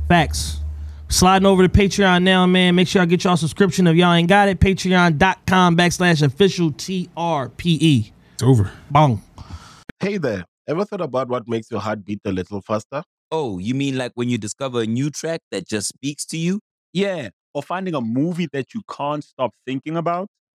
Facts. 0.08 0.60
Sliding 1.08 1.46
over 1.46 1.66
to 1.66 1.68
Patreon 1.68 2.22
now, 2.22 2.46
man. 2.46 2.76
Make 2.76 2.86
sure 2.86 3.02
y'all 3.02 3.08
get 3.08 3.24
y'all 3.24 3.36
subscription 3.36 3.86
if 3.88 3.96
y'all 3.96 4.12
ain't 4.12 4.28
got 4.28 4.48
it. 4.48 4.60
Patreon.com 4.60 5.76
backslash 5.76 6.22
official 6.22 6.70
TRPE. 6.70 8.12
It's 8.34 8.42
over. 8.42 8.70
Bong. 8.90 9.22
Hey 9.98 10.18
there. 10.18 10.44
Ever 10.68 10.84
thought 10.84 11.00
about 11.00 11.28
what 11.28 11.48
makes 11.48 11.70
your 11.70 11.80
heart 11.80 12.04
beat 12.04 12.20
a 12.24 12.30
little 12.30 12.60
faster? 12.60 13.02
Oh, 13.32 13.58
you 13.58 13.74
mean 13.74 13.98
like 13.98 14.12
when 14.14 14.28
you 14.28 14.38
discover 14.38 14.82
a 14.82 14.86
new 14.86 15.10
track 15.10 15.40
that 15.50 15.66
just 15.66 15.88
speaks 15.88 16.24
to 16.26 16.38
you? 16.38 16.60
Yeah. 16.92 17.30
Or 17.54 17.62
finding 17.62 17.94
a 17.94 18.00
movie 18.00 18.48
that 18.52 18.72
you 18.72 18.82
can't 18.88 19.24
stop 19.24 19.52
thinking 19.66 19.96
about. 19.96 20.28